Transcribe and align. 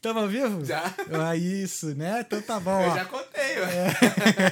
Tamo 0.00 0.20
ao 0.20 0.28
vivo? 0.28 0.64
Já. 0.64 0.94
Ah, 1.12 1.36
isso, 1.36 1.94
né? 1.94 2.20
Então 2.20 2.40
tá 2.42 2.60
bom. 2.60 2.82
Eu 2.82 2.90
ó. 2.90 2.94
já 2.94 3.04
contei, 3.04 3.58
ué. 3.58 3.94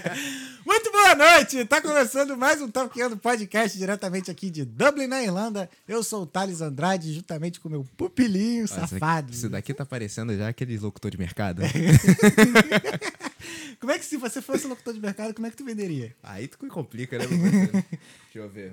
Muito 0.65 0.91
boa 0.91 1.15
noite! 1.15 1.65
Tá 1.67 1.81
começando 1.81 2.37
mais 2.37 2.61
um 2.63 2.71
Talkando 2.71 3.17
Podcast 3.17 3.77
diretamente 3.77 4.31
aqui 4.31 4.51
de 4.51 4.65
Dublin, 4.65 5.07
na 5.07 5.23
Irlanda. 5.23 5.69
Eu 5.87 6.03
sou 6.03 6.23
o 6.23 6.27
Thales 6.27 6.61
Andrade, 6.61 7.13
juntamente 7.13 7.61
com 7.61 7.69
o 7.69 7.71
meu 7.71 7.85
pupilinho 7.97 8.65
Ó, 8.65 8.67
safado. 8.67 9.31
Isso 9.31 9.49
daqui 9.49 9.75
tá 9.75 9.85
parecendo 9.85 10.37
já 10.37 10.49
aquele 10.49 10.79
locutor 10.79 11.11
de 11.11 11.19
mercado. 11.19 11.63
Como 13.79 13.93
é 13.93 13.99
que 13.99 14.05
se 14.05 14.17
você 14.17 14.41
fosse 14.41 14.67
locutor 14.67 14.95
de 14.95 15.01
mercado, 15.01 15.35
como 15.35 15.47
é 15.47 15.51
que 15.51 15.57
tu 15.57 15.65
venderia? 15.65 16.17
Aí 16.23 16.49
tu 16.49 16.57
me 16.63 16.71
complica, 16.71 17.19
né? 17.19 17.27
Deixa 17.27 18.39
eu 18.39 18.49
ver. 18.49 18.73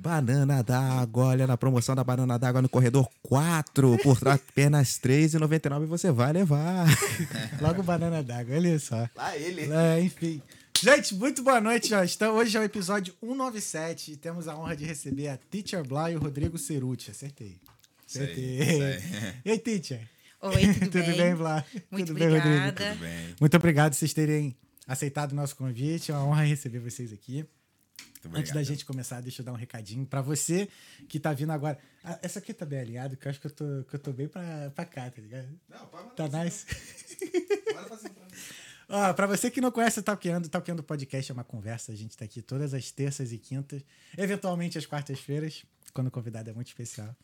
Banana 0.00 0.62
d'água, 0.62 1.26
olha 1.26 1.44
na 1.44 1.56
promoção 1.56 1.92
da 1.94 2.04
banana 2.04 2.38
d'água 2.38 2.62
no 2.62 2.68
corredor 2.68 3.08
4, 3.20 3.98
por 4.00 4.16
trás 4.16 4.40
apenas 4.48 4.96
R$3,99 5.02 5.86
você 5.86 6.12
vai 6.12 6.32
levar. 6.32 6.86
Logo 7.60 7.82
banana 7.82 8.22
d'água, 8.22 8.54
olha 8.54 8.78
só. 8.78 9.08
Lá 9.16 9.36
ele. 9.36 9.62
É, 9.72 10.00
enfim. 10.00 10.40
Gente, 10.80 11.16
muito 11.16 11.42
boa 11.42 11.60
noite, 11.60 11.88
já 11.88 12.04
Então, 12.04 12.36
hoje 12.36 12.56
é 12.56 12.60
o 12.60 12.62
episódio 12.62 13.12
197 13.20 14.12
e 14.12 14.16
temos 14.16 14.46
a 14.46 14.56
honra 14.56 14.76
de 14.76 14.84
receber 14.84 15.28
a 15.28 15.36
Teacher 15.36 15.82
Bly 15.84 16.12
e 16.12 16.16
o 16.16 16.20
Rodrigo 16.20 16.56
Ceruti. 16.56 17.10
Acertei. 17.10 17.58
Acertei. 18.08 18.60
isso 18.60 18.82
aí. 18.82 19.34
E 19.44 19.50
aí, 19.50 19.58
Teacher? 19.58 20.08
Oi, 20.40 20.74
tudo, 20.74 20.90
Tudo 21.02 21.16
bem, 21.16 21.34
Blá? 21.34 21.64
Muito 21.90 22.06
Tudo 22.06 22.18
bem, 22.20 22.28
Rodrigo? 22.28 22.46
obrigada. 22.56 22.92
Tudo 22.92 23.00
bem. 23.00 23.34
Muito 23.40 23.56
obrigado 23.56 23.92
por 23.92 23.98
vocês 23.98 24.14
terem 24.14 24.56
aceitado 24.86 25.32
o 25.32 25.34
nosso 25.34 25.56
convite. 25.56 26.12
É 26.12 26.14
uma 26.14 26.24
honra 26.24 26.44
receber 26.44 26.78
vocês 26.78 27.12
aqui. 27.12 27.44
Antes 28.32 28.52
da 28.52 28.62
gente 28.62 28.84
começar, 28.84 29.20
deixa 29.20 29.42
eu 29.42 29.46
dar 29.46 29.52
um 29.52 29.56
recadinho 29.56 30.04
pra 30.06 30.20
você 30.20 30.68
que 31.08 31.20
tá 31.20 31.32
vindo 31.32 31.52
agora. 31.52 31.78
Ah, 32.02 32.18
essa 32.22 32.38
aqui 32.38 32.52
tá 32.52 32.66
bem 32.66 32.80
alinhado, 32.80 33.16
que 33.16 33.26
eu 33.26 33.30
acho 33.30 33.40
que 33.40 33.46
eu 33.46 33.50
tô, 33.50 33.84
que 33.88 33.94
eu 33.94 33.98
tô 33.98 34.12
bem 34.12 34.28
pra, 34.28 34.70
pra 34.74 34.84
cá, 34.84 35.10
tá 35.10 35.20
ligado? 35.20 35.48
Não, 35.68 35.86
pode 35.86 36.16
Tá 36.16 36.28
nice? 36.28 36.66
Pra 36.66 37.82
mim. 37.82 38.10
Ó, 38.90 39.12
pra 39.12 39.26
você 39.26 39.50
que 39.50 39.60
não 39.60 39.70
conhece 39.70 40.00
o 40.00 40.02
Talkando, 40.02 40.46
o 40.46 40.50
Talkando 40.50 40.82
Podcast 40.82 41.30
é 41.30 41.34
uma 41.34 41.44
conversa. 41.44 41.92
A 41.92 41.94
gente 41.94 42.16
tá 42.16 42.24
aqui 42.24 42.40
todas 42.40 42.72
as 42.72 42.90
terças 42.90 43.32
e 43.32 43.38
quintas, 43.38 43.82
eventualmente 44.16 44.78
às 44.78 44.86
quartas-feiras, 44.86 45.62
quando 45.92 46.06
o 46.06 46.10
convidado 46.10 46.48
é 46.48 46.54
muito 46.54 46.68
especial. 46.68 47.14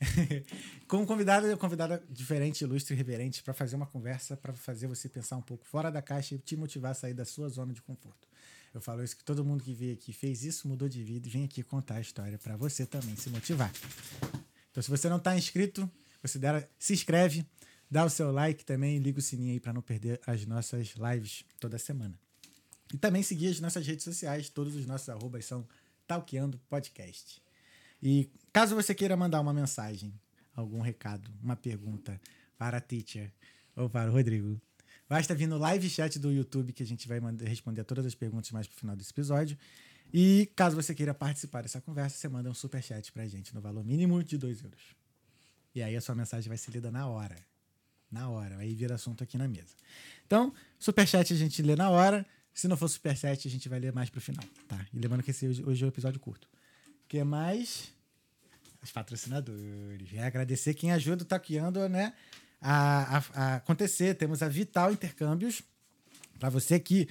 Com 0.86 0.98
um 0.98 1.06
convidado, 1.06 1.56
convidada 1.58 2.02
diferente, 2.08 2.62
ilustre 2.62 2.94
e 2.94 2.96
reverente, 2.96 3.42
para 3.42 3.52
fazer 3.52 3.74
uma 3.74 3.86
conversa, 3.86 4.36
para 4.36 4.52
fazer 4.52 4.86
você 4.86 5.08
pensar 5.08 5.36
um 5.36 5.42
pouco 5.42 5.66
fora 5.66 5.90
da 5.90 6.00
caixa 6.00 6.36
e 6.36 6.38
te 6.38 6.56
motivar 6.56 6.92
a 6.92 6.94
sair 6.94 7.14
da 7.14 7.24
sua 7.24 7.48
zona 7.48 7.72
de 7.72 7.82
conforto. 7.82 8.28
Eu 8.74 8.80
falo 8.80 9.04
isso 9.04 9.16
que 9.16 9.24
todo 9.24 9.44
mundo 9.44 9.62
que 9.62 9.74
veio 9.74 9.92
aqui 9.92 10.12
fez 10.12 10.44
isso, 10.44 10.66
mudou 10.66 10.88
de 10.88 11.02
vida 11.02 11.28
vem 11.28 11.44
aqui 11.44 11.62
contar 11.62 11.96
a 11.96 12.00
história 12.00 12.38
para 12.38 12.56
você 12.56 12.86
também 12.86 13.14
se 13.16 13.28
motivar. 13.28 13.70
Então, 14.70 14.82
se 14.82 14.90
você 14.90 15.08
não 15.08 15.18
está 15.18 15.36
inscrito, 15.36 15.90
considera, 16.22 16.66
se 16.78 16.94
inscreve, 16.94 17.46
dá 17.90 18.04
o 18.04 18.10
seu 18.10 18.32
like 18.32 18.64
também 18.64 18.98
liga 18.98 19.18
o 19.18 19.22
sininho 19.22 19.52
aí 19.52 19.60
para 19.60 19.74
não 19.74 19.82
perder 19.82 20.18
as 20.26 20.46
nossas 20.46 20.94
lives 20.96 21.44
toda 21.60 21.78
semana. 21.78 22.18
E 22.92 22.96
também 22.96 23.22
seguir 23.22 23.48
as 23.48 23.60
nossas 23.60 23.86
redes 23.86 24.04
sociais, 24.04 24.48
todos 24.48 24.74
os 24.74 24.86
nossos 24.86 25.08
arrobas 25.10 25.44
são 25.44 25.66
Talkeando 26.06 26.58
Podcast. 26.70 27.42
E 28.02 28.30
caso 28.52 28.74
você 28.74 28.94
queira 28.94 29.16
mandar 29.16 29.40
uma 29.40 29.52
mensagem, 29.52 30.12
algum 30.54 30.80
recado, 30.80 31.30
uma 31.42 31.56
pergunta 31.56 32.18
para 32.56 32.78
a 32.78 32.80
teacher 32.80 33.30
ou 33.76 33.88
para 33.88 34.10
o 34.10 34.12
Rodrigo, 34.12 34.60
basta 35.12 35.34
vir 35.34 35.46
no 35.46 35.58
live 35.58 35.90
chat 35.90 36.18
do 36.18 36.32
YouTube 36.32 36.72
que 36.72 36.82
a 36.82 36.86
gente 36.86 37.06
vai 37.06 37.20
responder 37.44 37.82
a 37.82 37.84
todas 37.84 38.06
as 38.06 38.14
perguntas 38.14 38.50
mais 38.50 38.66
pro 38.66 38.74
final 38.74 38.96
desse 38.96 39.10
episódio. 39.10 39.58
E 40.10 40.50
caso 40.56 40.74
você 40.74 40.94
queira 40.94 41.12
participar 41.12 41.60
dessa 41.60 41.82
conversa, 41.82 42.16
você 42.16 42.28
manda 42.28 42.48
um 42.48 42.54
superchat 42.54 43.12
pra 43.12 43.28
gente 43.28 43.54
no 43.54 43.60
valor 43.60 43.84
mínimo 43.84 44.24
de 44.24 44.38
2 44.38 44.62
euros. 44.64 44.80
E 45.74 45.82
aí 45.82 45.94
a 45.94 46.00
sua 46.00 46.14
mensagem 46.14 46.48
vai 46.48 46.56
ser 46.56 46.70
lida 46.70 46.90
na 46.90 47.06
hora. 47.06 47.36
Na 48.10 48.30
hora. 48.30 48.56
Aí 48.56 48.74
vira 48.74 48.94
assunto 48.94 49.22
aqui 49.22 49.36
na 49.36 49.46
mesa. 49.46 49.76
Então, 50.26 50.50
superchat 50.78 51.30
a 51.30 51.36
gente 51.36 51.60
lê 51.60 51.76
na 51.76 51.90
hora. 51.90 52.24
Se 52.54 52.66
não 52.66 52.76
for 52.78 52.88
superchat, 52.88 53.46
a 53.46 53.50
gente 53.50 53.68
vai 53.68 53.78
ler 53.78 53.92
mais 53.92 54.08
pro 54.08 54.18
final, 54.18 54.46
tá? 54.66 54.86
E 54.94 54.98
lembrando 54.98 55.22
que 55.22 55.30
esse 55.30 55.46
hoje, 55.46 55.82
é 55.82 55.86
um 55.86 55.88
episódio 55.90 56.20
curto. 56.20 56.48
O 57.04 57.08
que 57.08 57.22
mais? 57.22 57.92
Os 58.82 58.90
patrocinadores. 58.90 60.08
É 60.14 60.24
agradecer 60.24 60.72
quem 60.72 60.90
ajuda 60.90 61.22
o 61.22 61.26
Taqueando, 61.26 61.86
né? 61.86 62.14
A, 62.62 63.18
a- 63.18 63.24
a 63.34 63.54
acontecer. 63.56 64.14
Temos 64.14 64.42
a 64.42 64.48
Vital 64.48 64.92
Intercâmbios. 64.92 65.62
Para 66.38 66.48
você 66.48 66.78
que 66.78 67.08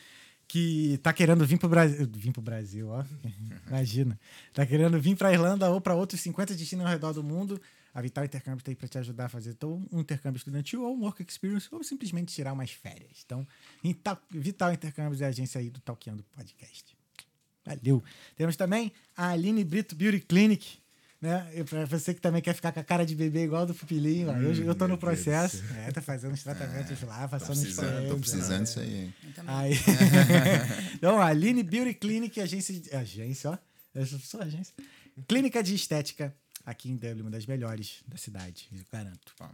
que 0.47 0.97
tá 1.01 1.13
querendo 1.13 1.45
vir 1.45 1.57
pro 1.57 1.69
Brasil, 1.69 2.05
vir 2.13 2.33
pro 2.33 2.41
Brasil, 2.41 2.89
ó. 2.89 3.05
Imagina. 3.69 4.19
Tá 4.53 4.65
querendo 4.65 4.99
vir 4.99 5.15
pra 5.15 5.31
Irlanda 5.31 5.69
ou 5.69 5.79
para 5.79 5.95
outros 5.95 6.19
50 6.19 6.53
destinos 6.55 6.85
ao 6.85 6.91
redor 6.91 7.13
do 7.13 7.23
mundo. 7.23 7.61
A 7.93 8.01
Vital 8.01 8.25
Intercâmbio 8.25 8.61
tá 8.61 8.69
aí 8.69 8.75
para 8.75 8.87
te 8.89 8.97
ajudar 8.97 9.25
a 9.25 9.29
fazer 9.29 9.51
então, 9.51 9.81
um 9.89 10.01
intercâmbio 10.01 10.37
estudantil 10.37 10.83
ou 10.83 10.93
um 10.95 11.01
work 11.03 11.23
experience 11.23 11.69
ou 11.71 11.81
simplesmente 11.85 12.33
tirar 12.33 12.51
umas 12.51 12.69
férias. 12.71 13.23
Então, 13.25 13.47
Vital 14.29 14.73
Intercâmbios 14.73 15.21
é 15.21 15.25
a 15.25 15.29
agência 15.29 15.59
aí 15.59 15.69
do 15.69 15.79
Talkeando 15.79 16.21
Podcast. 16.35 16.97
Valeu. 17.65 18.03
Temos 18.35 18.57
também 18.57 18.91
a 19.15 19.29
Aline 19.29 19.63
Brito 19.63 19.95
Beauty 19.95 20.19
Clinic, 20.19 20.79
né? 21.21 21.47
E 21.53 21.63
pra 21.63 21.85
você 21.85 22.13
que 22.13 22.19
também 22.21 22.41
quer 22.41 22.53
ficar 22.55 22.71
com 22.71 22.79
a 22.79 22.83
cara 22.83 23.05
de 23.05 23.15
bebê 23.15 23.43
igual 23.43 23.65
do 23.65 23.73
pupilinho, 23.75 24.29
ó. 24.29 24.35
eu, 24.37 24.53
eu 24.65 24.73
tô 24.75 24.87
no 24.87 24.95
do 24.95 24.99
processo. 24.99 25.63
É, 25.85 25.91
tá 25.91 26.01
fazendo 26.01 26.33
os 26.33 26.41
tratamentos 26.43 26.99
lá, 27.03 27.23
Tô 27.23 27.29
passando 27.29 27.51
os 27.53 27.61
precisando, 27.61 28.07
tô 28.09 28.17
precisando 28.17 28.57
né? 28.57 28.63
disso 28.63 28.79
aí. 28.79 29.13
Aí. 29.47 29.73
então, 30.95 31.21
a 31.21 31.27
Aline 31.27 31.61
Beauty 31.63 31.93
Clinic, 31.93 32.39
agência, 32.41 32.73
de- 32.73 32.95
agência, 32.95 33.51
ó. 33.51 33.57
Eu 33.93 34.05
sou- 34.05 34.41
agência. 34.41 34.73
Clínica 35.27 35.61
de 35.61 35.75
estética 35.75 36.33
aqui 36.65 36.89
em 36.89 36.95
Dublin, 36.95 37.21
uma 37.21 37.29
das 37.31 37.45
melhores 37.45 37.97
da 38.07 38.15
cidade, 38.17 38.67
eu 38.71 38.79
garanto. 38.91 39.33
Bom, 39.39 39.49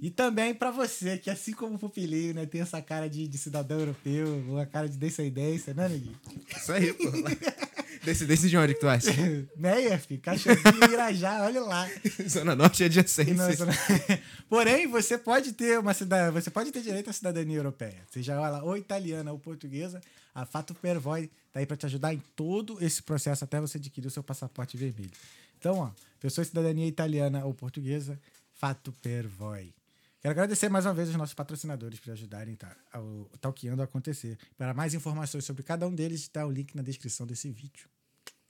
E 0.00 0.10
também 0.10 0.54
pra 0.54 0.70
você, 0.70 1.16
que 1.18 1.30
assim 1.30 1.52
como 1.52 1.76
o 1.76 1.78
Pupilinho, 1.78 2.34
né, 2.34 2.46
tem 2.46 2.60
essa 2.62 2.80
cara 2.82 3.08
de, 3.08 3.28
de 3.28 3.38
cidadão 3.38 3.78
europeu, 3.78 4.26
uma 4.48 4.64
cara 4.66 4.88
de 4.88 4.96
descendência, 4.96 5.72
né, 5.74 5.86
Neguinho? 5.88 6.18
Isso 6.56 6.72
aí, 6.72 6.92
pô. 6.94 7.04
Descendência 8.06 8.48
de 8.48 8.56
onde 8.56 8.74
que 8.74 8.80
tu 8.80 8.86
acha? 8.88 9.10
Meia, 9.56 9.98
filho, 9.98 10.20
Cachoeirinho, 10.20 10.92
Irajá, 10.92 11.42
olha 11.42 11.60
lá. 11.60 11.90
Zona 12.28 12.54
Norte 12.54 12.84
é 12.84 12.86
E 12.86 12.88
adjacência. 12.88 13.34
não, 13.34 13.48
não- 13.48 13.72
Porém, 14.48 14.86
você 14.86 15.18
pode 15.18 15.52
ter 15.52 15.76
uma 15.80 15.92
você 16.32 16.48
pode 16.50 16.70
ter 16.70 16.82
direito 16.82 17.10
à 17.10 17.12
cidadania 17.12 17.56
europeia. 17.56 18.00
Seja 18.12 18.34
ela 18.34 18.62
ou 18.62 18.76
italiana 18.76 19.32
ou 19.32 19.38
portuguesa, 19.40 20.00
a 20.32 20.46
Fato 20.46 20.72
Pervoy 20.72 21.28
tá 21.52 21.58
aí 21.58 21.66
para 21.66 21.76
te 21.76 21.86
ajudar 21.86 22.14
em 22.14 22.22
todo 22.36 22.78
esse 22.80 23.02
processo 23.02 23.42
até 23.42 23.60
você 23.60 23.76
adquirir 23.76 24.06
o 24.06 24.10
seu 24.10 24.22
passaporte 24.22 24.76
vermelho. 24.76 25.10
Então, 25.58 25.78
ó, 25.78 25.90
pessoa 26.20 26.44
de 26.44 26.50
cidadania 26.50 26.86
italiana 26.86 27.44
ou 27.44 27.52
portuguesa, 27.52 28.16
Fato 28.54 28.92
Pervoy. 29.02 29.74
Quero 30.22 30.30
agradecer 30.32 30.68
mais 30.68 30.86
uma 30.86 30.94
vez 30.94 31.08
os 31.08 31.16
nossos 31.16 31.34
patrocinadores 31.34 31.98
por 31.98 32.12
ajudarem 32.12 32.54
tá, 32.54 32.74
ao 32.92 33.02
o 33.02 33.30
Talkeando 33.40 33.82
a 33.82 33.84
acontecer. 33.84 34.38
Para 34.56 34.72
mais 34.72 34.94
informações 34.94 35.44
sobre 35.44 35.62
cada 35.64 35.86
um 35.88 35.94
deles, 35.94 36.20
está 36.20 36.46
o 36.46 36.50
link 36.52 36.74
na 36.76 36.82
descrição 36.82 37.26
desse 37.26 37.50
vídeo. 37.50 37.88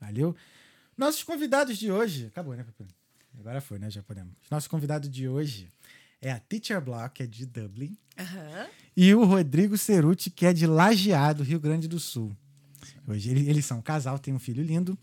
Valeu? 0.00 0.34
Nossos 0.96 1.22
convidados 1.22 1.76
de 1.78 1.90
hoje. 1.90 2.26
Acabou, 2.26 2.54
né, 2.54 2.64
Pepe? 2.64 2.90
Agora 3.38 3.60
foi, 3.60 3.78
né? 3.78 3.90
Já 3.90 4.02
podemos. 4.02 4.32
Nosso 4.50 4.68
convidado 4.70 5.08
de 5.08 5.28
hoje 5.28 5.68
é 6.20 6.30
a 6.32 6.38
Teacher 6.40 6.80
Block, 6.80 7.14
que 7.16 7.22
é 7.22 7.26
de 7.26 7.44
Dublin, 7.44 7.96
Aham. 8.18 8.66
e 8.96 9.14
o 9.14 9.24
Rodrigo 9.24 9.76
Ceruti, 9.76 10.30
que 10.30 10.46
é 10.46 10.52
de 10.52 10.66
Lajeado, 10.66 11.42
Rio 11.42 11.60
Grande 11.60 11.86
do 11.86 12.00
Sul. 12.00 12.34
Hoje 13.06 13.30
ele- 13.30 13.48
eles 13.48 13.64
são 13.66 13.78
um 13.78 13.82
casal, 13.82 14.18
têm 14.18 14.32
um 14.32 14.38
filho 14.38 14.62
lindo 14.62 14.96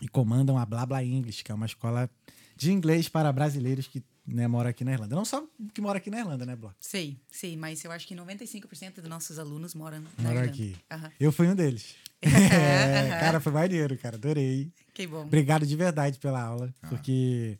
e 0.00 0.08
comandam 0.08 0.56
a 0.56 0.64
Blabla 0.64 1.04
English, 1.04 1.44
que 1.44 1.52
é 1.52 1.54
uma 1.54 1.66
escola 1.66 2.08
de 2.56 2.72
inglês 2.72 3.08
para 3.08 3.30
brasileiros 3.32 3.86
que 3.86 4.02
né, 4.32 4.46
moram 4.48 4.70
aqui 4.70 4.84
na 4.84 4.92
Irlanda. 4.92 5.14
Não 5.14 5.24
só 5.24 5.44
que 5.74 5.80
moram 5.80 5.98
aqui 5.98 6.10
na 6.10 6.20
Irlanda, 6.20 6.46
né, 6.46 6.56
Block? 6.56 6.74
Sei, 6.80 7.16
sei, 7.30 7.56
mas 7.56 7.82
eu 7.84 7.90
acho 7.92 8.06
que 8.06 8.14
95% 8.14 8.94
dos 9.00 9.08
nossos 9.08 9.38
alunos 9.38 9.74
moram 9.74 10.00
na 10.00 10.06
Moram 10.24 10.30
Irlanda. 10.36 10.50
aqui. 10.50 10.76
Aham. 10.90 11.12
Eu 11.18 11.32
fui 11.32 11.46
um 11.48 11.54
deles. 11.54 11.94
É, 12.22 13.08
cara, 13.18 13.40
foi 13.40 13.50
maneiro, 13.52 13.96
cara. 13.96 14.16
Adorei. 14.16 14.70
Que 14.92 15.06
bom. 15.06 15.22
Obrigado 15.22 15.64
de 15.66 15.74
verdade 15.74 16.18
pela 16.18 16.42
aula, 16.42 16.72
porque 16.88 17.58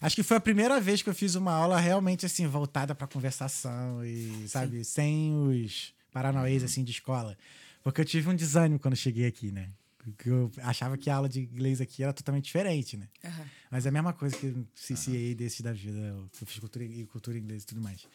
acho 0.00 0.16
que 0.16 0.22
foi 0.22 0.38
a 0.38 0.40
primeira 0.40 0.80
vez 0.80 1.02
que 1.02 1.10
eu 1.10 1.14
fiz 1.14 1.34
uma 1.34 1.52
aula 1.52 1.78
realmente 1.78 2.24
assim 2.24 2.46
voltada 2.46 2.94
para 2.94 3.06
conversação 3.06 4.02
e 4.04 4.48
sabe 4.48 4.82
sem 4.84 5.34
os 5.46 5.92
paranauês 6.10 6.62
assim 6.64 6.82
de 6.82 6.90
escola, 6.92 7.36
porque 7.82 8.00
eu 8.00 8.04
tive 8.06 8.30
um 8.30 8.34
desânimo 8.34 8.78
quando 8.80 8.96
cheguei 8.96 9.26
aqui, 9.26 9.52
né? 9.52 9.68
Porque 10.04 10.28
eu 10.28 10.50
achava 10.62 10.98
que 10.98 11.08
a 11.08 11.14
aula 11.16 11.28
de 11.28 11.40
inglês 11.40 11.80
aqui 11.80 12.02
era 12.02 12.12
totalmente 12.12 12.44
diferente, 12.46 12.96
né? 12.96 13.08
Aham. 13.24 13.46
Mas 13.70 13.86
é 13.86 13.88
a 13.88 13.92
mesma 13.92 14.12
coisa 14.12 14.36
que 14.36 14.46
o 14.46 14.66
CCA 14.74 15.34
desse 15.34 15.62
da 15.62 15.72
vida, 15.72 15.96
eu 15.98 16.28
fiz 16.32 16.58
cultura 16.58 16.84
e 16.84 17.06
cultura 17.06 17.38
inglesa 17.38 17.62
e 17.64 17.66
tudo 17.66 17.80
mais. 17.80 18.06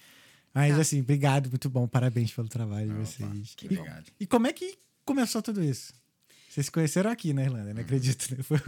Mas 0.53 0.75
Tá. 0.75 0.81
assim, 0.81 1.01
obrigado, 1.01 1.49
muito 1.49 1.69
bom, 1.69 1.87
parabéns 1.87 2.31
pelo 2.33 2.47
trabalho 2.49 2.87
de 2.87 2.93
vocês. 2.93 3.53
que 3.55 3.65
E- 3.65 3.77
obrigado. 3.77 4.11
e 4.19 4.25
como 4.27 4.47
é 4.47 4.53
que 4.53 4.77
começou 5.05 5.41
tudo 5.41 5.63
isso? 5.63 5.93
Vocês 6.49 6.65
se 6.65 6.71
conheceram 6.71 7.09
aqui 7.11 7.31
na 7.33 7.43
Irlanda, 7.43 7.73
não 7.73 7.81
acredito, 7.81 8.35
né? 8.35 8.43
Foi- 8.43 8.59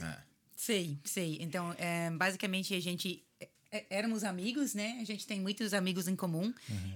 Ah, 0.00 0.22
Sei, 0.54 0.98
sei. 1.04 1.38
Então, 1.40 1.74
é, 1.78 2.10
basicamente, 2.10 2.74
a 2.74 2.80
gente 2.80 3.22
é, 3.22 3.25
éramos 3.90 4.24
amigos, 4.24 4.74
né? 4.74 4.98
A 5.00 5.04
gente 5.04 5.26
tem 5.26 5.40
muitos 5.40 5.74
amigos 5.74 6.08
em 6.08 6.16
comum. 6.16 6.52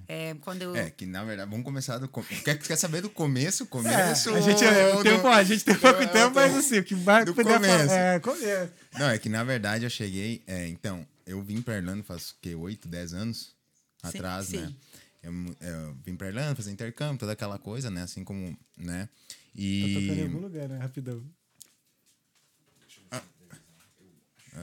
É, 0.09 0.35
quando 0.41 0.63
eu- 0.63 0.75
É, 0.77 0.91
que 0.91 1.05
na 1.07 1.25
verdade, 1.25 1.51
vamos 1.51 1.65
começar 1.65 1.99
do 1.99 2.09
começo. 2.09 2.43
Quer, 2.45 2.59
quer 2.59 2.77
saber 2.77 3.01
do 3.03 3.11
começo? 3.11 3.67
Começo? 3.67 4.31
É, 4.31 4.37
a 4.39 4.41
gente, 4.41 4.65
ou 4.65 5.01
o 5.01 5.03
tempo, 5.03 5.23
do- 5.23 5.29
a 5.29 5.43
gente 5.43 5.65
tem 5.65 5.77
pouco 5.77 6.01
do- 6.05 6.13
tempo, 6.13 6.35
mas 6.35 6.53
do- 6.53 6.59
assim, 6.59 6.79
o 6.79 6.85
que 6.85 6.95
vai 6.95 7.25
do 7.25 7.35
poder 7.35 7.55
começo. 7.55 7.87
falar. 7.89 7.99
É, 7.99 8.21
começo. 8.21 8.73
Não, 8.99 9.11
é 9.11 9.19
que 9.19 9.29
na 9.29 9.45
verdade 9.45 9.85
eu 9.85 9.91
cheguei. 9.91 10.43
é, 10.47 10.67
então, 10.69 11.07
eu 11.27 11.43
vim 11.43 11.61
pra 11.61 11.77
Irlanda 11.77 12.03
faz 12.03 12.31
o 12.31 12.35
quê? 12.41 12.55
8, 12.55 12.89
10 12.89 13.13
anos 13.13 13.55
Sim, 14.03 14.09
atrás, 14.09 14.51
né? 14.51 14.67
sim. 14.67 14.77
Eu, 15.23 15.33
eu 15.61 15.97
vim 16.05 16.17
pra 16.17 16.29
Irlanda 16.29 16.55
fazer 16.55 16.71
intercâmbio, 16.71 17.19
toda 17.19 17.33
aquela 17.33 17.59
coisa, 17.59 17.91
né? 17.91 18.03
Assim 18.03 18.25
como, 18.25 18.57
né? 18.77 19.09
Tô 19.55 20.01
tocando 20.01 20.19
em 20.19 20.23
algum 20.23 20.39
E. 20.39 20.41
lugar, 20.41 20.69
né? 20.69 20.79
Rapidão. 20.79 21.23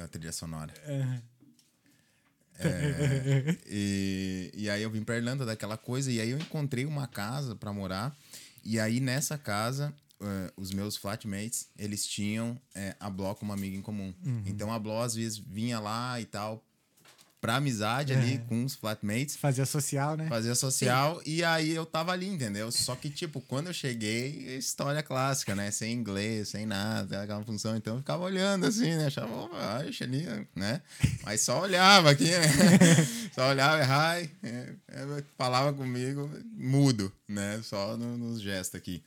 A 0.03 0.07
trilha 0.10 0.31
sonora. 0.33 0.74
É. 0.86 1.21
É, 2.59 3.56
e, 3.68 4.51
e 4.54 4.69
aí 4.69 4.81
eu 4.81 4.89
vim 4.89 5.04
pra 5.04 5.18
Irlanda 5.18 5.45
daquela 5.45 5.77
coisa, 5.77 6.12
e 6.12 6.19
aí 6.19 6.30
eu 6.30 6.38
encontrei 6.38 6.86
uma 6.86 7.07
casa 7.07 7.56
pra 7.56 7.71
morar. 7.71 8.15
E 8.63 8.80
aí 8.80 9.00
nessa 9.00 9.38
casa, 9.38 9.94
eh, 10.19 10.51
os 10.57 10.71
meus 10.71 10.98
flatmates, 10.98 11.69
eles 11.77 12.06
tinham 12.06 12.59
eh, 12.75 12.95
a 13.00 13.09
Bló 13.09 13.33
como 13.36 13.54
amiga 13.54 13.77
em 13.77 13.81
comum. 13.81 14.13
Então 14.45 14.74
a 14.74 14.80
Bló 14.80 15.01
às 15.01 15.15
vezes 15.15 15.38
vinha 15.38 15.80
lá 15.80 16.19
e 16.19 16.25
tal, 16.25 16.67
pra 17.39 17.57
amizade 17.57 18.13
ali 18.13 18.39
com 18.48 18.66
os 18.66 18.74
flatmates. 18.75 19.36
Fazia 19.36 19.66
social, 19.66 20.18
né? 20.18 20.28
Fazia 20.28 20.56
social 20.56 21.22
e 21.25 21.44
aí 21.44 21.72
eu 21.72 21.86
tava 21.86 22.12
ali, 22.12 22.28
entendeu? 22.28 22.72
Só 22.72 22.95
que, 22.95 23.10
tipo, 23.10 23.39
quando 23.42 23.68
eu 23.68 23.74
cheguei, 23.74 24.57
história 24.57 25.04
clássica, 25.04 25.56
né? 25.56 25.69
Sem 25.72 25.94
inglês, 25.94 26.50
sem 26.50 26.66
nada, 26.66 27.22
aquela 27.24 27.44
função. 27.44 27.75
Então 27.78 27.94
eu 27.95 28.00
ficava 28.00 28.24
olhando 28.24 28.66
assim, 28.66 28.95
né? 28.95 29.06
Achava, 29.07 29.31
oh, 29.34 29.56
acho 29.88 30.04
ali, 30.04 30.25
né? 30.56 30.81
Mas 31.24 31.42
só 31.42 31.62
olhava 31.62 32.10
aqui, 32.12 32.25
né? 32.30 32.48
Só 33.34 33.50
olhava, 33.50 33.84
hi, 33.84 34.31
é, 34.42 34.74
é, 34.88 35.24
falava 35.38 35.72
comigo, 35.72 36.28
mudo, 36.56 37.12
né? 37.28 37.62
Só 37.63 37.95
no- 37.95 38.18
nos 38.18 38.42
gestos 38.42 38.74
aqui. 38.75 39.04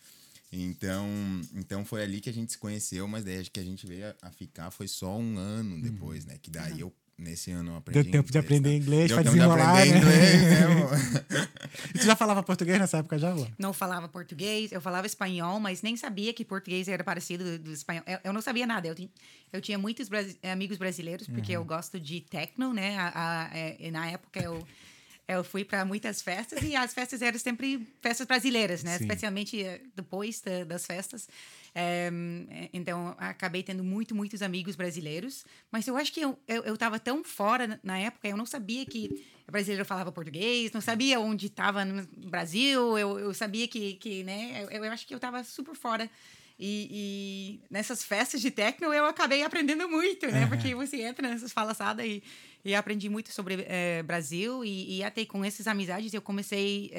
Então, 0.52 1.06
então 1.54 1.84
foi 1.84 2.02
ali 2.02 2.20
que 2.20 2.28
a 2.28 2.32
gente 2.32 2.52
se 2.52 2.58
conheceu, 2.58 3.06
mas 3.06 3.24
daí 3.24 3.44
que 3.44 3.60
a 3.60 3.64
gente 3.64 3.86
veio 3.86 4.08
a, 4.08 4.14
a 4.28 4.30
ficar 4.30 4.70
foi 4.70 4.88
só 4.88 5.16
um 5.16 5.38
ano 5.38 5.80
depois, 5.80 6.24
né? 6.24 6.38
Que 6.42 6.50
daí 6.50 6.80
eu, 6.80 6.92
nesse 7.20 7.50
ano, 7.50 7.72
eu 7.72 7.76
aprendi 7.76 8.02
Deu 8.02 8.12
tempo 8.12 8.32
de 8.32 8.38
aprender 8.38 8.74
inglês, 8.76 9.08
Deu 9.08 9.16
pra 9.16 9.22
de 9.22 9.30
desenrolar, 9.30 9.70
aprender 9.78 9.92
né? 9.92 9.98
inglês, 9.98 10.42
né? 10.42 11.48
E 11.94 11.98
tu 11.98 12.04
já 12.04 12.16
falava 12.16 12.42
português 12.42 12.78
nessa 12.78 12.98
época 12.98 13.18
já, 13.18 13.32
Lu? 13.32 13.48
não 13.58 13.72
falava 13.72 14.08
português, 14.08 14.72
eu 14.72 14.80
falava 14.80 15.06
espanhol, 15.06 15.58
mas 15.60 15.82
nem 15.82 15.96
sabia 15.96 16.32
que 16.32 16.44
português 16.44 16.88
era 16.88 17.02
parecido 17.04 17.44
do, 17.44 17.58
do 17.58 17.72
espanhol. 17.72 18.02
Eu, 18.06 18.18
eu 18.24 18.32
não 18.32 18.40
sabia 18.40 18.66
nada. 18.66 18.88
Eu, 18.88 18.94
eu 19.52 19.60
tinha 19.60 19.78
muitos 19.78 20.08
brasi- 20.08 20.38
amigos 20.42 20.78
brasileiros, 20.78 21.26
porque 21.28 21.52
eu 21.52 21.64
gosto 21.64 21.98
de 22.00 22.20
techno, 22.20 22.72
né? 22.72 22.96
A, 22.98 23.12
a- 23.14 23.56
é, 23.56 23.76
e 23.78 23.90
na 23.90 24.08
época 24.10 24.40
eu, 24.40 24.66
eu 25.28 25.44
fui 25.44 25.64
para 25.64 25.84
muitas 25.84 26.20
festas 26.22 26.62
e 26.62 26.74
as 26.74 26.92
festas 26.92 27.22
eram 27.22 27.38
sempre 27.38 27.86
festas 28.00 28.26
brasileiras, 28.26 28.82
né? 28.82 28.96
Sim. 28.98 29.04
Especialmente 29.04 29.62
eh, 29.62 29.80
depois 29.94 30.40
da- 30.40 30.64
das 30.64 30.84
festas. 30.86 31.28
É, 31.74 32.10
então, 32.72 33.14
acabei 33.18 33.62
tendo 33.62 33.84
muito, 33.84 34.14
muitos 34.14 34.42
amigos 34.42 34.76
brasileiros. 34.76 35.44
Mas 35.70 35.86
eu 35.86 35.96
acho 35.96 36.12
que 36.12 36.20
eu, 36.20 36.38
eu, 36.48 36.62
eu 36.64 36.76
tava 36.76 36.98
tão 36.98 37.22
fora 37.22 37.80
na- 37.82 37.98
época, 37.98 38.28
eu 38.28 38.36
não 38.36 38.46
sabia 38.46 38.84
que 38.86 39.24
brasileiro 39.50 39.84
falava 39.84 40.12
português, 40.12 40.70
não 40.72 40.80
sabia 40.80 41.18
onde 41.18 41.46
estava 41.46 41.84
no 41.84 42.06
Brasil, 42.28 42.96
eu, 42.96 43.18
eu 43.18 43.34
sabia 43.34 43.66
que, 43.66 43.94
que 43.94 44.22
né, 44.22 44.64
eu, 44.70 44.84
eu 44.84 44.92
acho 44.92 45.06
que 45.06 45.14
eu 45.14 45.18
tava 45.20 45.42
super 45.42 45.74
fora. 45.74 46.08
E, 46.62 46.88
e 46.92 47.60
nessas 47.70 48.04
festas 48.04 48.40
de 48.40 48.50
techno 48.50 48.92
eu 48.92 49.06
acabei 49.06 49.42
aprendendo 49.42 49.88
muito, 49.88 50.26
né? 50.26 50.46
Porque 50.46 50.74
você 50.74 51.00
entra 51.00 51.26
nessas 51.26 51.50
falaçadas 51.52 52.04
e, 52.04 52.22
e 52.64 52.74
aprendi 52.74 53.08
muito 53.08 53.32
sobre 53.32 53.64
eh, 53.68 54.02
Brasil. 54.02 54.64
E, 54.64 54.98
e 54.98 55.04
até 55.04 55.24
com 55.24 55.44
essas 55.44 55.66
amizades 55.66 56.12
eu 56.14 56.22
comecei 56.22 56.92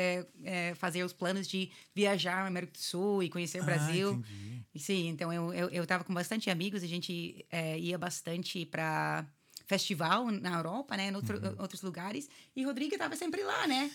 a 0.71 0.75
fazer 0.75 1.03
os 1.03 1.13
planos 1.13 1.47
de 1.47 1.69
viajar 1.93 2.41
na 2.41 2.47
América 2.47 2.73
do 2.73 2.79
Sul 2.79 3.23
e 3.23 3.29
conhecer 3.29 3.59
o 3.59 3.61
Ah, 3.63 3.65
Brasil. 3.65 4.11
entendi. 4.13 4.61
E 4.73 4.79
Sim, 4.79 5.09
então 5.09 5.33
eu, 5.33 5.53
eu, 5.53 5.69
eu 5.69 5.85
tava 5.85 6.03
com 6.03 6.13
bastante 6.13 6.49
amigos, 6.49 6.81
a 6.81 6.87
gente 6.87 7.45
eh, 7.51 7.77
ia 7.79 7.97
bastante 7.97 8.65
para 8.65 9.25
festival 9.67 10.29
na 10.31 10.53
Europa, 10.57 10.95
né, 10.97 11.09
em 11.09 11.15
outro- 11.15 11.39
outros 11.57 11.81
lugares, 11.81 12.29
e 12.55 12.63
Rodrigo 12.63 12.97
tava 12.97 13.15
sempre 13.15 13.43
lá, 13.43 13.67
né? 13.67 13.89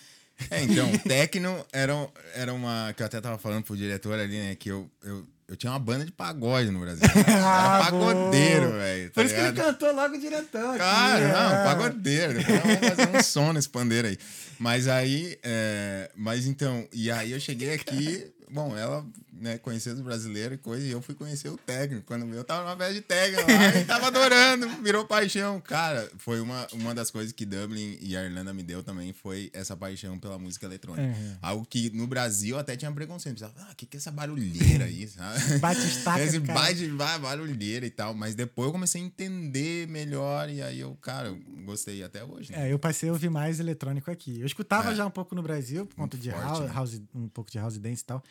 É, 0.50 0.62
então, 0.62 0.92
o 0.92 0.98
Tecno 0.98 1.64
era, 1.72 1.92
era 2.34 2.52
uma. 2.52 2.92
Que 2.94 3.02
eu 3.02 3.06
até 3.06 3.20
tava 3.20 3.38
falando 3.38 3.64
pro 3.64 3.76
diretor 3.76 4.18
ali, 4.18 4.36
né? 4.38 4.54
Que 4.54 4.70
eu, 4.70 4.90
eu, 5.02 5.26
eu 5.48 5.56
tinha 5.56 5.72
uma 5.72 5.78
banda 5.78 6.04
de 6.04 6.12
pagode 6.12 6.70
no 6.70 6.80
Brasil. 6.80 7.06
Ah, 7.48 7.76
era 7.76 7.84
pagodeiro, 7.84 8.72
velho. 8.72 9.10
Por 9.10 9.14
tá 9.14 9.22
isso 9.22 9.34
que 9.34 9.40
ele 9.40 9.50
ligado? 9.50 9.66
cantou 9.66 9.94
logo 9.94 10.18
diretão 10.18 10.70
aqui. 10.70 10.78
Cara, 10.78 11.28
não, 11.28 11.56
é. 11.56 11.64
pagodeiro. 11.64 12.40
Vamos 12.42 12.88
fazer 12.88 13.16
um 13.16 13.22
som 13.22 13.52
nesse 13.52 13.68
pandeiro 13.68 14.08
aí. 14.08 14.18
Mas 14.58 14.88
aí, 14.88 15.38
é, 15.42 16.10
mas 16.16 16.46
então, 16.46 16.88
e 16.92 17.10
aí 17.10 17.32
eu 17.32 17.38
cheguei 17.38 17.74
aqui, 17.74 18.26
bom, 18.50 18.76
ela, 18.76 19.04
né, 19.32 19.58
conhecia 19.58 19.92
os 19.92 20.00
brasileiros 20.00 20.54
e 20.54 20.58
coisa, 20.58 20.86
e 20.86 20.90
eu 20.90 21.02
fui 21.02 21.14
conhecer 21.14 21.48
o 21.48 21.56
técnico. 21.56 22.06
Quando 22.06 22.26
eu 22.34 22.44
tava 22.44 22.62
numa 22.64 22.76
festa 22.76 22.94
de 22.94 23.00
técnico 23.00 23.50
lá, 23.50 23.76
e 23.80 23.84
tava 23.84 24.06
adorando, 24.06 24.68
virou 24.82 25.04
paixão. 25.06 25.60
Cara, 25.60 26.10
foi 26.18 26.40
uma, 26.40 26.66
uma 26.72 26.94
das 26.94 27.10
coisas 27.10 27.32
que 27.32 27.44
Dublin 27.44 27.98
e 28.00 28.16
a 28.16 28.24
Irlanda 28.24 28.52
me 28.54 28.62
deu 28.62 28.82
também, 28.82 29.12
foi 29.12 29.50
essa 29.52 29.76
paixão 29.76 30.18
pela 30.18 30.38
música 30.38 30.66
eletrônica. 30.66 31.02
Uhum. 31.06 31.36
Algo 31.42 31.66
que 31.68 31.90
no 31.90 32.06
Brasil 32.06 32.58
até 32.58 32.76
tinha 32.76 32.90
preconceito. 32.92 33.34
Pensava, 33.36 33.54
ah, 33.58 33.72
o 33.72 33.74
que, 33.76 33.86
que 33.86 33.96
é 33.96 33.98
essa 33.98 34.10
barulheira 34.10 34.84
aí, 34.84 35.06
sabe? 35.08 35.38
Bate-estaca, 35.58 36.22
Esse 36.22 36.40
cara. 36.40 36.60
bate 36.60 36.86
ba- 36.88 37.18
barulheira 37.18 37.84
e 37.86 37.90
tal. 37.90 38.14
Mas 38.14 38.34
depois 38.34 38.66
eu 38.66 38.72
comecei 38.72 39.02
a 39.02 39.04
entender 39.04 39.86
melhor 39.88 40.48
e 40.48 40.62
aí 40.62 40.80
eu, 40.80 40.94
cara, 41.02 41.28
eu 41.28 41.38
gostei 41.64 42.02
até 42.02 42.24
hoje. 42.24 42.52
né? 42.52 42.68
É, 42.68 42.72
eu 42.72 42.78
passei 42.78 43.08
a 43.08 43.12
ouvir 43.12 43.28
mais 43.28 43.60
eletrônico 43.60 44.10
aqui. 44.10 44.40
Eu 44.40 44.46
escutava 44.46 44.92
É. 44.92 44.94
já 44.94 45.04
um 45.06 45.10
pouco 45.10 45.34
no 45.34 45.42
Brasil, 45.42 45.84
por 45.86 45.96
conta 45.96 46.16
Muito 46.16 46.22
de 46.22 46.30
forte, 46.30 46.44
house, 46.46 46.60
né? 46.60 46.72
house- 46.72 47.00
um 47.14 47.28
pouco 47.28 47.50
de 47.50 47.58
house 47.58 47.76
dance 47.78 48.02
e 48.02 48.06
tal. 48.06 48.22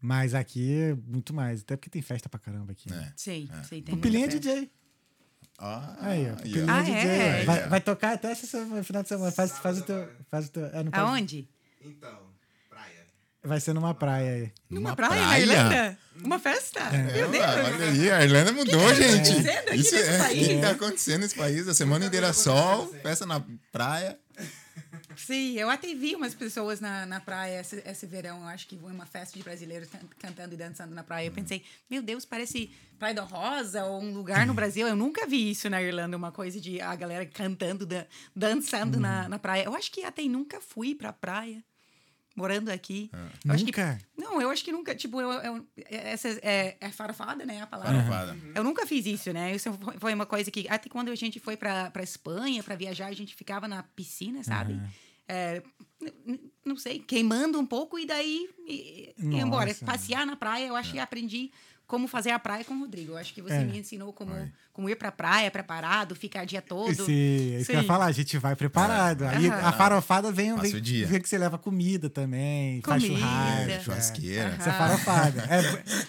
Mas 0.00 0.34
aqui, 0.34 0.96
muito 1.06 1.32
mais. 1.34 1.62
Até 1.62 1.76
porque 1.76 1.90
tem 1.90 2.02
festa 2.02 2.28
pra 2.28 2.38
caramba 2.38 2.72
aqui. 2.72 2.92
É. 2.92 3.12
Sei, 3.16 3.48
sei. 3.68 3.82
tem 3.82 3.94
Pupilinha 3.94 4.26
é. 4.26 4.28
DJ. 4.28 4.70
Ah, 5.58 5.96
Aí, 6.00 6.26
ó. 6.26 6.30
aí, 6.30 6.36
Pupilinha 6.36 6.66
ó. 6.66 6.70
Ah, 6.70 6.80
é 6.80 6.84
DJ. 6.84 6.96
é? 7.10 7.40
ó. 7.42 7.44
Vai, 7.46 7.68
vai 7.68 7.80
tocar 7.80 8.12
até 8.12 8.32
esse 8.32 8.46
semana- 8.46 8.84
final 8.84 9.02
de 9.02 9.08
semana. 9.08 9.32
Faz, 9.32 9.52
faz 9.58 9.78
o 9.78 9.82
teu. 9.82 10.08
Faz 10.30 10.46
o 10.46 10.50
teu 10.50 10.66
é, 10.66 10.82
não 10.84 10.90
pode- 10.90 10.96
Aonde? 11.02 11.48
Então, 11.82 12.18
praia. 12.68 13.06
Vai 13.42 13.58
ser 13.60 13.72
numa 13.72 13.94
praia 13.94 14.32
aí. 14.34 14.52
Numa 14.68 14.90
Numa 14.90 14.96
praia, 14.96 15.14
na 15.22 15.26
praia? 15.28 15.42
Irlanda? 15.42 15.98
Uma 16.22 16.38
festa? 16.38 16.80
É, 16.80 17.02
Meu 17.12 17.30
Deus! 17.30 17.44
olha 17.44 17.84
aí, 17.90 18.10
a 18.10 18.24
Irlanda 18.24 18.52
mudou, 18.52 18.94
gente. 18.94 19.30
acontecendo 19.32 19.68
aqui 19.68 19.76
Isso 19.80 19.94
nesse 19.94 20.08
é, 20.10 20.18
país? 20.18 20.46
o 20.46 20.48
que 20.50 20.60
tá 20.60 20.70
acontecendo 20.70 21.20
nesse 21.22 21.34
país? 21.36 21.68
A 21.68 21.74
semana 21.74 22.04
inteira 22.06 22.32
sol, 22.34 22.88
festa 23.02 23.24
na 23.26 23.42
praia. 23.72 24.18
Sim, 25.16 25.54
eu 25.58 25.68
até 25.70 25.94
vi 25.94 26.14
umas 26.14 26.34
pessoas 26.34 26.80
na, 26.80 27.06
na 27.06 27.20
praia 27.20 27.60
esse, 27.60 27.82
esse 27.86 28.06
verão. 28.06 28.38
Eu 28.40 28.46
acho 28.48 28.66
que 28.66 28.76
foi 28.76 28.92
uma 28.92 29.06
festa 29.06 29.36
de 29.36 29.42
brasileiros 29.44 29.88
can- 29.88 30.00
cantando 30.18 30.54
e 30.54 30.56
dançando 30.56 30.94
na 30.94 31.02
praia. 31.02 31.26
Eu 31.26 31.32
pensei, 31.32 31.64
meu 31.90 32.02
Deus, 32.02 32.24
parece 32.24 32.70
Praia 32.98 33.14
da 33.14 33.22
Rosa 33.24 33.84
ou 33.84 34.00
um 34.02 34.12
lugar 34.12 34.46
no 34.46 34.52
Brasil. 34.54 34.86
Eu 34.86 34.96
nunca 34.96 35.26
vi 35.26 35.50
isso 35.50 35.68
na 35.68 35.82
Irlanda, 35.82 36.16
uma 36.16 36.32
coisa 36.32 36.60
de 36.60 36.80
a 36.80 36.94
galera 36.94 37.26
cantando, 37.26 37.84
dan- 37.86 38.06
dançando 38.34 38.98
na, 39.00 39.28
na 39.28 39.38
praia. 39.38 39.64
Eu 39.64 39.74
acho 39.74 39.90
que 39.90 40.02
até 40.04 40.22
nunca 40.24 40.60
fui 40.60 40.94
pra 40.94 41.12
praia. 41.12 41.62
Morando 42.34 42.68
aqui. 42.68 43.10
Eu 43.46 43.54
acho 43.54 43.64
que- 43.64 43.70
Nunca? 43.70 43.98
não, 44.14 44.42
eu 44.42 44.50
acho 44.50 44.62
que 44.62 44.70
nunca. 44.70 44.94
Tipo, 44.94 45.22
eu, 45.22 45.30
eu- 45.32 45.66
essa 45.88 46.28
é, 46.42 46.76
é 46.78 46.90
farofada, 46.90 47.46
né? 47.46 47.62
A 47.62 47.66
palavra. 47.66 47.94
Farofada. 48.02 48.36
Eu 48.54 48.62
nunca 48.62 48.86
fiz 48.86 49.06
isso, 49.06 49.32
né? 49.32 49.54
Isso 49.56 49.72
foi- 49.98 50.12
uma 50.12 50.26
coisa 50.26 50.50
que. 50.50 50.66
Até 50.68 50.90
quando 50.90 51.08
a 51.10 51.14
gente 51.14 51.40
foi 51.40 51.56
pra, 51.56 51.90
pra 51.90 52.02
Espanha 52.02 52.62
pra 52.62 52.74
viajar, 52.76 53.06
a 53.06 53.12
gente 53.14 53.34
ficava 53.34 53.66
na 53.66 53.82
piscina, 53.82 54.42
sabe? 54.44 54.74
É, 55.28 55.62
não 56.64 56.76
sei, 56.76 56.98
queimando 57.00 57.58
um 57.58 57.66
pouco 57.66 57.98
e 57.98 58.06
daí 58.06 58.48
e- 58.68 59.12
e 59.18 59.24
ir 59.26 59.40
embora. 59.40 59.74
Passear 59.84 60.24
na 60.26 60.36
praia, 60.36 60.66
eu 60.68 60.76
acho 60.76 60.92
que 60.92 60.98
aprendi 60.98 61.50
como 61.86 62.08
fazer 62.08 62.30
a 62.30 62.38
praia 62.38 62.64
com 62.64 62.74
o 62.74 62.80
Rodrigo. 62.80 63.12
Eu 63.12 63.16
acho 63.16 63.32
que 63.32 63.40
você 63.40 63.54
É. 63.54 63.64
me 63.64 63.78
ensinou 63.78 64.12
como, 64.12 64.32
como 64.72 64.88
ir 64.90 64.96
pra 64.96 65.12
praia 65.12 65.48
preparado, 65.52 66.14
ficar 66.16 66.42
o 66.42 66.46
dia 66.46 66.60
todo. 66.60 66.92
Sim, 67.06 67.54
é 67.54 67.60
isso 67.60 67.70
que 67.70 67.76
eu 67.76 67.80
ia 67.80 67.86
falar. 67.86 68.06
A 68.06 68.12
gente 68.12 68.36
vai 68.38 68.56
preparado. 68.56 69.22
Aí 69.24 69.48
Aham. 69.48 69.68
a 69.68 69.72
farofada 69.72 70.32
vem, 70.32 70.50
Passa 70.50 70.62
vem, 70.62 70.74
o 70.76 70.80
dia. 70.80 71.06
vem 71.06 71.20
que 71.20 71.28
você 71.28 71.38
leva 71.38 71.56
comida 71.58 72.10
também, 72.10 72.80
faz 72.82 73.02
Comida. 73.02 73.20
churrasco. 73.20 73.70
É, 73.70 73.80
churrasqueira. 73.80 74.56
Isso 74.58 74.68
é 74.68 74.72
farofada. 74.72 75.42
É, 75.48 75.62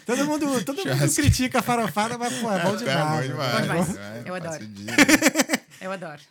todo 0.05 0.25
mundo, 0.25 0.63
todo 0.65 0.77
mundo 0.77 0.93
Churrasco. 0.93 1.21
critica 1.21 1.59
a 1.59 1.61
farofada, 1.63 2.17
mas 2.17 2.33
pô, 2.39 2.51
é 2.51 2.63
bom 2.63 2.73
É, 2.73 2.77
demais. 2.77 3.29
bom 3.31 3.37
né? 3.37 3.51
Bom 3.55 3.61
demais. 3.61 3.87
demais. 3.87 3.97
É, 3.97 4.23
Eu 4.29 4.35
adoro. 4.35 4.63
Eu 5.81 5.91
adoro. 5.91 6.21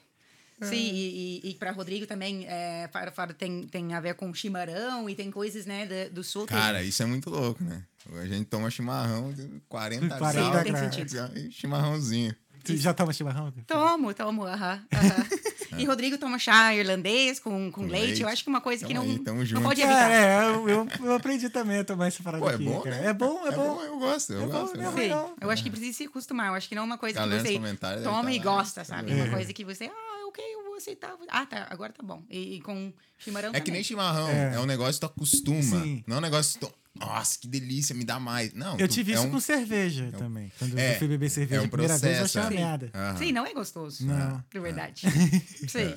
Sim, 0.63 0.75
e, 0.77 1.41
e, 1.45 1.51
e 1.51 1.55
para 1.55 1.71
Rodrigo 1.71 2.07
também, 2.07 2.47
é, 2.49 2.89
farofada 2.93 3.35
tem, 3.35 3.67
tem 3.67 3.93
a 3.95 4.01
ver 4.01 4.15
com 4.15 4.33
chimarrão 4.33 5.09
e 5.09 5.15
tem 5.15 5.31
coisas, 5.31 5.67
né, 5.67 5.87
do, 5.87 6.15
do 6.15 6.25
sul. 6.25 6.47
que- 6.47 6.55
Cara, 6.55 6.83
isso 6.83 7.03
é 7.03 7.07
muito 7.07 7.29
louco, 7.29 7.63
né? 7.63 7.83
A 8.21 8.27
gente 8.27 8.45
toma 8.47 8.71
chimarrão 8.71 9.33
de 9.33 9.61
40 9.69 10.17
40 10.17 10.41
graus. 10.51 10.63
tem 10.65 10.73
graus. 10.73 10.95
sentido. 10.95 11.31
E 11.39 11.51
chimarrãozinho. 11.53 12.35
Tu 12.65 12.77
já 12.77 12.93
toma 12.95 13.13
chimarrão? 13.13 13.53
Tomo, 13.67 14.13
tomo, 14.15 14.45
aham. 14.45 14.83
aham. 14.93 15.27
E 15.79 15.85
Rodrigo 15.85 16.17
toma 16.17 16.39
chá 16.39 16.75
irlandês 16.75 17.39
com, 17.39 17.71
com, 17.71 17.83
Com 17.83 17.87
leite. 17.87 18.07
leite. 18.07 18.23
Eu 18.23 18.29
acho 18.29 18.43
que 18.43 18.49
é 18.49 18.53
uma 18.53 18.61
coisa 18.63 18.87
que 18.87 18.95
Tamo 18.95 19.07
não, 19.07 19.13
aí, 19.15 19.23
não 19.37 19.45
junto. 19.45 19.63
pode 19.63 19.83
Cara, 19.83 19.93
evitar. 19.93 20.13
é, 20.13 20.49
eu, 20.55 20.69
eu, 20.69 20.89
eu 21.05 21.15
aprendi 21.15 21.51
também 21.51 21.81
a 21.81 21.85
tomar 21.85 22.07
essa 22.07 22.23
parada 22.23 22.43
Pô, 22.43 22.51
é 22.51 22.55
aqui, 22.55 22.65
bom, 22.65 22.81
cara. 22.81 22.97
né? 22.97 23.07
É 23.09 23.13
bom, 23.13 23.47
é, 23.47 23.51
bom. 23.51 23.83
Eu 23.83 23.99
gosto, 23.99 24.33
eu 24.33 24.43
É 24.43 24.47
bom, 24.47 24.53
gosto. 24.53 24.79
né? 24.79 24.85
né? 24.85 24.91
Sim, 24.93 24.97
legal. 24.97 25.35
eu 25.39 25.51
acho 25.51 25.63
que 25.63 25.69
precisa 25.71 25.93
se 25.99 26.05
acostumar. 26.05 26.47
Eu 26.49 26.55
acho 26.55 26.67
que 26.69 26.75
não 26.75 26.83
é 26.83 26.87
uma 26.87 26.97
coisa 26.97 27.19
Galera 27.21 27.43
que 27.43 27.49
você 27.59 27.77
toma 28.05 28.25
tá 28.25 28.33
e 28.33 28.39
lá. 28.39 28.45
gosta, 28.45 28.85
sabe? 28.85 29.11
É 29.13 29.19
É. 29.19 29.23
uma 29.25 29.35
coisa 29.35 29.53
que 29.53 29.65
você, 29.65 29.85
ah, 29.85 30.06
ok, 30.43 30.55
eu 30.55 30.65
vou 30.65 30.75
aceitar. 30.77 31.17
Ah, 31.29 31.47
tá, 31.47 31.67
agora 31.71 31.93
tá 31.93 32.03
bom. 32.03 32.23
E, 32.31 32.57
e 32.57 32.61
com 32.61 32.93
chimarrão 33.19 33.49
É 33.51 33.53
que 33.55 33.61
também. 33.61 33.73
nem 33.75 33.85
chimarrão. 33.85 34.29
É, 34.29 34.61
um 34.61 34.67
negócio 34.67 34.95
que 34.95 35.01
tu 35.01 35.07
acostuma. 35.07 35.63
Sim. 35.83 36.05
Não 36.07 36.17
é 36.17 36.19
um 36.19 36.23
negócio 36.23 36.59
que 36.61 36.67
tu... 36.67 36.73
Nossa, 36.99 37.39
que 37.39 37.47
delícia, 37.47 37.95
me 37.95 38.05
dá 38.05 38.19
mais. 38.19 38.55
Não, 38.55 38.79
Eu 38.79 38.89
tu- 38.89 38.95
tive 38.95 39.13
é 39.13 39.17
isso 39.17 39.25
um- 39.27 39.31
com 39.31 39.41
cerveja 39.41 40.11
também. 40.17 40.51
Quando 40.59 40.79
é, 40.79 40.95
eu 40.95 40.99
fui 40.99 41.09
beber 41.09 41.29
cerveja 41.29 41.61
é 41.61 41.63
um 41.63 41.67
a 41.67 41.69
primeira 41.69 41.99
vez, 41.99 42.13
eu 42.15 42.19
processo, 42.21 42.39
achei 42.39 42.57
uma 42.59 42.61
é. 42.61 42.65
merda. 42.71 42.91
Aham. 42.95 43.17
Sim, 43.19 43.33
não 43.33 43.45
é 43.47 43.53
gostoso. 43.53 44.07
Não. 44.07 44.43
De 44.51 44.59
verdade. 44.61 45.03
Sim. 45.69 45.95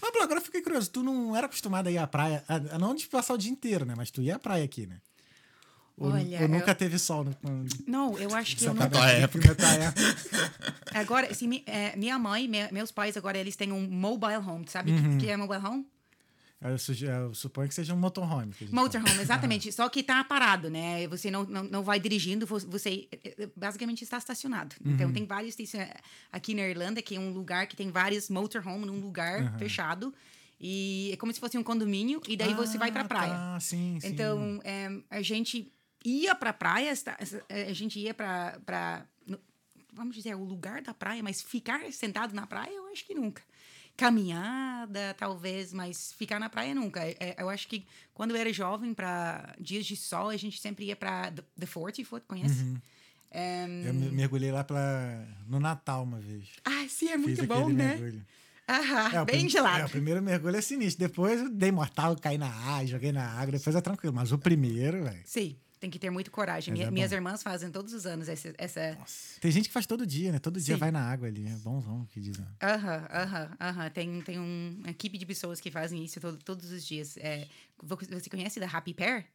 Mas, 0.00 0.12
Blá, 0.12 0.24
agora 0.24 0.40
eu 0.40 0.44
fiquei 0.44 0.60
curioso. 0.60 0.90
Tu 0.90 1.02
não 1.02 1.34
era 1.34 1.46
acostumado 1.46 1.86
a 1.86 1.90
ir 1.90 1.96
à 1.96 2.06
praia, 2.06 2.44
a, 2.46 2.56
a 2.56 2.78
não 2.78 2.94
de 2.94 3.06
passar 3.06 3.32
o 3.32 3.38
dia 3.38 3.50
inteiro, 3.50 3.86
né? 3.86 3.94
Mas 3.96 4.10
tu 4.10 4.20
ia 4.20 4.36
à 4.36 4.38
praia 4.38 4.62
aqui, 4.64 4.86
né? 4.86 5.00
Ou, 5.98 6.10
Olha, 6.12 6.42
ou 6.42 6.48
nunca 6.48 6.72
eu- 6.72 6.74
teve 6.74 6.98
sol 6.98 7.24
no, 7.24 7.34
Não, 7.86 8.18
eu 8.18 8.34
acho 8.34 8.54
que 8.56 8.64
eu 8.66 8.74
não. 8.74 8.88
tua 8.90 9.08
época. 9.10 9.48
época. 9.48 9.94
Agora, 10.92 11.30
assim, 11.30 11.62
é, 11.66 11.96
minha 11.96 12.18
mãe, 12.18 12.46
me- 12.46 12.70
meus 12.70 12.90
pais 12.92 13.16
agora, 13.16 13.38
eles 13.38 13.56
têm 13.56 13.72
um 13.72 13.88
mobile 13.88 14.36
home. 14.36 14.66
Sabe 14.68 14.92
o 14.92 14.94
Uhum. 14.94 15.18
que, 15.18 15.24
que 15.26 15.30
é 15.30 15.36
mobile 15.36 15.64
home? 15.64 15.86
Eu, 16.60 16.78
suge- 16.78 17.06
eu 17.06 17.34
suponho 17.34 17.68
que 17.68 17.74
seja 17.74 17.92
um 17.94 17.98
motorhome. 17.98 18.52
Motorhome, 18.70 19.20
exatamente. 19.20 19.70
Só 19.72 19.88
que 19.88 20.02
tá 20.02 20.24
parado, 20.24 20.70
né? 20.70 21.06
Você 21.08 21.30
não, 21.30 21.44
não, 21.44 21.64
não 21.64 21.82
vai 21.82 22.00
dirigindo, 22.00 22.46
vo- 22.46 22.58
você 22.60 23.08
basicamente 23.54 24.02
está 24.02 24.16
estacionado. 24.18 24.74
Uhum. 24.84 24.92
Então 24.92 25.12
tem 25.12 25.24
vários. 25.26 25.54
eh, 25.74 25.94
Aqui 26.32 26.54
na 26.54 26.62
Irlanda, 26.62 27.00
que 27.02 27.16
é 27.16 27.20
um 27.20 27.30
lugar 27.30 27.66
que 27.66 27.76
tem 27.76 27.90
vários 27.90 28.28
motorhome 28.30 28.86
num 28.86 29.00
lugar 29.00 29.42
Uhum. 29.42 29.58
fechado. 29.58 30.14
E 30.58 31.10
é 31.12 31.16
como 31.16 31.30
se 31.32 31.38
fosse 31.38 31.58
um 31.58 31.62
condomínio, 31.62 32.22
e 32.26 32.34
daí 32.34 32.54
você 32.54 32.78
vai 32.78 32.90
pra 32.90 33.02
Ah, 33.02 33.04
praia. 33.04 33.32
Tá, 33.34 33.58
sim, 33.60 33.98
sim. 34.00 34.08
Então, 34.08 34.58
é, 34.64 34.88
a 35.10 35.20
gente 35.20 35.70
ia 36.08 36.34
pra 36.34 36.52
praia, 36.52 36.92
é, 37.48 37.62
a 37.64 37.72
gente 37.72 37.98
ia 37.98 38.14
pra, 38.14 38.58
vamos 39.92 40.14
dizer, 40.14 40.34
o 40.36 40.44
lugar 40.44 40.80
da 40.82 40.94
praia, 40.94 41.22
mas 41.22 41.42
ficar 41.42 41.80
sentado 41.92 42.34
na 42.34 42.46
praia, 42.46 42.72
eu 42.74 42.86
acho 42.92 43.04
que 43.04 43.14
nunca. 43.14 43.42
Caminhada, 43.96 45.14
talvez, 45.18 45.72
mas 45.72 46.12
ficar 46.12 46.38
na 46.38 46.48
praia 46.48 46.74
nunca. 46.74 47.00
É, 47.04 47.16
é, 47.18 47.36
eu 47.38 47.48
acho 47.48 47.66
que 47.66 47.84
quando 48.14 48.30
eu 48.30 48.36
era 48.36 48.52
jovem, 48.52 48.94
para 48.94 49.54
dias 49.58 49.84
de 49.84 49.96
sol, 49.96 50.28
a 50.30 50.36
gente 50.36 50.60
sempre 50.60 50.84
ia 50.86 50.96
pra 50.96 51.32
The, 51.32 51.66
40 51.66 52.04
Foot, 52.04 52.24
conhece? 52.26 52.62
Uhum. 52.62 52.76
É, 53.30 53.64
Eu 53.64 53.92
me- 53.94 54.10
mergulhei 54.10 54.52
lá 54.52 54.62
pra, 54.64 55.26
no 55.46 55.58
Natal 55.58 56.04
uma 56.04 56.18
vez. 56.20 56.44
ah, 56.64 56.86
sim, 56.88 57.08
é 57.08 57.16
Fiz 57.18 57.26
muito 57.26 57.42
aquele 57.42 57.46
bom, 57.62 57.68
né? 57.68 57.96
mergulho. 57.96 58.26
Aham, 58.68 59.06
É, 59.14 59.24
bem 59.24 59.40
prim- 59.40 59.48
gelado. 59.48 59.80
É, 59.80 59.84
o 59.84 59.88
primeiro 59.88 60.22
mergulho 60.22 60.56
é 60.56 60.60
sinistro. 60.60 61.06
Depois 61.06 61.40
eu 61.40 61.50
dei 61.50 61.70
mortal, 61.70 62.16
caí 62.16 62.36
na 62.38 62.48
água, 62.48 62.86
joguei 62.86 63.12
na 63.12 63.24
água, 63.24 63.52
depois 63.52 63.76
é 63.76 63.80
tranquilo. 63.80 64.14
Mas 64.14 64.32
o 64.32 64.38
primeiro, 64.38 65.04
velho. 65.04 65.20
Sim, 65.24 65.56
tem 65.86 65.90
que 65.90 65.98
ter 66.00 66.10
muita 66.10 66.30
coragem. 66.30 66.74
Minha- 66.74 66.86
é 66.86 66.90
minhas 66.90 67.12
irmãs 67.12 67.42
fazem 67.42 67.70
todos 67.70 67.92
os 67.92 68.06
anos 68.06 68.28
essa, 68.28 68.52
essa, 68.58 68.98
Tem 69.40 69.50
gente 69.52 69.68
que 69.68 69.72
faz 69.72 69.86
todo 69.86 70.04
dia, 70.04 70.32
né? 70.32 70.38
Todo 70.40 70.60
dia 70.60 70.74
Sim. 70.74 70.80
vai 70.80 70.90
na 70.90 71.00
água 71.00 71.28
ali. 71.28 71.46
É 71.46 71.50
bonzão 71.56 72.04
que 72.06 72.20
dizem. 72.20 72.44
Aham, 72.60 73.06
aham, 73.10 73.56
aham. 73.60 73.90
Tem, 73.90 74.20
tem 74.22 74.38
um- 74.40 74.76
uma 74.80 74.90
equipe 74.90 75.16
de 75.16 75.24
pessoas 75.24 75.60
que 75.60 75.70
fazem 75.70 76.04
isso 76.04 76.20
todo- 76.20 76.38
todos 76.38 76.70
os 76.72 76.84
dias. 76.84 77.16
É, 77.18 77.46
vo- 77.80 77.96
você 77.96 78.28
conhece 78.28 78.58
da 78.58 78.66
Happy 78.66 78.92
Pair? 78.92 79.26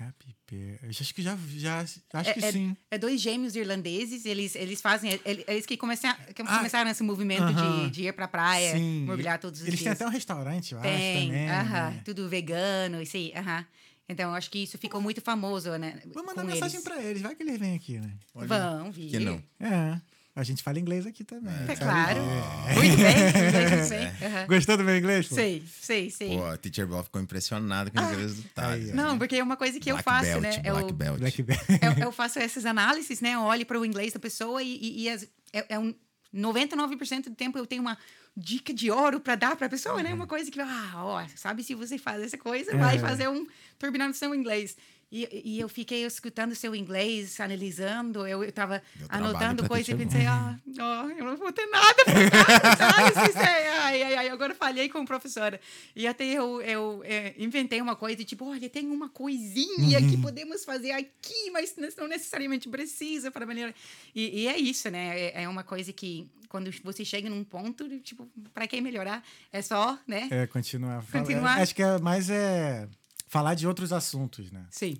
Happy 0.00 0.34
Pear. 0.46 0.78
Eu 0.82 0.90
acho 0.90 1.12
que 1.14 1.22
já. 1.22 1.36
já 1.56 1.80
acho 1.82 2.00
É, 2.30 2.32
que 2.32 2.44
é- 2.44 2.52
sim. 2.52 2.76
É 2.90 2.96
dois 2.98 3.20
gêmeos 3.20 3.56
irlandeses, 3.56 4.24
eles, 4.26 4.54
eles 4.54 4.80
fazem. 4.80 5.18
Eles, 5.24 5.44
eles 5.48 5.66
que 5.66 5.76
começaram, 5.76 6.16
que 6.32 6.42
Ah, 6.42 6.56
começaram 6.58 6.88
esse 6.90 7.02
movimento 7.02 7.42
aham. 7.42 7.86
de, 7.86 7.90
de 7.90 8.02
ir 8.08 8.12
pra 8.12 8.28
praia, 8.28 8.76
sim. 8.76 9.04
mergulhar 9.06 9.38
todos 9.40 9.60
os 9.60 9.66
Eles 9.66 9.78
têm 9.80 9.86
dias. 9.86 9.96
até 10.00 10.06
um 10.06 10.10
restaurante, 10.12 10.72
eu 10.72 10.78
acho, 10.78 10.88
Tem, 10.88 11.26
também. 11.28 11.48
aham, 11.50 11.90
né? 11.90 12.02
tudo 12.04 12.28
vegano, 12.28 13.02
isso 13.02 13.16
aí, 13.16 13.32
aham. 13.36 13.66
Então, 14.08 14.30
eu 14.30 14.34
acho 14.36 14.50
que 14.50 14.58
isso 14.62 14.78
ficou 14.78 15.00
muito 15.00 15.20
famoso, 15.20 15.70
né? 15.76 16.00
Vou 16.14 16.24
mandar 16.24 16.42
com 16.42 16.48
mensagem 16.48 16.76
eles. 16.76 16.84
pra 16.84 17.02
eles, 17.02 17.20
vai 17.22 17.34
que 17.34 17.42
eles 17.42 17.58
vêm 17.58 17.74
aqui, 17.76 17.98
né? 17.98 18.10
Vão 18.34 18.90
vir. 18.90 19.10
Que 19.10 19.18
não. 19.18 19.42
É. 19.60 20.00
A 20.34 20.42
gente 20.44 20.62
fala 20.62 20.78
inglês 20.78 21.04
aqui 21.04 21.24
também. 21.24 21.52
É 21.68 21.74
claro. 21.74 22.20
É. 22.68 22.74
Muito 22.74 22.96
bem, 22.96 23.28
inglês, 23.28 23.72
eu 23.72 23.84
sei. 23.84 24.26
aham. 24.28 24.46
Gostou 24.46 24.76
do 24.76 24.84
meu 24.84 24.96
inglês? 24.96 25.26
pô? 25.28 25.34
Sei, 25.34 25.64
sei, 25.80 26.10
sei. 26.10 26.28
Pô, 26.36 26.44
a 26.46 26.56
Teacher 26.56 26.86
Bob 26.86 27.02
ficou 27.04 27.20
impressionado 27.20 27.90
com 27.90 27.98
o 27.98 28.04
inglês 28.12 28.36
do 28.36 28.42
Thales. 28.50 28.84
Aí, 28.90 28.94
né? 28.94 29.02
Não, 29.02 29.18
porque 29.18 29.34
é 29.36 29.42
uma 29.42 29.56
coisa 29.56 29.80
que 29.80 29.90
eu 29.90 29.96
Black 29.96 30.04
faço, 30.08 30.24
belt, 30.40 30.42
né? 30.42 30.70
Black 30.70 30.88
eu, 30.90 30.94
belt. 30.94 31.18
Black 31.18 31.42
Bear. 31.42 31.60
eu, 31.98 32.04
eu 32.04 32.12
faço 32.12 32.38
essas 32.38 32.64
análises, 32.64 33.20
né? 33.20 33.32
Eu 33.34 33.40
olho 33.40 33.66
para 33.66 33.80
o 33.80 33.84
inglês 33.84 34.12
da 34.12 34.20
pessoa 34.20 34.62
e, 34.62 34.76
e, 34.80 35.02
e 35.02 35.08
as- 35.10 35.26
é, 35.52 35.74
é 35.74 35.78
um 35.78 35.92
99% 36.34 37.24
do 37.24 37.34
tempo 37.34 37.58
eu 37.58 37.66
tenho 37.66 37.82
uma 37.82 37.96
dica 38.36 38.72
de 38.72 38.90
ouro 38.90 39.18
para 39.20 39.34
dar 39.34 39.56
para 39.56 39.66
a 39.66 39.70
pessoa, 39.70 40.02
né? 40.02 40.14
Uma 40.14 40.26
coisa 40.26 40.50
que, 40.50 40.60
ah, 40.60 40.92
ó, 40.96 41.26
sabe 41.34 41.64
se 41.64 41.74
você 41.74 41.98
faz 41.98 42.22
essa 42.22 42.38
coisa, 42.38 42.76
vai 42.76 42.96
É. 42.96 42.98
fazer 42.98 43.28
um 43.28 43.46
turbinado 43.78 44.14
seu 44.14 44.34
inglês. 44.34 44.76
E, 45.10 45.26
e 45.54 45.60
eu 45.60 45.68
fiquei 45.70 46.04
escutando 46.04 46.54
seu 46.54 46.74
inglês, 46.74 47.40
analisando, 47.40 48.26
eu, 48.26 48.44
eu 48.44 48.52
tava 48.52 48.82
Deu 48.94 49.08
trabalho 49.08 49.30
anotando 49.30 49.62
pra 49.62 49.68
coisa 49.68 49.90
e 49.90 49.94
pensei, 49.96 50.26
ah, 50.26 50.54
ó, 50.78 51.08
eu 51.08 51.24
não 51.24 51.36
vou 51.36 51.50
ter 51.50 51.66
nada 51.66 51.94
pra 52.04 52.76
dar, 52.76 53.14
sabe? 53.32 53.38
É- 53.38 53.68
ai, 53.78 54.02
ai, 54.02 54.14
ai, 54.16 54.28
agora 54.28 54.54
falhei 54.54 54.88
com 54.90 54.98
a 54.98 55.04
professora. 55.06 55.58
E 55.96 56.06
até 56.06 56.24
eu, 56.24 56.60
eu 56.60 57.02
é, 57.06 57.34
inventei 57.38 57.80
uma 57.80 57.96
coisa, 57.96 58.22
tipo, 58.22 58.44
olha, 58.50 58.68
tem 58.68 58.86
uma 58.86 59.08
coisinha 59.08 59.98
que 60.06 60.18
podemos 60.18 60.62
fazer 60.64 60.90
aqui, 60.90 61.50
mas 61.52 61.74
não 61.96 62.06
necessariamente 62.06 62.68
precisa 62.68 63.30
para 63.30 63.46
melhorar. 63.46 63.74
E, 64.14 64.42
e 64.42 64.46
é 64.46 64.58
isso, 64.58 64.90
né? 64.90 65.18
É, 65.18 65.42
é 65.44 65.48
uma 65.48 65.64
coisa 65.64 65.90
que, 65.90 66.28
quando 66.50 66.70
você 66.84 67.02
chega 67.02 67.30
num 67.30 67.44
ponto, 67.44 67.88
tipo, 68.00 68.28
para 68.52 68.66
quem 68.66 68.82
melhorar, 68.82 69.24
é 69.50 69.62
só, 69.62 69.98
né? 70.06 70.28
É, 70.30 70.46
continuar. 70.46 71.02
Continuar. 71.10 71.58
é, 71.58 71.62
Acho 71.62 71.74
que 71.74 71.82
é 71.82 71.98
mais 71.98 72.28
é 72.28 72.86
falar 73.28 73.54
de 73.54 73.66
outros 73.66 73.92
assuntos, 73.92 74.50
né? 74.50 74.66
Sim, 74.70 74.98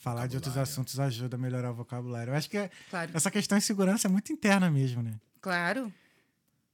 Falar 0.00 0.26
de 0.26 0.34
outros 0.34 0.56
assuntos 0.56 0.98
ajuda 0.98 1.36
a 1.36 1.38
melhorar 1.38 1.70
o 1.72 1.74
vocabulário. 1.74 2.32
Eu 2.32 2.36
acho 2.36 2.48
que 2.48 2.56
é- 2.56 2.70
claro. 2.88 3.10
essa 3.12 3.30
questão 3.30 3.58
de 3.58 3.64
segurança 3.64 4.08
é 4.08 4.10
muito 4.10 4.32
interna 4.32 4.70
mesmo, 4.70 5.02
né? 5.02 5.12
Claro. 5.42 5.92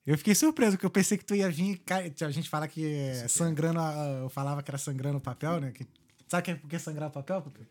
Eu 0.07 0.17
fiquei 0.17 0.33
surpreso, 0.33 0.77
porque 0.77 0.87
eu 0.87 0.91
pensei 0.91 1.19
que 1.19 1.25
tu 1.25 1.35
ia 1.35 1.51
vir. 1.51 1.83
A 2.25 2.31
gente 2.31 2.49
fala 2.49 2.69
que 2.69 2.87
é 2.87 3.27
sangrando. 3.27 3.81
a- 3.81 4.21
Eu 4.23 4.29
falava 4.29 4.63
que 4.63 4.71
era 4.71 4.79
sangrando 4.79 5.19
o 5.19 5.21
papel, 5.21 5.61
né? 5.61 5.73
Que- 5.73 5.85
Sabe 6.29 6.45
que 6.45 6.51
é 6.53 6.55
por 6.55 6.71
que 6.71 6.79
sangrar 6.79 7.09
o 7.09 7.13
papel? 7.13 7.43
Porque- 7.43 7.65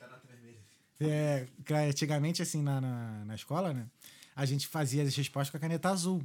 É, 1.00 1.48
antigamente, 1.90 2.42
assim, 2.42 2.62
na, 2.62 2.80
na, 2.82 3.26
na 3.26 3.36
escola, 3.36 3.74
né? 3.74 3.86
A 4.36 4.46
gente 4.46 4.68
fazia 4.68 5.04
as 5.04 5.16
respostas 5.16 5.50
com 5.52 5.58
a 5.58 5.60
caneta 5.62 5.90
azul. 5.90 6.22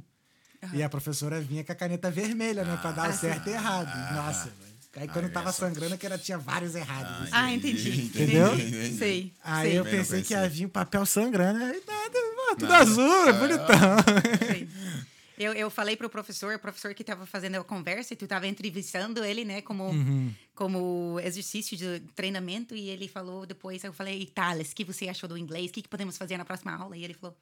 E 0.73 0.83
a 0.83 0.89
professora 0.89 1.39
vinha 1.41 1.63
com 1.63 1.71
a 1.71 1.75
caneta 1.75 2.11
vermelha, 2.11 2.63
né? 2.65 2.77
Pra 2.77 2.91
dar 2.91 3.09
o 3.09 3.13
certo 3.13 3.47
e 3.49 3.53
errado. 3.53 4.13
Nossa, 4.13 4.49
velho. 4.49 4.70
Aí 4.95 5.07
quando 5.07 5.25
Ai, 5.25 5.31
tava 5.31 5.51
sangrando, 5.53 5.93
é 5.93 5.97
que 5.97 6.05
era, 6.05 6.17
tinha 6.17 6.37
vários 6.37 6.75
errados. 6.75 7.11
assim. 7.23 7.31
Ah, 7.31 7.53
entendi. 7.53 8.01
Entendeu? 8.05 8.53
Entendi. 8.53 8.97
Sei. 8.97 9.33
Aí 9.43 9.69
sei. 9.69 9.79
eu 9.79 9.83
não 9.85 9.91
pensei 9.91 10.21
que 10.21 10.33
ia 10.33 10.49
vir 10.49 10.65
o 10.65 10.69
papel 10.69 11.05
sangrando. 11.05 11.63
Aí 11.63 11.81
nada, 11.87 12.19
ah, 12.51 12.55
tudo 12.59 12.67
Nada. 12.69 12.77
azul, 12.83 13.27
é 13.29 13.33
bonitão. 13.33 13.97
Sim. 14.55 14.67
Eu, 15.37 15.53
eu 15.53 15.69
falei 15.71 15.95
pro 15.95 16.07
professor, 16.09 16.53
o 16.55 16.59
professor 16.59 16.93
que 16.93 17.01
estava 17.01 17.25
fazendo 17.25 17.55
a 17.55 17.63
conversa, 17.63 18.13
e 18.13 18.17
tu 18.17 18.25
estava 18.25 18.45
entrevistando 18.47 19.23
ele, 19.23 19.43
né, 19.43 19.61
como, 19.61 19.85
Uhum. 19.85 20.31
como 20.53 21.19
exercício 21.23 21.75
de 21.75 21.99
treinamento, 22.15 22.75
e 22.75 22.89
ele 22.89 23.07
falou 23.07 23.43
depois, 23.45 23.83
eu 23.83 23.91
falei, 23.91 24.25
Thales, 24.27 24.71
o 24.71 24.75
que 24.75 24.83
você 24.83 25.07
achou 25.09 25.27
do 25.27 25.37
inglês? 25.37 25.71
O 25.71 25.73
que, 25.73 25.81
que 25.81 25.89
podemos 25.89 26.15
fazer 26.15 26.37
na 26.37 26.45
próxima 26.45 26.75
aula? 26.75 26.95
E 26.95 27.03
ele 27.03 27.15
falou, 27.15 27.35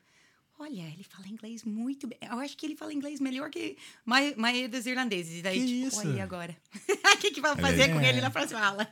olha, 0.59 0.81
ele 0.81 1.03
fala 1.03 1.27
inglês 1.27 1.63
muito 1.63 2.05
bem. 2.07 2.17
Eu 2.21 2.39
acho 2.39 2.55
que 2.57 2.65
ele 2.65 2.75
fala 2.75 2.93
inglês 2.93 3.19
melhor 3.19 3.49
que 3.49 3.77
a 4.05 4.09
mai- 4.09 4.35
maioria 4.35 4.67
dos 4.69 4.85
irlandeses. 4.85 5.39
E 5.39 5.41
daí, 5.41 5.59
Que 5.61 5.65
tipo, 5.67 5.87
isso? 5.87 5.99
olha, 5.99 6.17
e 6.17 6.21
agora? 6.21 6.55
O 7.15 7.17
que, 7.21 7.31
que 7.31 7.41
Olha 7.41 7.55
fazer 7.61 7.83
aí. 7.83 7.93
com 7.93 7.99
É. 7.99 8.09
ele 8.09 8.21
na 8.21 8.29
próxima 8.29 8.61
aula? 8.65 8.87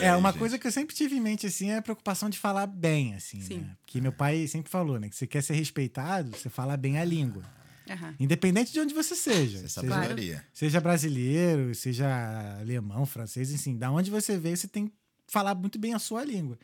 É, 0.00 0.14
uma 0.14 0.32
coisa 0.32 0.58
que 0.58 0.66
eu 0.66 0.70
sempre 0.72 0.94
tive 0.94 1.16
em 1.16 1.20
mente, 1.20 1.46
assim, 1.46 1.70
é 1.70 1.78
a 1.78 1.82
preocupação 1.82 2.28
de 2.30 2.38
falar 2.38 2.66
bem, 2.66 3.14
assim, 3.14 3.40
Sim. 3.40 3.58
né? 3.58 3.76
Que 3.86 4.00
meu 4.00 4.12
pai 4.12 4.46
sempre 4.46 4.70
falou, 4.70 4.98
né? 5.00 5.08
Que 5.08 5.16
você 5.16 5.26
quer 5.26 5.42
ser 5.42 5.54
respeitado, 5.54 6.30
você 6.36 6.48
fala 6.48 6.76
bem 6.76 6.98
a 6.98 7.04
língua. 7.04 7.42
Aham. 7.90 8.14
Independente 8.20 8.70
de 8.72 8.78
onde 8.80 8.92
você 8.94 9.16
seja. 9.16 9.58
Essa 9.64 9.80
Seja, 9.80 9.92
sabedoria. 9.94 10.44
seja 10.52 10.80
brasileiro, 10.80 11.74
seja 11.74 12.58
alemão, 12.60 13.06
francês, 13.06 13.50
enfim. 13.50 13.76
Da 13.76 13.90
onde 13.90 14.10
você 14.10 14.36
veio, 14.38 14.56
você 14.56 14.68
tem 14.68 14.86
que 14.88 14.92
falar 15.26 15.54
muito 15.54 15.78
bem 15.78 15.94
a 15.94 15.98
sua 15.98 16.22
língua. 16.24 16.58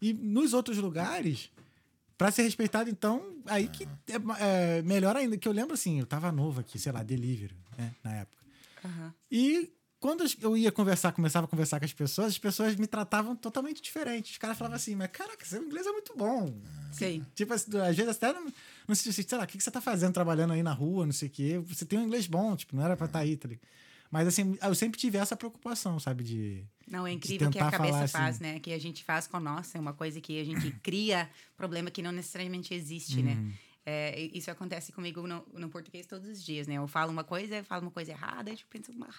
E 0.00 0.12
nos 0.14 0.54
outros 0.54 0.78
lugares, 0.78 1.50
para 2.20 2.30
ser 2.30 2.42
respeitado, 2.42 2.90
então, 2.90 3.34
aí 3.46 3.66
que 3.66 3.84
é, 3.84 4.76
é 4.78 4.82
melhor 4.82 5.16
ainda. 5.16 5.38
Que 5.38 5.48
eu 5.48 5.52
lembro, 5.52 5.72
assim, 5.72 5.98
eu 5.98 6.04
tava 6.04 6.30
novo 6.30 6.60
aqui, 6.60 6.78
sei 6.78 6.92
lá, 6.92 7.02
delivery, 7.02 7.56
né? 7.78 7.94
Na 8.04 8.14
época. 8.16 8.44
Aham. 8.84 9.14
E 9.30 9.72
quando 9.98 10.22
eu 10.42 10.54
ia 10.54 10.70
conversar, 10.70 11.12
começava 11.12 11.46
a 11.46 11.48
conversar 11.48 11.78
com 11.78 11.86
as 11.86 11.94
pessoas, 11.94 12.28
as 12.28 12.38
pessoas 12.38 12.76
me 12.76 12.86
tratavam 12.86 13.34
totalmente 13.34 13.80
diferente. 13.80 14.32
Os 14.32 14.36
caras 14.36 14.58
falavam 14.58 14.76
assim, 14.76 14.94
mas 14.94 15.08
caraca, 15.10 15.46
seu 15.46 15.64
inglês 15.64 15.86
é 15.86 15.92
muito 15.92 16.14
bom. 16.14 16.54
Sei. 16.92 17.24
Tipo, 17.34 17.54
assim, 17.54 17.74
às 17.78 17.96
vezes 17.96 18.14
até 18.14 18.34
não, 18.34 18.52
não 18.86 18.94
sei, 18.94 19.12
sei 19.12 19.38
lá, 19.38 19.44
o 19.44 19.46
que 19.46 19.56
que 19.56 19.64
você 19.64 19.70
tá 19.70 19.80
fazendo 19.80 20.12
trabalhando 20.12 20.52
aí 20.52 20.62
na 20.62 20.74
rua, 20.74 21.06
não 21.06 21.14
sei 21.14 21.28
o 21.28 21.30
quê. 21.30 21.58
Você 21.68 21.86
tem 21.86 21.98
um 21.98 22.04
inglês 22.04 22.26
bom, 22.26 22.54
tipo, 22.54 22.76
não 22.76 22.84
era 22.84 22.98
pra 22.98 23.06
estar 23.06 23.20
aí, 23.20 23.34
tá 23.34 23.48
ligado? 23.48 23.66
Mas 24.10 24.26
assim, 24.26 24.58
eu 24.60 24.74
sempre 24.74 24.98
tive 24.98 25.18
essa 25.18 25.36
preocupação, 25.36 25.98
sabe? 26.00 26.24
De. 26.24 26.64
Não, 26.88 27.06
é 27.06 27.12
incrível 27.12 27.50
que 27.50 27.58
a 27.58 27.64
tentar 27.64 27.78
cabeça 27.78 28.08
falar 28.08 28.08
faz, 28.08 28.36
assim. 28.36 28.44
né? 28.44 28.58
Que 28.58 28.72
a 28.72 28.78
gente 28.78 29.04
faz 29.04 29.26
com 29.28 29.36
a 29.36 29.40
nossa, 29.40 29.78
é 29.78 29.80
uma 29.80 29.92
coisa 29.92 30.20
que 30.20 30.40
a 30.40 30.44
gente 30.44 30.70
cria 30.82 31.30
problema 31.56 31.90
que 31.90 32.02
não 32.02 32.10
necessariamente 32.10 32.74
existe, 32.74 33.22
né? 33.22 33.52
É, 33.86 34.20
e 34.20 34.36
isso 34.36 34.50
acontece 34.50 34.92
comigo 34.92 35.26
no, 35.26 35.46
no 35.54 35.68
português 35.68 36.06
todos 36.06 36.28
os 36.28 36.44
dias, 36.44 36.66
né? 36.66 36.74
Eu 36.74 36.86
falo 36.86 37.12
uma 37.12 37.24
coisa, 37.24 37.56
eu 37.56 37.64
falo 37.64 37.82
uma 37.82 37.90
coisa 37.90 38.10
errada, 38.10 38.50
eu 38.50 38.58
penso, 38.68 38.92
"Ah, 39.02 39.14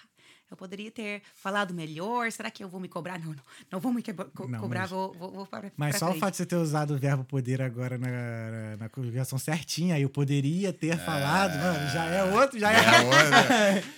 eu 0.52 0.56
poderia 0.56 0.90
ter 0.90 1.22
falado 1.34 1.72
melhor, 1.74 2.30
será 2.30 2.50
que 2.50 2.62
eu 2.62 2.68
vou 2.68 2.78
me 2.80 2.88
cobrar? 2.88 3.18
Não, 3.18 3.30
não, 3.32 3.42
não 3.70 3.80
vou 3.80 3.92
me 3.92 4.02
quebra- 4.02 4.26
co- 4.34 4.46
Não, 4.46 4.60
cobrar, 4.60 4.80
mas- 4.82 4.90
vou, 4.90 5.12
vou, 5.14 5.30
vou 5.32 5.46
para 5.46 5.72
Mas 5.76 5.90
pra 5.90 5.98
só 5.98 6.06
o 6.06 6.08
frente. 6.10 6.20
fato 6.20 6.30
de 6.32 6.36
você 6.38 6.46
ter 6.46 6.56
usado 6.56 6.94
o 6.94 6.98
verbo 6.98 7.24
poder 7.24 7.62
agora 7.62 7.96
na, 7.98 8.08
na, 8.08 8.76
na 8.80 8.88
conjugação 8.88 9.38
certinha, 9.38 9.98
eu 9.98 10.08
poderia 10.10 10.72
ter 10.72 10.96
falado, 10.98 11.58
mano, 11.58 11.90
já 11.90 12.04
é 12.04 12.24
outro, 12.24 12.58
já 12.58 12.70
é. 12.72 12.76
É 12.76 13.00
outro- 13.00 13.18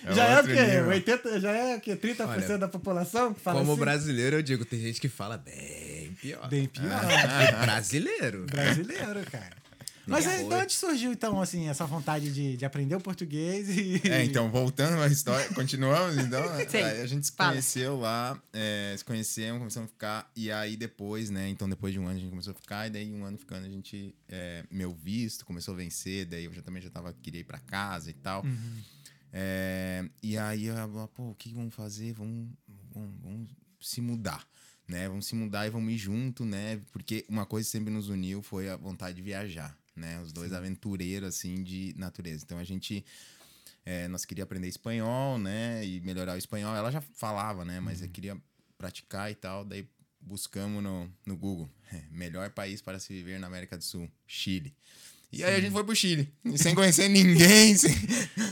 é 0.10 0.14
já 0.14 0.24
é 0.26 0.40
o 0.40 0.44
quê? 0.44 0.52
nível. 0.54 0.88
80, 0.88 1.40
já 1.40 1.50
é 1.52 1.76
o 1.76 1.80
quê? 1.80 1.96
30% 1.96 2.28
Olha, 2.28 2.58
da 2.58 2.68
população 2.68 3.34
que 3.34 3.40
fala 3.40 3.58
Como 3.60 3.72
assim? 3.72 3.80
brasileiro, 3.80 4.36
eu 4.36 4.42
digo, 4.42 4.64
tem 4.64 4.78
gente 4.80 5.00
que 5.00 5.08
fala 5.08 5.36
bem 5.36 6.12
pior. 6.20 6.48
Bem 6.48 6.66
pior. 6.68 6.86
É 7.10 7.52
brasileiro. 7.64 8.46
Brasileiro, 8.46 9.24
cara. 9.30 9.63
Mas 10.06 10.26
aí, 10.26 10.42
de 10.42 10.50
foi. 10.50 10.62
onde 10.62 10.72
surgiu, 10.72 11.12
então, 11.12 11.40
assim, 11.40 11.68
essa 11.68 11.86
vontade 11.86 12.32
de, 12.32 12.56
de 12.56 12.64
aprender 12.64 12.94
o 12.94 13.00
português 13.00 13.68
e... 13.68 14.02
É, 14.10 14.24
então, 14.24 14.50
voltando 14.50 15.00
à 15.00 15.06
história, 15.06 15.48
continuamos, 15.54 16.18
então. 16.18 16.42
Sim. 16.68 16.78
aí 16.78 17.00
a 17.00 17.06
gente 17.06 17.26
se 17.26 17.32
Fala. 17.32 17.50
conheceu 17.50 17.98
lá, 17.98 18.40
é, 18.52 18.94
se 18.96 19.04
conhecemos, 19.04 19.58
começamos 19.58 19.88
a 19.88 19.92
ficar, 19.92 20.30
e 20.36 20.50
aí 20.52 20.76
depois, 20.76 21.30
né? 21.30 21.48
Então, 21.48 21.68
depois 21.68 21.92
de 21.92 21.98
um 21.98 22.06
ano 22.06 22.16
a 22.16 22.18
gente 22.18 22.30
começou 22.30 22.52
a 22.52 22.54
ficar, 22.54 22.86
e 22.86 22.90
daí 22.90 23.12
um 23.12 23.24
ano 23.24 23.38
ficando, 23.38 23.66
a 23.66 23.70
gente, 23.70 24.14
é, 24.28 24.64
meu 24.70 24.92
visto 24.92 25.46
começou 25.46 25.74
a 25.74 25.76
vencer, 25.76 26.26
daí 26.26 26.44
eu 26.44 26.52
já, 26.52 26.62
também 26.62 26.82
já 26.82 26.90
tava, 26.90 27.12
queria 27.22 27.40
ir 27.40 27.44
pra 27.44 27.58
casa 27.58 28.10
e 28.10 28.14
tal. 28.14 28.44
É, 29.36 30.08
e 30.22 30.38
aí, 30.38 30.66
eu, 30.66 30.76
pô, 31.12 31.30
o 31.30 31.34
que 31.34 31.52
vamos 31.52 31.74
fazer? 31.74 32.12
Vamos, 32.12 32.48
vamos, 32.92 33.20
vamos 33.20 33.50
se 33.80 34.00
mudar, 34.00 34.46
né? 34.86 35.08
Vamos 35.08 35.26
se 35.26 35.34
mudar 35.34 35.66
e 35.66 35.70
vamos 35.70 35.92
ir 35.92 35.98
junto, 35.98 36.44
né? 36.44 36.80
Porque 36.92 37.24
uma 37.28 37.44
coisa 37.44 37.66
que 37.66 37.72
sempre 37.72 37.92
nos 37.92 38.08
uniu 38.08 38.42
foi 38.42 38.68
a 38.68 38.76
vontade 38.76 39.16
de 39.16 39.22
viajar, 39.22 39.76
né? 39.96 40.20
Os 40.20 40.32
dois 40.32 40.52
aventureiros, 40.52 41.28
assim, 41.28 41.62
de 41.62 41.94
natureza. 41.96 42.44
Então, 42.44 42.58
a 42.58 42.64
gente... 42.64 43.04
é, 43.84 44.08
nós 44.08 44.24
queria 44.24 44.44
aprender 44.44 44.68
espanhol, 44.68 45.38
né? 45.38 45.84
E 45.84 46.00
melhorar 46.00 46.34
o 46.34 46.38
espanhol. 46.38 46.74
Ela 46.74 46.90
já 46.90 47.00
falava, 47.00 47.64
né? 47.64 47.80
Mas 47.80 48.02
eu 48.02 48.08
queria 48.08 48.36
praticar 48.76 49.30
e 49.30 49.34
tal. 49.34 49.64
Daí 49.64 49.86
buscamos 50.20 50.82
no, 50.82 51.10
no 51.26 51.36
Google. 51.36 51.70
Melhor 52.10 52.50
país 52.50 52.80
para 52.80 52.98
se 52.98 53.12
viver 53.12 53.38
na 53.38 53.46
América 53.46 53.76
do 53.76 53.84
Sul. 53.84 54.10
Chile. 54.26 54.74
E 55.30 55.42
aí 55.42 55.56
a 55.56 55.60
gente 55.60 55.72
foi 55.72 55.82
pro 55.84 55.96
Chile. 55.96 56.32
Sem 56.56 56.74
conhecer 56.74 57.08
ninguém, 57.08 57.74
sem, 57.76 57.92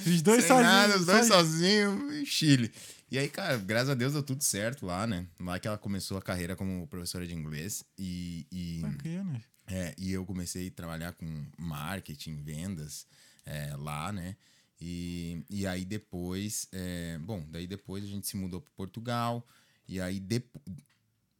Os 0.04 0.20
dois 0.20 0.40
sem 0.40 0.48
sozinhos. 0.48 0.72
nada, 0.72 0.96
os 0.98 1.06
dois 1.06 1.26
sozinhos. 1.26 1.94
sozinhos, 2.00 2.28
Chile. 2.28 2.72
E 3.10 3.18
aí, 3.18 3.28
cara, 3.28 3.56
graças 3.58 3.90
a 3.90 3.94
Deus 3.94 4.14
deu 4.14 4.22
tudo 4.22 4.42
certo 4.42 4.86
lá, 4.86 5.06
né? 5.06 5.26
Lá 5.38 5.58
que 5.58 5.68
ela 5.68 5.78
começou 5.78 6.16
a 6.18 6.22
carreira 6.22 6.56
como 6.56 6.86
professora 6.88 7.26
de 7.26 7.34
inglês. 7.34 7.84
E, 7.96 8.46
e, 8.50 8.80
Bacana. 8.80 9.42
É, 9.66 9.94
e 9.98 10.12
eu 10.12 10.24
comecei 10.26 10.68
a 10.68 10.70
trabalhar 10.70 11.12
com 11.12 11.46
marketing, 11.58 12.42
vendas 12.42 13.06
é, 13.46 13.74
lá, 13.76 14.12
né? 14.12 14.36
E, 14.80 15.44
e 15.48 15.66
aí 15.66 15.84
depois, 15.84 16.66
é, 16.72 17.16
bom, 17.18 17.46
daí 17.50 17.66
depois 17.66 18.02
a 18.04 18.06
gente 18.08 18.26
se 18.26 18.36
mudou 18.36 18.60
para 18.60 18.72
Portugal. 18.72 19.46
E 19.88 20.00
aí, 20.00 20.18
depo- 20.18 20.60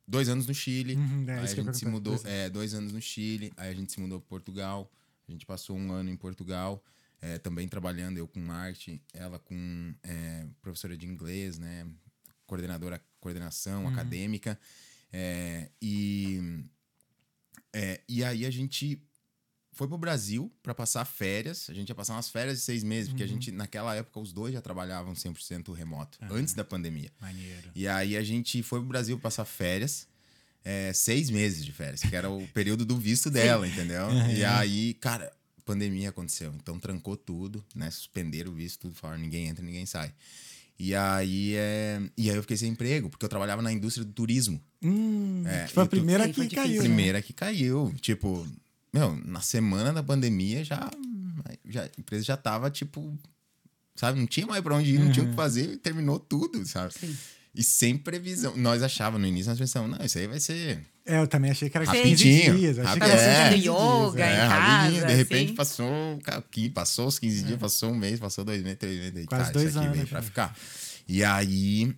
dois 0.06 0.28
anos 0.28 0.46
no 0.46 0.54
Chile. 0.54 0.94
Uhum, 0.94 1.24
é, 1.28 1.32
aí 1.32 1.38
a 1.38 1.46
gente 1.46 1.76
se 1.78 1.86
mudou, 1.86 2.14
é, 2.24 2.48
dois 2.50 2.74
anos 2.74 2.92
no 2.92 3.00
Chile. 3.00 3.52
Aí 3.56 3.70
a 3.70 3.74
gente 3.74 3.90
se 3.92 4.00
mudou 4.00 4.20
para 4.20 4.28
Portugal. 4.28 4.90
A 5.28 5.32
gente 5.32 5.44
passou 5.46 5.76
um 5.76 5.90
ano 5.92 6.10
em 6.10 6.16
Portugal. 6.16 6.82
é, 7.20 7.38
também 7.38 7.68
trabalhando, 7.68 8.18
eu 8.18 8.26
com 8.26 8.40
marketing, 8.40 9.00
ela 9.14 9.38
com 9.38 9.94
é, 10.02 10.44
professora 10.60 10.96
de 10.96 11.06
inglês, 11.06 11.56
né? 11.56 11.86
Coordenadora, 12.46 13.00
coordenação 13.20 13.86
acadêmica. 13.88 14.58
É, 15.12 15.68
e, 15.80 16.64
é, 17.72 18.00
e 18.08 18.22
aí 18.22 18.44
a 18.44 18.50
gente 18.50 19.02
foi 19.72 19.88
pro 19.88 19.96
Brasil 19.96 20.52
para 20.62 20.74
passar 20.74 21.04
férias. 21.04 21.68
A 21.70 21.74
gente 21.74 21.88
ia 21.88 21.94
passar 21.94 22.14
umas 22.14 22.28
férias 22.28 22.58
de 22.58 22.64
seis 22.64 22.84
meses, 22.84 23.08
porque 23.08 23.22
a 23.22 23.26
gente, 23.26 23.50
naquela 23.50 23.94
época, 23.94 24.20
os 24.20 24.32
dois 24.32 24.52
já 24.52 24.60
trabalhavam 24.60 25.14
100% 25.14 25.72
remoto, 25.74 26.18
antes 26.30 26.52
da 26.54 26.64
pandemia. 26.64 27.10
Maneiro. 27.20 27.70
E 27.74 27.88
aí 27.88 28.16
a 28.16 28.22
gente 28.22 28.62
foi 28.62 28.80
pro 28.80 28.88
Brasil 28.88 29.18
passar 29.18 29.44
férias. 29.44 30.06
é, 30.64 30.92
seis 30.92 31.28
meses 31.28 31.64
de 31.64 31.72
férias, 31.72 32.02
que 32.02 32.14
era 32.14 32.30
o 32.30 32.46
período 32.48 32.84
do 32.84 32.96
visto 32.96 33.30
dela, 33.30 33.66
entendeu? 33.66 34.06
E 34.36 34.44
aí, 34.44 34.94
cara, 34.94 35.32
pandemia 35.64 36.10
aconteceu. 36.10 36.52
Então 36.54 36.78
trancou 36.78 37.16
tudo, 37.16 37.64
né? 37.74 37.90
Suspenderam 37.90 38.52
o 38.52 38.54
visto, 38.54 38.82
tudo, 38.82 38.94
falaram 38.94 39.20
ninguém 39.20 39.48
entra, 39.48 39.64
ninguém 39.64 39.86
sai. 39.86 40.14
E 40.78 40.94
aí, 40.94 41.54
é... 41.56 42.00
e 42.16 42.30
aí 42.30 42.36
eu 42.36 42.42
fiquei 42.42 42.56
sem 42.56 42.70
emprego, 42.70 43.08
porque 43.08 43.24
eu 43.24 43.28
trabalhava 43.28 43.62
na 43.62 43.72
indústria 43.72 44.04
do 44.04 44.12
turismo. 44.12 44.62
Hum, 44.82 45.44
É, 45.46 45.64
que 45.66 45.72
foi 45.74 45.82
a 45.84 45.86
primeira 45.86 46.24
foi 46.24 46.32
que 46.32 46.40
difícil. 46.42 46.56
caiu. 46.62 46.74
né? 46.82 46.88
Primeira 46.88 47.22
que 47.22 47.32
caiu. 47.32 47.94
Tipo, 48.00 48.46
meu, 48.92 49.16
na 49.24 49.40
semana 49.40 49.92
da 49.92 50.02
pandemia 50.02 50.64
já, 50.64 50.90
já 51.68 51.84
a 51.84 51.88
empresa 51.98 52.24
já 52.24 52.36
tava, 52.36 52.70
tipo, 52.70 53.16
sabe, 53.94 54.18
não 54.18 54.26
tinha 54.26 54.46
mais 54.46 54.62
pra 54.62 54.74
onde 54.74 54.94
ir, 54.94 54.98
não 54.98 55.12
tinha 55.12 55.24
o 55.24 55.28
que 55.30 55.34
fazer, 55.36 55.72
e 55.72 55.76
terminou 55.76 56.18
tudo, 56.18 56.64
sabe? 56.66 56.92
Sim. 56.94 57.16
E 57.54 57.62
sem 57.62 57.98
previsão. 57.98 58.56
Nós 58.56 58.82
achávamos 58.82 59.20
no 59.20 59.26
início, 59.26 59.50
nós 59.50 59.58
pensamos, 59.58 59.90
não, 59.96 60.04
isso 60.04 60.16
aí 60.18 60.26
vai 60.26 60.40
ser 60.40 60.78
É, 61.04 61.18
eu 61.18 61.26
também 61.28 61.50
achei 61.50 61.68
que 61.68 61.76
era 61.76 61.84
15 61.86 61.98
rapidinho. 61.98 62.56
dias. 62.58 62.78
Achei 62.78 62.98
que 62.98 63.04
era 63.06 63.20
é. 63.20 63.50
15 63.54 63.68
yoga, 63.68 64.24
é. 64.24 64.32
em 64.32 64.36
É, 64.38 64.44
rapidinho, 64.46 65.00
casa, 65.02 65.06
de 65.12 65.14
repente 65.18 65.44
assim. 65.48 65.54
passou, 65.54 66.18
aqui, 66.26 66.70
passou 66.70 67.06
os 67.08 67.18
15 67.18 67.42
dias, 67.42 67.58
passou 67.58 67.90
um 67.92 67.94
mês, 67.94 68.18
passou 68.18 68.42
dois 68.44 68.62
meses, 68.62 68.78
três 68.78 68.98
meses. 68.98 69.26
Quase 69.26 69.42
cara, 69.44 69.52
dois 69.52 69.68
isso 69.68 69.78
aqui 69.78 69.86
anos, 69.86 69.96
veio 69.98 70.08
pra 70.08 70.20
né? 70.20 70.26
ficar. 70.26 70.56
E 71.06 71.22
aí, 71.22 71.94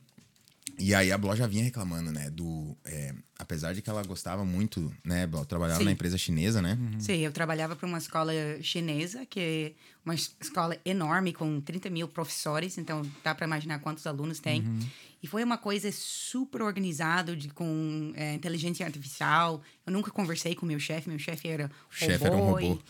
e 0.79 0.95
aí 0.95 1.13
a 1.13 1.19
Bló 1.19 1.35
já 1.35 1.47
vinha 1.47 1.65
reclamando, 1.65 2.11
né, 2.13 2.31
do... 2.31 2.77
é, 2.85 3.15
apesar 3.45 3.73
de 3.75 3.81
que 3.83 3.89
ela 3.89 4.03
gostava 4.03 4.45
muito, 4.45 4.93
né, 5.05 5.27
Bló, 5.27 5.45
trabalhava 5.45 5.79
Sim. 5.79 5.85
na 5.85 5.93
empresa 5.93 6.19
chinesa, 6.19 6.61
né? 6.61 6.77
Sim, 6.99 7.19
eu 7.19 7.31
trabalhava 7.31 7.77
para 7.77 7.87
uma 7.87 7.99
escola 7.99 8.33
chinesa, 8.63 9.25
que 9.25 9.39
é 9.41 9.73
uma 10.05 10.15
es- 10.15 10.35
escola 10.41 10.77
enorme, 10.85 11.33
com 11.33 11.61
30 11.61 11.89
mil 11.91 12.09
professores, 12.09 12.77
então 12.77 13.03
dá 13.23 13.35
para 13.35 13.47
imaginar 13.47 13.79
quantos 13.79 14.07
alunos 14.07 14.39
tem. 14.41 14.61
Uhum. 14.63 14.81
E 15.23 15.27
foi 15.27 15.43
uma 15.43 15.57
coisa 15.57 15.91
super 15.91 16.61
organizada, 16.61 17.35
de, 17.35 17.49
com 17.49 18.13
é, 18.15 18.35
inteligência 18.35 18.85
artificial. 18.85 19.63
Eu 19.87 19.91
nunca 19.95 20.11
conversei 20.11 20.55
com 20.55 20.67
meu 20.67 20.79
chefe, 20.79 21.09
meu 21.09 21.19
chefe 21.19 21.49
era 21.49 21.71
O 21.91 21.95
chefe 21.95 22.23
era 22.27 22.37
um 22.37 22.61
e- 22.61 22.65
robô. 22.69 22.83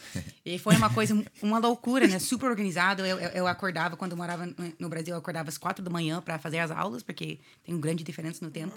E, 0.45 0.59
foi 0.59 0.75
uma 0.75 0.91
coisa, 0.91 1.15
uma 1.41 1.59
loucura, 1.59 2.09
né? 2.09 2.19
Super 2.19 2.51
organizado. 2.51 3.07
Eu, 3.07 3.19
eu, 3.21 3.29
eu 3.31 3.47
acordava, 3.47 3.97
quando 3.97 4.13
eu 4.13 4.17
morava 4.17 4.47
no- 4.47 4.55
no 4.81 4.89
Brasil, 4.89 5.15
eu 5.15 5.19
acordava 5.19 5.49
às 5.49 5.57
quatro 5.57 5.85
da 5.85 5.91
manhã 5.93 6.21
para 6.21 6.37
fazer 6.37 6.59
as 6.59 6.73
aulas, 6.73 7.05
porque 7.05 7.39
tem 7.63 7.73
uma 7.73 7.81
grande 7.81 8.03
diferença 8.03 8.45
no 8.45 8.51
tempo. 8.51 8.75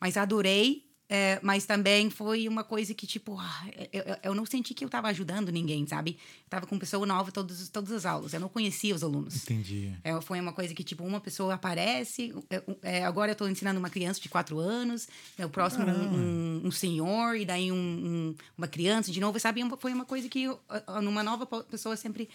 Mas 0.00 0.16
adorei. 0.16 0.86
É, 1.08 1.38
mas 1.42 1.66
também 1.66 2.08
foi 2.08 2.48
uma 2.48 2.64
coisa 2.64 2.94
que, 2.94 3.06
tipo, 3.06 3.38
ah, 3.38 3.66
eu, 3.92 4.02
eu- 4.22 4.34
não 4.34 4.46
senti 4.46 4.72
que 4.72 4.84
eu 4.84 4.88
tava 4.88 5.08
ajudando 5.08 5.50
ninguém, 5.50 5.86
sabe? 5.86 6.12
Eu 6.44 6.48
tava 6.50 6.66
com 6.66 6.78
pessoa 6.78 7.04
nova 7.06 7.30
todos, 7.30 7.68
todas 7.68 7.92
as 7.92 8.06
aulas. 8.06 8.32
Eu 8.32 8.40
não 8.40 8.48
conhecia 8.48 8.94
os 8.94 9.02
alunos. 9.02 9.42
Entendi. 9.42 9.92
É, 10.02 10.18
foi 10.22 10.40
uma 10.40 10.52
coisa 10.52 10.72
que, 10.74 10.82
tipo, 10.82 11.04
uma 11.04 11.20
pessoa 11.20 11.54
aparece. 11.54 12.34
é, 12.48 12.62
é, 12.82 13.04
agora 13.04 13.32
eu 13.32 13.36
tô 13.36 13.46
ensinando 13.46 13.78
uma 13.78 13.90
criança 13.90 14.18
de 14.20 14.28
quatro 14.30 14.58
anos, 14.58 15.06
é, 15.38 15.44
o 15.44 15.50
próximo 15.50 15.84
um, 15.86 16.14
um- 16.16 16.66
um 16.68 16.70
senhor, 16.70 17.36
e 17.36 17.44
daí 17.44 17.70
um- 17.70 17.76
um- 17.76 18.34
uma 18.56 18.66
criança 18.66 19.12
de 19.12 19.20
novo, 19.20 19.38
sabe? 19.38 19.60
Foi 19.78 19.92
uma 19.92 20.04
coisa 20.06 20.28
que, 20.28 20.44
eu- 20.44 20.60
numa 21.02 21.22
nova 21.22 21.46
pessoa 21.64 21.96
sempre 21.96 22.28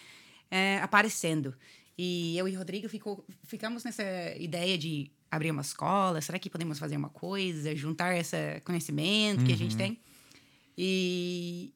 é, 0.51 0.79
aparecendo. 0.81 1.55
E 1.97 2.37
eu 2.37 2.47
e 2.47 2.55
Rodrigo 2.55 2.87
ficou, 2.87 3.25
ficamos 3.43 3.83
nessa 3.83 4.03
ideia 4.39 4.77
de 4.77 5.11
abrir 5.31 5.51
uma 5.51 5.61
escola, 5.61 6.21
será 6.21 6.39
que 6.39 6.49
podemos 6.49 6.79
fazer 6.79 6.97
uma 6.97 7.09
coisa, 7.09 7.75
juntar 7.75 8.15
esse 8.15 8.59
conhecimento 8.61 9.43
que 9.45 9.53
a 9.53 9.57
gente 9.57 9.75
tem? 9.77 9.99
E 10.77 11.73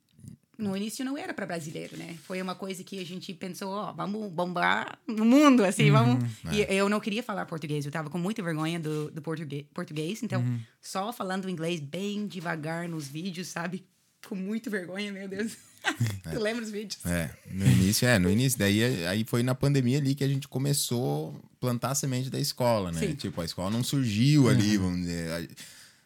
no 0.58 0.78
início 0.78 1.04
não 1.04 1.18
era 1.18 1.34
para 1.34 1.46
brasileiro, 1.46 1.98
né? 1.98 2.16
Foi 2.24 2.42
uma 2.42 2.56
coisa 2.56 2.84
que 2.84 3.00
a 3.00 3.06
gente 3.06 3.34
pensou, 3.34 3.72
ó, 3.72 3.92
vamos 3.92 4.32
bombar 4.32 4.98
no 5.08 5.26
mundo, 5.26 5.64
assim, 5.66 5.92
vamos. 5.92 6.24
E 6.52 6.62
eu 6.74 6.88
não 6.88 7.00
queria 7.00 7.22
falar 7.24 7.46
português, 7.46 7.86
eu 7.86 7.92
tava 7.92 8.10
com 8.10 8.18
muita 8.18 8.42
vergonha 8.42 8.80
do, 8.80 9.12
do 9.12 9.22
português, 9.22 9.66
português, 9.74 10.24
então 10.24 10.42
só 10.82 11.12
falando 11.12 11.50
inglês 11.50 11.80
bem 11.80 12.28
devagar 12.28 12.88
nos 12.88 13.08
vídeos, 13.08 13.48
sabe? 13.48 13.86
Com 14.28 14.36
muita 14.36 14.70
vergonha, 14.70 15.12
meu 15.12 15.28
Deus. 15.28 15.54
tu 16.32 16.40
lembra 16.40 16.64
os 16.64 16.72
vídeos? 16.72 17.06
É, 17.06 17.30
no 17.52 17.66
início, 17.66 18.08
é, 18.08 18.18
no 18.18 18.30
início. 18.32 18.58
Daí 18.58 19.06
aí 19.06 19.24
foi 19.26 19.44
na 19.44 19.54
pandemia 19.54 19.98
ali 19.98 20.16
que 20.16 20.24
a 20.24 20.28
gente 20.28 20.48
começou 20.48 21.36
a 21.36 21.58
plantar 21.60 21.92
a 21.92 21.96
semente 21.96 22.30
da 22.30 22.40
escola, 22.40 22.92
né? 22.92 23.00
Sim. 23.00 23.16
Tipo, 23.16 23.42
a 23.42 23.46
escola 23.46 23.70
não 23.70 23.84
surgiu 23.84 24.48
ali, 24.50 24.78
vamos 24.78 25.02
dizer. 25.02 25.32
A- 25.32 25.48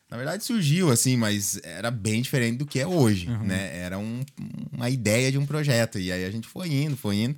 Na 0.09 0.15
verdade, 0.17 0.43
surgiu, 0.45 0.89
assim, 0.89 1.17
mas 1.17 1.59
era 1.63 1.91
bem 1.91 2.21
diferente 2.21 2.57
do 2.57 2.65
que 2.65 2.79
é 2.79 2.87
hoje, 2.87 3.27
né? 3.43 3.77
Era 3.77 3.99
um- 3.99 4.23
uma 4.71 4.89
ideia 4.89 5.29
de 5.31 5.37
um 5.37 5.45
projeto. 5.45 5.99
E 5.99 6.11
aí 6.11 6.23
a 6.25 6.31
gente 6.31 6.47
foi 6.47 6.69
indo, 6.73 6.95
foi 6.95 7.17
indo. 7.17 7.37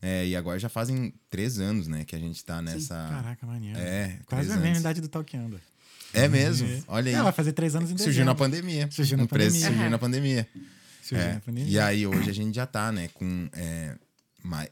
É, 0.00 0.26
e 0.26 0.34
agora 0.34 0.58
já 0.58 0.68
fazem 0.68 1.12
três 1.28 1.58
anos, 1.58 1.86
né, 1.88 2.04
que 2.04 2.14
a 2.16 2.18
gente 2.18 2.42
tá 2.44 2.62
nessa. 2.62 2.94
Caraca, 2.94 3.44
maneiro. 3.46 3.78
É, 3.78 4.18
Quase 4.26 4.50
a 4.50 4.56
mesma 4.56 4.78
idade 4.80 5.00
do 5.00 5.08
Talkando. 5.08 5.60
É 6.12 6.26
mesmo? 6.28 6.66
Olha 6.88 7.10
aí. 7.10 7.14
É, 7.18 7.22
vai 7.22 7.32
fazer 7.32 7.52
três 7.52 7.74
anos 7.76 7.90
em 7.90 7.96
surgiu 7.98 8.24
na 8.24 8.32
dezembro. 8.32 8.36
pandemia. 8.36 8.88
Surgiu 8.90 9.16
na 9.18 9.26
preço 9.26 9.50
pandemia. 9.56 9.68
Surgiu 9.70 9.90
na 9.90 9.98
pandemia. 9.98 10.48
Surgiu 11.02 11.26
É, 11.26 11.34
na 11.34 11.40
pandemia. 11.40 11.70
E 11.70 11.78
aí, 11.78 12.06
hoje 12.06 12.30
a 12.30 12.32
gente 12.34 12.54
já 12.54 12.66
tá, 12.66 12.90
né, 12.92 13.08
com 13.14 13.48
é, 13.52 13.94
mais, 14.42 14.68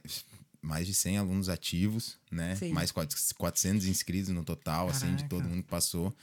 mais 0.63 0.87
de 0.87 0.95
100 0.95 1.19
alunos 1.19 1.49
ativos, 1.49 2.17
né? 2.31 2.57
Sim. 2.57 2.73
Mais 2.73 2.91
quat- 2.91 3.15
400 3.37 3.87
inscritos 3.87 4.31
no 4.31 4.43
total, 4.45 4.89
assim, 4.89 5.07
de 5.07 5.25
Caraca. 5.25 5.29
todo 5.29 5.45
mundo 5.49 5.63
que 5.63 5.69
passou. 5.69 6.15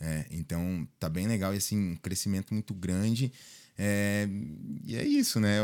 É, 0.00 0.24
então, 0.30 0.86
tá 0.98 1.08
bem 1.08 1.26
legal 1.26 1.54
e, 1.54 1.58
assim, 1.58 1.92
um 1.92 1.96
crescimento 1.96 2.52
muito 2.52 2.74
grande. 2.74 3.32
É, 3.78 4.26
e 4.84 4.96
é 4.96 5.04
isso, 5.06 5.38
né? 5.38 5.58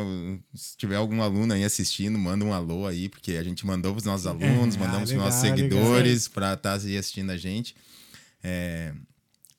Se 0.54 0.76
tiver 0.76 0.96
algum 0.96 1.22
aluno 1.22 1.54
aí 1.54 1.64
assistindo, 1.64 2.18
manda 2.18 2.44
um 2.44 2.52
alô 2.52 2.86
aí, 2.86 3.08
porque 3.08 3.32
a 3.32 3.42
gente 3.42 3.64
mandou 3.66 3.92
pros 3.92 4.04
nossos 4.04 4.26
alunos, 4.26 4.76
Ah, 4.76 4.78
mandamos 4.80 5.10
legal, 5.10 5.24
pros 5.26 5.34
nossos 5.34 5.42
legal. 5.42 5.56
seguidores 5.56 6.28
para 6.28 6.52
estar 6.54 6.78
aí 6.78 6.96
assistindo 6.98 7.30
a 7.30 7.36
gente. 7.38 7.74
É, 8.42 8.92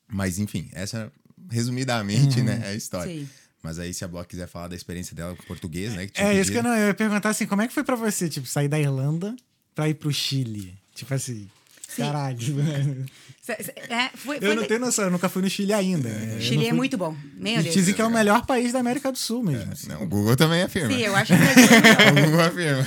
mas, 0.08 0.38
enfim, 0.38 0.68
essa, 0.72 1.10
resumidamente, 1.50 2.38
Uhum. 2.40 2.44
né, 2.46 2.60
é 2.64 2.68
a 2.68 2.74
história. 2.74 3.12
Sim. 3.12 3.28
Mas 3.62 3.78
aí, 3.78 3.94
se 3.94 4.04
a 4.04 4.08
Bloco 4.08 4.28
quiser 4.28 4.46
falar 4.46 4.68
da 4.68 4.76
experiência 4.76 5.16
dela 5.16 5.34
com 5.34 5.42
português, 5.44 5.94
né? 5.94 6.06
Que 6.06 6.20
É 6.20 6.38
isso 6.38 6.52
que 6.52 6.58
eu, 6.58 6.62
não, 6.62 6.76
eu 6.76 6.88
ia 6.88 6.94
perguntar 6.94 7.30
assim, 7.30 7.46
como 7.46 7.62
é 7.62 7.66
que 7.66 7.72
foi 7.72 7.82
pra 7.82 7.96
você, 7.96 8.28
tipo, 8.28 8.46
sair 8.46 8.68
da 8.68 8.78
Irlanda 8.78 9.34
pra 9.74 9.88
ir 9.88 9.94
pro 9.94 10.12
Chile? 10.12 10.74
Tipo 10.94 11.14
assim, 11.14 11.48
caralho. 11.96 12.38
é, 13.52 14.08
foi, 14.14 14.36
Eu 14.36 14.40
foi 14.40 14.54
não 14.54 14.62
le- 14.62 14.68
tenho 14.68 14.80
noção, 14.80 15.04
eu 15.04 15.10
nunca 15.10 15.28
fui 15.28 15.42
no 15.42 15.50
Chile 15.50 15.72
ainda. 15.72 16.08
Eu 16.08 16.40
Chile 16.40 16.56
não 16.56 16.62
é 16.64 16.68
fui- 16.68 16.76
muito 16.76 16.96
bom. 16.96 17.14
Meu 17.36 17.62
Deus. 17.62 17.74
dizem 17.74 17.94
que 17.94 18.00
é 18.00 18.06
o 18.06 18.10
melhor 18.10 18.46
país 18.46 18.72
da 18.72 18.78
América 18.80 19.12
do 19.12 19.18
Sul 19.18 19.42
mesmo. 19.42 19.72
assim. 19.72 19.88
Não, 19.88 20.02
o 20.02 20.06
Google 20.06 20.34
também 20.36 20.62
afirma. 20.62 20.88
Sim, 20.92 21.00
eu 21.02 21.14
acho 21.14 21.32
que 21.34 21.38
o 21.42 21.44
Brasil 21.44 21.76
é 21.76 21.80
melhor. 21.80 22.10
o 22.24 22.24
Google 22.24 22.40
afirma. 22.40 22.86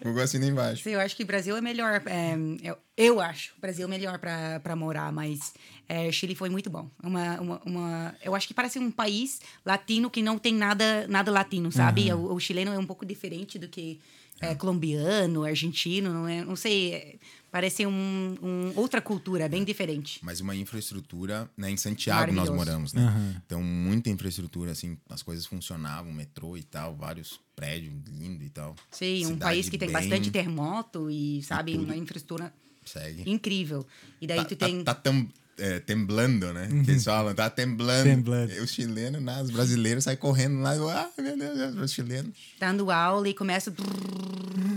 O 0.00 0.04
Google 0.04 0.22
assina 0.22 0.46
embaixo. 0.46 0.82
Sim, 0.84 0.90
eu 0.90 1.00
acho 1.00 1.16
que 1.16 1.22
o 1.22 1.26
Brasil 1.26 1.56
é 1.56 1.60
melhor. 1.60 2.02
é, 2.06 2.34
eu, 2.62 2.76
eu 2.96 3.20
acho 3.20 3.52
o 3.58 3.60
Brasil 3.60 3.88
melhor 3.88 4.18
para 4.18 4.76
morar, 4.76 5.12
mas 5.12 5.52
é, 5.88 6.10
Chile 6.12 6.34
foi 6.34 6.48
muito 6.48 6.70
bom. 6.70 6.88
Uma, 7.02 7.40
uma, 7.40 7.60
uma- 7.64 8.14
eu 8.22 8.34
acho 8.34 8.46
que 8.46 8.54
parece 8.54 8.78
um 8.78 8.90
país 8.90 9.40
latino 9.66 10.08
que 10.10 10.22
não 10.22 10.38
tem 10.38 10.54
nada, 10.54 11.06
nada 11.08 11.30
latino, 11.32 11.72
sabe? 11.72 12.12
O, 12.12 12.34
o 12.34 12.40
chileno 12.40 12.72
é 12.72 12.78
um 12.78 12.86
pouco 12.86 13.04
diferente 13.04 13.58
do 13.58 13.66
que 13.68 13.98
é, 14.40 14.54
colombiano, 14.54 15.42
argentino, 15.44 16.12
não, 16.12 16.28
é, 16.28 16.44
não 16.44 16.54
sei. 16.54 17.18
É, 17.48 17.50
parece 17.50 17.86
um, 17.86 18.36
um- 18.42 18.72
outra 18.76 19.00
cultura, 19.00 19.48
bem 19.48 19.64
diferente. 19.64 20.20
Mas 20.22 20.40
uma 20.40 20.54
infraestrutura, 20.54 21.48
né? 21.56 21.70
Em 21.70 21.76
Santiago 21.76 22.32
nós 22.32 22.48
moramos, 22.50 22.92
né? 22.92 23.40
Então, 23.46 23.62
muita 23.62 24.10
infraestrutura, 24.10 24.72
assim, 24.72 24.96
as 25.08 25.22
coisas 25.22 25.46
funcionavam, 25.46 26.12
metrô 26.12 26.56
e 26.56 26.62
tal, 26.62 26.94
vários 26.94 27.40
prédios 27.56 27.92
lindos 28.08 28.46
e 28.46 28.50
tal. 28.50 28.76
Sim, 28.90 29.24
um 29.26 29.28
Cidade 29.30 29.40
país 29.40 29.68
que 29.68 29.78
tem 29.78 29.88
bem- 29.88 29.94
bastante 29.94 30.30
terremoto 30.30 31.10
e, 31.10 31.42
sabe, 31.42 31.72
tudo. 31.72 31.84
uma 31.84 31.96
infraestrutura 31.96 32.52
Segue. 32.84 33.28
incrível. 33.28 33.86
E 34.20 34.26
daí 34.26 34.38
Tá, 34.38 34.44
tu 34.44 34.56
tá- 34.56 34.66
tem... 34.66 34.84
tá 34.84 34.94
tam- 34.94 35.28
é, 35.60 35.80
temblando, 35.80 36.52
né? 36.52 36.68
Que 36.84 36.92
eles 36.92 37.02
falam, 37.04 37.34
tá 37.34 37.50
temblando. 37.50 38.04
Temblando. 38.08 38.52
E 38.52 38.60
Os 38.60 38.70
chilenos, 38.70 39.20
né? 39.20 39.42
Os 39.42 39.50
brasileiros 39.50 40.04
saem 40.04 40.16
correndo 40.16 40.60
lá. 40.60 41.10
Ah, 41.16 41.20
meu 41.20 41.36
Deus, 41.36 41.58
Deus, 41.58 41.74
os 41.76 41.90
chilenos. 41.92 42.32
dando 42.60 42.92
aula 42.92 43.28
e 43.28 43.34
começa 43.34 43.74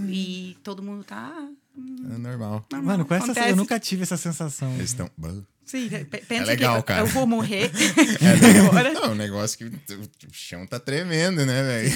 e 0.09 0.57
todo 0.63 0.81
mundo 0.81 1.03
tá 1.03 1.47
É 2.09 2.17
normal. 2.17 2.65
Mano, 2.83 3.05
com 3.05 3.13
essa, 3.13 3.31
eu 3.49 3.55
nunca 3.55 3.79
tive 3.79 4.03
essa 4.03 4.17
sensação. 4.17 4.73
Eles 4.75 4.91
estão. 4.91 5.09
sim 5.65 5.87
pe- 5.89 6.23
pensa 6.27 6.45
legal, 6.45 6.73
que 6.75 6.79
eu- 6.79 6.83
cara. 6.83 7.01
eu 7.01 7.05
vou 7.07 7.25
morrer 7.27 7.71
É 8.21 8.93
Não, 8.93 9.11
o 9.11 9.15
negócio 9.15 9.57
que 9.57 9.65
o 9.65 10.33
chão 10.33 10.65
tá 10.67 10.79
tremendo, 10.79 11.45
né, 11.45 11.63
velho? 11.63 11.91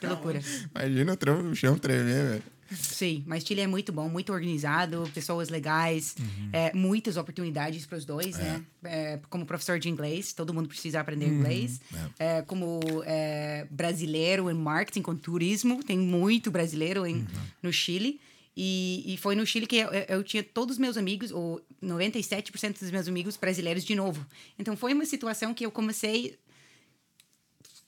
que 0.00 0.06
loucura 0.06 0.40
Imagina 0.74 1.16
o, 1.28 1.54
chão 1.54 1.78
tremer, 1.78 2.28
velho. 2.30 2.42
sim 2.72 3.22
mas 3.26 3.44
Chile 3.44 3.60
é 3.60 3.66
muito 3.66 3.92
bom 3.92 4.08
muito 4.08 4.32
organizado 4.32 5.08
pessoas 5.14 5.48
legais 5.48 6.14
Uhum. 6.18 6.48
é, 6.52 6.72
muitas 6.74 7.16
oportunidades 7.16 7.84
para 7.86 7.98
os 7.98 8.04
dois 8.04 8.36
né 8.36 8.62
É, 8.82 9.18
como 9.28 9.44
professor 9.46 9.78
de 9.78 9.88
inglês 9.88 10.32
todo 10.32 10.52
mundo 10.54 10.68
precisa 10.68 10.98
aprender 11.00 11.26
Uhum. 11.26 11.38
inglês 11.40 11.80
É, 12.18 12.42
como 12.42 12.80
é, 13.04 13.66
brasileiro 13.70 14.50
em 14.50 14.54
marketing 14.54 15.02
com 15.02 15.14
turismo 15.14 15.82
tem 15.84 15.98
muito 15.98 16.50
brasileiro 16.50 17.06
em, 17.06 17.16
Uhum. 17.16 17.26
no 17.62 17.72
Chile 17.72 18.20
e, 18.56 19.04
e 19.06 19.16
foi 19.16 19.34
no 19.34 19.46
Chile 19.46 19.66
que 19.66 19.76
eu, 19.76 19.88
eu- 20.08 20.24
tinha 20.24 20.42
todos 20.42 20.74
os 20.74 20.78
meus 20.78 20.96
amigos, 20.96 21.30
ou 21.30 21.60
97% 21.82 22.78
dos 22.80 22.90
meus 22.90 23.08
amigos 23.08 23.36
brasileiros 23.36 23.84
de 23.84 23.94
novo. 23.94 24.26
Então 24.58 24.76
foi 24.76 24.92
uma 24.92 25.04
situação 25.06 25.54
que 25.54 25.64
eu 25.64 25.70
comecei 25.70 26.38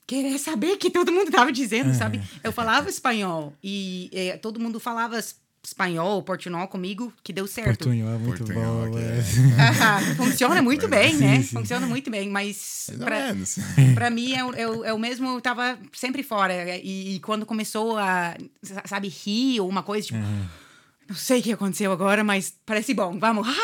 querer 0.06 0.38
saber 0.38 0.72
o 0.72 0.76
que 0.78 0.90
todo 0.90 1.12
mundo 1.12 1.28
estava 1.28 1.50
dizendo, 1.52 1.94
sabe? 1.94 2.20
Eu 2.44 2.52
falava 2.52 2.88
espanhol 2.90 3.54
e 3.62 4.10
eh, 4.12 4.36
todo 4.36 4.60
mundo 4.60 4.78
falava 4.80 5.18
espanhol, 5.64 6.22
portunhol 6.22 6.66
comigo, 6.68 7.12
que 7.22 7.32
deu 7.32 7.46
certo. 7.46 7.84
Portunhol 7.84 8.14
é 8.14 8.18
muito 8.18 8.44
Portunhol, 8.44 8.86
bom. 8.86 8.92
que 8.92 8.98
é. 8.98 10.14
funciona 10.16 10.60
muito 10.60 10.88
bem, 10.88 11.12
Sim, 11.14 11.18
né? 11.24 11.36
sim. 11.42 11.48
Funciona 11.56 11.86
muito 11.86 12.10
bem, 12.10 12.28
mas 12.28 12.90
pra 13.94 14.10
mim 14.10 14.32
é, 14.34 14.44
o- 14.44 14.54
é, 14.54 14.88
é 14.88 14.92
o 14.92 14.98
mesmo, 14.98 15.28
eu 15.28 15.40
tava 15.40 15.78
sempre 15.92 16.22
fora. 16.22 16.76
E, 16.78 17.14
e 17.16 17.20
quando 17.20 17.46
começou 17.46 17.96
a, 17.96 18.36
sabe, 18.84 19.08
rir 19.08 19.60
ou 19.60 19.68
uma 19.68 19.82
coisa, 19.84 20.06
tipo, 20.08 20.18
não 21.08 21.16
sei 21.16 21.40
o 21.40 21.42
que 21.42 21.52
aconteceu 21.52 21.92
agora, 21.92 22.24
mas 22.24 22.54
parece 22.66 22.92
bom, 22.94 23.18
vamos. 23.18 23.46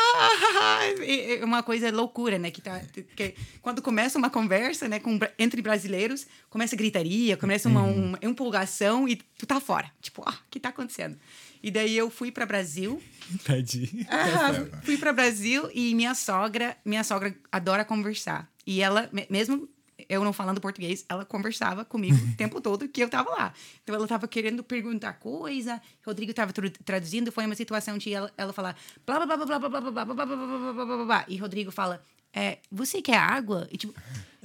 É 1.01 1.43
uma 1.43 1.61
coisa 1.63 1.91
loucura, 1.91 2.37
né? 2.39 2.51
Que, 2.51 2.61
tá, 2.61 2.81
que 3.15 3.33
quando 3.61 3.81
começa 3.81 4.17
uma 4.17 4.29
conversa, 4.29 4.87
né, 4.87 4.99
com, 4.99 5.17
entre 5.37 5.61
brasileiros, 5.61 6.25
começa 6.49 6.75
gritaria, 6.75 7.35
começa 7.37 7.67
uma, 7.69 7.81
uma 7.83 8.19
empolgação 8.21 9.07
e 9.07 9.15
tu 9.15 9.45
tá 9.45 9.59
fora. 9.59 9.89
Tipo, 10.01 10.23
ah, 10.25 10.31
o 10.33 10.49
que 10.49 10.59
tá 10.59 10.69
acontecendo? 10.69 11.17
E 11.61 11.69
daí 11.71 11.97
eu 11.97 12.09
fui 12.09 12.31
para 12.31 12.45
Brasil 12.45 13.01
Tadinho. 13.43 14.05
ah, 14.09 14.79
fui 14.83 14.97
para 14.97 15.13
Brasil 15.13 15.69
e 15.73 15.93
minha 15.93 16.15
sogra, 16.15 16.75
minha 16.85 17.03
sogra 17.03 17.35
adora 17.51 17.83
conversar. 17.85 18.49
E 18.65 18.81
ela, 18.81 19.09
me- 19.11 19.27
mesmo 19.29 19.67
eu 20.07 20.23
não 20.23 20.31
falando 20.33 20.59
português, 20.61 21.05
ela 21.09 21.23
conversava 21.25 21.83
comigo 21.85 22.15
o 22.15 22.35
tempo 22.37 22.59
todo 22.61 22.87
que 22.87 23.03
eu 23.03 23.09
tava 23.09 23.29
lá. 23.31 23.53
Então 23.83 23.93
ela 23.93 24.07
tava 24.07 24.27
querendo 24.27 24.63
perguntar 24.63 25.13
coisa, 25.13 25.79
Rodrigo 26.05 26.33
tava 26.33 26.51
traduzindo, 26.83 27.31
foi 27.31 27.45
uma 27.45 27.53
situação 27.55 27.97
de 27.97 28.11
ela, 28.13 28.31
ela 28.37 28.51
falar 28.53 28.75
blá 29.05 29.23
blá 29.25 29.37
blá 29.37 29.45
blá 29.45 29.59
blá 29.59 29.69
blá 29.69 29.81
blá 29.81 29.91
blá 29.91 30.05
blá 30.05 30.15
blá 30.15 30.25
blá 30.25 30.35
blá 30.35 30.47
blá 30.47 30.73
blá 30.73 30.85
blá 30.95 31.05
blá 31.05 31.25
e 31.27 31.35
Rodrigo 31.37 31.69
fala 31.71 32.01
é, 32.33 32.59
você 32.71 33.01
quer 33.01 33.17
água? 33.17 33.67
E 33.71 33.77
tipo, 33.77 33.93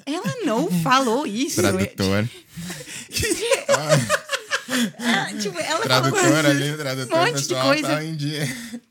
ela 0.06 0.34
não 0.44 0.70
falou 0.82 1.26
isso. 1.26 1.60
Tradutor. 1.62 2.28
É, 4.68 5.36
tipo, 5.40 5.58
ela 5.58 5.82
falou 5.82 6.10
Tradutor 6.12 6.46
ali, 6.46 6.76
tradutor. 6.76 7.16
Um 7.18 7.20
monte 7.20 7.30
o 7.30 7.34
de 7.36 7.42
pessoal 7.48 7.66
coisa. 7.66 7.88
Tá 7.88 8.04
em 8.04 8.16
dia. 8.16 8.42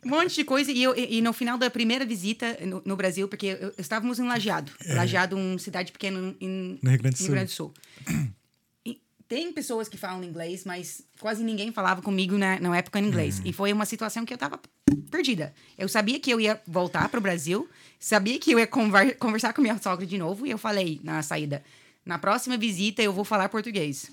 Um 0.05 0.09
monte 0.09 0.35
de 0.35 0.43
coisa. 0.43 0.71
E, 0.71 0.83
eu, 0.83 0.95
e, 0.97 1.21
no 1.21 1.33
final 1.33 1.57
da 1.57 1.69
primeira 1.69 2.05
visita 2.05 2.57
no, 2.65 2.81
no 2.85 2.95
Brasil, 2.95 3.27
porque 3.27 3.47
eu- 3.47 3.57
eu- 3.57 3.73
estávamos 3.77 4.19
em 4.19 4.27
Lajeado. 4.27 4.71
Lajeado, 4.87 5.35
uma 5.35 5.57
cidade 5.59 5.91
pequena 5.91 6.35
em, 6.39 6.79
No 6.81 6.89
Rio 6.89 6.99
Grande 6.99 7.15
do 7.15 7.47
Sul. 7.47 7.47
Sul. 7.47 7.73
E 8.85 8.99
tem 9.27 9.51
pessoas 9.51 9.87
que 9.87 9.97
falam 9.97 10.23
inglês, 10.23 10.63
mas 10.65 11.01
quase 11.19 11.43
ninguém 11.43 11.71
falava 11.71 12.01
comigo 12.01 12.37
na, 12.37 12.59
na 12.59 12.77
época 12.77 12.99
em 12.99 13.05
inglês. 13.05 13.41
E 13.45 13.51
foi 13.53 13.71
uma 13.73 13.85
situação 13.85 14.25
que 14.25 14.33
eu 14.33 14.35
estava 14.35 14.59
perdida. 15.09 15.53
Eu 15.77 15.87
sabia 15.89 16.19
que 16.19 16.29
eu 16.31 16.39
ia 16.39 16.61
voltar 16.67 17.07
para 17.09 17.17
o 17.19 17.21
Brasil, 17.21 17.67
sabia 17.99 18.37
que 18.39 18.51
eu 18.51 18.59
ia 18.59 18.67
conver- 18.67 19.15
conversar 19.17 19.53
com 19.53 19.61
minha 19.61 19.77
sogra 19.81 20.05
de 20.05 20.17
novo, 20.17 20.45
e 20.45 20.51
eu 20.51 20.57
falei 20.57 20.99
na 21.03 21.21
saída, 21.23 21.63
na 22.05 22.17
próxima 22.19 22.57
visita 22.57 23.01
eu 23.01 23.13
vou 23.13 23.23
falar 23.23 23.47
português. 23.49 24.11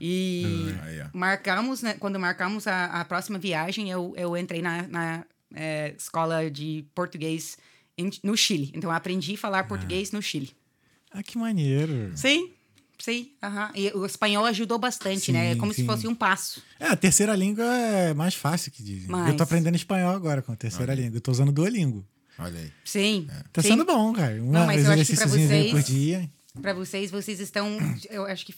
E 0.00 0.74
Aí, 0.82 1.00
ó. 1.02 1.06
marcamos, 1.12 1.82
né, 1.82 1.94
quando 1.98 2.18
marcamos 2.18 2.66
a, 2.66 2.86
a 2.86 3.04
próxima 3.04 3.38
viagem, 3.38 3.90
eu, 3.90 4.12
eu 4.16 4.36
entrei 4.36 4.60
na, 4.62 4.82
na, 4.88 5.24
eh, 5.54 5.94
escola 5.98 6.50
de 6.50 6.84
português 6.94 7.56
em- 7.96 8.10
no 8.22 8.36
Chile. 8.36 8.70
Então, 8.74 8.90
eu 8.90 8.94
aprendi 8.96 9.34
a 9.34 9.38
falar 9.38 9.64
português 9.68 10.10
no 10.12 10.20
Chile. 10.22 10.50
Ah, 11.12 11.22
que 11.22 11.38
maneiro. 11.38 12.10
Sim, 12.16 12.50
sim. 12.98 13.30
aham. 13.42 13.70
E 13.74 13.88
o 13.94 14.04
espanhol 14.04 14.44
ajudou 14.46 14.78
bastante, 14.78 15.30
né? 15.30 15.50
É 15.50 15.52
Sim, 15.54 15.58
como 15.60 15.72
sim. 15.72 15.82
se 15.82 15.86
fosse 15.86 16.08
um 16.08 16.14
passo. 16.14 16.60
É, 16.80 16.88
a 16.88 16.96
terceira 16.96 17.36
língua 17.36 17.64
é 17.64 18.12
mais 18.12 18.34
fácil 18.34 18.72
que 18.72 18.82
dizem. 18.82 19.08
Mais. 19.08 19.30
Eu 19.30 19.36
tô 19.36 19.44
aprendendo 19.44 19.76
espanhol 19.76 20.14
agora 20.14 20.42
com 20.42 20.50
a 20.52 20.56
terceira 20.56 20.92
língua. 20.92 21.16
Eu 21.18 21.20
tô 21.20 21.30
usando 21.30 21.52
Duolingo. 21.52 22.04
Olha 22.36 22.58
aí. 22.58 22.72
Sim. 22.84 23.28
Tá 23.52 23.62
sim. 23.62 23.68
sendo 23.68 23.84
bom, 23.84 24.12
cara. 24.12 24.34
Um 24.42 24.50
Não, 24.50 24.66
mas 24.66 24.84
eu 24.84 24.90
acho 24.90 25.04
que 25.06 25.16
pra 25.16 25.26
vocês- 25.28 25.70
por 25.70 25.82
dia. 25.84 26.28
Para 26.60 26.74
vocês, 26.74 27.10
vocês 27.12 27.38
estão. 27.38 27.78
Eu 28.10 28.24
acho 28.26 28.44
que 28.46 28.52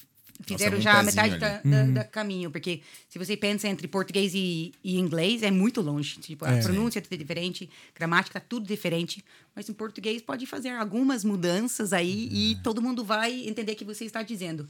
fizeram 0.45 0.81
já 0.81 0.99
a 0.99 1.03
metade 1.03 1.39
da, 1.39 1.61
da- 1.63 1.83
da 1.87 2.05
caminho, 2.05 2.51
porque 2.51 2.81
se 3.09 3.19
você 3.19 3.37
pensa 3.37 3.69
entre 3.69 3.87
português 3.89 4.33
e, 4.35 4.73
e 4.83 4.99
inglês, 4.99 5.43
é 5.43 5.51
muito 5.51 5.81
longe. 5.81 6.19
Tipo, 6.19 6.45
a 6.45 6.53
É. 6.53 6.63
pronúncia 6.63 6.99
é 6.99 7.03
tudo 7.03 7.17
diferente, 7.17 7.69
gramática, 7.95 8.41
tudo 8.41 8.67
diferente. 8.67 9.25
Mas 9.55 9.69
em 9.69 9.73
português 9.73 10.21
pode 10.23 10.45
fazer 10.47 10.71
algumas 10.71 11.25
mudanças 11.25 11.93
aí 11.93 12.29
e 12.31 12.57
todo 12.63 12.83
mundo 12.83 13.05
vai 13.05 13.47
entender 13.49 13.73
o 13.73 13.77
que 13.77 13.85
você 13.85 14.05
está 14.05 14.23
dizendo. 14.23 14.69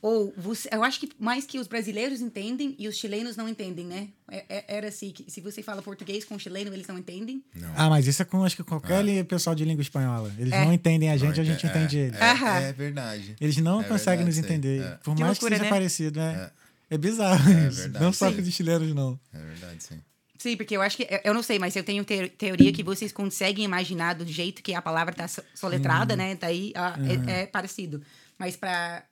Ou 0.00 0.32
você, 0.36 0.68
eu 0.72 0.84
acho 0.84 1.00
que 1.00 1.10
mais 1.18 1.44
que 1.44 1.58
os 1.58 1.66
brasileiros 1.66 2.20
entendem 2.20 2.74
e 2.78 2.86
os 2.86 2.96
chilenos 2.96 3.36
não 3.36 3.48
entendem, 3.48 3.84
né? 3.84 4.08
É- 4.30 4.44
é- 4.48 4.64
era 4.68 4.88
assim, 4.88 5.10
que 5.10 5.28
se 5.28 5.40
você 5.40 5.60
fala 5.62 5.82
português 5.82 6.24
com 6.24 6.38
chileno, 6.38 6.72
eles 6.72 6.86
não 6.86 6.96
entendem. 6.98 7.42
Não. 7.54 7.72
Ah, 7.76 7.90
mas 7.90 8.06
isso 8.06 8.22
é 8.22 8.24
com 8.24 8.44
acho 8.44 8.54
que 8.54 8.62
qualquer 8.62 9.04
li- 9.04 9.24
pessoal 9.24 9.56
de 9.56 9.64
língua 9.64 9.82
espanhola. 9.82 10.32
Eles 10.38 10.52
É. 10.52 10.64
não 10.64 10.72
entendem 10.72 11.10
a 11.10 11.16
gente, 11.16 11.40
a 11.40 11.44
gente 11.44 11.66
é, 11.66 11.68
entende 11.68 11.98
eles. 11.98 12.20
É, 12.20 12.68
é 12.68 12.72
verdade. 12.72 13.34
Eles 13.40 13.56
não 13.56 13.80
É 13.80 13.84
conseguem 13.84 14.24
verdade 14.24 14.38
nos 14.38 14.38
entender. 14.38 14.82
É. 14.82 14.90
Por 15.02 15.14
Que 15.16 15.20
mais 15.22 15.32
loucura, 15.32 15.50
que 15.50 15.56
seja 15.58 15.64
né? 15.64 15.68
parecido, 15.70 16.20
né? 16.20 16.50
É, 16.90 16.96
bizarro 16.96 17.50
É 17.50 17.68
isso. 17.68 17.80
verdade. 17.82 18.04
Não 18.04 18.12
só 18.12 18.30
com 18.32 18.40
os 18.40 18.48
chilenos, 18.54 18.94
não. 18.94 19.18
É 19.32 19.38
verdade, 19.38 19.82
sim. 19.82 20.00
Sim, 20.38 20.56
porque 20.56 20.76
eu 20.76 20.80
acho 20.82 20.96
que. 20.96 21.08
eu- 21.24 21.34
não 21.34 21.42
sei, 21.42 21.58
mas 21.58 21.74
eu 21.74 21.82
tenho 21.82 22.04
te- 22.04 22.28
teoria 22.28 22.72
que 22.72 22.84
vocês 22.84 23.10
conseguem 23.10 23.64
imaginar 23.64 24.14
do 24.14 24.24
jeito 24.24 24.62
que 24.62 24.72
a 24.72 24.80
palavra 24.80 25.12
tá 25.12 25.26
so- 25.26 25.42
soletrada, 25.52 26.14
né? 26.14 26.36
Daí 26.40 26.72
ah, 26.76 26.96
é, 27.26 27.40
é 27.42 27.46
parecido. 27.46 28.00
Mas 28.38 28.54
para 28.54 29.02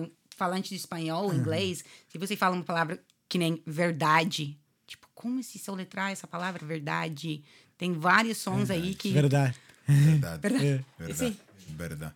um 0.00 0.10
falante 0.36 0.68
de 0.70 0.76
espanhol, 0.76 1.32
inglês, 1.32 1.84
se 2.08 2.18
você 2.18 2.36
fala 2.36 2.54
uma 2.54 2.64
palavra 2.64 3.02
que 3.28 3.38
nem 3.38 3.62
verdade, 3.66 4.58
tipo, 4.86 5.06
como 5.14 5.42
se 5.42 5.58
soletrar 5.58 6.10
essa 6.12 6.26
palavra 6.26 6.64
verdade? 6.66 7.42
Tem 7.78 7.92
vários 7.92 8.38
sons 8.38 8.70
aí 8.70 8.94
que. 8.94 9.10
Verdade. 9.12 9.58
Verdade. 9.86 10.42
Verdade. 10.48 10.66
É. 10.66 10.84
Verdade. 11.04 11.18
Sim. 11.32 11.36
Verdade. 11.76 12.14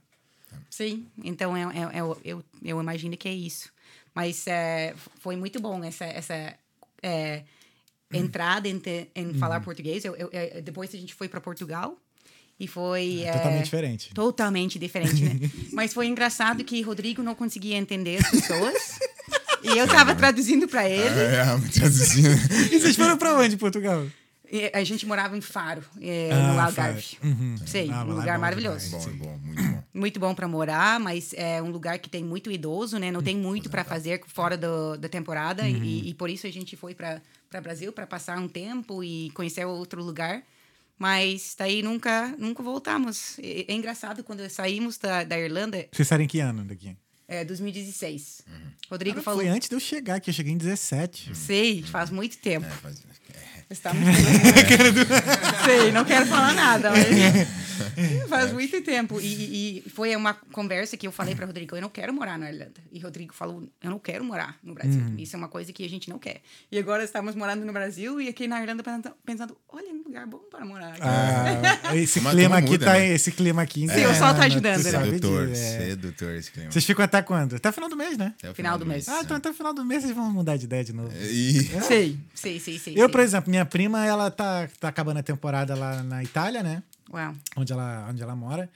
Sim, 0.68 1.06
então 1.24 1.56
eu, 1.56 1.70
eu, 1.72 1.90
eu, 1.90 2.20
eu, 2.24 2.44
eu 2.62 2.80
imagino 2.80 3.16
que 3.16 3.28
é 3.28 3.34
isso. 3.34 3.70
Mas 4.14 4.46
é, 4.46 4.94
foi 5.18 5.36
muito 5.36 5.60
bom 5.60 5.82
essa, 5.84 6.04
essa 6.04 6.56
é, 7.02 7.44
entrada 8.12 8.68
em, 8.68 8.78
te- 8.78 9.08
em 9.14 9.34
falar 9.34 9.60
português. 9.60 10.04
Eu, 10.04 10.14
eu- 10.16 10.30
eu- 10.30 10.62
depois 10.62 10.92
a 10.94 10.98
gente 10.98 11.14
foi 11.14 11.28
para 11.28 11.40
Portugal 11.40 11.96
e 12.60 12.68
foi. 12.68 13.22
é, 13.22 13.32
Totalmente 13.32 13.64
diferente. 13.64 14.14
Totalmente 14.14 14.78
diferente, 14.78 15.22
né? 15.24 15.50
Mas 15.72 15.94
foi 15.94 16.06
engraçado 16.06 16.62
que 16.62 16.80
Rodrigo 16.82 17.22
não 17.22 17.34
conseguia 17.34 17.76
entender 17.78 18.18
as 18.22 18.30
pessoas. 18.30 18.98
e 19.62 19.78
eu 19.78 19.88
tava 19.88 20.14
traduzindo 20.14 20.68
para 20.68 20.88
ele. 20.88 21.08
É, 21.18 21.42
traduzindo. 21.72 22.28
E 22.70 22.78
vocês 22.78 22.94
foram 22.94 23.16
pra 23.16 23.34
onde, 23.38 23.56
Portugal? 23.56 24.06
A 24.74 24.82
gente 24.82 25.06
morava 25.06 25.36
em 25.38 25.40
Faro, 25.40 25.80
é, 26.00 26.28
Ah, 26.32 26.52
no 26.52 26.60
Algarve. 26.60 27.18
Uhum. 27.22 27.54
Sei, 27.64 27.88
Ah, 27.88 28.02
um 28.04 28.08
lá 28.08 28.12
é 28.14 28.16
lugar 28.16 28.34
bom 28.34 28.40
maravilhoso. 28.40 28.90
bom, 28.90 28.98
é 29.08 29.12
bom, 29.12 29.38
muito 29.38 29.62
bom. 29.62 29.80
Muito 29.94 30.20
bom 30.20 30.34
para 30.34 30.48
morar, 30.48 30.98
mas 31.00 31.32
é 31.34 31.62
um 31.62 31.70
lugar 31.70 31.98
que 32.00 32.10
tem 32.10 32.24
muito 32.24 32.50
idoso, 32.50 32.98
né? 32.98 33.12
Não 33.12 33.22
tem 33.22 33.36
muito 33.36 33.70
para 33.70 33.84
fazer 33.84 34.20
fora 34.26 34.56
do, 34.56 34.96
da 34.96 35.08
temporada 35.08 35.68
e, 35.68 36.08
e 36.10 36.14
por 36.14 36.28
isso 36.28 36.48
a 36.48 36.50
gente 36.50 36.76
foi 36.76 36.94
para 36.96 37.20
Brasil 37.62 37.92
para 37.92 38.06
passar 38.08 38.38
um 38.40 38.48
tempo 38.48 39.04
e 39.04 39.30
conhecer 39.30 39.64
outro 39.64 40.02
lugar. 40.02 40.42
Mas 41.00 41.54
daí 41.58 41.82
nunca 41.82 42.28
nunca 42.38 42.62
voltamos. 42.62 43.38
É, 43.42 43.72
engraçado 43.72 44.22
quando 44.22 44.46
saímos 44.50 44.98
da, 44.98 45.24
da 45.24 45.38
Irlanda, 45.40 45.88
Vocês 45.90 46.06
saíram 46.06 46.24
em 46.26 46.28
que 46.28 46.40
ano 46.40 46.62
daqui? 46.62 46.94
é 47.26 47.42
2016. 47.42 48.42
Rodrigo 48.90 49.14
Cara, 49.14 49.24
falou, 49.24 49.40
Foi 49.40 49.48
antes 49.48 49.68
de 49.68 49.74
eu 49.74 49.80
chegar, 49.80 50.20
que 50.20 50.28
eu 50.28 50.34
cheguei 50.34 50.52
em 50.52 50.58
17. 50.58 51.34
sei, 51.34 51.82
faz 51.82 52.10
muito 52.10 52.36
tempo. 52.38 52.66
É, 52.66 52.70
faz- 52.70 53.02
Estamos... 53.70 54.02
Sei, 55.64 55.92
não 55.92 56.04
quero 56.04 56.26
falar 56.26 56.52
nada, 56.54 56.90
mas 56.90 57.48
faz 58.28 58.52
muito 58.52 58.80
tempo. 58.82 59.20
E, 59.20 59.78
e 59.78 59.90
foi 59.90 60.14
uma 60.16 60.34
conversa 60.34 60.96
que 60.96 61.06
eu 61.06 61.12
falei 61.12 61.34
para 61.34 61.46
Rodrigo, 61.46 61.76
eu 61.76 61.82
não 61.82 61.88
quero 61.88 62.12
morar 62.12 62.38
na 62.38 62.50
Irlanda. 62.50 62.80
E 62.92 62.98
Rodrigo 62.98 63.34
falou, 63.34 63.62
eu 63.82 63.90
não 63.90 63.98
quero 63.98 64.24
morar 64.24 64.58
no 64.62 64.74
Brasil. 64.74 65.00
Isso 65.18 65.36
é 65.36 65.38
uma 65.38 65.48
coisa 65.48 65.72
que 65.72 65.84
a 65.84 65.88
gente 65.88 66.08
não 66.08 66.18
quer. 66.18 66.40
E 66.70 66.78
agora 66.78 67.04
estamos 67.04 67.34
morando 67.34 67.64
no 67.64 67.72
Brasil 67.72 68.20
e 68.20 68.28
aqui 68.28 68.46
na 68.46 68.60
Irlanda 68.60 68.82
pensando, 68.82 69.14
pensando 69.24 69.56
olha, 69.68 69.92
um 69.92 70.02
lugar 70.02 70.26
bom 70.26 70.40
para 70.50 70.64
morar. 70.64 70.92
aqui." 70.92 71.02
Ah, 71.02 71.94
esse 71.96 72.20
clima 72.20 72.58
aqui 72.58 72.70
muda, 72.70 72.84
tá. 72.86 72.92
né? 72.92 73.08
Esse 73.08 73.32
clima 73.32 73.62
aqui. 73.62 73.88
Sim, 73.88 74.06
o 74.06 74.14
sol 74.14 74.28
tá 74.28 74.34
né? 74.34 74.46
ajudando, 74.46 74.84
né? 74.84 74.90
sabe 74.90 75.04
Sedutor, 75.06 75.46
disso, 75.46 75.62
é. 75.62 75.78
sedutor 75.78 76.34
esse 76.34 76.50
clima. 76.50 76.70
Vocês 76.70 76.84
ficam 76.84 77.04
até 77.04 77.22
quando? 77.22 77.56
Até 77.56 77.68
o 77.68 77.72
final 77.72 77.88
do 77.88 77.96
mês, 77.96 78.18
né? 78.18 78.34
Até 78.38 78.50
o 78.50 78.54
Final 78.54 78.78
do 78.78 78.86
mês. 78.86 79.08
Ah, 79.08 79.20
então 79.22 79.36
até 79.36 79.50
o 79.50 79.54
final 79.54 79.72
do 79.72 79.84
mês 79.84 80.02
vocês 80.02 80.14
vão 80.14 80.30
mudar 80.30 80.56
de 80.56 80.64
ideia 80.64 80.84
de 80.84 80.92
novo. 80.92 81.12
E... 81.16 81.62
Sei, 81.82 82.18
sei, 82.34 82.60
sei, 82.60 82.78
sei. 82.78 82.94
Eu, 82.94 83.04
sei. 83.04 83.08
por 83.08 83.20
exemplo, 83.20 83.50
minha 83.50 83.59
prima, 83.66 84.04
ela 84.06 84.30
tá, 84.30 84.68
tá 84.78 84.88
acabando 84.88 85.18
a 85.18 85.22
temporada 85.22 85.74
lá 85.74 86.02
na 86.02 86.22
Itália, 86.22 86.62
né? 86.62 86.82
Uau. 87.12 87.34
Onde 87.56 87.72
ela, 87.72 88.06
onde 88.10 88.22
ela 88.22 88.34
mora. 88.36 88.70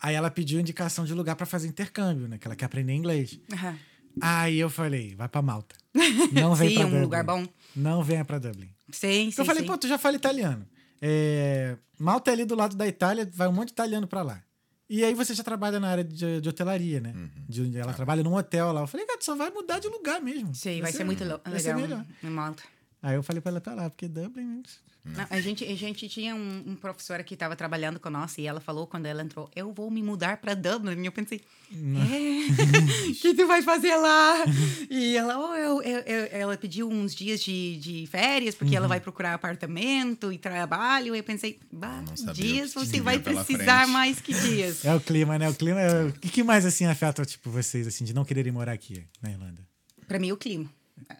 Aí 0.00 0.14
ela 0.14 0.30
pediu 0.30 0.58
indicação 0.60 1.04
de 1.04 1.12
lugar 1.14 1.36
pra 1.36 1.44
fazer 1.46 1.68
intercâmbio, 1.68 2.26
né? 2.28 2.38
Que 2.38 2.46
ela 2.46 2.56
quer 2.56 2.64
aprender 2.66 2.92
inglês. 2.94 3.38
Aham. 3.52 3.76
Aí 4.20 4.58
eu 4.58 4.68
falei, 4.70 5.14
vai 5.14 5.28
pra 5.28 5.40
Malta. 5.42 5.76
Não 6.32 6.54
vem 6.54 6.70
Sim, 6.70 6.74
pra 6.76 6.82
um 6.84 6.86
Dublin. 6.88 7.02
lugar 7.02 7.24
bom. 7.24 7.46
Não 7.76 8.02
venha 8.02 8.24
pra 8.24 8.38
Dublin. 8.38 8.68
Sim, 8.90 9.30
sim, 9.30 9.34
eu 9.40 9.44
falei, 9.44 9.62
sim. 9.62 9.68
pô, 9.68 9.78
tu 9.78 9.86
já 9.86 9.96
fala 9.98 10.16
italiano. 10.16 10.66
É, 11.00 11.76
Malta 11.98 12.30
é 12.30 12.34
ali 12.34 12.44
do 12.44 12.54
lado 12.56 12.76
da 12.76 12.86
Itália, 12.86 13.28
vai 13.32 13.46
um 13.48 13.52
monte 13.52 13.68
de 13.68 13.72
italiano 13.74 14.06
pra 14.06 14.22
lá. 14.22 14.42
E 14.88 15.04
aí 15.04 15.14
você 15.14 15.32
já 15.34 15.44
trabalha 15.44 15.78
na 15.78 15.88
área 15.88 16.02
de, 16.02 16.40
de 16.40 16.48
hotelaria, 16.48 16.98
né? 17.00 17.12
Uhum. 17.14 17.30
De- 17.48 17.78
ela 17.78 17.92
trabalha 17.92 18.24
num 18.24 18.34
hotel 18.34 18.72
lá. 18.72 18.80
Eu 18.80 18.86
falei, 18.88 19.06
cara, 19.06 19.18
tu 19.18 19.24
só 19.24 19.36
vai 19.36 19.48
mudar 19.50 19.78
de 19.78 19.86
lugar 19.86 20.20
mesmo. 20.20 20.52
Sei, 20.54 20.82
vai 20.82 20.90
ser 20.90 21.04
muito 21.04 21.22
lo- 21.24 21.40
vai 21.44 21.60
ser 21.60 21.74
legal 21.76 21.80
melhor. 21.80 22.06
em 22.24 22.30
Malta. 22.30 22.62
Aí 23.02 23.14
eu 23.16 23.22
falei 23.22 23.40
pra 23.40 23.50
ela, 23.50 23.60
tá 23.60 23.74
lá, 23.74 23.88
porque 23.88 24.06
Dublin... 24.06 24.62
Não, 25.02 25.26
a, 25.30 25.40
gente, 25.40 25.64
a 25.64 25.74
gente 25.74 26.06
tinha 26.10 26.34
um, 26.36 26.62
um 26.66 26.76
professor 26.76 27.22
que 27.24 27.32
estava 27.32 27.56
trabalhando 27.56 27.98
conosco 27.98 28.38
e 28.38 28.46
ela 28.46 28.60
falou 28.60 28.86
quando 28.86 29.06
ela 29.06 29.22
entrou, 29.22 29.50
eu 29.56 29.72
vou 29.72 29.90
me 29.90 30.02
mudar 30.02 30.36
para 30.36 30.52
Dublin. 30.52 31.00
E 31.02 31.06
eu 31.06 31.12
pensei, 31.12 31.40
é? 31.72 33.08
O 33.10 33.14
que 33.14 33.32
tu 33.34 33.46
vai 33.46 33.62
fazer 33.62 33.96
lá? 33.96 34.44
E 34.90 35.16
ela, 35.16 35.38
oh, 35.38 35.54
eu, 35.54 35.80
eu- 35.82 36.00
eu- 36.00 36.28
ela 36.30 36.56
pediu 36.58 36.86
uns 36.90 37.14
dias 37.14 37.40
de, 37.40 37.78
de 37.78 38.06
férias 38.08 38.54
porque 38.54 38.72
Uhum. 38.72 38.76
ela 38.76 38.88
vai 38.88 39.00
procurar 39.00 39.32
apartamento 39.32 40.30
e 40.30 40.36
trabalho. 40.36 41.14
E 41.14 41.18
eu 41.18 41.24
pensei, 41.24 41.58
bah, 41.72 42.04
dias 42.34 42.74
você 42.74 43.00
vai 43.00 43.18
precisar 43.18 43.88
mais 43.88 44.20
que 44.20 44.34
dias. 44.34 44.84
É 44.84 44.94
o 44.94 45.00
clima, 45.00 45.38
né? 45.38 45.48
O 45.48 45.54
clima 45.54 45.80
é... 45.80 46.04
O 46.04 46.12
que 46.12 46.28
que 46.28 46.42
mais, 46.42 46.66
assim, 46.66 46.84
afeta, 46.84 47.24
tipo, 47.24 47.50
vocês, 47.50 47.86
assim, 47.86 48.04
de 48.04 48.12
não 48.12 48.24
quererem 48.24 48.52
morar 48.52 48.72
aqui, 48.72 49.02
na 49.22 49.30
Irlanda? 49.30 49.66
Para 50.06 50.18
mim, 50.18 50.30
o 50.30 50.36
clima. 50.36 50.70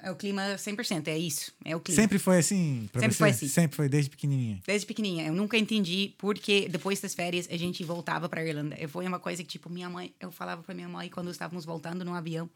É 0.03 0.11
o 0.11 0.17
clima 0.17 0.43
100%, 0.57 1.09
é 1.09 1.19
isso. 1.19 1.53
É 1.65 1.75
o 1.77 1.81
clima. 1.81 2.01
Sempre 2.01 2.19
foi 2.19 2.39
assim 2.39 2.89
pra 2.93 3.01
Sempre 3.01 3.15
você? 3.15 3.19
foi 3.19 3.31
assim. 3.31 3.49
Sempre 3.49 3.77
foi, 3.77 3.89
desde 3.89 4.11
pequenininha. 4.11 4.61
Desde 4.67 4.87
pequenininha. 4.87 5.27
Eu 5.27 5.35
nunca 5.35 5.57
entendi 5.59 6.15
porque 6.19 6.69
depois 6.69 7.01
das 7.01 7.15
férias 7.15 7.49
a 7.51 7.57
gente 7.57 7.83
voltava 7.85 8.29
para 8.29 8.45
Irlanda. 8.45 8.77
E 8.81 8.87
Foi 8.87 9.07
uma 9.07 9.19
coisa 9.19 9.43
que, 9.43 9.49
tipo, 9.49 9.69
minha 9.71 9.89
mãe... 9.91 10.13
Eu 10.21 10.31
falava 10.31 10.63
para 10.63 10.75
minha 10.75 10.89
mãe 10.89 11.09
quando 11.09 11.31
estávamos 11.31 11.65
voltando 11.65 12.05
no 12.05 12.15
avião. 12.15 12.49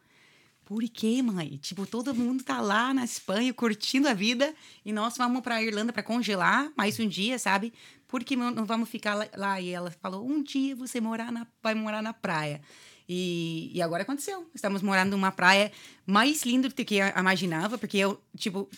Por 0.64 0.82
que, 0.84 1.20
mãe? 1.20 1.58
Tipo, 1.60 1.86
todo 1.86 2.14
mundo 2.14 2.42
tá 2.42 2.60
lá 2.60 2.94
na 2.94 3.04
Espanha 3.04 3.52
curtindo 3.52 4.08
a 4.08 4.14
vida 4.14 4.54
e 4.84 4.92
nós 4.94 5.14
vamos 5.18 5.42
para 5.42 5.62
Irlanda 5.62 5.92
para 5.92 6.02
congelar 6.02 6.72
mais 6.74 6.98
um 6.98 7.06
dia, 7.06 7.38
sabe? 7.38 7.70
Por 8.08 8.24
que 8.24 8.34
não 8.34 8.64
vamos 8.64 8.88
ficar 8.88 9.14
lá- 9.14 9.28
lá? 9.36 9.60
E 9.60 9.68
ela 9.68 9.90
falou, 9.90 10.26
um 10.26 10.42
dia 10.42 10.74
você 10.74 11.00
morar 11.02 11.30
na, 11.30 11.46
vai 11.62 11.74
morar 11.74 12.02
na 12.02 12.14
praia. 12.14 12.62
E, 13.08 13.70
e 13.74 13.82
agora 13.82 14.02
aconteceu. 14.02 14.48
Estamos 14.54 14.82
morando 14.82 15.10
numa 15.10 15.30
praia 15.30 15.70
mais 16.06 16.42
linda 16.42 16.68
do 16.68 16.74
que 16.74 16.96
eu 16.96 17.06
imaginava, 17.18 17.76
porque 17.76 17.98
eu, 17.98 18.20
tipo, 18.36 18.68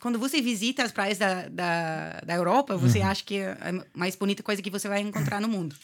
quando 0.00 0.18
você 0.18 0.40
visita 0.42 0.82
as 0.82 0.90
praias 0.90 1.18
da, 1.18 1.48
da, 1.48 2.20
da 2.26 2.34
Europa, 2.34 2.76
você 2.76 3.00
acha 3.00 3.24
que 3.24 3.36
é 3.36 3.52
a 3.52 3.84
mais 3.96 4.16
bonita 4.16 4.42
coisa 4.42 4.60
que 4.60 4.70
você 4.70 4.88
vai 4.88 5.00
encontrar 5.00 5.40
no 5.40 5.48
mundo. 5.48 5.76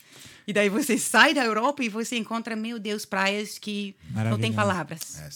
E 0.46 0.52
daí 0.52 0.68
você 0.68 0.96
sai 0.96 1.34
da 1.34 1.44
Europa 1.44 1.84
e 1.84 1.88
você 1.88 2.16
encontra, 2.16 2.56
meu 2.56 2.78
Deus, 2.78 3.04
praias 3.04 3.58
que 3.58 3.94
não 4.12 4.38
tem 4.38 4.52
palavras. 4.52 5.20
É, 5.20 5.28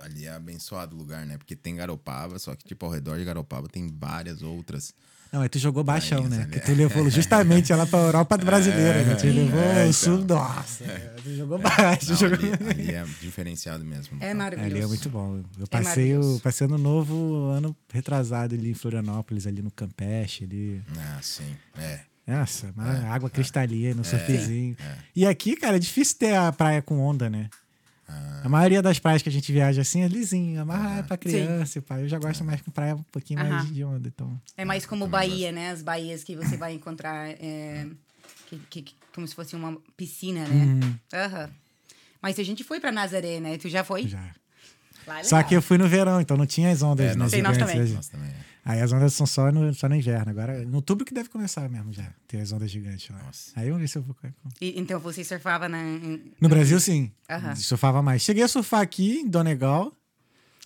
ali 0.00 0.24
é 0.24 0.30
abençoado 0.30 0.96
o 0.96 0.98
lugar, 0.98 1.26
né? 1.26 1.36
Porque 1.36 1.54
tem 1.54 1.76
Garopaba, 1.76 2.38
só 2.38 2.56
que, 2.56 2.64
tipo, 2.64 2.86
ao 2.86 2.90
redor 2.90 3.18
de 3.18 3.24
Garopaba 3.24 3.68
tem 3.68 3.86
várias 3.86 4.42
outras. 4.42 4.94
Não, 5.34 5.40
aí 5.42 5.48
tu 5.48 5.58
jogou 5.58 5.82
baixão, 5.82 6.28
né? 6.28 6.42
ali. 6.42 6.52
Que 6.52 6.60
tu 6.60 6.72
levou 6.72 7.10
justamente 7.10 7.72
ela 7.72 7.88
pra 7.88 7.98
Europa 7.98 8.36
brasileira, 8.38 9.02
né? 9.02 9.16
Tu 9.16 9.26
levou 9.26 9.60
é, 9.60 9.84
o 9.86 9.92
sul. 9.92 10.20
então. 10.20 10.36
Nossa, 10.38 10.84
tu 11.24 11.34
jogou 11.34 11.58
baixo. 11.58 12.10
Não, 12.10 12.16
jogou... 12.16 12.38
ali, 12.38 12.70
ali 12.70 12.90
é 12.94 13.04
diferenciado 13.20 13.84
mesmo. 13.84 14.16
É 14.20 14.26
Ali 14.30 14.38
maravilhoso. 14.38 14.84
é 14.84 14.86
muito 14.86 15.08
bom. 15.10 15.42
Eu 15.58 15.64
É 15.64 15.66
passei, 15.66 16.16
o, 16.16 16.38
passei 16.38 16.68
ano 16.68 16.78
novo, 16.78 17.48
ano 17.50 17.74
retrasado 17.92 18.54
ali 18.54 18.70
em 18.70 18.74
Florianópolis, 18.74 19.44
ali 19.44 19.60
no 19.60 19.72
Campeche, 19.72 20.44
ali. 20.44 20.80
Ah, 20.96 21.18
sim. 21.20 21.56
É. 21.76 21.98
Nossa, 22.26 22.72
mas 22.76 23.04
água 23.04 23.28
cristalina, 23.28 23.94
no 23.96 24.04
surfzinho. 24.04 24.76
é. 24.80 24.94
E 25.16 25.26
aqui, 25.26 25.56
cara, 25.56 25.76
é 25.76 25.80
difícil 25.80 26.16
ter 26.16 26.36
a 26.36 26.52
praia 26.52 26.80
com 26.80 27.00
onda, 27.00 27.28
né? 27.28 27.50
Ah. 28.06 28.42
A 28.44 28.48
maioria 28.48 28.82
das 28.82 28.98
praias 28.98 29.22
que 29.22 29.28
a 29.28 29.32
gente 29.32 29.50
viaja 29.50 29.80
assim 29.82 30.02
é 30.02 30.08
lisinho, 30.08 30.60
amarra 30.60 31.02
pra 31.02 31.16
criança, 31.16 31.80
pá. 31.80 31.98
Eu 32.00 32.08
já 32.08 32.18
gosto 32.18 32.44
mais 32.44 32.60
com 32.60 32.70
praia 32.70 32.94
um 32.96 33.02
pouquinho 33.04 33.40
mais 33.40 33.52
Aham. 33.52 33.72
de 33.72 33.84
onda, 33.84 34.08
então. 34.08 34.40
É 34.56 34.64
mais 34.64 34.84
como 34.84 35.06
Bahia, 35.06 35.50
né? 35.52 35.70
As 35.70 35.80
baías 35.82 36.22
que 36.22 36.36
você 36.36 36.56
vai 36.56 36.74
encontrar 36.74 37.28
é, 37.30 37.86
que, 38.48 38.58
que- 38.70 38.82
que- 38.82 38.94
como 39.14 39.26
se 39.26 39.34
fosse 39.34 39.54
uma 39.56 39.78
piscina, 39.96 40.46
né? 40.46 40.64
Uhum. 40.64 40.94
Aham. 41.14 41.50
Mas 42.20 42.38
a 42.38 42.42
gente 42.42 42.62
foi 42.64 42.80
pra 42.80 42.90
Nazaré, 42.92 43.40
né? 43.40 43.56
Tu 43.58 43.68
já 43.68 43.82
foi? 43.84 44.06
Já. 44.08 44.30
Lá 45.06 45.20
é 45.20 45.24
Só 45.24 45.42
que 45.42 45.54
eu 45.54 45.60
fui 45.62 45.76
no 45.78 45.86
verão, 45.88 46.20
então 46.20 46.36
não 46.36 46.46
tinha 46.46 46.70
as 46.70 46.82
ondas, 46.82 47.06
É, 47.06 47.08
né? 47.10 47.14
nós- 47.16 47.30
Sim, 47.30 47.42
nós 47.42 47.56
também. 47.58 47.78
Nós 47.92 48.08
também. 48.08 48.30
É. 48.66 48.70
Aí 48.72 48.80
as 48.80 48.92
ondas 48.92 49.12
são 49.14 49.26
só 49.26 49.50
no, 49.52 49.72
só 49.74 49.88
no 49.88 49.94
inverno. 49.94 50.30
Agora, 50.30 50.64
no 50.64 50.76
outubro 50.76 51.04
que 51.04 51.12
deve 51.14 51.28
começar 51.28 51.68
mesmo 51.68 51.92
já, 51.92 52.10
ter 52.26 52.40
as 52.40 52.52
ondas 52.52 52.70
gigantes 52.70 53.08
lá. 53.10 53.22
Nossa. 53.22 53.52
Aí 53.56 53.66
vamos 53.66 53.80
ver 53.82 53.88
se 53.88 53.98
eu 53.98 54.02
vou. 54.02 54.16
E- 54.60 54.74
então 54.80 54.98
você 55.00 55.22
surfava 55.24 55.68
na. 55.68 55.78
em- 55.82 56.32
No 56.40 56.48
Brasil, 56.48 56.78
sim. 56.80 57.12
Aham. 57.28 57.54
Surfava 57.56 58.02
mais. 58.02 58.22
Cheguei 58.22 58.42
a 58.42 58.48
surfar 58.48 58.80
aqui 58.80 59.20
em 59.20 59.28
Donegal. 59.28 59.92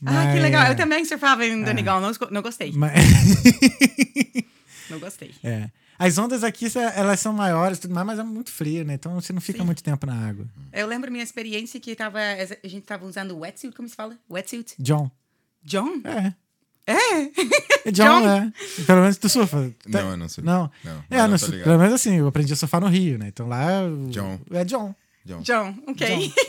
Ah, 0.05 0.27
que 0.27 0.33
mas- 0.35 0.43
legal. 0.43 0.67
Eu 0.69 0.77
também 0.77 1.05
surfava 1.05 1.45
em 1.45 1.63
Donegal. 1.65 2.01
Não, 2.01 2.11
esco- 2.11 2.29
não 2.31 2.41
gostei. 2.43 2.73
mas- 2.73 2.93
Não 4.91 4.99
gostei. 4.99 5.35
é. 5.43 5.71
As 5.99 6.17
ondas 6.17 6.45
aqui, 6.45 6.67
elas 6.95 7.19
são 7.19 7.33
maiores 7.33 7.79
tudo 7.81 7.93
mais, 7.93 8.07
mas 8.07 8.19
é 8.21 8.23
muito 8.23 8.53
frio, 8.53 8.85
né? 8.85 8.95
Então 8.95 9.13
você 9.21 9.33
não 9.33 9.41
fica 9.41 9.59
Sim. 9.59 9.65
muito 9.65 9.83
tempo 9.83 10.07
na 10.07 10.15
água. 10.29 10.47
Eu 10.73 10.87
lembro 10.87 11.11
minha 11.11 11.25
experiência 11.25 11.81
que 11.81 11.95
tava, 11.97 12.19
a 12.21 12.69
gente 12.69 12.83
tava 12.87 13.05
usando 13.05 13.37
wetsuit, 13.37 13.75
como 13.75 13.89
se 13.89 13.97
fala? 13.97 14.17
Wetsuit? 14.31 14.77
John. 14.79 15.11
John? 15.65 16.01
É. 16.05 16.33
É? 16.91 17.89
É 17.89 17.91
John, 17.93 18.21
John? 18.23 18.29
é. 18.29 18.53
Pelo 18.87 19.01
menos 19.03 19.17
tu 19.19 19.29
surfa. 19.29 19.71
Tá- 19.91 20.01
Não, 20.03 20.11
eu 20.13 20.17
não 20.17 20.29
sei. 20.29 20.43
Não. 20.43 20.71
Não, 20.83 21.05
É, 21.11 21.27
ligado. 21.27 21.65
pelo 21.65 21.79
menos 21.79 21.95
assim, 21.95 22.17
eu 22.17 22.27
aprendi 22.27 22.53
a 22.53 22.57
surfar 22.57 22.81
no 22.81 22.87
Rio, 22.89 23.19
né? 23.19 23.29
Então 23.29 23.47
lá. 23.47 23.83
o- 23.85 24.09
John. 24.11 24.41
É 24.51 24.65
John. 24.65 24.95
John. 25.25 25.43
John, 25.43 25.75
ok. 25.87 26.33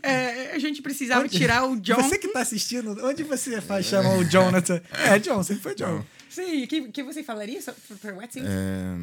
É, 0.00 0.52
a 0.54 0.58
gente 0.60 0.80
precisava 0.80 1.22
Onde- 1.24 1.36
tirar 1.36 1.64
o 1.64 1.74
John. 1.80 1.96
Você 1.96 2.18
que 2.18 2.28
tá 2.28 2.40
assistindo, 2.40 2.96
onde 3.04 3.24
você 3.24 3.60
faz, 3.60 3.86
chama 3.86 4.10
o 4.16 4.24
Jonathan? 4.24 4.80
É, 4.92 5.18
John, 5.18 5.42
sempre 5.42 5.62
foi 5.62 5.74
John. 5.74 6.04
Sim, 6.30 6.62
o 6.62 6.68
que, 6.68 6.88
que 6.92 7.02
você 7.02 7.24
falaria 7.24 7.60
sobre 7.60 7.80
para 8.00 8.14
wetsuit? 8.14 8.46
É... 8.46 8.94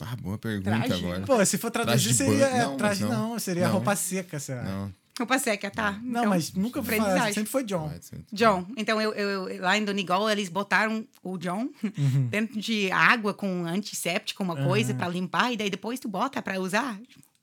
Ah, 0.00 0.14
boa 0.22 0.38
pergunta 0.38 0.70
Traje? 0.70 1.04
agora. 1.04 1.20
Pô, 1.22 1.44
se 1.44 1.58
for 1.58 1.70
traduzir, 1.70 2.14
Traje 2.14 2.14
seria. 2.14 2.44
é, 2.46 2.62
Não, 2.62 2.76
traje, 2.76 3.02
não, 3.02 3.30
não. 3.30 3.38
seria 3.40 3.64
Não. 3.66 3.72
roupa 3.72 3.96
seca, 3.96 4.38
sei 4.38 4.54
lá. 4.54 4.62
Não, 4.62 4.82
Não. 4.82 4.94
Roupa 5.18 5.38
seca, 5.38 5.70
tá. 5.70 5.98
Então, 6.04 6.26
mas 6.26 6.52
nunca 6.52 6.82
foi 6.82 6.98
sempre 7.32 7.50
foi 7.50 7.64
John. 7.64 7.90
John. 8.32 8.66
Então, 8.76 9.00
eu, 9.00 9.12
eu- 9.14 9.60
lá 9.62 9.78
em 9.78 9.84
Donegal, 9.84 10.28
eles 10.28 10.48
botaram 10.50 11.06
o 11.22 11.38
John 11.38 11.70
Uhum. 11.82 12.26
dentro 12.28 12.60
de 12.60 12.90
água 12.92 13.32
com 13.32 13.64
antisséptico, 13.64 14.42
uma 14.42 14.54
coisa 14.56 14.92
pra 14.94 15.08
limpar, 15.08 15.52
e 15.52 15.56
daí 15.56 15.70
depois 15.70 15.98
tu 15.98 16.06
bota 16.08 16.42
pra 16.42 16.60
usar. 16.60 17.00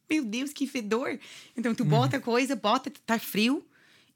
meu 0.10 0.24
Deus, 0.24 0.54
que 0.54 0.68
fedor. 0.68 1.18
Então, 1.58 1.74
tu 1.74 1.84
bota 1.84 2.20
coisa, 2.20 2.56
bota, 2.56 2.92
tá 3.06 3.18
frio. 3.18 3.66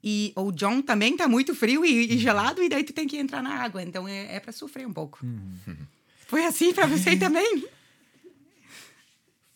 E 0.04 0.32
o 0.36 0.52
John 0.52 0.80
também 0.80 1.16
tá 1.16 1.26
muito 1.26 1.52
frio 1.56 1.84
e, 1.84 2.12
e 2.14 2.18
gelado, 2.18 2.62
e 2.62 2.68
daí 2.68 2.84
tu 2.84 2.92
tem 2.92 3.08
que 3.08 3.16
entrar 3.16 3.42
na 3.42 3.54
água. 3.64 3.82
Então, 3.82 4.06
é, 4.06 4.36
é 4.36 4.38
para 4.38 4.52
sofrer 4.52 4.86
um 4.86 4.92
pouco. 4.92 5.18
Foi 6.28 6.44
assim 6.46 6.72
para 6.72 6.86
você 6.86 7.16
também? 7.18 7.64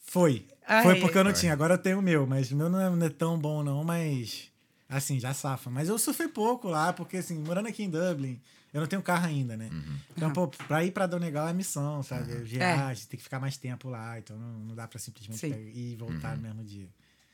Foi. 0.00 0.44
Ai, 0.72 0.82
Foi 0.82 1.00
porque 1.00 1.18
eu 1.18 1.24
não 1.24 1.32
tinha. 1.32 1.52
Agora 1.52 1.74
eu 1.74 1.78
tenho 1.78 1.98
o 1.98 2.02
meu, 2.02 2.26
mas 2.26 2.50
o 2.50 2.56
meu 2.56 2.68
não 2.70 2.80
é, 2.80 2.88
não 2.90 3.06
é 3.06 3.10
tão 3.10 3.38
bom, 3.38 3.62
não, 3.62 3.84
mas. 3.84 4.50
Assim, 4.88 5.18
já 5.18 5.32
safa. 5.34 5.70
Mas 5.70 5.88
eu 5.88 5.98
sofri 5.98 6.28
pouco 6.28 6.68
lá, 6.68 6.92
porque, 6.92 7.16
assim, 7.18 7.38
morando 7.38 7.66
aqui 7.68 7.82
em 7.82 7.88
Dublin, 7.90 8.40
eu 8.74 8.80
não 8.80 8.86
tenho 8.86 9.02
carro 9.02 9.26
ainda, 9.26 9.56
né? 9.56 9.70
Então, 10.16 10.30
pô, 10.32 10.48
pra 10.48 10.84
ir 10.84 10.90
pra 10.92 11.06
Donegal 11.06 11.48
é 11.48 11.52
missão, 11.52 12.02
sabe? 12.02 12.34
Viagem, 12.42 13.06
tem 13.06 13.16
que 13.18 13.24
ficar 13.24 13.40
mais 13.40 13.56
tempo 13.56 13.88
lá, 13.88 14.18
então 14.18 14.36
não, 14.38 14.58
não 14.60 14.74
dá 14.74 14.86
pra 14.86 14.98
simplesmente 14.98 15.38
Sim. 15.38 15.50
ir 15.52 15.92
e 15.92 15.96
voltar 15.96 16.36
no 16.36 16.42
mesmo 16.42 16.62
dia. 16.62 16.88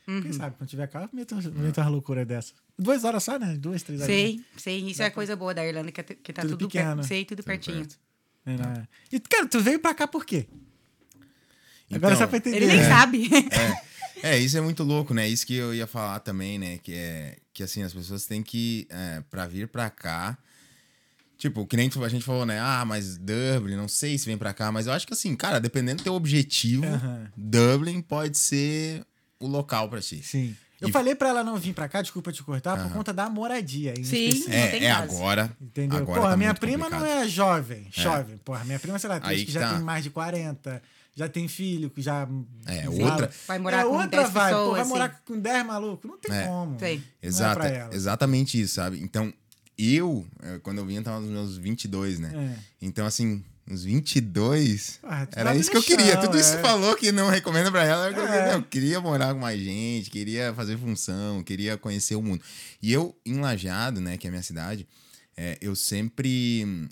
Uhum. 0.06 0.22
Quem 0.22 0.32
sabe, 0.32 0.56
quando 0.56 0.70
tiver 0.70 0.86
carro, 0.86 1.10
meto, 1.12 1.34
meto 1.34 1.80
uma 1.80 1.88
loucura 1.88 2.24
dessa. 2.24 2.54
Duas 2.78 3.04
horas 3.04 3.22
só, 3.24 3.38
né? 3.38 3.56
Duas, 3.56 3.82
três 3.82 4.00
horas. 4.00 4.14
Sei, 4.14 4.42
sei. 4.56 4.78
Isso 4.88 5.02
é 5.02 5.06
a 5.06 5.10
coisa 5.10 5.36
boa 5.36 5.52
da 5.52 5.66
Irlanda, 5.66 5.92
que, 5.92 6.00
é- 6.00 6.04
que 6.04 6.32
tá 6.32 6.42
Tudo 6.42 6.52
tudo, 6.56 6.68
pequeno. 6.68 6.94
perto. 6.96 7.06
Sei, 7.08 7.24
tudo 7.24 7.42
pertinho. 7.42 7.78
perto. 7.78 7.98
É, 8.46 8.56
né? 8.56 8.88
E, 9.12 9.20
cara, 9.20 9.46
tu 9.46 9.60
veio 9.60 9.78
pra 9.80 9.92
cá 9.94 10.06
por 10.08 10.24
quê? 10.24 10.46
Agora 11.90 12.14
Então, 12.14 12.24
só 12.24 12.26
pra 12.26 12.36
entender. 12.38 12.56
Ele 12.56 12.66
nem 12.66 12.76
né? 12.78 12.88
sabe. 12.88 13.30
É, 14.22 14.36
isso 14.38 14.56
é 14.58 14.60
muito 14.60 14.82
louco, 14.82 15.14
né? 15.14 15.28
Isso 15.28 15.46
que 15.46 15.54
eu 15.54 15.72
ia 15.74 15.86
falar 15.86 16.18
também, 16.20 16.58
né? 16.58 16.78
Que 16.82 16.92
é 16.94 17.36
que 17.54 17.62
assim, 17.62 17.82
as 17.82 17.92
pessoas 17.92 18.24
têm 18.26 18.42
que, 18.42 18.86
é, 18.90 19.22
pra 19.30 19.46
vir 19.46 19.68
pra 19.68 19.88
cá. 19.90 20.36
Tipo, 21.36 21.64
que 21.66 21.76
nem 21.76 21.88
a 22.04 22.08
gente 22.08 22.24
falou, 22.24 22.44
né? 22.44 22.58
Ah, 22.60 22.84
mas 22.84 23.16
Dublin, 23.16 23.76
não 23.76 23.86
sei 23.86 24.18
se 24.18 24.26
vem 24.26 24.36
pra 24.36 24.52
cá, 24.52 24.72
mas 24.72 24.88
eu 24.88 24.92
acho 24.92 25.06
que 25.06 25.12
assim, 25.12 25.36
cara, 25.36 25.60
dependendo 25.60 25.98
do 25.98 26.04
teu 26.04 26.14
objetivo, 26.14 26.84
Aham. 26.84 27.26
Dublin 27.36 28.00
pode 28.00 28.36
ser 28.36 29.04
o 29.38 29.46
local 29.46 29.88
pra 29.88 30.00
ti. 30.00 30.20
Sim. 30.22 30.56
Eu 30.80 30.88
E- 30.88 30.92
falei 30.92 31.14
pra 31.14 31.28
ela 31.28 31.44
não 31.44 31.56
vir 31.56 31.74
pra 31.74 31.88
cá, 31.88 32.02
desculpa 32.02 32.32
te 32.32 32.42
cortar, 32.42 32.76
por 32.76 32.86
Aham. 32.86 32.90
conta 32.94 33.12
da 33.12 33.28
moradia. 33.30 33.94
em 33.96 34.02
Sim. 34.04 34.26
específico. 34.26 34.50
Não 34.56 34.70
tem 34.70 34.80
É, 34.82 34.84
é 34.86 34.90
agora. 34.90 35.56
Entendeu? 35.60 35.98
Agora 35.98 36.18
Porra, 36.20 36.30
tá 36.32 36.36
minha 36.36 36.48
muito 36.50 36.60
prima 36.60 36.84
complicado. 36.90 37.00
não 37.08 37.22
é 37.22 37.28
jovem, 37.28 37.86
jovem. 37.92 38.36
Porra, 38.38 38.64
minha 38.64 38.78
prima, 38.80 38.98
sei 38.98 39.08
lá, 39.08 39.20
tem 39.20 39.36
que 39.38 39.44
que 39.46 39.52
já 39.52 39.60
tá. 39.60 39.74
tem 39.74 39.84
mais 39.84 40.02
de 40.02 40.10
40, 40.10 40.82
já 41.14 41.28
tem 41.28 41.48
filho, 41.48 41.90
que 41.90 42.00
já. 42.02 42.28
É, 42.66 42.88
outra- 42.88 43.30
Vai 43.46 43.58
morar 43.58 43.80
é 43.80 43.84
com 43.84 43.90
outra 43.90 44.08
10 44.22 44.30
vibe. 44.30 44.52
Pô, 44.54 44.58
pessoas, 44.58 44.72
vai 44.72 44.80
assim. 44.80 44.90
morar 44.90 45.22
com 45.24 45.38
10 45.40 45.66
malucos? 45.66 46.10
Não 46.10 46.18
tem 46.18 46.36
É. 46.36 46.46
como. 46.46 46.78
Sei. 46.78 47.02
Não 47.22 47.62
é 47.64 47.88
exatamente 47.92 48.60
isso, 48.60 48.74
sabe? 48.74 49.00
Então, 49.02 49.32
eu, 49.76 50.26
eh, 50.42 50.58
quando 50.62 50.78
eu 50.78 50.86
vim, 50.86 50.96
eu 50.96 51.02
tava 51.02 51.20
nos 51.20 51.30
meus 51.30 51.56
22, 51.56 52.18
né? 52.18 52.32
É. 52.34 52.62
Então, 52.82 53.04
assim, 53.06 53.44
uns 53.70 53.84
22. 53.84 54.98
Ah, 55.02 55.26
Era 55.36 55.54
isso 55.54 55.70
que 55.70 55.76
eu 55.76 55.82
queria. 55.82 56.12
chão, 56.14 56.22
Tudo 56.22 56.38
isso 56.38 56.50
que 56.52 56.56
é. 56.58 56.60
você 56.62 56.66
falou 56.68 56.94
que 56.96 57.12
não 57.12 57.28
recomenda 57.28 57.70
pra 57.70 57.84
ela. 57.84 58.10
Eu, 58.10 58.26
É. 58.26 58.54
eu 58.54 58.62
queria 58.62 59.00
morar 59.00 59.34
com 59.34 59.40
mais 59.40 59.60
gente, 59.60 60.10
queria 60.10 60.52
fazer 60.54 60.78
função, 60.78 61.42
queria 61.42 61.76
conhecer 61.76 62.14
o 62.16 62.22
mundo. 62.22 62.42
E 62.82 62.92
eu, 62.92 63.14
em 63.26 63.38
Lajeado, 63.40 64.00
né, 64.00 64.16
que 64.16 64.26
é 64.26 64.28
a 64.28 64.30
minha 64.30 64.42
cidade, 64.42 64.86
é, 65.36 65.58
eu 65.60 65.74
sempre. 65.76 66.88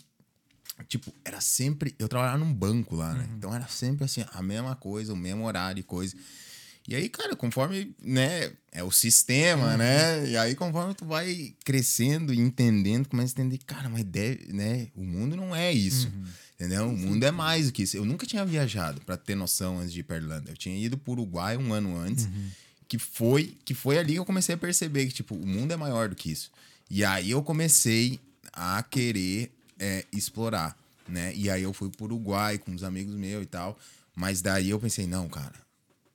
Tipo, 0.89 1.13
era 1.25 1.41
sempre. 1.41 1.95
Eu 1.99 2.09
trabalhava 2.09 2.39
num 2.39 2.53
banco 2.53 2.95
lá, 2.95 3.13
né? 3.15 3.25
Uhum. 3.31 3.37
Então 3.37 3.55
era 3.55 3.67
sempre 3.69 4.05
assim, 4.05 4.25
a 4.33 4.43
mesma 4.43 4.77
coisa, 4.77 5.13
o 5.13 5.17
mesmo 5.17 5.45
horário 5.45 5.81
e 5.81 5.83
coisa. 5.83 6.15
E 6.89 6.95
aí, 6.95 7.09
cara, 7.09 7.35
conforme, 7.35 7.93
né, 8.01 8.53
é 8.71 8.85
o 8.85 8.93
sistema, 8.93 9.73
Uhum. 9.73 9.77
né? 9.79 10.29
E 10.31 10.37
aí, 10.37 10.55
conforme 10.55 10.95
tu 10.95 11.05
vai 11.05 11.53
crescendo 11.65 12.33
e 12.33 12.39
entendendo, 12.39 13.09
começa 13.09 13.33
a 13.37 13.43
entender, 13.43 13.59
cara, 13.67 13.89
mas 13.89 14.05
deve, 14.05 14.53
né, 14.53 14.87
o 14.95 15.03
mundo 15.03 15.35
não 15.35 15.55
é 15.57 15.73
isso. 15.73 16.07
Uhum. 16.15 16.25
Entendeu? 16.55 16.89
O 16.89 16.97
mundo 16.97 17.25
é 17.25 17.31
mais 17.33 17.67
do 17.67 17.73
que 17.73 17.83
isso. 17.83 17.97
Eu 17.97 18.05
nunca 18.05 18.25
tinha 18.25 18.45
viajado, 18.45 19.01
pra 19.01 19.17
ter 19.17 19.35
noção, 19.35 19.79
antes 19.81 19.93
de 19.93 20.01
ir 20.01 20.03
pra 20.05 20.17
Irlanda. 20.17 20.51
Eu 20.51 20.57
tinha 20.57 20.77
ido 20.79 20.97
pro 20.97 21.13
Uruguai 21.13 21.57
um 21.57 21.73
ano 21.73 21.97
antes, 21.99 22.27
Uhum. 22.27 22.51
que 22.87 22.99
foi 22.99 23.57
que 23.65 23.75
foi 23.75 23.99
ali 23.99 24.13
que 24.13 24.19
eu 24.21 24.25
comecei 24.25 24.55
a 24.55 24.59
perceber 24.59 25.07
que, 25.07 25.13
tipo, 25.13 25.35
o 25.35 25.47
mundo 25.47 25.73
é 25.73 25.77
maior 25.77 26.09
do 26.09 26.15
que 26.15 26.31
isso. 26.31 26.53
E 26.89 27.05
aí 27.05 27.31
eu 27.33 27.43
comecei 27.43 28.21
a 28.53 28.81
querer 28.85 29.51
é, 29.79 30.05
explorar, 30.13 30.77
né? 31.09 31.33
E 31.35 31.51
aí 31.51 31.63
eu 31.63 31.73
fui 31.73 31.91
pro 31.91 32.05
Uruguai 32.05 32.59
com 32.59 32.71
uns 32.71 32.83
amigos 32.83 33.15
meus 33.15 33.43
e 33.43 33.47
tal. 33.47 33.79
Mas 34.15 34.41
daí 34.41 34.71
eu 34.71 34.81
pensei, 34.81 35.07
não, 35.07 35.29
cara, 35.29 35.55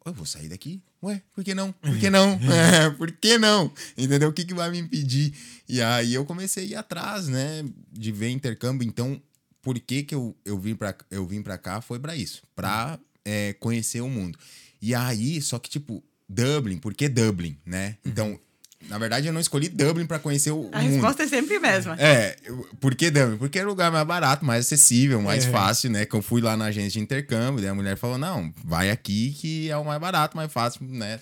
eu 0.05 0.13
vou 0.13 0.25
sair 0.25 0.49
daqui. 0.49 0.81
Ué, 1.03 1.21
por 1.33 1.43
que 1.43 1.55
não? 1.55 1.71
Por 1.71 1.97
que 1.97 2.09
não? 2.09 2.39
É, 2.51 2.89
por 2.97 3.11
que 3.11 3.37
não? 3.37 3.71
Entendeu? 3.97 4.29
O 4.29 4.33
que, 4.33 4.45
que 4.45 4.53
vai 4.53 4.69
me 4.69 4.79
impedir? 4.79 5.33
E 5.67 5.81
aí 5.81 6.13
eu 6.13 6.25
comecei 6.25 6.65
a 6.65 6.67
ir 6.67 6.75
atrás, 6.75 7.27
né? 7.27 7.63
De 7.91 8.11
ver 8.11 8.29
intercâmbio. 8.29 8.87
Então, 8.87 9.21
por 9.61 9.79
que, 9.79 10.03
que 10.03 10.15
eu, 10.15 10.35
eu, 10.43 10.59
vim 10.59 10.75
pra, 10.75 10.95
eu 11.09 11.25
vim 11.25 11.41
pra 11.41 11.57
cá? 11.57 11.81
Foi 11.81 11.99
pra 11.99 12.15
isso. 12.15 12.43
Pra 12.55 12.99
é, 13.23 13.53
conhecer 13.53 14.01
o 14.01 14.09
mundo. 14.09 14.37
E 14.81 14.95
aí, 14.95 15.41
só 15.41 15.59
que, 15.59 15.69
tipo, 15.69 16.03
Dublin, 16.27 16.77
por 16.77 16.93
que 16.93 17.07
Dublin, 17.07 17.57
né? 17.65 17.97
Então, 18.05 18.39
na 18.89 18.97
verdade, 18.97 19.27
eu 19.27 19.33
não 19.33 19.39
escolhi 19.41 19.69
Dublin 19.69 20.05
pra 20.05 20.19
conhecer 20.19 20.51
o 20.51 20.69
A 20.71 20.81
mundo. 20.81 20.91
resposta 20.91 21.23
é 21.23 21.27
sempre 21.27 21.55
a 21.55 21.59
mesma. 21.59 21.95
É, 21.99 22.35
por 22.79 22.93
que 22.95 23.09
Dublin? 23.09 23.37
Porque 23.37 23.59
é 23.59 23.63
o 23.65 23.67
lugar 23.67 23.91
mais 23.91 24.05
barato, 24.05 24.43
mais 24.45 24.65
acessível, 24.65 25.21
mais 25.21 25.45
É. 25.45 25.49
fácil, 25.51 25.89
né? 25.89 26.05
Que 26.05 26.15
eu 26.15 26.21
fui 26.21 26.41
lá 26.41 26.55
na 26.57 26.65
agência 26.65 26.91
de 26.91 26.99
intercâmbio, 26.99 27.61
daí 27.61 27.69
a 27.69 27.75
mulher 27.75 27.95
falou: 27.97 28.17
não, 28.17 28.53
vai 28.63 28.89
aqui 28.91 29.31
que 29.39 29.69
é 29.69 29.77
o 29.77 29.85
mais 29.85 29.99
barato, 29.99 30.35
mais 30.35 30.51
fácil, 30.51 30.85
né? 30.85 31.19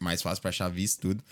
Mais 0.00 0.20
fácil 0.22 0.42
pra 0.42 0.48
achar 0.50 0.68
visto 0.68 1.00
tudo. 1.00 1.22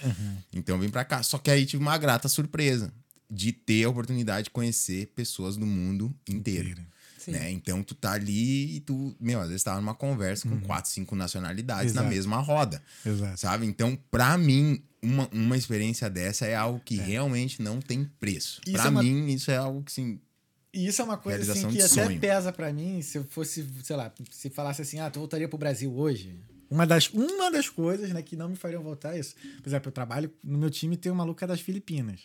Então 0.53 0.77
eu 0.77 0.81
vim 0.81 0.89
pra 0.89 1.05
cá. 1.05 1.23
Só 1.23 1.37
que 1.39 1.51
aí 1.51 1.67
tive 1.67 1.83
uma 1.83 1.99
grata 1.99 2.29
surpresa 2.29 2.93
de 3.31 3.53
ter 3.53 3.85
a 3.85 3.89
oportunidade 3.89 4.45
de 4.45 4.51
conhecer 4.51 5.07
pessoas 5.17 5.57
do 5.57 5.67
mundo 5.67 6.15
inteiro. 6.29 6.77
Sim. 7.19 7.33
Né? 7.33 7.51
Então 7.51 7.83
tu 7.83 7.93
tá 7.93 8.13
ali 8.13 8.77
e 8.77 8.81
tu, 8.81 9.17
meu, 9.21 9.41
às 9.41 9.49
vezes 9.49 9.65
tava 9.65 9.81
numa 9.81 9.95
conversa 9.97 10.49
com 10.49 10.61
quatro, 10.61 10.89
cinco 10.93 11.17
nacionalidades 11.17 11.91
Exato. 11.91 12.05
na 12.05 12.09
mesma 12.09 12.37
roda 12.39 12.81
Exato. 13.05 13.37
sabe? 13.41 13.67
Então, 13.67 13.99
pra 14.13 14.39
mim, 14.39 14.81
uma, 15.07 15.29
uma 15.33 15.57
experiência 15.57 16.09
dessa 16.11 16.47
é 16.47 16.55
algo 16.55 16.81
que 16.85 16.97
realmente 16.97 17.63
não 17.63 17.81
tem 17.81 18.05
preço. 18.21 18.61
Isso 18.67 18.73
Pra 18.77 18.87
é 18.87 18.89
uma- 18.89 19.03
mim, 19.03 19.27
isso 19.33 19.51
é 19.51 19.57
algo 19.57 19.83
que, 19.83 19.91
assim, 19.91 20.21
E 20.73 20.87
isso 20.87 21.01
é 21.01 21.05
uma 21.05 21.17
coisa 21.17 21.53
assim, 21.53 21.69
que 21.69 21.79
até 21.79 21.89
sonho. 21.89 22.21
pesa 22.21 22.53
pra 22.53 22.73
mim 22.73 23.01
se 23.03 23.19
eu 23.19 23.25
fosse, 23.25 23.67
sei 23.83 23.97
lá, 23.97 24.13
se 24.31 24.51
falasse 24.51 24.83
assim, 24.83 25.01
ah, 25.01 25.11
tu 25.11 25.19
voltaria 25.21 25.49
pro 25.49 25.57
Brasil 25.59 25.95
hoje. 25.97 26.39
Uma 26.69 26.85
das, 26.87 27.09
uma 27.11 27.51
das 27.51 27.69
coisas 27.69 28.11
né, 28.11 28.21
que 28.23 28.35
não 28.37 28.49
me 28.49 28.57
fariam 28.57 28.83
voltar 28.83 29.15
é 29.15 29.21
isso. 29.21 29.35
Por 29.63 29.69
exemplo, 29.69 29.89
eu 29.89 29.93
trabalho 29.93 30.33
no 30.43 30.59
meu 30.59 30.69
time 30.69 30.97
tem 30.97 31.11
um 31.13 31.15
maluco 31.15 31.39
que 31.39 31.45
é 31.45 31.47
das 31.47 31.61
Filipinas. 31.61 32.21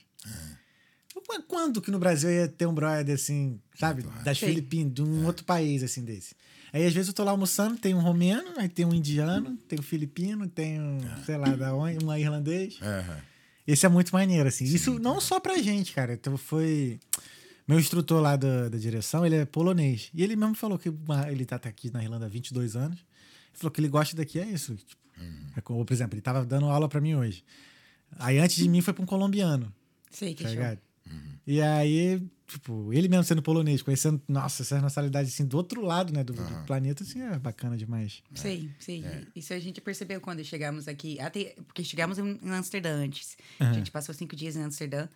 Qu- 1.14 1.44
Quando 1.48 1.82
que 1.82 1.92
no 1.92 2.00
Brasil 2.00 2.30
ia 2.32 2.48
ter 2.48 2.66
um 2.66 2.74
brother 2.74 3.16
assim, 3.16 3.60
sabe? 3.78 4.04
Das 4.24 4.38
Sim. 4.40 4.48
Filipinas, 4.48 4.94
de 4.94 5.02
um 5.04 5.26
outro 5.26 5.46
país 5.46 5.84
assim 5.84 6.04
desse. 6.04 6.36
Aí 6.74 6.86
às 6.86 6.94
vezes 6.94 7.10
eu 7.10 7.14
tô 7.14 7.24
lá 7.24 7.32
almoçando, 7.32 7.78
tem 7.78 7.94
um 7.94 8.00
romeno, 8.00 8.54
aí 8.58 8.70
tem 8.70 8.86
um 8.86 8.94
indiano, 8.94 9.58
tem 9.68 9.78
um 9.80 9.84
filipino, 9.84 10.48
tem 10.48 10.80
um, 10.82 11.00
sei 11.26 11.36
lá, 11.38 11.50
da 11.56 11.74
onde, 11.76 12.04
um 12.04 12.16
irlandês. 12.16 12.80
Esse 13.68 13.86
é 13.86 13.90
muito 13.90 14.12
maneiro, 14.14 14.48
assim. 14.48 14.64
Isso 14.66 14.98
não 15.00 15.20
só 15.22 15.40
pra 15.40 15.58
gente, 15.62 15.92
cara. 15.94 16.14
Então 16.14 16.38
foi. 16.38 17.00
Meu 17.68 17.80
instrutor 17.80 18.22
lá 18.22 18.36
da, 18.36 18.70
da 18.70 18.78
direção, 18.78 19.26
ele 19.26 19.36
é 19.36 19.46
polonês. 19.46 20.10
E 20.14 20.24
ele 20.24 20.36
mesmo 20.36 20.56
falou 20.56 20.78
que 20.80 20.90
uma- 20.90 21.30
ele 21.32 21.46
tá, 21.46 21.60
tá 21.60 21.70
aqui 21.70 21.92
na 21.92 22.04
Irlanda 22.04 22.26
há 22.26 22.30
22 22.30 22.76
anos. 22.76 22.98
Ele 23.00 23.58
falou 23.58 23.72
que 23.72 23.80
ele 23.80 23.88
gosta 23.88 24.16
daqui, 24.16 24.40
é 24.40 24.46
isso. 24.46 24.76
Tipo, 24.76 25.02
é 25.56 25.62
como, 25.62 25.86
por 25.86 25.94
exemplo, 25.94 26.16
ele 26.16 26.22
tava 26.22 26.44
dando 26.46 26.66
aula 26.66 26.90
pra 26.90 27.00
mim 27.00 27.14
hoje. 27.16 27.44
Aí 28.18 28.40
antes 28.40 28.56
de 28.58 28.68
mim 28.68 28.82
foi 28.82 28.94
pra 28.94 29.04
um 29.04 29.06
colombiano, 29.06 29.72
Sei 30.10 30.34
que 30.34 30.44
tá 30.44 30.50
show. 30.50 30.58
ligado? 30.58 30.80
E 31.46 31.62
aí, 31.62 32.22
tipo, 32.52 32.94
ele 32.94 33.08
mesmo 33.08 33.24
sendo 33.24 33.42
polonês, 33.42 33.82
conhecendo, 33.82 34.22
nossa, 34.28 34.62
essa 34.64 34.80
nacionalidade 34.82 35.30
assim, 35.30 35.46
do 35.46 35.58
outro 35.58 35.82
lado, 35.82 36.14
né, 36.14 36.24
do, 36.24 36.34
do 36.34 36.66
planeta, 36.66 37.04
assim, 37.04 37.22
é 37.22 37.38
bacana 37.40 37.78
demais. 37.78 38.22
Sei, 38.34 38.70
sei. 38.80 39.04
Isso 39.36 39.54
a 39.54 39.60
gente 39.60 39.80
percebeu 39.82 40.20
quando 40.22 40.44
chegamos 40.44 40.88
aqui. 40.88 41.20
Até, 41.20 41.56
porque 41.66 41.84
chegamos 41.84 42.18
em 42.18 42.40
Amsterdã 42.52 42.92
antes. 42.94 43.38
A 43.60 43.66
Aham. 43.66 43.74
gente 43.76 43.92
passou 43.92 44.14
cinco 44.14 44.36
dias 44.36 44.56
em 44.56 44.64
Amsterdã. 44.64 45.08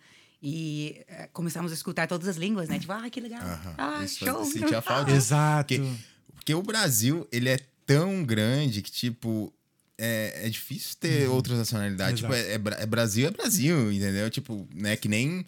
E 0.42 1.02
eh, 1.08 1.28
começamos 1.32 1.72
a 1.72 1.74
escutar 1.74 2.06
todas 2.06 2.28
as 2.28 2.36
línguas, 2.36 2.68
né? 2.68 2.78
Tipo, 2.78 2.92
ah, 2.92 3.08
que 3.08 3.20
legal. 3.20 3.40
Aham. 3.40 3.74
Ah, 3.78 4.04
Isso 4.04 4.24
show. 4.24 4.44
sentia 4.44 4.80
falta. 4.82 5.10
Exato. 5.10 5.74
Porque, 5.74 5.92
porque 6.34 6.54
o 6.54 6.62
Brasil, 6.62 7.26
ele 7.32 7.48
é 7.48 7.58
tão 7.86 8.22
grande 8.24 8.82
que, 8.82 8.90
tipo, 8.90 9.52
é, 9.98 10.46
é 10.46 10.48
difícil 10.50 10.96
ter 11.00 11.28
outras 11.28 11.58
nacionalidades. 11.58 12.20
Tipo, 12.20 12.34
é, 12.34 12.52
é 12.52 12.54
é 12.54 12.86
Brasil, 12.86 13.26
é 13.26 13.30
Brasil, 13.30 13.90
entendeu? 13.92 14.28
Tipo, 14.28 14.68
né, 14.74 14.96
que 14.96 15.08
nem 15.08 15.46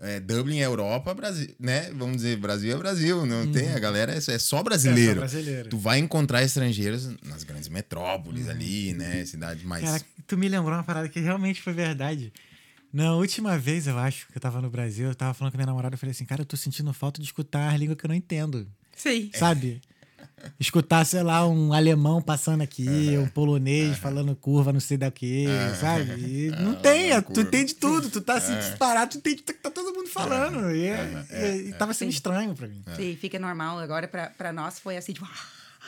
é, 0.00 0.20
Dublin 0.20 0.60
é 0.60 0.66
Europa, 0.66 1.14
Brasil, 1.14 1.54
né? 1.58 1.90
Vamos 1.94 2.16
dizer, 2.16 2.36
Brasil 2.36 2.74
é 2.74 2.78
Brasil. 2.78 3.24
Não 3.24 3.50
tem, 3.50 3.72
a 3.72 3.78
galera 3.78 4.12
é, 4.12 4.16
é 4.16 4.38
só 4.38 4.60
É, 4.60 4.62
brasileiro. 4.62 5.14
só 5.14 5.20
brasileiro. 5.20 5.68
Tu 5.68 5.78
vai 5.78 5.98
encontrar 5.98 6.42
estrangeiros 6.42 7.08
nas 7.22 7.44
grandes 7.44 7.68
metrópoles 7.68 8.48
ali, 8.48 8.92
né? 8.92 9.24
Cidades 9.24 9.62
mais. 9.64 9.84
Cara, 9.84 10.02
tu 10.26 10.36
me 10.36 10.48
lembrou 10.48 10.74
uma 10.74 10.84
parada 10.84 11.08
que 11.08 11.20
realmente 11.20 11.62
foi 11.62 11.72
verdade. 11.72 12.32
Na 12.92 13.14
última 13.14 13.58
vez, 13.58 13.88
eu 13.88 13.98
acho, 13.98 14.28
que 14.28 14.36
eu 14.36 14.40
tava 14.40 14.60
no 14.60 14.70
Brasil, 14.70 15.08
eu 15.08 15.14
tava 15.16 15.34
falando 15.34 15.52
com 15.52 15.58
minha 15.58 15.66
namorada, 15.66 15.94
eu 15.94 15.98
falei 15.98 16.12
assim, 16.12 16.24
cara, 16.24 16.42
eu 16.42 16.46
tô 16.46 16.56
sentindo 16.56 16.92
falta 16.92 17.20
de 17.20 17.26
escutar 17.26 17.72
a 17.72 17.76
língua 17.76 17.96
que 17.96 18.04
eu 18.04 18.08
não 18.08 18.14
entendo. 18.14 18.68
Sei. 18.96 19.30
Sabe? 19.34 19.82
Escutar, 20.58 21.04
sei 21.04 21.22
lá, 21.22 21.46
um 21.46 21.72
alemão 21.72 22.20
passando 22.22 22.62
aqui, 22.62 22.86
um 23.18 23.26
polonês 23.28 23.98
falando 23.98 24.34
curva, 24.36 24.72
não 24.72 24.80
sei 24.80 24.96
da 24.96 25.10
que, 25.10 25.46
sabe? 25.80 26.10
E 26.20 26.50
não 26.60 26.74
tem, 26.74 27.20
tu 27.22 27.40
entende 27.40 27.74
tudo, 27.74 28.08
tu 28.10 28.20
tá 28.20 28.34
assim 28.34 28.56
disparado, 28.58 29.12
tu 29.12 29.18
entende 29.18 29.42
o 29.42 29.44
que 29.44 29.52
tá 29.54 29.70
todo 29.70 29.94
mundo 29.94 30.08
falando. 30.08 30.70
E, 30.74 30.88
e- 30.88 31.68
e 31.68 31.72
tava 31.74 31.92
sendo 31.94 32.10
estranho 32.10 32.54
pra 32.54 32.66
mim. 32.68 32.82
Sim, 32.96 33.16
fica 33.20 33.38
normal. 33.38 33.78
Agora, 33.78 34.06
pra, 34.08 34.28
pra 34.30 34.52
nós, 34.52 34.78
foi 34.78 34.96
assim, 34.96 35.12
tipo... 35.12 35.28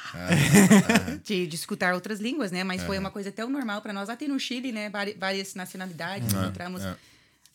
de, 1.24 1.46
de 1.46 1.54
escutar 1.54 1.94
outras 1.94 2.20
línguas, 2.20 2.50
né? 2.50 2.62
Mas 2.64 2.82
foi 2.82 2.98
uma 2.98 3.10
coisa 3.10 3.30
tão 3.32 3.48
normal 3.50 3.80
para 3.82 3.92
nós. 3.92 4.08
Até 4.08 4.26
no 4.28 4.38
Chile, 4.38 4.72
né? 4.72 4.90
Várias 5.18 5.54
nacionalidades 5.54 6.32
encontramos. 6.32 6.82
é. 6.82 6.94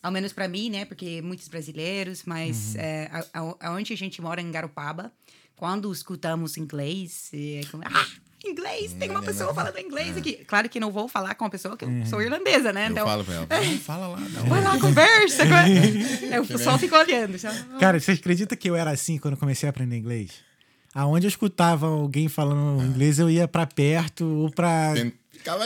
Ao 0.02 0.10
menos 0.10 0.32
para 0.32 0.48
mim, 0.48 0.68
né? 0.68 0.84
Porque 0.84 1.22
muitos 1.22 1.46
brasileiros, 1.46 2.24
mas 2.26 2.74
Uhum. 2.74 2.80
é, 2.80 3.08
a- 3.12 3.40
a- 3.40 3.56
aonde 3.68 3.92
a 3.92 3.96
gente 3.96 4.20
mora, 4.20 4.40
em 4.40 4.50
Garopaba, 4.50 5.12
quando 5.62 5.92
escutamos 5.92 6.56
inglês, 6.56 7.30
é 7.32 7.60
como, 7.70 7.84
ah, 7.86 8.06
inglês, 8.44 8.94
tem 8.94 9.08
uma 9.08 9.20
Hum, 9.20 9.22
pessoa 9.22 9.50
né? 9.50 9.54
falando 9.54 9.78
inglês 9.78 10.16
aqui. 10.16 10.44
Claro 10.44 10.68
que 10.68 10.80
não 10.80 10.90
vou 10.90 11.06
falar 11.06 11.36
com 11.36 11.44
uma 11.44 11.50
pessoa 11.52 11.76
que 11.76 11.84
eu 11.84 12.04
sou 12.04 12.20
irlandesa, 12.20 12.72
né? 12.72 12.88
Eu 12.88 12.90
Então, 12.90 13.06
falo 13.06 13.24
pra 13.24 13.34
ela, 13.36 13.46
"Vai, 13.46 13.78
fala 13.78 14.08
lá. 14.08 14.16
dá 14.28 14.40
vai 14.42 14.60
lá, 14.60 14.76
conversa. 14.80 15.44
com- 15.46 16.34
Eu 16.52 16.58
só 16.58 16.76
fico 16.76 16.96
olhando. 16.96 17.38
Já. 17.38 17.52
Cara, 17.78 18.00
você 18.00 18.10
acredita 18.10 18.56
que 18.56 18.68
eu 18.68 18.74
era 18.74 18.90
assim 18.90 19.18
quando 19.18 19.34
eu 19.34 19.38
comecei 19.38 19.68
a 19.68 19.70
aprender 19.70 19.96
inglês? 19.96 20.32
Aonde 20.92 21.26
eu 21.26 21.28
escutava 21.28 21.86
alguém 21.86 22.26
falando 22.28 22.82
inglês, 22.84 23.20
eu 23.20 23.30
ia 23.30 23.46
pra 23.46 23.64
perto 23.64 24.24
ou 24.26 24.50
pra. 24.50 24.94
Tem- 24.94 25.12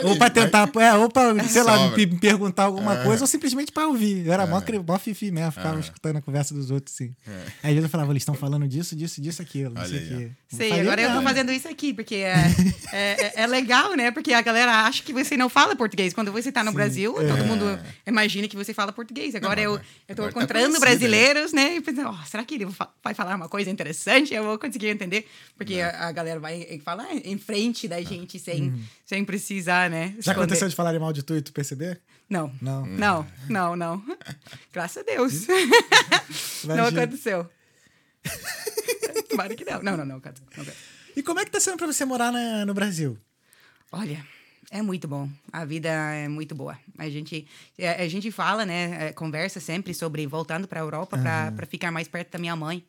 Ou 0.05 0.17
pra 0.19 0.31
tentar, 0.31 0.71
é, 0.81 0.95
ou 0.95 1.09
pra, 1.09 1.35
sei 1.49 1.63
lá, 1.63 1.91
me 1.97 2.07
me 2.07 2.19
perguntar 2.19 2.65
alguma 2.65 2.97
coisa, 3.05 3.23
ou 3.23 3.27
simplesmente 3.27 3.71
pra 3.73 3.87
ouvir. 3.87 4.27
Eu 4.27 4.33
era 4.33 4.47
mó, 4.47 4.61
cri- 4.61 4.79
mó 4.79 4.99
fifi 4.99 5.31
mesmo, 5.31 5.53
ficava 5.53 5.79
escutando 5.81 6.17
a 6.17 6.23
conversa 6.23 6.55
dos 6.55 6.71
outros, 6.71 6.95
assim. 6.95 7.15
Aí 7.63 7.71
às 7.71 7.75
vezes 7.75 7.83
eu 7.85 7.89
falava, 7.89 8.13
eles 8.13 8.23
estão 8.23 8.35
falando 8.35 8.67
disso, 8.69 8.95
disso, 8.97 9.21
disso, 9.21 9.43
aquilo, 9.43 9.75
não 9.75 9.85
sei 9.85 9.99
o 9.99 10.09
quê. 10.09 10.31
Não 10.53 10.59
Sei, 10.59 10.73
agora 10.81 11.03
eu 11.03 11.13
tô 11.13 11.23
fazendo 11.23 11.53
isso 11.53 11.69
aqui, 11.69 11.93
porque 11.93 12.15
é, 12.17 12.35
é, 12.93 13.13
é- 13.27 13.33
é 13.43 13.47
legal, 13.47 13.95
né? 13.95 14.11
Porque 14.11 14.33
a 14.33 14.41
galera 14.43 14.85
acha 14.87 15.03
que 15.03 15.13
você 15.13 15.37
não 15.37 15.49
fala 15.49 15.75
português. 15.77 16.13
Quando 16.15 16.31
você 16.33 16.51
tá 16.53 16.63
no 16.65 16.73
Brasil, 16.73 17.13
todo 17.15 17.45
mundo 17.45 17.79
imagina 18.07 18.47
que 18.49 18.57
você 18.57 18.73
fala 18.73 18.93
português. 18.93 19.35
Agora 19.35 19.61
eu, 19.61 19.73
agora- 19.73 19.87
eu 20.09 20.15
tô 20.17 20.23
agora 20.23 20.33
tá 20.35 20.41
encontrando 20.41 20.73
né? 20.75 20.81
brasileiros, 20.81 21.53
né? 21.53 21.77
E 21.77 21.81
pensando, 21.81 22.11
"Oh, 22.11 22.27
será 22.27 22.45
que 22.45 22.55
ele 22.55 22.67
vai 23.03 23.15
falar 23.15 23.35
uma 23.37 23.49
coisa 23.49 23.71
interessante? 23.71 24.33
Eu 24.35 24.45
vou 24.45 24.59
conseguir 24.59 24.89
entender. 24.89 25.27
Porque 25.57 25.81
a, 25.81 26.09
a 26.09 26.13
galera 26.13 26.39
vai 26.41 26.81
falar 26.85 27.07
em 27.13 27.39
frente 27.39 27.89
da 27.89 28.01
gente 28.03 28.39
sem, 28.39 28.73
sem 29.05 29.25
precisar, 29.25 29.66
né? 29.67 30.09
Já 30.15 30.19
esconder. 30.19 30.31
aconteceu 30.33 30.69
de 30.69 30.75
falarem 30.75 31.01
mal 31.01 31.13
de 31.13 31.23
tu 31.23 31.35
e 31.37 31.43
tu 31.43 31.53
perceber? 31.53 32.01
Não. 32.29 32.53
Não. 32.61 32.87
Não, 32.87 33.27
não, 33.49 33.77
não. 33.77 34.05
Graças 34.73 34.99
a 34.99 35.03
Deus. 35.03 35.47
não 36.65 36.87
aconteceu. 36.87 37.49
Tomara 39.29 39.55
que 39.55 39.65
não. 39.65 39.83
Não, 39.83 39.97
não, 39.97 40.05
não. 40.07 40.21
não. 40.21 40.67
E 41.17 41.23
como 41.23 41.41
é 41.41 41.45
que 41.45 41.51
tá 41.51 41.61
sendo 41.61 41.77
pra 41.77 41.87
você 41.87 42.05
morar 42.05 42.33
na- 42.33 42.67
no 42.67 42.75
Brasil? 42.75 43.17
Olha, 43.93 44.25
é 44.71 44.83
muito 44.83 45.07
bom. 45.07 45.29
A 45.53 45.65
vida 45.65 45.89
é 45.89 46.29
muito 46.29 46.55
boa. 46.55 46.79
A 46.99 47.09
gente, 47.09 47.47
é, 47.79 48.03
a 48.03 48.09
gente 48.09 48.31
fala, 48.31 48.67
né? 48.67 49.09
é, 49.09 49.13
Conversa 49.13 49.61
sempre 49.61 49.95
sobre 49.95 50.27
voltando 50.27 50.67
para 50.69 50.81
a 50.81 50.83
Europa 50.83 51.17
para 51.19 51.67
ficar 51.67 51.91
mais 51.91 52.09
perto 52.09 52.33
da 52.33 52.39
minha 52.39 52.57
mãe. 52.57 52.85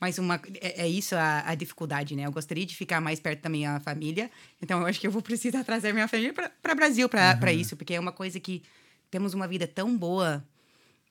Mas 0.00 0.18
uma, 0.18 0.40
é, 0.60 0.82
é 0.82 0.88
isso 0.88 1.14
a, 1.16 1.42
a 1.48 1.54
dificuldade, 1.54 2.14
né? 2.14 2.24
Eu 2.26 2.32
gostaria 2.32 2.64
de 2.64 2.74
ficar 2.76 3.00
mais 3.00 3.18
perto 3.20 3.42
da 3.42 3.48
minha 3.48 3.80
família. 3.80 4.30
Então, 4.62 4.80
eu 4.80 4.86
acho 4.86 5.00
que 5.00 5.06
eu 5.06 5.10
vou 5.10 5.22
precisar 5.22 5.62
trazer 5.64 5.92
minha 5.92 6.06
família 6.08 6.32
para 6.32 6.72
o 6.72 6.76
Brasil 6.76 7.08
para 7.08 7.52
isso. 7.52 7.76
Porque 7.76 7.94
é 7.94 8.00
uma 8.00 8.12
coisa 8.12 8.38
que 8.38 8.62
temos 9.10 9.34
uma 9.34 9.48
vida 9.48 9.66
tão 9.66 9.96
boa 9.96 10.44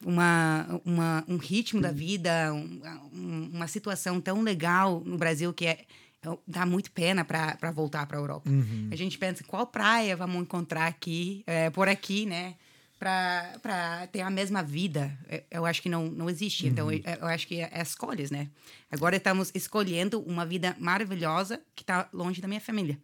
uma, 0.06 0.80
uma, 0.86 1.24
um 1.28 1.38
ritmo 1.38 1.82
da 1.82 1.92
vida, 1.92 2.54
um- 2.54 2.82
um- 3.14 3.50
uma 3.54 3.68
situação 3.68 4.22
tão 4.22 4.42
legal 4.42 5.02
no 5.06 5.18
Brasil 5.18 5.52
que 5.54 5.66
é, 5.66 5.86
é- 6.24 6.38
dá 6.48 6.66
muito 6.66 6.92
pena 6.92 7.26
para 7.26 7.72
voltar 7.72 8.06
para 8.06 8.18
a 8.18 8.22
Europa. 8.22 8.50
A 8.92 8.96
gente 8.96 9.18
pensa 9.18 9.44
qual 9.44 9.66
praia 9.66 10.16
vamos 10.16 10.42
encontrar 10.44 10.86
aqui, 10.88 11.44
é, 11.48 11.70
por 11.72 11.88
aqui, 11.90 12.26
né? 12.26 12.54
Para 13.00 14.08
ter 14.12 14.22
a 14.22 14.30
mesma 14.30 14.64
vida. 14.64 15.16
É, 15.28 15.44
Eu 15.52 15.66
acho 15.66 15.82
que 15.82 15.90
não, 15.90 16.08
não 16.10 16.30
existe. 16.30 16.68
Então, 16.68 16.92
eu, 16.92 17.00
eu 17.22 17.28
acho 17.28 17.48
que 17.48 17.62
é, 17.62 17.70
é 17.72 17.82
escolhas, 17.82 18.32
né? 18.32 18.50
Agora 18.92 19.16
estamos 19.18 19.52
escolhendo 19.54 20.20
uma 20.22 20.46
vida 20.46 20.76
maravilhosa 20.80 21.62
que 21.76 21.84
está 21.84 22.10
longe 22.12 22.42
da 22.42 22.48
minha 22.48 22.62
família. 22.62 22.98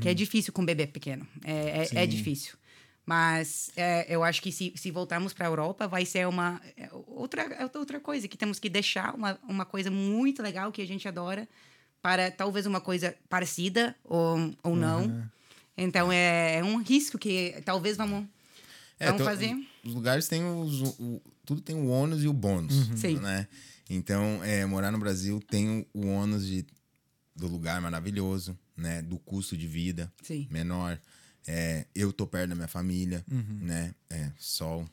Que 0.00 0.08
é 0.08 0.14
difícil 0.14 0.52
com 0.52 0.62
um 0.62 0.66
bebê 0.66 0.86
pequeno. 0.86 1.26
É, 1.44 1.86
é, 1.92 2.02
é 2.02 2.06
difícil. 2.06 2.56
Mas 3.06 3.70
é, 3.74 4.04
eu 4.08 4.22
acho 4.22 4.42
que 4.42 4.52
se, 4.52 4.72
se 4.76 4.90
voltarmos 4.90 5.32
para 5.32 5.46
a 5.46 5.48
Europa, 5.48 5.88
vai 5.88 6.04
ser 6.04 6.26
uma 6.28 6.60
é, 6.76 6.90
outra, 7.06 7.42
é 7.42 7.78
outra 7.78 7.98
coisa, 8.00 8.28
que 8.28 8.36
temos 8.36 8.58
que 8.58 8.68
deixar 8.68 9.14
uma, 9.14 9.38
uma 9.48 9.64
coisa 9.64 9.90
muito 9.90 10.42
legal 10.42 10.70
que 10.70 10.82
a 10.82 10.86
gente 10.86 11.08
adora 11.08 11.48
para 12.02 12.30
talvez 12.30 12.66
uma 12.66 12.80
coisa 12.80 13.14
parecida 13.28 13.96
ou, 14.04 14.54
ou 14.62 14.76
não. 14.76 15.26
Então 15.76 16.12
é, 16.12 16.56
é 16.56 16.64
um 16.64 16.82
risco 16.82 17.16
que 17.16 17.54
talvez 17.64 17.96
vamos, 17.96 18.26
vamos 19.06 19.20
então, 19.20 19.26
fazer. 19.26 19.54
Os 19.84 19.94
lugares 19.94 20.28
têm 20.28 20.44
os. 20.44 20.82
O, 20.98 21.22
tudo 21.44 21.60
tem 21.60 21.76
o 21.76 21.86
ônus 21.88 22.22
e 22.22 22.28
o 22.28 22.32
bônus. 22.32 22.74
Sim. 22.96 23.18
Né? 23.18 23.46
Então, 23.88 24.42
é, 24.44 24.66
morar 24.66 24.90
no 24.90 24.98
Brasil 24.98 25.40
tem 25.40 25.86
o, 25.94 26.00
o 26.00 26.06
ônus 26.08 26.46
de, 26.46 26.66
do 27.34 27.46
lugar 27.46 27.80
maravilhoso, 27.80 28.58
né? 28.76 29.02
Do 29.02 29.18
custo 29.18 29.56
de 29.56 29.66
vida 29.66 30.12
Sim. 30.22 30.46
menor. 30.50 31.00
É, 31.46 31.86
eu 31.94 32.12
tô 32.12 32.26
perto 32.26 32.50
da 32.50 32.54
minha 32.54 32.68
família, 32.68 33.24
né? 33.28 33.94
É, 34.10 34.30
sol, 34.36 34.86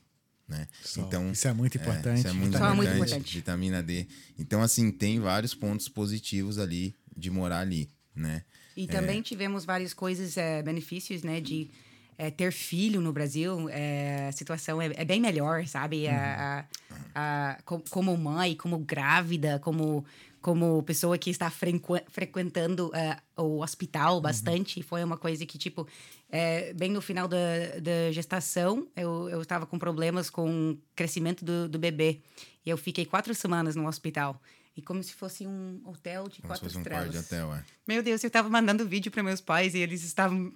né? 0.47 0.68
Sol. 0.84 1.06
Então, 1.06 1.32
Isso 1.32 1.47
é 1.47 1.53
muito 1.53 1.78
importante. 1.78 2.20
isso 2.20 2.28
é 2.28 2.32
muito 2.32 2.56
é 2.56 2.58
importante, 2.58 2.76
muito 2.78 2.93
importante. 2.93 3.36
Vitamina 3.36 3.84
D. 3.84 4.08
Então, 4.39 4.62
assim, 4.62 4.89
tem 4.91 5.20
vários 5.20 5.53
pontos 5.53 5.89
positivos 5.89 6.58
ali 6.58 6.95
de 7.16 7.30
morar 7.30 7.60
ali, 7.60 7.89
né? 8.16 8.43
E 8.78 8.88
também 8.88 9.22
tivemos 9.22 9.64
várias 9.64 9.93
coisas, 9.93 10.36
benefícios, 10.64 11.24
né, 11.24 11.39
de 11.39 11.70
eh, 12.18 12.32
ter 12.32 12.51
filho 12.51 13.01
no 13.01 13.11
Brasil. 13.13 13.68
eh, 13.70 14.28
a 14.30 14.32
situação 14.32 14.82
é, 14.82 14.91
é 14.95 15.05
bem 15.05 15.20
melhor, 15.20 15.66
sabe? 15.68 16.07
A- 16.07 16.66
a- 17.16 17.51
a- 17.53 17.57
co- 17.66 17.84
como 17.89 18.16
mãe, 18.18 18.55
como 18.55 18.78
grávida, 18.80 19.59
como, 19.59 20.05
como 20.41 20.82
pessoa 20.84 21.18
que 21.18 21.30
está 21.30 21.49
frequ- 21.49 22.03
frequentando 22.09 22.91
eh, 22.93 23.18
o 23.38 23.61
hospital 23.61 24.22
bastante. 24.22 24.82
Foi 24.84 25.03
uma 25.03 25.18
coisa 25.18 25.45
que, 25.45 25.57
tipo, 25.57 25.88
eh, 26.32 26.74
bem 26.74 26.91
no 26.91 27.01
final 27.01 27.28
da, 27.28 27.38
da 27.82 28.11
gestação, 28.11 28.88
eu, 28.95 29.30
eu 29.30 29.41
estava 29.41 29.66
com 29.66 29.78
problemas 29.80 30.30
com 30.30 30.72
o 30.72 30.78
crescimento 30.95 31.43
do, 31.43 31.68
do 31.68 31.80
bebê. 31.80 32.20
E 32.66 32.70
eu 32.70 32.78
fiquei 32.78 33.05
quatro 33.05 33.34
semanas 33.36 33.76
no 33.76 33.88
hospital. 33.88 34.41
E 34.78 34.82
como 34.82 35.01
se 35.01 35.13
fosse 35.13 35.47
um 35.47 35.80
hotel 35.86 36.28
de 36.28 36.41
Como 36.41 36.53
se 36.53 36.59
quatro 36.59 36.65
fosse 36.65 36.78
um 36.78 36.82
estrelas. 36.82 37.05
quarto 37.05 37.11
de 37.13 37.17
hotel, 37.34 37.53
é. 37.55 37.63
Meu 37.88 38.03
Deus, 38.03 38.21
eu 38.23 38.30
tava 38.30 38.49
mandando 38.49 38.86
vídeo 38.86 39.09
para 39.09 39.23
meus 39.23 39.39
pais 39.39 39.73
e 39.73 39.78
eles 39.80 40.03
estavam 40.03 40.51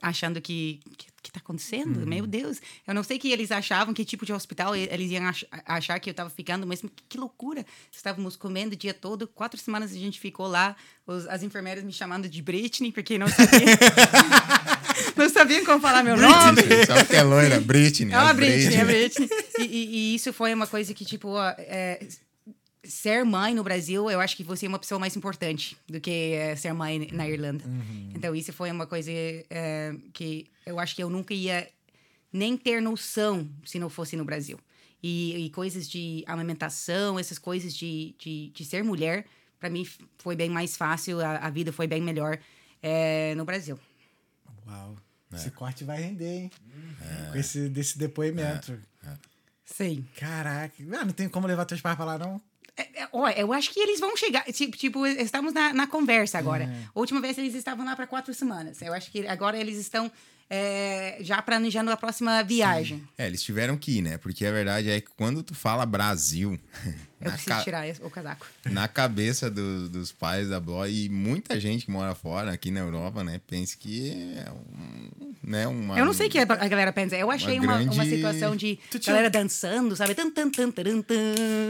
achando 0.00 0.40
que. 0.40 0.80
que 0.96 1.06
que 1.26 1.32
tá 1.32 1.40
acontecendo? 1.40 2.06
Meu 2.06 2.24
Deus. 2.24 2.60
Eu 2.86 2.94
não 2.94 3.02
sei 3.02 3.18
que 3.18 3.32
eles 3.32 3.50
achavam, 3.50 3.92
que 3.92 4.04
tipo 4.04 4.24
de 4.24 4.32
hospital 4.32 4.76
eles 4.76 5.10
iam 5.10 5.26
ach- 5.26 5.42
achar 5.64 5.98
que 5.98 6.08
eu 6.08 6.14
tava 6.14 6.30
ficando, 6.30 6.64
mas 6.64 6.80
que, 6.80 6.88
que 7.08 7.18
loucura. 7.18 7.66
Estávamos 7.90 8.36
comendo 8.36 8.74
o 8.74 8.76
dia 8.78 8.94
todo, 8.94 9.26
quatro 9.26 9.58
semanas 9.58 9.90
a 9.90 9.96
gente 9.96 10.20
ficou 10.20 10.46
lá, 10.46 10.76
os- 11.04 11.26
as 11.26 11.42
enfermeiras 11.42 11.82
me 11.82 11.92
chamando 11.92 12.28
de 12.28 12.40
Britney, 12.40 12.92
porque 12.92 13.18
não 13.18 13.26
sabiam, 13.26 13.50
não 15.16 15.28
sabiam 15.28 15.64
como 15.64 15.80
falar 15.80 16.04
meu 16.04 16.16
nome. 16.16 16.52
Britney, 16.62 16.86
sabe 16.86 17.04
que 17.06 17.16
é 17.16 17.22
loira? 17.24 17.60
Britney. 17.60 18.12
É 18.14 18.18
uma 18.18 18.30
as 18.30 18.36
Britney, 18.36 18.76
é 18.76 18.84
Britney. 18.84 19.28
E, 19.58 19.62
e- 19.64 19.96
e 20.12 20.14
isso 20.14 20.32
foi 20.32 20.54
uma 20.54 20.68
coisa 20.68 20.94
que, 20.94 21.04
tipo, 21.04 21.30
ó, 21.30 21.48
é, 21.58 22.06
ser 22.88 23.24
mãe 23.24 23.54
no 23.54 23.62
Brasil, 23.62 24.10
eu 24.10 24.20
acho 24.20 24.36
que 24.36 24.44
você 24.44 24.66
é 24.66 24.68
uma 24.68 24.78
pessoa 24.78 24.98
mais 24.98 25.16
importante 25.16 25.76
do 25.88 26.00
que 26.00 26.32
é, 26.32 26.56
ser 26.56 26.72
mãe 26.72 27.08
na 27.12 27.28
Irlanda. 27.28 27.64
Então, 28.14 28.34
isso 28.34 28.52
foi 28.52 28.70
uma 28.70 28.86
coisa 28.86 29.10
é, 29.10 29.94
que 30.12 30.46
eu 30.64 30.78
acho 30.78 30.94
que 30.94 31.02
eu 31.02 31.10
nunca 31.10 31.34
ia 31.34 31.68
nem 32.32 32.56
ter 32.56 32.80
noção 32.80 33.48
se 33.64 33.78
não 33.78 33.88
fosse 33.88 34.16
no 34.16 34.24
Brasil. 34.24 34.58
E, 35.02 35.46
e 35.46 35.50
coisas 35.50 35.88
de 35.88 36.24
amamentação, 36.26 37.18
essas 37.18 37.38
coisas 37.38 37.74
de, 37.74 38.14
de, 38.18 38.50
de 38.50 38.64
ser 38.64 38.82
mulher, 38.82 39.26
para 39.58 39.70
mim 39.70 39.86
foi 40.18 40.34
bem 40.34 40.50
mais 40.50 40.76
fácil, 40.76 41.20
a, 41.20 41.36
a 41.36 41.50
vida 41.50 41.72
foi 41.72 41.86
bem 41.86 42.00
melhor 42.00 42.38
é, 42.82 43.34
no 43.34 43.44
Brasil. 43.44 43.78
Uau. 44.66 44.96
É. 45.32 45.36
Esse 45.36 45.50
corte 45.50 45.84
vai 45.84 46.00
render, 46.00 46.42
hein? 46.42 46.50
Com 47.32 47.38
esse 47.38 47.68
desse 47.68 47.98
depoimento. 47.98 48.78
Sim. 49.64 50.06
Caraca. 50.16 50.74
Ah, 50.92 51.04
não 51.04 51.12
tem 51.12 51.28
como 51.28 51.46
levar 51.46 51.64
teus 51.64 51.80
pais 51.80 51.96
pra 51.96 52.04
lá, 52.04 52.18
não? 52.18 52.40
É, 52.76 53.02
é, 53.02 53.08
Olha, 53.12 53.38
eu 53.38 53.52
acho 53.52 53.70
que 53.70 53.80
eles 53.80 53.98
vão 53.98 54.16
chegar. 54.16 54.44
Tipo, 54.44 54.76
tipo, 54.76 55.06
estamos 55.06 55.52
na, 55.52 55.72
na 55.72 55.86
conversa 55.86 56.38
agora. 56.38 56.64
É. 56.64 56.86
A 56.94 56.98
última 57.00 57.20
vez 57.20 57.38
eles 57.38 57.54
estavam 57.54 57.84
lá 57.84 57.96
para 57.96 58.06
quatro 58.06 58.32
semanas. 58.34 58.80
Eu 58.82 58.92
acho 58.92 59.10
que 59.10 59.26
agora 59.26 59.58
eles 59.58 59.78
estão 59.78 60.10
é, 60.48 61.18
já 61.20 61.40
planejando 61.42 61.90
a 61.90 61.96
próxima 61.96 62.42
viagem. 62.42 63.02
É, 63.16 63.26
eles 63.26 63.42
tiveram 63.42 63.76
que 63.76 63.98
ir, 63.98 64.02
né? 64.02 64.18
Porque 64.18 64.44
a 64.44 64.52
verdade 64.52 64.90
é 64.90 65.00
que 65.00 65.10
quando 65.16 65.42
tu 65.42 65.54
fala 65.54 65.84
Brasil, 65.86 66.58
Eu 67.26 67.30
na, 67.30 67.36
preciso 67.36 67.56
ca- 67.56 67.64
tirar 67.64 67.86
o 68.02 68.10
casaco. 68.10 68.46
na 68.70 68.88
cabeça 68.88 69.50
do- 69.50 69.88
dos 69.88 70.12
pais 70.12 70.48
da 70.48 70.58
Blo 70.60 70.86
e 70.86 71.08
muita 71.08 71.58
gente 71.60 71.84
que 71.86 71.90
mora 71.90 72.14
fora, 72.14 72.52
aqui 72.52 72.70
na 72.70 72.80
Europa, 72.80 73.22
né? 73.22 73.40
Pensa 73.46 73.76
que 73.78 74.10
é 74.36 74.50
um, 74.50 75.32
né, 75.42 75.66
uma... 75.66 75.98
Eu 75.98 76.04
não 76.04 76.12
sei 76.12 76.26
o 76.26 76.30
que 76.30 76.38
a 76.38 76.44
galera 76.44 76.92
pensa. 76.92 77.16
Eu 77.16 77.30
achei 77.30 77.58
uma, 77.60 77.76
uma, 77.80 77.84
grande- 77.94 78.10
situação 78.16 78.56
de 78.56 78.78
Tu 78.90 78.98
tinha- 78.98 79.12
galera 79.14 79.30
dançando, 79.30 79.94
sabe? 79.96 80.14
Tan, 80.14 80.30
tan, 80.30 80.50
tan, 80.50 80.70
taran, 80.70 81.02
tan. 81.02 81.14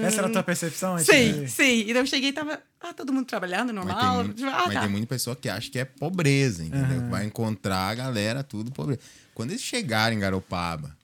Essa 0.04 0.18
era 0.18 0.26
a 0.28 0.30
tua 0.30 0.42
percepção? 0.42 0.98
Sim, 0.98 1.42
de- 1.44 1.50
sim. 1.50 1.80
Então 1.88 2.02
eu 2.02 2.07
cheguei 2.07 2.30
e 2.30 2.32
tava. 2.32 2.61
Ah, 2.80 2.92
todo 2.92 3.12
mundo 3.12 3.26
trabalhando, 3.26 3.72
Mas, 3.74 3.84
tem, 3.86 3.94
normal. 3.94 4.24
muito- 4.24 4.44
Ah, 4.46 4.62
mas 4.66 4.74
tá. 4.74 4.80
tem 4.82 4.88
muita 4.90 5.07
pessoa 5.07 5.34
que 5.34 5.48
acha 5.48 5.68
que 5.70 5.78
é 5.78 5.84
pobreza, 5.84 6.62
entendeu? 6.62 7.09
Vai 7.09 7.24
encontrar 7.24 7.88
a 7.88 7.94
galera 7.94 8.44
tudo 8.44 8.70
pobreza. 8.70 9.00
Quando 9.34 9.50
eles 9.50 9.62
chegarem 9.62 10.16
em 10.18 10.20
Garopaba 10.20 10.96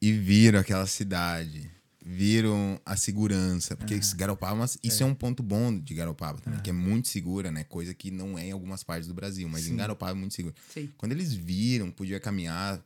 e 0.00 0.12
viram 0.12 0.58
aquela 0.60 0.86
cidade 0.86 1.70
viram 2.08 2.80
a 2.86 2.96
segurança. 2.96 3.76
Porque 3.76 3.98
Garopaba, 4.14 4.54
mas 4.54 4.78
isso 4.80 5.02
é. 5.02 5.06
um 5.06 5.14
ponto 5.14 5.42
bom 5.42 5.76
de 5.76 5.92
Garopaba 5.92 6.38
também, 6.40 6.60
que 6.60 6.70
é 6.70 6.72
muito 6.72 7.08
segura, 7.08 7.50
né? 7.50 7.64
Coisa 7.64 7.92
que 7.92 8.12
não 8.12 8.38
é 8.38 8.46
em 8.46 8.52
algumas 8.52 8.84
partes 8.84 9.08
do 9.08 9.14
Brasil, 9.14 9.48
mas 9.48 9.66
em 9.66 9.74
Garopaba 9.74 10.12
é 10.12 10.14
muito 10.14 10.32
seguro. 10.32 10.54
Sim. 10.72 10.88
Quando 10.96 11.10
eles 11.12 11.34
viram, 11.34 11.90
podia 11.90 12.20
caminhar 12.20 12.80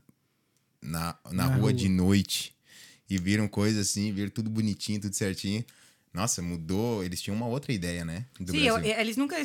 na, 0.80 1.18
na, 1.26 1.32
Na 1.32 1.44
rua, 1.48 1.56
rua. 1.58 1.72
de 1.74 1.86
noite 1.88 2.54
e 3.10 3.18
viram 3.18 3.46
coisa 3.46 3.82
assim, 3.82 4.10
viram 4.10 4.30
tudo 4.30 4.48
bonitinho, 4.48 4.98
tudo 5.02 5.14
certinho. 5.14 5.62
Nossa, 6.14 6.40
mudou. 6.40 7.04
Eles 7.04 7.20
tinham 7.20 7.36
uma 7.36 7.46
outra 7.46 7.72
ideia, 7.74 8.04
né? 8.04 8.24
Sim, 8.48 8.56
eu- 8.62 8.74
Brasil. 8.76 8.94
eles 8.98 9.16
nunca 9.18 9.36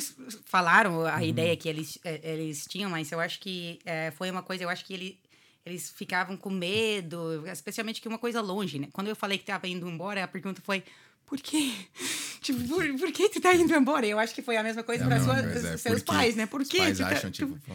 falaram 0.46 1.04
a 1.04 1.22
ideia 1.22 1.54
que 1.54 1.68
eles, 1.68 1.98
eh, 2.02 2.20
eles 2.32 2.64
tinham, 2.66 2.90
mas 2.90 3.12
eu 3.12 3.20
acho 3.20 3.38
que 3.40 3.78
eh, 3.84 4.10
foi 4.12 4.30
uma 4.30 4.42
coisa, 4.42 4.64
eu 4.64 4.68
acho 4.70 4.84
que 4.86 4.94
ele, 4.94 5.20
eles 5.66 5.90
ficavam 5.90 6.36
com 6.36 6.48
medo, 6.48 7.44
especialmente 7.48 8.00
que 8.00 8.06
uma 8.08 8.18
coisa 8.18 8.40
longe, 8.40 8.78
né? 8.78 8.88
Quando 8.92 9.08
eu 9.08 9.16
falei 9.16 9.36
que 9.36 9.44
tava 9.44 9.66
indo 9.66 9.88
embora, 9.88 10.22
a 10.22 10.28
pergunta 10.28 10.62
foi, 10.64 10.82
por 11.26 11.38
quê? 11.40 11.72
Tipo, 12.40 12.60
por, 12.68 12.86
por 12.98 13.10
que 13.10 13.28
tu 13.28 13.40
tá 13.40 13.52
indo 13.56 13.74
embora? 13.74 14.06
Eu 14.06 14.20
acho 14.20 14.32
que 14.32 14.40
foi 14.40 14.56
a 14.56 14.62
mesma 14.62 14.84
coisa 14.84 15.02
É 15.02 15.06
para 15.08 15.16
é, 15.16 15.76
seus 15.76 15.94
porque 16.00 16.02
pais, 16.12 16.36
né? 16.36 16.46
Por 16.46 16.60
os 16.60 16.68
quê? 16.68 16.78
pais 16.78 16.96
Tu 16.96 17.02
tá- 17.02 17.08
acham, 17.08 17.28
tu- 17.30 17.34
tipo, 17.34 17.58
pô, 17.66 17.74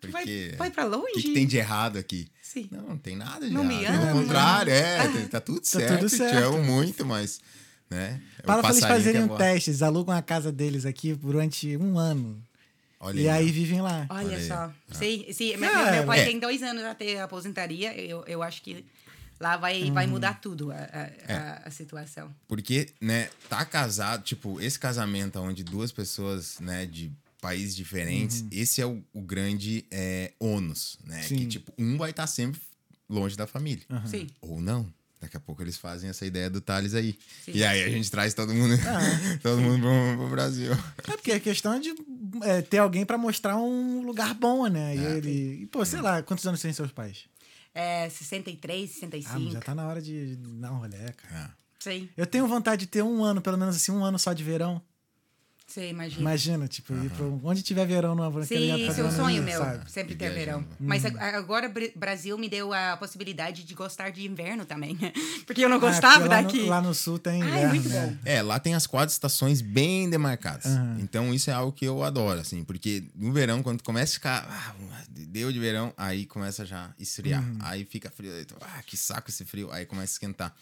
por 0.00 0.10
vai- 0.10 0.52
vai 0.56 0.70
pra 0.70 0.86
O 0.86 0.90
que, 0.90 0.96
longe? 0.96 1.12
que 1.22 1.34
tem 1.34 1.44
de 1.44 1.56
errado 1.56 1.96
aqui? 1.98 2.28
Sim. 2.40 2.68
Não, 2.70 2.82
não 2.90 2.96
tem 2.96 3.16
nada 3.16 3.44
de 3.48 3.52
Não 3.52 3.64
me 3.64 3.82
errado. 3.82 3.96
ama. 3.96 4.06
Pelo 4.06 4.20
contrário, 4.22 4.72
é, 4.72 4.98
tá- 5.26 5.28
tá 5.30 5.40
tudo 5.40 5.64
certo. 5.66 5.98
tudo 6.08 6.08
Te 6.16 6.22
amo 6.36 6.62
muito, 6.62 7.04
mas. 7.04 7.40
Né? 7.90 8.20
é 8.40 8.46
Fala 8.46 8.62
pra 8.62 8.70
eles 8.70 8.84
fazerem 8.84 9.20
é 9.22 9.24
um 9.24 9.36
teste, 9.36 9.70
eles 9.70 9.82
alugam 9.82 10.14
a 10.16 10.22
casa 10.22 10.52
deles 10.52 10.86
aqui 10.86 11.12
durante 11.12 11.76
um 11.76 11.98
ano. 11.98 12.40
Olha 13.04 13.20
e 13.20 13.28
aí 13.28 13.50
vivem 13.52 13.80
lá. 13.80 14.06
Olha, 14.08 14.28
Olha 14.28 14.46
só. 14.46 14.72
Sim, 14.92 15.26
sim. 15.32 15.56
Meu, 15.56 15.70
Cara, 15.70 15.92
meu 15.92 16.04
pai 16.06 16.20
é. 16.20 16.24
tem 16.24 16.38
dois 16.38 16.62
anos 16.62 16.82
até 16.84 17.20
a 17.20 17.24
aposentaria. 17.24 17.94
Eu, 17.98 18.24
eu 18.26 18.42
acho 18.42 18.62
que 18.62 18.84
lá 19.38 19.56
vai, 19.56 19.90
vai 19.90 20.06
mudar 20.06 20.40
tudo 20.40 20.70
a, 20.72 20.76
a, 20.76 21.32
a- 21.34 21.62
a 21.66 21.70
situação. 21.70 22.34
Porque, 22.48 22.88
né, 23.00 23.28
tá 23.48 23.64
casado, 23.64 24.22
tipo, 24.22 24.60
esse 24.60 24.78
casamento 24.78 25.38
onde 25.38 25.62
duas 25.62 25.92
pessoas, 25.92 26.58
né, 26.60 26.86
de 26.86 27.12
países 27.40 27.76
diferentes, 27.76 28.42
esse 28.50 28.80
é 28.80 28.86
o, 28.86 29.04
o 29.12 29.20
grande 29.20 29.84
é, 29.90 30.32
ônus, 30.40 30.98
né? 31.04 31.20
Que, 31.22 31.28
Sim. 31.40 31.46
tipo, 31.48 31.74
um 31.78 31.98
vai 31.98 32.08
estar 32.10 32.26
sempre 32.26 32.58
longe 33.06 33.36
da 33.36 33.46
família. 33.46 33.84
Sim. 34.06 34.28
Ou 34.40 34.62
não. 34.62 34.90
Daqui 35.24 35.36
a 35.36 35.40
pouco 35.40 35.62
eles 35.62 35.76
fazem 35.78 36.10
essa 36.10 36.26
ideia 36.26 36.50
do 36.50 36.60
Thales 36.60 36.94
aí. 36.94 37.18
Sim. 37.44 37.52
E 37.54 37.64
aí 37.64 37.82
a 37.82 37.88
gente 37.88 38.10
traz 38.10 38.34
todo 38.34 38.52
mundo, 38.52 38.74
Ah. 38.86 39.38
todo 39.42 39.58
mundo 39.60 39.80
pro, 39.80 40.18
pro 40.18 40.28
Brasil. 40.30 40.72
É 40.98 41.16
porque 41.16 41.32
a 41.32 41.40
questão 41.40 41.72
é 41.72 41.80
de 41.80 41.94
é, 42.42 42.60
ter 42.62 42.78
alguém 42.78 43.04
pra 43.06 43.16
mostrar 43.16 43.56
um 43.56 44.02
lugar 44.02 44.34
bom, 44.34 44.66
né? 44.66 44.94
E 44.96 45.04
É. 45.04 45.16
ele. 45.16 45.62
E, 45.62 45.66
pô, 45.66 45.84
sei 45.84 46.00
lá, 46.00 46.22
quantos 46.22 46.46
anos 46.46 46.60
tem 46.60 46.72
seus 46.72 46.92
pais? 46.92 47.24
É 47.74 48.08
63, 48.08 48.90
Ah, 48.90 48.94
65. 49.00 49.40
mas 49.40 49.52
já 49.54 49.60
tá 49.60 49.74
na 49.74 49.86
hora 49.88 50.00
de 50.02 50.36
dar 50.36 50.72
um 50.72 50.76
rolê, 50.78 51.10
cara. 51.16 51.50
É. 51.60 51.64
Sim, 51.80 52.08
Eu 52.16 52.24
tenho 52.26 52.46
vontade 52.46 52.80
de 52.80 52.86
ter 52.86 53.02
um 53.02 53.22
ano, 53.24 53.42
pelo 53.42 53.58
menos 53.58 53.76
assim, 53.76 53.92
um 53.92 54.04
ano 54.04 54.18
só 54.18 54.32
de 54.32 54.42
verão. 54.44 54.80
Sim, 55.74 55.88
imagina. 55.88 56.20
Imagina, 56.20 56.68
tipo, 56.68 56.94
ir 56.94 57.10
pra 57.10 57.24
onde 57.42 57.62
tiver 57.62 57.84
verão 57.86 58.14
no 58.14 58.44
Sim, 58.44 58.86
esse 58.86 59.00
é 59.00 59.04
o 59.04 59.10
sonho 59.10 59.42
meu, 59.42 59.58
sabe? 59.58 59.90
sempre 59.90 60.14
ter 60.14 60.30
verão. 60.30 60.64
Mas 60.78 61.04
ag- 61.04 61.18
agora 61.18 61.68
o 61.68 61.98
Brasil 61.98 62.38
me 62.38 62.48
deu 62.48 62.72
a 62.72 62.96
possibilidade 62.96 63.64
de 63.64 63.74
gostar 63.74 64.10
de 64.10 64.24
inverno 64.26 64.64
também. 64.64 64.96
Porque 65.46 65.64
eu 65.64 65.68
não 65.68 65.76
Ah, 65.76 65.80
gostava 65.80 66.26
lá 66.26 66.40
daqui. 66.42 66.60
No, 66.62 66.66
lá 66.68 66.80
no 66.80 66.94
sul 66.94 67.18
tem 67.18 67.42
Ai, 67.42 67.48
inverno, 67.48 67.68
muito 67.74 67.88
né? 67.88 68.06
bom. 68.06 68.16
É, 68.24 68.40
lá 68.42 68.58
tem 68.60 68.74
as 68.74 68.86
quatro 68.86 69.12
estações 69.12 69.60
bem 69.60 70.08
demarcadas. 70.08 70.66
Aham. 70.66 70.98
Então 71.00 71.34
isso 71.34 71.50
é 71.50 71.52
algo 71.52 71.72
que 71.72 71.84
eu 71.84 72.02
adoro, 72.04 72.40
assim, 72.40 72.62
porque 72.64 73.04
no 73.14 73.32
verão, 73.32 73.62
quando 73.62 73.82
começa 73.82 74.12
a 74.12 74.14
ficar. 74.14 74.46
Ah, 74.48 74.74
deu 75.08 75.50
de 75.52 75.58
verão, 75.58 75.92
aí 75.96 76.24
começa 76.26 76.64
já 76.64 76.86
a 76.86 76.90
esfriar. 76.98 77.42
Uhum. 77.42 77.58
Aí 77.60 77.84
fica 77.84 78.10
frio. 78.10 78.32
aí 78.32 78.44
tu, 78.44 78.54
Ah, 78.60 78.82
que 78.86 78.96
saco 78.96 79.28
esse 79.30 79.44
frio. 79.44 79.70
Aí 79.72 79.84
começa 79.86 80.12
a 80.12 80.14
esquentar. 80.14 80.54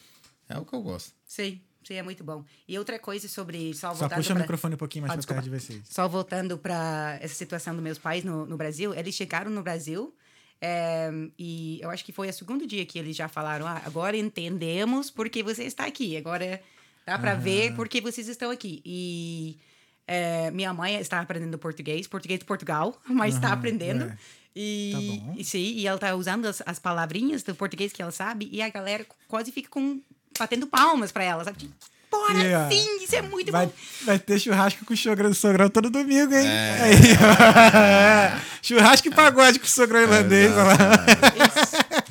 É 0.49 0.59
o 0.59 0.65
que 0.65 0.75
eu 0.75 0.83
gosto. 0.83 1.13
Sim, 1.27 1.61
sim, 1.85 1.95
é 1.95 2.03
muito 2.03 2.23
bom. 2.25 2.45
E 2.69 2.79
outra 2.79 2.99
coisa 2.99 3.27
sobre 3.29 3.73
só 3.75 3.89
Só 3.95 4.01
voltando 4.01 4.17
puxa 4.19 4.33
o 4.33 4.37
pra- 4.37 4.43
microfone 4.43 4.75
um 4.75 4.79
pouquinho 4.79 5.07
mais 5.07 5.19
Ah, 5.25 5.27
perto 5.27 5.43
de 5.45 5.51
vocês. 5.51 5.83
Só 5.89 6.09
voltando 6.09 6.57
para 6.59 7.19
essa 7.21 7.35
situação 7.35 7.75
dos 7.75 7.83
meus 7.83 7.99
pais 7.99 8.25
no, 8.25 8.47
no 8.47 8.57
Brasil, 8.57 8.95
eles 8.95 9.15
chegaram 9.15 9.51
no 9.51 9.63
Brasil 9.63 10.15
é, 10.61 11.11
e 11.39 11.81
eu 11.83 11.91
acho 11.91 12.05
que 12.05 12.13
foi 12.13 12.29
o 12.29 12.33
segundo 12.33 12.67
dia 12.67 12.87
que 12.87 12.99
eles 12.99 13.17
já 13.17 13.29
falaram: 13.29 13.67
ah, 13.67 13.83
agora 13.85 14.17
entendemos 14.17 15.11
porque 15.11 15.43
você 15.43 15.65
está 15.65 15.87
aqui, 15.87 16.17
agora 16.17 16.63
dá 17.05 17.19
para 17.19 17.35
ver 17.35 17.75
porque 17.75 18.01
vocês 18.01 18.29
estão 18.29 18.51
aqui. 18.51 18.81
E 18.85 19.59
é, 20.07 20.51
minha 20.53 20.73
mãe 20.73 20.95
está 20.97 21.21
aprendendo 21.21 21.59
português, 21.59 22.07
português 22.07 22.39
de 22.39 22.45
Portugal, 22.47 22.97
mas 23.09 23.35
está 23.35 23.49
Aham, 23.49 23.55
aprendendo. 23.57 24.05
é. 24.05 24.17
E, 24.55 24.91
Tá 24.93 25.01
bom. 25.01 25.35
e 25.39 25.45
sim, 25.45 25.59
e 25.79 25.87
ela 25.87 25.99
tá 25.99 26.15
usando 26.15 26.45
as, 26.45 26.63
as 26.67 26.79
palavrinhas 26.79 27.43
do 27.43 27.55
português 27.55 27.91
que 27.91 28.03
ela 28.03 28.11
sabe 28.13 28.51
e 28.53 28.61
a 28.61 28.69
galera 28.69 29.07
quase 29.27 29.51
fica 29.51 29.71
com 29.71 29.99
batendo 30.39 30.67
palmas 30.67 31.11
para 31.13 31.25
ela, 31.25 31.45
sabe? 31.45 31.69
Bora, 32.11 32.35
Yeah. 32.43 32.71
sim, 32.71 33.03
isso 33.05 33.17
é 33.17 33.23
muito 33.23 33.51
Vai, 33.51 33.67
bom. 33.67 33.73
vai 34.03 34.19
ter 34.19 34.39
churrasco 34.39 34.85
com 34.85 34.93
o 34.93 34.97
sogrão 34.97 35.31
do 35.31 35.35
sogrão 35.35 35.71
todo 35.71 35.89
domingo, 35.89 36.35
hein? 36.35 36.47
É. 36.47 36.79
Aí, 36.83 36.95
ó. 37.17 38.41
churrasco 38.61 39.09
e 39.09 39.11
pagode 39.11 39.59
com 39.59 39.65
o 39.65 39.69
sogrão 39.69 40.03
irlandês. 40.03 40.51
Lá. 40.55 40.77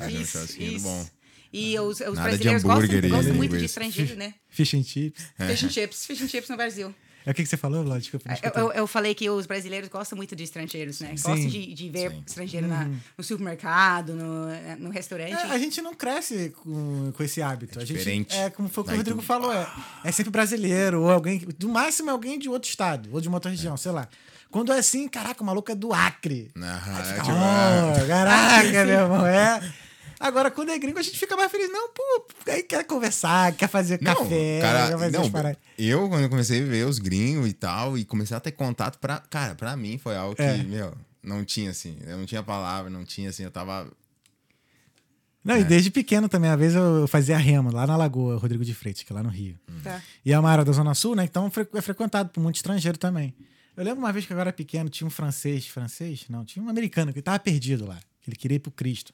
é 0.00 0.18
um 0.18 0.20
Isso, 0.22 0.38
do 0.38 0.62
isso. 0.62 0.84
bom. 0.84 1.06
E 1.52 1.78
os, 1.78 2.00
os 2.00 2.18
brasileiros 2.18 2.62
gostam, 2.62 3.00
gostam 3.10 3.34
muito 3.34 3.56
de 3.58 3.66
estrangeiro, 3.66 4.16
né? 4.16 4.34
Fish 4.48 4.74
and 4.74 4.82
chips. 4.82 5.22
Fish 5.38 5.62
and 5.64 5.68
chips, 5.70 6.06
fish 6.06 6.22
and 6.22 6.28
chips 6.28 6.48
no 6.48 6.56
Brasil. 6.56 6.94
É 7.24 7.30
o 7.30 7.34
que, 7.34 7.42
que 7.42 7.48
você 7.48 7.56
falou, 7.56 7.84
Vlad? 7.84 8.00
Desculpa, 8.00 8.28
não 8.28 8.34
Eu, 8.34 8.36
escutei. 8.36 8.62
eu, 8.62 8.72
eu 8.72 8.86
falei 8.86 9.14
que 9.14 9.30
os 9.30 9.46
brasileiros 9.46 9.88
gostam 9.88 10.16
muito 10.16 10.34
de 10.34 10.44
estrangeiros, 10.44 11.00
né? 11.00 11.08
Sim. 11.16 11.28
Gostam 11.28 11.46
de, 11.48 11.74
de 11.74 11.88
ver 11.88 12.10
Sim. 12.10 12.22
estrangeiro 12.26 12.66
na, 12.66 12.90
no 13.16 13.22
supermercado, 13.24 14.14
no, 14.14 14.46
no 14.78 14.90
restaurante. 14.90 15.32
É, 15.32 15.42
a 15.52 15.58
gente 15.58 15.80
não 15.80 15.94
cresce 15.94 16.50
com, 16.62 17.12
com 17.12 17.22
esse 17.22 17.40
hábito. 17.40 17.78
a 17.78 17.84
gente, 17.84 17.96
diferente. 17.98 18.36
é 18.36 18.50
como 18.50 18.68
foi 18.68 18.82
o 18.82 18.86
que 18.86 18.92
o 18.92 18.96
Rodrigo 18.96 19.20
tu- 19.20 19.24
falou, 19.26 19.52
é, 19.52 19.66
é 20.04 20.12
sempre 20.12 20.30
brasileiro, 20.30 21.02
ou 21.02 21.10
alguém. 21.10 21.38
Do 21.58 21.68
máximo 21.68 22.10
é 22.10 22.12
alguém 22.12 22.38
de 22.38 22.48
outro 22.48 22.68
estado, 22.68 23.08
ou 23.12 23.20
de 23.20 23.28
uma 23.28 23.36
outra 23.36 23.50
região, 23.50 23.76
sei 23.76 23.92
lá. 23.92 24.08
Quando 24.50 24.70
é 24.72 24.78
assim, 24.78 25.08
caraca, 25.08 25.42
o 25.42 25.46
maluco 25.46 25.72
é 25.72 25.74
do 25.74 25.94
Acre. 25.94 26.50
Ah, 26.60 26.82
Aí 26.84 27.00
é 27.00 27.04
fica, 27.04 27.22
tipo, 27.22 27.36
"Oh, 27.36 28.06
caraca, 28.06 28.84
meu 28.84 29.00
irmão, 29.00 29.26
é. 29.26 29.72
Agora, 30.22 30.52
quando 30.52 30.70
é 30.70 30.78
gringo, 30.78 31.00
a 31.00 31.02
gente 31.02 31.18
fica 31.18 31.36
mais 31.36 31.50
feliz. 31.50 31.68
Não, 31.68 31.88
pô, 31.88 32.26
aí 32.46 32.62
quer 32.62 32.84
conversar, 32.84 33.52
quer 33.56 33.68
fazer 33.68 34.00
Não, 34.00 34.14
café, 34.14 34.60
cara, 34.62 34.86
quer 34.90 34.98
fazer 34.98 35.18
não, 35.18 35.56
eu, 35.76 36.08
quando 36.08 36.22
eu 36.22 36.30
comecei 36.30 36.62
a 36.62 36.64
ver 36.64 36.86
os 36.86 37.00
gringos 37.00 37.48
e 37.48 37.52
tal, 37.52 37.98
e 37.98 38.04
comecei 38.04 38.36
a 38.36 38.38
ter 38.38 38.52
contato 38.52 39.00
pra. 39.00 39.18
Cara, 39.18 39.56
pra 39.56 39.76
mim 39.76 39.98
foi 39.98 40.16
algo 40.16 40.36
que, 40.36 40.42
É. 40.42 40.58
meu, 40.62 40.94
não 41.20 41.44
tinha 41.44 41.70
assim. 41.70 41.98
Eu 42.06 42.16
não 42.18 42.24
tinha 42.24 42.40
palavra, 42.40 42.88
não 42.88 43.04
tinha 43.04 43.30
assim, 43.30 43.42
eu 43.42 43.50
tava. 43.50 43.90
Não, 45.44 45.56
É. 45.56 45.60
e 45.60 45.64
desde 45.64 45.90
pequeno 45.90 46.28
também, 46.28 46.50
às 46.50 46.58
vezes 46.58 46.76
eu 46.76 47.08
fazia 47.08 47.36
remo 47.36 47.72
lá 47.72 47.84
na 47.84 47.96
Lagoa, 47.96 48.36
Rodrigo 48.38 48.64
de 48.64 48.72
Freitas, 48.74 49.02
que 49.02 49.12
é 49.12 49.16
lá 49.16 49.24
no 49.24 49.28
Rio. 49.28 49.58
Tá. 49.82 50.00
E 50.24 50.32
é 50.32 50.38
uma 50.38 50.48
área 50.48 50.64
da 50.64 50.70
Zona 50.70 50.94
Sul, 50.94 51.16
né? 51.16 51.24
Então 51.24 51.50
é 51.74 51.80
frequentado 51.82 52.28
por 52.28 52.40
muito 52.40 52.56
estrangeiro 52.56 52.96
também. 52.96 53.34
Eu 53.76 53.82
lembro 53.82 53.98
uma 53.98 54.12
vez 54.12 54.24
que 54.24 54.32
eu 54.32 54.38
era 54.38 54.52
pequeno, 54.52 54.88
tinha 54.88 55.04
um 55.06 55.10
francês, 55.10 55.66
francês? 55.66 56.26
Não, 56.28 56.44
tinha 56.44 56.64
um 56.64 56.68
americano 56.68 57.12
que 57.12 57.20
tava 57.20 57.40
perdido 57.40 57.86
lá, 57.86 57.98
que 58.20 58.30
ele 58.30 58.36
queria 58.36 58.54
ir 58.56 58.60
pro 58.60 58.70
Cristo. 58.70 59.12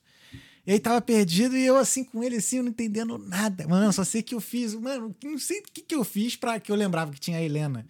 E 0.68 0.72
ele 0.72 0.80
tava 0.80 1.00
perdido 1.00 1.56
e 1.56 1.64
eu 1.64 1.78
assim 1.78 2.04
com 2.04 2.22
ele, 2.22 2.36
assim, 2.36 2.60
não 2.60 2.68
entendendo 2.68 3.16
nada. 3.16 3.66
Mano, 3.66 3.90
só 3.90 4.04
sei 4.04 4.22
que 4.22 4.34
eu 4.34 4.40
fiz, 4.40 4.74
mano, 4.74 5.16
não 5.24 5.38
sei 5.38 5.60
o 5.60 5.62
que, 5.72 5.80
que 5.80 5.94
eu 5.94 6.04
fiz 6.04 6.36
pra 6.36 6.60
que 6.60 6.70
eu 6.70 6.76
lembrava 6.76 7.10
que 7.10 7.18
tinha 7.18 7.38
a 7.38 7.42
Helena, 7.42 7.86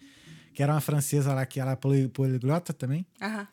que 0.53 0.63
era 0.63 0.73
uma 0.73 0.79
francesa 0.79 1.33
lá, 1.33 1.45
que 1.45 1.59
era 1.59 1.75
poli- 1.75 2.07
poliglota 2.07 2.71
também. 2.71 3.05
Aham. 3.21 3.45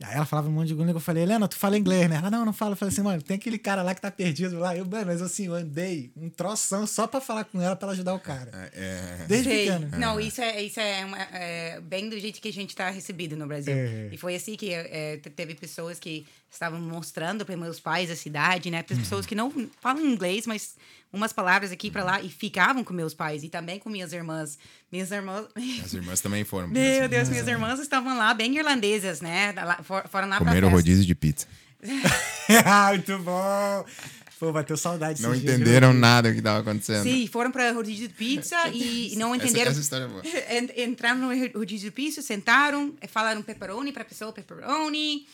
Aí 0.00 0.14
ela 0.14 0.24
falava 0.24 0.48
um 0.48 0.52
monte 0.52 0.68
de 0.68 0.74
inglês, 0.74 0.94
eu 0.94 1.00
falei, 1.00 1.24
Helena, 1.24 1.48
tu 1.48 1.56
fala 1.56 1.76
inglês, 1.76 2.08
né? 2.08 2.16
Ela, 2.16 2.30
não, 2.30 2.44
não 2.44 2.52
fala. 2.52 2.72
Eu 2.72 2.76
falei 2.76 2.92
assim, 2.92 3.02
mano, 3.02 3.20
tem 3.20 3.36
aquele 3.36 3.58
cara 3.58 3.82
lá 3.82 3.92
que 3.94 4.00
tá 4.00 4.10
perdido 4.12 4.56
lá. 4.56 4.76
Eu, 4.76 4.86
mano, 4.86 5.06
mas 5.06 5.20
assim, 5.20 5.46
eu 5.46 5.54
andei 5.54 6.12
um 6.16 6.30
troção 6.30 6.86
só 6.86 7.08
pra 7.08 7.20
falar 7.20 7.42
com 7.44 7.60
ela, 7.60 7.74
pra 7.74 7.86
ela 7.86 7.92
ajudar 7.94 8.14
o 8.14 8.20
cara. 8.20 8.70
É, 8.72 9.24
Desde 9.26 9.48
Sei. 9.50 9.66
pequeno. 9.66 9.98
Não, 9.98 10.20
isso 10.20 10.40
é, 10.40 10.62
isso 10.62 10.78
é, 10.78 11.04
uma- 11.04 11.18
é 11.20 11.80
bem 11.80 12.08
do 12.08 12.18
jeito 12.20 12.40
que 12.40 12.48
a 12.48 12.52
gente 12.52 12.70
está 12.70 12.90
recebido 12.90 13.36
no 13.36 13.46
Brasil. 13.48 13.74
É. 13.74 14.08
E 14.12 14.16
foi 14.16 14.36
assim 14.36 14.54
que 14.54 14.72
é, 14.72 15.16
te- 15.16 15.30
teve 15.30 15.56
pessoas 15.56 15.98
que 15.98 16.24
estavam 16.48 16.80
mostrando 16.80 17.44
para 17.44 17.56
meus 17.56 17.80
pais 17.80 18.08
a 18.08 18.14
cidade, 18.14 18.70
né? 18.70 18.84
Tem 18.84 18.96
pessoas 18.96 19.26
que 19.26 19.34
não 19.34 19.52
falam 19.80 20.04
inglês, 20.06 20.46
mas 20.46 20.76
umas 21.12 21.32
palavras 21.32 21.72
aqui 21.72 21.90
para 21.90 22.04
lá 22.04 22.20
e 22.20 22.28
ficavam 22.28 22.84
com 22.84 22.92
meus 22.92 23.14
pais 23.14 23.42
e 23.42 23.48
também 23.48 23.78
com 23.78 23.88
minhas 23.88 24.12
irmãs. 24.12 24.58
Minhas 24.92 25.10
irmãs. 25.10 25.46
as 25.84 25.92
irmãs 25.94 26.20
também 26.20 26.44
foram. 26.44 26.68
Meu 26.68 27.08
Deus, 27.08 27.28
minhas 27.28 27.46
irmãs 27.48 27.78
estavam 27.80 28.16
lá 28.16 28.32
bem 28.34 28.56
irlandesas, 28.56 29.20
né? 29.20 29.54
Foram 30.10 30.28
lá 30.28 30.36
pra 30.36 30.46
Comeram 30.46 30.68
festa. 30.68 30.76
rodízio 30.76 31.04
de 31.04 31.14
pizza. 31.14 31.46
Muito 32.88 33.18
bom! 33.20 33.84
Pô, 34.38 34.52
bateu 34.52 34.76
saudade 34.76 35.20
Não 35.20 35.34
entenderam 35.34 35.90
viu? 35.90 35.98
nada 36.00 36.30
do 36.30 36.36
que 36.36 36.40
tava 36.42 36.60
acontecendo. 36.60 37.02
Sim, 37.02 37.26
foram 37.26 37.50
para 37.50 37.72
rodízio 37.72 38.06
de 38.06 38.14
pizza 38.14 38.56
e 38.72 39.14
não 39.16 39.34
Essa, 39.34 39.44
entenderam. 39.44 39.70
essa 39.72 39.80
história 39.80 40.04
é 40.04 40.08
boa. 40.08 40.22
En- 40.48 40.84
Entraram 40.90 41.18
no 41.18 41.28
rodízio 41.58 41.90
de 41.90 41.90
pizza, 41.90 42.22
sentaram, 42.22 42.94
falaram 43.08 43.42
pepperoni 43.42 43.90
pra 43.92 44.04
pessoa, 44.04 44.32
pepperoni. 44.32 45.26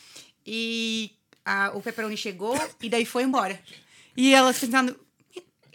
E 0.45 1.11
ah, 1.45 1.71
o 1.75 1.81
pepperoni 1.81 2.17
chegou 2.17 2.57
e 2.81 2.89
daí 2.89 3.05
foi 3.05 3.23
embora. 3.23 3.59
E 4.17 4.33
elas 4.33 4.57
pensando, 4.57 4.97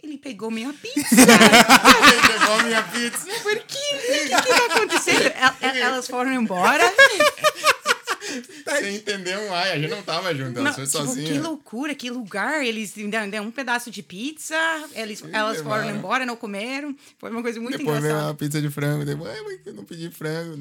ele 0.03 0.17
pegou 0.17 0.49
minha 0.51 0.73
pizza. 0.73 1.15
Pegou 1.15 2.63
minha 2.63 2.83
pizza. 2.83 3.25
Por 3.43 3.59
quê? 3.59 3.77
O 3.93 4.41
que, 4.41 4.49
tá 4.49 4.65
acontecendo? 4.75 5.21
El- 5.27 5.69
el- 5.69 5.83
Elas 5.83 6.07
foram 6.07 6.33
embora. 6.33 6.83
Tá 8.63 8.77
Sem 8.77 8.95
entender 8.95 9.37
um 9.37 9.53
ai, 9.53 9.73
a 9.73 9.79
gente 9.79 9.89
não 9.89 10.01
tava 10.03 10.33
junto, 10.33 10.57
ela 10.57 10.69
Não, 10.69 10.73
foi 10.73 10.85
tipo, 10.85 10.97
sozinha. 10.99 11.33
que 11.33 11.37
loucura, 11.39 11.93
que 11.93 12.09
lugar. 12.09 12.63
Eles 12.65 12.93
deram 12.93 13.45
um 13.47 13.51
pedaço 13.51 13.91
de 13.91 14.01
pizza, 14.01 14.55
eles, 14.93 15.21
elas 15.33 15.57
foram 15.57 15.77
levaram. 15.81 15.97
embora, 15.97 16.25
não 16.25 16.37
comeram. 16.37 16.95
Foi 17.19 17.29
uma 17.29 17.41
coisa 17.41 17.59
muito 17.59 17.77
Depois 17.77 17.97
veio 17.99 18.07
engraçada. 18.11 18.29
uma 18.31 18.35
pizza 18.35 18.61
de 18.61 18.69
frango. 18.69 19.03
Depois, 19.03 19.31
ai, 19.35 19.41
mãe, 19.41 19.59
eu 19.65 19.73
não 19.73 19.83
pedi 19.83 20.09
frango. 20.11 20.55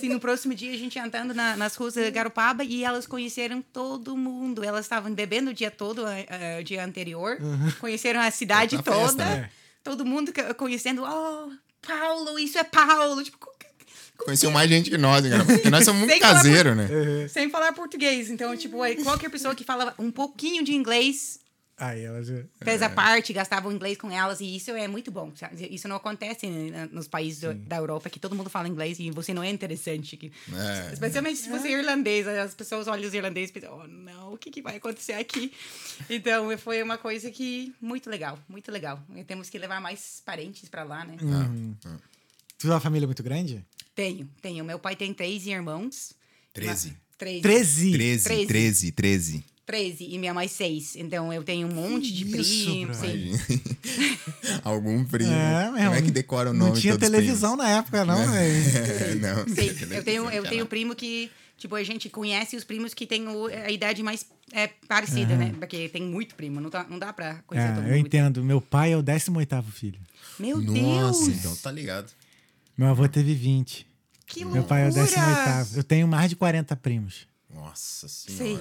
Sim, 0.00 0.08
no 0.10 0.20
próximo 0.20 0.54
dia 0.54 0.72
a 0.72 0.76
gente 0.76 0.98
andando 0.98 1.32
na- 1.34 1.56
nas 1.56 1.74
ruas 1.76 1.94
de 1.94 2.10
Garopaba 2.10 2.62
e 2.64 2.84
elas 2.84 3.06
conheceram 3.06 3.62
todo 3.62 4.16
mundo. 4.16 4.62
Elas 4.64 4.84
estavam 4.84 5.12
bebendo 5.12 5.50
o 5.50 5.54
dia 5.54 5.70
todo, 5.70 6.06
eh, 6.06 6.58
o 6.60 6.64
dia 6.64 6.84
anterior. 6.84 7.38
Conheceram 7.80 8.20
a 8.20 8.30
cidade 8.30 8.76
Outra 8.76 8.92
festa, 8.94 9.08
toda. 9.10 9.24
né? 9.24 9.50
Todo 9.82 10.04
mundo 10.04 10.32
conhecendo. 10.56 11.02
Oh, 11.04 11.50
Paulo, 11.86 12.38
isso 12.38 12.58
é 12.58 12.64
Paulo. 12.64 13.22
Tipo, 13.22 13.38
mais 14.52 14.68
gente 14.68 14.90
que 14.90 14.98
nós, 14.98 15.26
cara? 15.28 15.44
Porque 15.44 15.70
nós 15.70 15.84
somos 15.84 16.00
muito 16.08 16.18
caseiros, 16.20 16.76
né? 16.76 16.88
sem 17.28 17.50
falar 17.50 17.72
português. 17.72 18.30
Então, 18.30 18.56
tipo, 18.56 18.78
qualquer 19.04 19.30
pessoa 19.30 19.54
que 19.54 19.62
fala 19.62 19.94
um 19.98 20.10
pouquinho 20.10 20.64
de 20.64 20.72
inglês 20.74 21.38
Aí 21.78 22.02
ela 22.04 22.22
já... 22.24 22.42
fez 22.62 22.80
a 22.80 22.88
parte, 22.88 23.34
gastava 23.34 23.68
o 23.68 23.72
inglês 23.72 23.98
com 23.98 24.10
elas, 24.10 24.40
e 24.40 24.56
isso 24.56 24.70
é 24.70 24.88
muito 24.88 25.10
bom. 25.10 25.30
sabe? 25.36 25.68
Isso 25.70 25.86
não 25.86 25.96
acontece 25.96 26.46
né, 26.46 26.88
nos 26.90 27.06
países 27.06 27.40
do- 27.40 27.52
da 27.52 27.76
Europa, 27.76 28.08
que 28.08 28.18
todo 28.18 28.34
mundo 28.34 28.48
fala 28.48 28.66
inglês 28.66 28.98
e 28.98 29.10
você 29.10 29.34
não 29.34 29.42
é 29.42 29.50
interessante. 29.50 30.16
Que, 30.16 30.32
É. 30.54 30.92
Especialmente 30.94 31.38
se 31.38 31.50
você 31.50 31.68
é 31.68 31.72
irlandês, 31.72 32.26
as 32.26 32.54
pessoas 32.54 32.88
olham 32.88 33.06
os 33.06 33.12
irlandeses 33.12 33.50
e 33.50 33.52
pensam, 33.52 33.78
oh 33.78 33.86
não, 33.86 34.32
o 34.32 34.38
que, 34.38 34.50
que 34.50 34.62
vai 34.62 34.76
acontecer 34.76 35.12
aqui? 35.14 35.52
Então, 36.08 36.56
foi 36.56 36.82
uma 36.82 36.96
coisa 36.96 37.30
que, 37.30 37.74
muito 37.78 38.08
legal, 38.08 38.38
muito 38.48 38.72
legal. 38.72 38.98
E 39.14 39.22
temos 39.22 39.50
que 39.50 39.58
levar 39.58 39.78
mais 39.78 40.22
parentes 40.24 40.68
pra 40.70 40.82
lá, 40.82 41.04
né? 41.04 41.16
Tu 42.58 42.68
é 42.68 42.70
uma 42.70 42.80
família 42.80 43.06
muito 43.06 43.22
grande? 43.22 43.62
Tenho, 43.94 44.26
tenho. 44.40 44.64
Meu 44.64 44.78
pai 44.78 44.96
tem 44.96 45.12
três 45.12 45.46
irmãos. 45.46 46.14
Treze. 46.54 46.96
Três. 47.18 47.42
Treze. 47.42 47.92
13, 47.92 48.24
Treze. 48.46 48.92
13, 48.92 49.44
13. 49.66 49.96
13 49.96 50.14
e 50.14 50.18
minha 50.18 50.32
mãe 50.32 50.46
seis. 50.48 50.94
Então 50.96 51.32
eu 51.32 51.42
tenho 51.42 51.66
um 51.68 51.74
monte 51.74 52.12
de 52.12 52.24
isso, 52.38 52.64
primos. 52.70 52.98
Algum 54.62 55.04
primo. 55.04 55.32
É, 55.32 55.84
Como 55.84 55.94
é 55.96 56.02
que 56.02 56.10
decora 56.10 56.50
o 56.50 56.54
nome 56.54 56.70
Não 56.70 56.76
tinha 56.80 56.96
televisão 56.96 57.56
na 57.56 57.68
época, 57.68 58.04
não, 58.04 58.16
velho. 58.30 58.64
primos? 58.64 58.76
É, 58.96 59.14
não. 59.16 59.48
Sim, 59.48 59.94
eu 59.94 60.04
tenho, 60.04 60.30
eu 60.30 60.42
tenho 60.44 60.66
primo 60.66 60.94
que, 60.94 61.30
tipo, 61.58 61.74
a 61.74 61.82
gente 61.82 62.08
conhece 62.08 62.56
os 62.56 62.64
primos 62.64 62.94
que 62.94 63.06
têm 63.06 63.24
a 63.64 63.70
idade 63.70 64.02
mais 64.02 64.24
é, 64.52 64.68
parecida, 64.88 65.36
né? 65.36 65.52
Porque 65.58 65.88
tem 65.88 66.02
muito 66.02 66.34
primo, 66.36 66.60
não, 66.60 66.70
tá, 66.70 66.86
não 66.88 66.98
dá 66.98 67.12
pra 67.12 67.42
conhecer 67.46 67.68
todo 67.68 67.78
É, 67.78 67.82
mundo. 67.82 67.90
eu 67.92 67.96
entendo. 67.96 68.44
Meu 68.44 68.60
pai 68.60 68.92
é 68.92 68.96
o 68.96 69.02
18º 69.02 69.64
filho. 69.72 69.98
Meu 70.38 70.60
Nossa, 70.60 70.72
Deus! 71.26 71.38
então 71.38 71.56
tá 71.56 71.70
ligado. 71.72 72.12
Meu 72.76 72.88
avô 72.88 73.08
teve 73.08 73.34
20. 73.34 73.86
Que 74.26 74.44
Meu 74.44 74.62
pai 74.64 74.82
é 74.82 74.88
o 74.90 74.94
loucura! 74.94 75.64
18º. 75.64 75.76
Eu 75.76 75.84
tenho 75.84 76.06
mais 76.06 76.28
de 76.30 76.36
40 76.36 76.74
primos. 76.76 77.26
Nossa 77.52 78.06
Sei. 78.08 78.58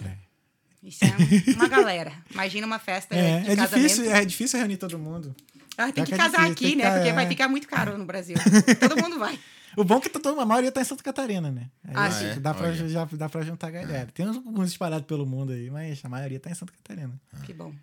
Isso 0.86 1.04
é 1.04 1.54
uma 1.56 1.68
galera. 1.68 2.14
Imagina 2.32 2.66
uma 2.68 2.80
festa 2.80 3.16
É, 3.16 3.40
de 3.42 3.52
é 3.52 3.56
casamento. 3.56 3.88
difícil, 3.90 4.12
é 4.12 4.26
difícil 4.26 4.60
reunir 4.60 4.78
todo 4.78 4.98
mundo. 5.00 5.36
Ah, 5.78 5.86
tem 5.86 5.94
Pior 5.96 6.06
que 6.06 6.12
que 6.12 6.14
é 6.14 6.18
casar 6.18 6.32
difícil, 6.50 6.52
aqui, 6.54 6.70
que 6.70 6.76
né? 6.78 6.84
ca- 6.84 6.94
Porque 6.94 7.10
é. 7.10 7.14
vai 7.14 7.28
ficar 7.28 7.48
muito 7.50 7.68
caro 7.68 7.98
no 7.98 8.06
Brasil. 8.06 8.36
todo 8.80 8.96
mundo 9.02 9.20
vai. 9.20 9.38
O 9.76 9.84
bom 9.84 9.98
é 9.98 10.00
que 10.02 10.08
tá 10.10 10.20
todo, 10.22 10.40
a 10.40 10.46
maioria 10.46 10.72
tá 10.72 10.80
em 10.80 10.86
Santa 10.86 11.04
Catarina, 11.04 11.52
né? 11.52 11.70
Aí 11.84 11.94
Ah, 11.96 12.12
sim. 12.12 12.40
dá, 12.40 12.54
pra, 12.54 12.68
Olha. 12.68 12.88
já, 12.88 13.06
dá 13.12 13.28
pra 13.28 13.42
juntar 13.42 13.68
a 13.68 13.72
galera. 13.72 14.08
Tem 14.14 14.26
uns, 14.26 14.38
alguns 14.38 14.70
espalhados 14.72 15.06
pelo 15.06 15.26
mundo 15.26 15.52
aí, 15.52 15.70
mas 15.70 16.00
a 16.06 16.08
maioria 16.08 16.40
tá 16.40 16.50
em 16.50 16.54
Santa 16.56 16.72
Catarina. 16.72 17.14
Que 17.44 17.54
bom. 17.54 17.74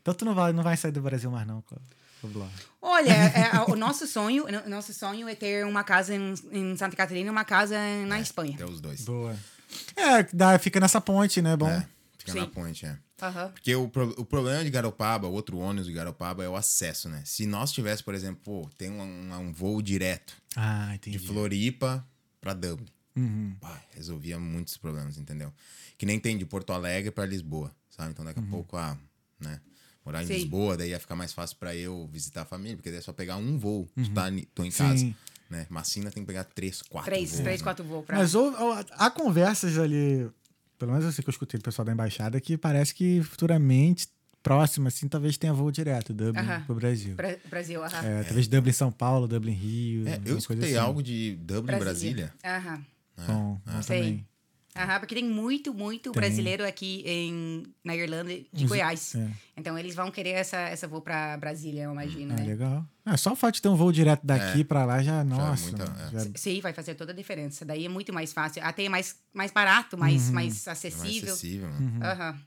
Então 0.00 0.14
tu 0.14 0.24
não 0.24 0.34
vai, 0.34 0.52
não 0.54 0.62
vai 0.62 0.76
sair 0.76 0.90
do 0.92 1.02
Brasil 1.02 1.30
mais 1.30 1.46
não, 1.46 1.60
com 1.62 1.76
com 2.22 2.28
o 2.28 2.30
blog. 2.30 2.50
Olha, 2.80 3.10
é, 3.10 3.50
é, 3.56 3.60
o 3.70 3.74
nosso 3.74 4.06
sonho, 4.06 4.46
o 4.46 4.70
nosso 4.70 4.94
sonho 4.94 5.28
é 5.28 5.34
ter 5.34 5.66
uma 5.66 5.82
casa 5.84 6.14
em, 6.14 6.32
em 6.52 6.76
Santa 6.76 6.94
Catarina 6.96 7.26
e 7.26 7.30
uma 7.30 7.44
casa 7.44 7.76
na 8.06 8.20
Espanha. 8.20 8.54
Até 8.54 8.64
os 8.64 8.80
dois. 8.80 9.04
Boa. 9.04 9.36
É, 9.96 10.22
dá, 10.32 10.56
fica 10.58 10.78
nessa 10.78 11.00
ponte, 11.00 11.42
né? 11.42 11.56
Bom. 11.56 11.68
É, 11.68 11.84
fica 12.24 12.34
na 12.34 12.44
Sim. 12.46 12.50
ponte, 12.52 12.86
é. 12.86 12.98
Aham. 13.20 13.48
Porque 13.50 13.74
o, 13.74 13.88
pro- 13.88 14.14
o 14.18 14.24
problema 14.24 14.64
de 14.64 14.70
Garopaba, 14.70 15.28
o 15.28 15.32
outro 15.32 15.58
ônibus 15.58 15.86
de 15.86 15.92
Garopaba 15.92 16.42
é 16.44 16.48
o 16.48 16.56
acesso, 16.56 17.08
né? 17.08 17.22
Se 17.24 17.46
nós 17.46 17.70
tivéssemos, 17.72 18.02
por 18.02 18.14
exemplo, 18.14 18.40
pô, 18.42 18.68
tem 18.76 18.90
um, 18.90 19.00
um, 19.00 19.34
um 19.34 19.52
voo 19.52 19.80
direto 19.82 20.34
Ah, 20.56 20.96
de. 21.00 21.18
Floripa 21.18 22.04
pra 22.40 22.54
Dublin. 22.54 22.88
Uhum. 23.14 23.56
Pá, 23.60 23.80
resolvia 23.90 24.38
muitos 24.38 24.76
problemas, 24.76 25.18
entendeu? 25.18 25.52
Que 25.98 26.06
nem 26.06 26.18
tem 26.18 26.36
de 26.38 26.44
Porto 26.46 26.72
Alegre 26.72 27.10
pra 27.10 27.26
Lisboa, 27.26 27.70
sabe? 27.90 28.10
Então 28.10 28.24
Uhum. 28.24 28.32
daqui 28.32 28.40
a 28.40 28.50
pouco, 28.50 28.76
ah, 28.76 28.96
né? 29.38 29.60
Morar 30.04 30.22
em 30.24 30.26
Sim. 30.26 30.32
Lisboa, 30.34 30.76
daí 30.76 30.90
ia 30.90 30.98
ficar 30.98 31.14
mais 31.14 31.32
fácil 31.32 31.56
pra 31.58 31.76
eu 31.76 32.08
visitar 32.10 32.42
a 32.42 32.44
família, 32.44 32.76
porque 32.76 32.90
daí 32.90 32.98
é 32.98 33.02
só 33.02 33.12
pegar 33.12 33.36
um 33.36 33.56
voo, 33.58 33.88
tu 33.94 34.10
tá, 34.10 34.24
tô 34.54 34.64
em 34.64 34.70
casa, 34.70 34.92
Uhum. 34.94 34.98
Sim. 34.98 35.14
né? 35.48 35.66
Macina 35.70 36.10
tem 36.10 36.24
que 36.24 36.26
pegar 36.26 36.42
três, 36.44 36.82
quatro 36.82 37.10
Três, 37.12 37.30
voos, 37.30 37.40
três, 37.42 37.60
né? 37.60 37.64
quatro 37.64 37.84
voos 37.84 38.04
pra. 38.04 38.16
Mas 38.18 38.34
ou, 38.34 38.46
ou- 38.52 38.72
há 38.92 39.10
conversas 39.10 39.78
ali, 39.78 40.28
pelo 40.82 40.90
menos 40.90 41.06
eu 41.06 41.12
sei 41.12 41.22
que 41.22 41.28
eu 41.28 41.32
escutei 41.32 41.60
do 41.60 41.62
pessoal 41.62 41.86
da 41.86 41.92
embaixada, 41.92 42.40
que 42.40 42.58
parece 42.58 42.92
que 42.92 43.22
futuramente, 43.22 44.08
próximo, 44.42 44.88
assim, 44.88 45.06
talvez 45.06 45.38
tenha 45.38 45.52
voo 45.52 45.70
direto, 45.70 46.12
Dublin 46.12 46.42
Aham. 46.42 46.60
pro 46.66 46.74
Brasil. 46.74 47.14
Bra- 47.14 47.36
Brasil, 47.48 47.84
aham. 47.84 48.04
É, 48.04 48.24
talvez 48.24 48.48
Dublin 48.48 48.72
São 48.72 48.90
Paulo, 48.90 49.28
Dublin 49.28 49.52
Rio. 49.52 50.08
É, 50.08 50.16
eu 50.16 50.20
coisa 50.22 50.38
escutei 50.38 50.70
assim. 50.70 50.78
algo 50.78 51.00
de 51.00 51.36
Dublin, 51.36 51.78
Brasília. 51.78 52.32
Aham. 52.44 52.84
Bom, 53.28 53.60
bom 53.64 53.82
Sei. 53.82 53.98
também. 54.00 54.26
Aham, 54.74 55.00
porque 55.00 55.14
tem 55.14 55.24
muito, 55.24 55.74
muito 55.74 56.10
Tem. 56.12 56.20
brasileiro 56.20 56.66
aqui 56.66 57.02
em, 57.06 57.62
na 57.84 57.94
Irlanda 57.94 58.32
de 58.52 58.66
Goiás. 58.66 59.14
é. 59.14 59.28
Então 59.56 59.78
eles 59.78 59.94
vão 59.94 60.10
querer 60.10 60.30
essa, 60.30 60.56
essa 60.56 60.88
voo 60.88 61.02
pra 61.02 61.36
Brasília, 61.36 61.82
eu 61.84 61.92
imagino, 61.92 62.32
Ah, 62.32 62.36
né? 62.36 62.44
legal. 62.44 62.84
Ah, 63.04 63.16
só 63.18 63.32
o 63.32 63.36
fato 63.36 63.56
de 63.56 63.62
ter 63.62 63.68
um 63.68 63.76
voo 63.76 63.92
direto 63.92 64.24
daqui 64.24 64.62
É. 64.62 64.64
pra 64.64 64.84
lá 64.86 65.02
já, 65.02 65.22
nossa. 65.22 65.64
muita- 65.66 65.84
é. 65.84 66.10
já- 66.24 66.30
Sim, 66.36 66.60
vai 66.62 66.72
fazer 66.72 66.94
toda 66.94 67.12
a 67.12 67.14
diferença. 67.14 67.64
Daí 67.64 67.84
é 67.84 67.88
muito 67.88 68.12
mais 68.14 68.32
fácil. 68.32 68.64
Até 68.64 68.84
é 68.84 68.88
mais, 68.88 69.16
mais 69.34 69.50
barato, 69.50 69.98
mais, 69.98 70.28
Uhum. 70.28 70.32
mais 70.34 70.66
É 70.66 70.70
mais 70.70 70.78
acessível. 70.78 71.32
acessível, 71.34 71.68
né? 71.68 71.78
Uhum. 71.78 72.02
Aham. 72.02 72.40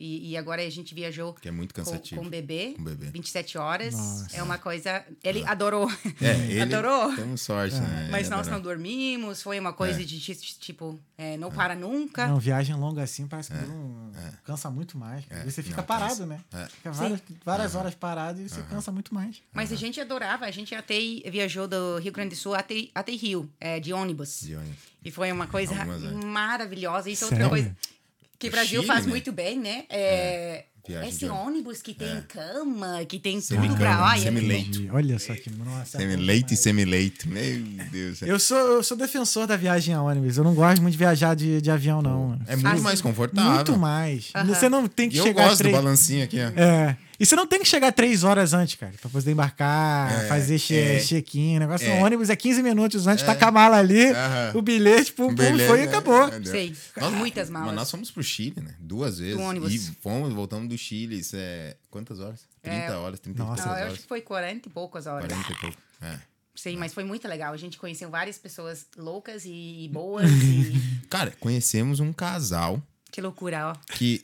E, 0.00 0.30
e 0.30 0.36
agora 0.36 0.62
a 0.62 0.70
gente 0.70 0.94
viajou 0.94 1.34
Que 1.34 1.48
é 1.48 1.50
muito 1.50 1.74
com, 1.74 1.82
cansativo. 1.82 2.20
com 2.20 2.26
o 2.28 2.30
bebê, 2.30 2.74
Com 2.76 2.84
bebê. 2.84 3.06
27 3.10 3.58
horas. 3.58 3.94
Nossa. 3.94 4.36
É 4.36 4.42
uma 4.42 4.56
coisa. 4.56 5.04
Ele 5.24 5.44
adorou. 5.44 5.90
É, 6.20 6.34
ele 6.52 6.60
Adorou? 6.60 7.16
temos 7.16 7.40
sorte, 7.40 7.74
né? 7.74 8.08
Mas 8.10 8.26
Ele 8.28 8.36
nós 8.36 8.46
não 8.46 8.58
adorou. 8.58 8.76
dormimos. 8.76 9.42
Foi 9.42 9.58
uma 9.58 9.72
coisa 9.72 10.00
É. 10.00 10.04
de 10.04 10.20
ti- 10.20 10.36
tipo, 10.60 10.98
é, 11.16 11.36
não 11.36 11.50
para 11.50 11.74
nunca. 11.74 12.28
Não, 12.28 12.38
viagem 12.38 12.76
longa 12.76 13.02
assim 13.02 13.26
parece 13.26 13.50
que 13.50 13.56
não, 13.66 14.12
cansa 14.44 14.70
muito 14.70 14.96
mais. 14.96 15.24
É, 15.30 15.42
você 15.42 15.64
fica 15.64 15.78
não, 15.78 15.84
parado, 15.84 16.24
né? 16.26 16.40
É. 16.52 16.66
Fica 16.66 16.92
várias, 16.92 17.20
várias 17.44 17.74
horas 17.74 17.94
parado 17.96 18.40
e 18.40 18.48
você 18.48 18.62
cansa 18.62 18.92
muito 18.92 19.12
mais. 19.12 19.42
Mas 19.52 19.72
a 19.72 19.76
gente 19.76 20.00
adorava. 20.00 20.44
A 20.46 20.50
gente 20.52 20.74
até 20.76 20.96
viajou 21.28 21.66
do 21.66 21.98
Rio 21.98 22.12
Grande 22.12 22.36
do 22.36 22.36
Sul 22.38 22.54
até, 22.54 22.88
até 22.94 23.10
Rio, 23.12 23.50
é, 23.58 23.80
de 23.80 23.92
ônibus. 23.92 24.42
De 24.42 24.54
ônibus. 24.54 24.76
E 25.04 25.10
foi 25.10 25.32
uma 25.32 25.46
coisa 25.48 25.74
Algumas, 25.76 26.04
é. 26.04 26.10
maravilhosa. 26.26 27.10
Isso 27.10 27.24
é 27.24 27.26
outra 27.28 27.48
coisa 27.48 27.76
que 28.38 28.48
o 28.48 28.50
Brasil 28.50 28.80
Chile, 28.80 28.86
faz 28.86 29.04
né? 29.04 29.10
muito 29.10 29.32
bem, 29.32 29.58
né? 29.58 29.84
É, 29.88 30.64
Viagem 30.88 31.10
esse 31.10 31.26
ônibus. 31.26 31.82
que 31.82 31.92
tem 31.92 32.22
cama, 32.22 33.04
que 33.06 33.18
tem 33.18 33.38
tudo 33.40 33.76
pra 33.76 34.14
é 34.16 34.20
semileito. 34.20 34.80
E 34.80 34.90
Olha 34.90 35.18
só 35.18 35.34
que. 35.34 35.50
Nossa, 35.50 35.98
é 35.98 36.06
bom 36.06 36.12
Semi-leite 36.12 36.54
e 36.54 36.56
semi-leito. 36.56 37.28
Meu 37.28 37.60
Deus. 37.90 38.22
Eu 38.22 38.38
sou, 38.38 38.56
eu 38.56 38.82
sou 38.82 38.96
defensor 38.96 39.46
da 39.46 39.54
viagem 39.54 39.94
a 39.94 40.00
ônibus. 40.02 40.38
Eu 40.38 40.44
não 40.44 40.54
gosto 40.54 40.80
muito 40.80 40.92
de 40.92 40.98
viajar 40.98 41.36
de, 41.36 41.60
de 41.60 41.70
avião, 41.70 42.00
não. 42.00 42.40
É 42.46 42.56
muito 42.56 42.66
Ah, 42.66 42.80
mais 42.80 43.02
confortável. 43.02 43.52
Muito 43.52 43.76
mais. 43.76 44.30
Você 44.46 44.68
não 44.70 44.88
tem 44.88 45.10
que 45.10 45.18
eu 45.18 45.24
chegar 45.24 45.44
gosto 45.44 45.58
três... 45.58 45.74
do 45.74 45.82
balancinho 45.82 46.24
aqui, 46.24 46.38
ó. 46.40 46.58
É. 46.58 46.96
E 47.20 47.26
você 47.26 47.34
não 47.34 47.46
tem 47.48 47.58
que 47.58 47.64
chegar 47.66 47.90
três 47.92 48.22
horas 48.22 48.52
antes, 48.52 48.76
cara, 48.76 48.92
pra 49.00 49.10
poder 49.10 49.32
embarcar, 49.32 50.12
É, 50.24 50.28
fazer 50.28 50.56
che 50.58 50.76
é. 50.76 51.00
check-in. 51.00 51.56
O 51.56 51.60
negócio 51.60 51.86
É. 51.88 51.98
no 51.98 52.04
ônibus 52.04 52.30
é 52.30 52.36
15 52.36 52.62
minutos 52.62 53.06
antes, 53.08 53.24
tá 53.24 53.34
com 53.34 53.44
a 53.44 53.50
mala 53.50 53.76
ali, 53.78 54.10
Aham. 54.10 54.52
o 54.54 54.62
bilhete, 54.62 55.12
pum, 55.12 55.28
pum, 55.28 55.34
Beleza, 55.34 55.68
foi 55.68 55.80
e 55.80 55.82
acabou. 55.88 56.28
é. 56.28 56.44
Sei, 56.44 56.76
muitas 57.16 57.50
malas. 57.50 57.66
Mas 57.68 57.76
nós 57.76 57.90
fomos 57.90 58.10
pro 58.12 58.22
Chile, 58.22 58.60
né? 58.60 58.74
Duas 58.78 59.18
vezes. 59.18 59.36
ônibus. 59.40 59.72
E 59.74 59.78
fomos, 60.00 60.32
voltamos 60.32 60.68
do 60.68 60.78
Chile. 60.78 61.18
Isso 61.18 61.34
é. 61.36 61.76
Quantas 61.90 62.20
horas? 62.20 62.40
30 62.62 62.98
horas, 62.98 63.18
30 63.18 63.42
Nossa. 63.42 63.62
e 63.62 63.64
Não, 63.64 63.64
poucas 63.64 63.66
eu 63.66 63.72
acho 63.72 63.84
horas. 63.92 63.98
que 64.02 64.06
foi 64.08 64.20
40 64.20 64.68
e 64.68 64.70
poucas 64.72 65.06
horas. 65.08 65.26
40 65.28 65.52
e 65.52 65.54
pouco. 65.56 65.76
É. 66.02 66.18
Sim, 66.54 66.76
mas 66.76 66.92
foi 66.94 67.02
muito 67.04 67.26
legal. 67.26 67.52
A 67.52 67.56
gente 67.56 67.78
conheceu 67.78 68.10
várias 68.10 68.38
pessoas 68.38 68.86
loucas 68.96 69.42
e 69.44 69.88
boas. 69.92 70.28
e... 70.30 70.80
Cara, 71.08 71.32
conhecemos 71.40 71.98
um 72.00 72.12
casal 72.12 72.82
Que 73.10 73.20
loucura, 73.20 73.68
ó. 73.72 73.94
que 73.94 74.22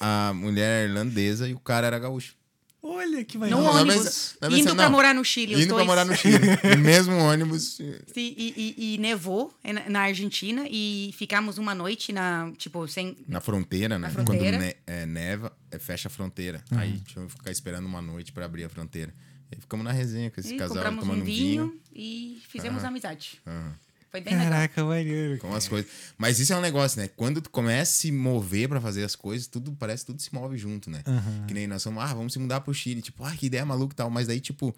a 0.00 0.32
mulher 0.34 0.82
era 0.84 0.88
irlandesa 0.88 1.48
e 1.48 1.54
o 1.54 1.58
cara 1.60 1.86
era 1.86 1.98
gaúcho. 1.98 2.36
Olha 2.80 3.24
que 3.24 3.36
No 3.36 3.40
maneiro. 3.40 3.62
Não, 3.64 3.72
ônibus. 3.80 3.96
mas- 4.04 4.36
mas 4.40 4.60
indo 4.60 4.68
não. 4.68 4.76
pra 4.76 4.88
morar 4.88 5.12
no 5.12 5.24
Chile, 5.24 5.54
os 5.56 5.60
Indo 5.62 5.70
dois. 5.70 5.84
pra 5.84 5.84
morar 5.92 6.04
no 6.04 6.14
Chile. 6.16 6.38
no 6.76 6.82
mesmo 6.82 7.16
ônibus. 7.16 7.62
Sim, 7.74 7.94
e, 8.16 8.74
e- 8.78 8.94
e 8.94 8.98
nevou 8.98 9.52
na 9.64 9.90
na 9.90 10.00
Argentina 10.02 10.64
e 10.70 11.10
ficamos 11.18 11.58
uma 11.58 11.74
noite 11.74 12.12
na, 12.12 12.52
tipo, 12.56 12.86
sem... 12.86 13.16
Na 13.26 13.40
fronteira, 13.40 13.98
né? 13.98 14.06
Na 14.06 14.12
fronteira. 14.14 14.56
Quando 14.56 14.60
ne- 14.64 14.76
é, 14.86 15.04
neva, 15.04 15.52
é, 15.72 15.78
fecha 15.78 16.06
a 16.06 16.10
fronteira. 16.10 16.62
Aí 16.70 17.00
tinha 17.00 17.26
que 17.26 17.32
ficar 17.32 17.50
esperando 17.50 17.84
uma 17.86 18.00
noite 18.00 18.30
pra 18.32 18.44
abrir 18.44 18.62
a 18.64 18.68
fronteira. 18.68 19.12
E 19.50 19.60
ficamos 19.60 19.84
na 19.84 19.90
resenha 19.92 20.30
com 20.30 20.40
esse 20.40 20.54
e 20.54 20.56
casal, 20.58 20.76
compramos 20.76 21.02
tomando 21.04 21.22
um 21.22 21.24
vinho, 21.24 21.74
e 21.92 22.40
fizemos 22.48 22.84
amizade. 22.84 23.40
Aham. 23.46 23.74
Foi 24.18 24.20
bem 24.20 24.34
legal. 24.34 24.52
Caraca, 24.52 24.84
maneiro. 24.84 25.38
Com 25.38 25.54
as 25.54 25.68
coisas. 25.68 25.90
Mas 26.16 26.38
isso 26.38 26.52
é 26.52 26.56
um 26.56 26.60
negócio, 26.60 27.00
né? 27.00 27.08
Quando 27.16 27.40
tu 27.40 27.50
começa 27.50 27.90
a 27.90 27.94
se 27.94 28.12
mover 28.12 28.68
pra 28.68 28.80
fazer 28.80 29.04
as 29.04 29.14
coisas, 29.14 29.46
tudo 29.46 29.72
parece 29.78 30.04
que 30.04 30.12
tudo 30.12 30.20
se 30.22 30.34
move 30.34 30.56
junto, 30.58 30.90
né? 30.90 31.02
Que 31.46 31.54
nem 31.54 31.66
nós 31.66 31.82
somos, 31.82 32.02
ah, 32.02 32.14
vamos 32.14 32.32
se 32.32 32.38
mudar 32.38 32.60
pro 32.60 32.74
Chile. 32.74 33.00
Tipo, 33.00 33.24
ah, 33.24 33.32
que 33.32 33.46
ideia 33.46 33.64
maluca 33.64 33.92
e 33.94 33.96
tal. 33.96 34.10
Mas 34.10 34.26
daí, 34.26 34.40
tipo, 34.40 34.74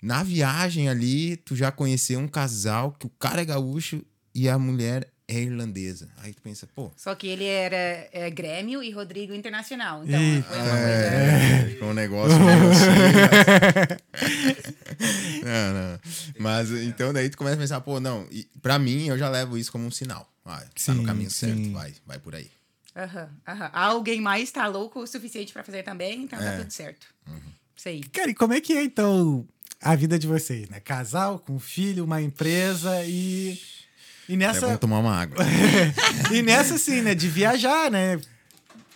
na 0.00 0.22
viagem 0.22 0.88
ali, 0.88 1.36
tu 1.36 1.54
já 1.54 1.70
conheceu 1.70 2.18
um 2.18 2.28
casal 2.28 2.92
que 2.92 3.06
o 3.06 3.10
cara 3.10 3.42
é 3.42 3.44
gaúcho 3.44 4.02
e 4.34 4.48
a 4.48 4.58
mulher 4.58 5.08
é 5.38 5.42
irlandesa. 5.42 6.08
Aí 6.18 6.32
tu 6.32 6.42
pensa, 6.42 6.66
pô, 6.74 6.90
Só 6.96 7.14
que 7.14 7.26
ele 7.26 7.44
era 7.44 8.08
é, 8.12 8.30
Grêmio 8.30 8.82
e 8.82 8.90
Rodrigo 8.90 9.34
Internacional. 9.34 10.04
Então, 10.04 10.20
Ih, 10.20 10.42
foi 10.42 10.56
uma 10.56 10.64
coisa... 10.70 10.84
É, 10.84 11.84
um 11.84 11.92
negócio 11.94 12.38
meio 12.38 12.70
assim. 12.70 14.02
não, 15.44 15.74
não. 15.74 16.00
Mas 16.38 16.70
então 16.70 17.12
daí 17.12 17.28
tu 17.30 17.36
começa 17.36 17.56
a 17.56 17.60
pensar, 17.60 17.80
pô, 17.80 18.00
não, 18.00 18.26
e 18.30 18.44
pra 18.60 18.78
mim 18.78 19.06
eu 19.08 19.18
já 19.18 19.28
levo 19.28 19.56
isso 19.56 19.70
como 19.72 19.84
um 19.86 19.90
sinal. 19.90 20.28
Ah, 20.44 20.58
tá 20.60 20.66
Sim, 20.76 20.92
no 20.94 21.04
caminho 21.04 21.30
sim. 21.30 21.46
certo, 21.46 21.72
vai, 21.72 21.94
vai 22.06 22.18
por 22.18 22.34
aí. 22.34 22.50
Aham, 22.96 23.28
aham. 23.48 23.70
Alguém 23.72 24.20
mais 24.20 24.50
tá 24.50 24.66
louco 24.66 25.00
o 25.00 25.06
suficiente 25.06 25.52
pra 25.52 25.62
fazer 25.64 25.82
também, 25.82 26.24
então 26.24 26.38
É. 26.40 26.50
tá 26.50 26.58
tudo 26.58 26.70
certo. 26.70 27.06
Uhum. 27.26 27.40
Isso 27.76 27.88
aí. 27.88 28.02
Cara, 28.04 28.30
e 28.30 28.34
como 28.34 28.52
é 28.52 28.60
que 28.60 28.72
é, 28.74 28.84
então, 28.84 29.46
a 29.80 29.94
vida 29.96 30.18
de 30.18 30.26
vocês, 30.26 30.68
né? 30.68 30.78
Casal, 30.80 31.38
com 31.38 31.58
filho, 31.58 32.04
uma 32.04 32.20
empresa 32.20 33.02
e... 33.04 33.58
E 34.32 34.34
É 34.34 34.38
nessa... 34.38 34.66
bom 34.66 34.76
tomar 34.78 34.98
uma 34.98 35.14
água. 35.14 35.44
e 36.32 36.40
nessa, 36.40 36.76
assim, 36.76 37.02
né? 37.02 37.14
De 37.14 37.28
viajar, 37.28 37.90
né? 37.90 38.18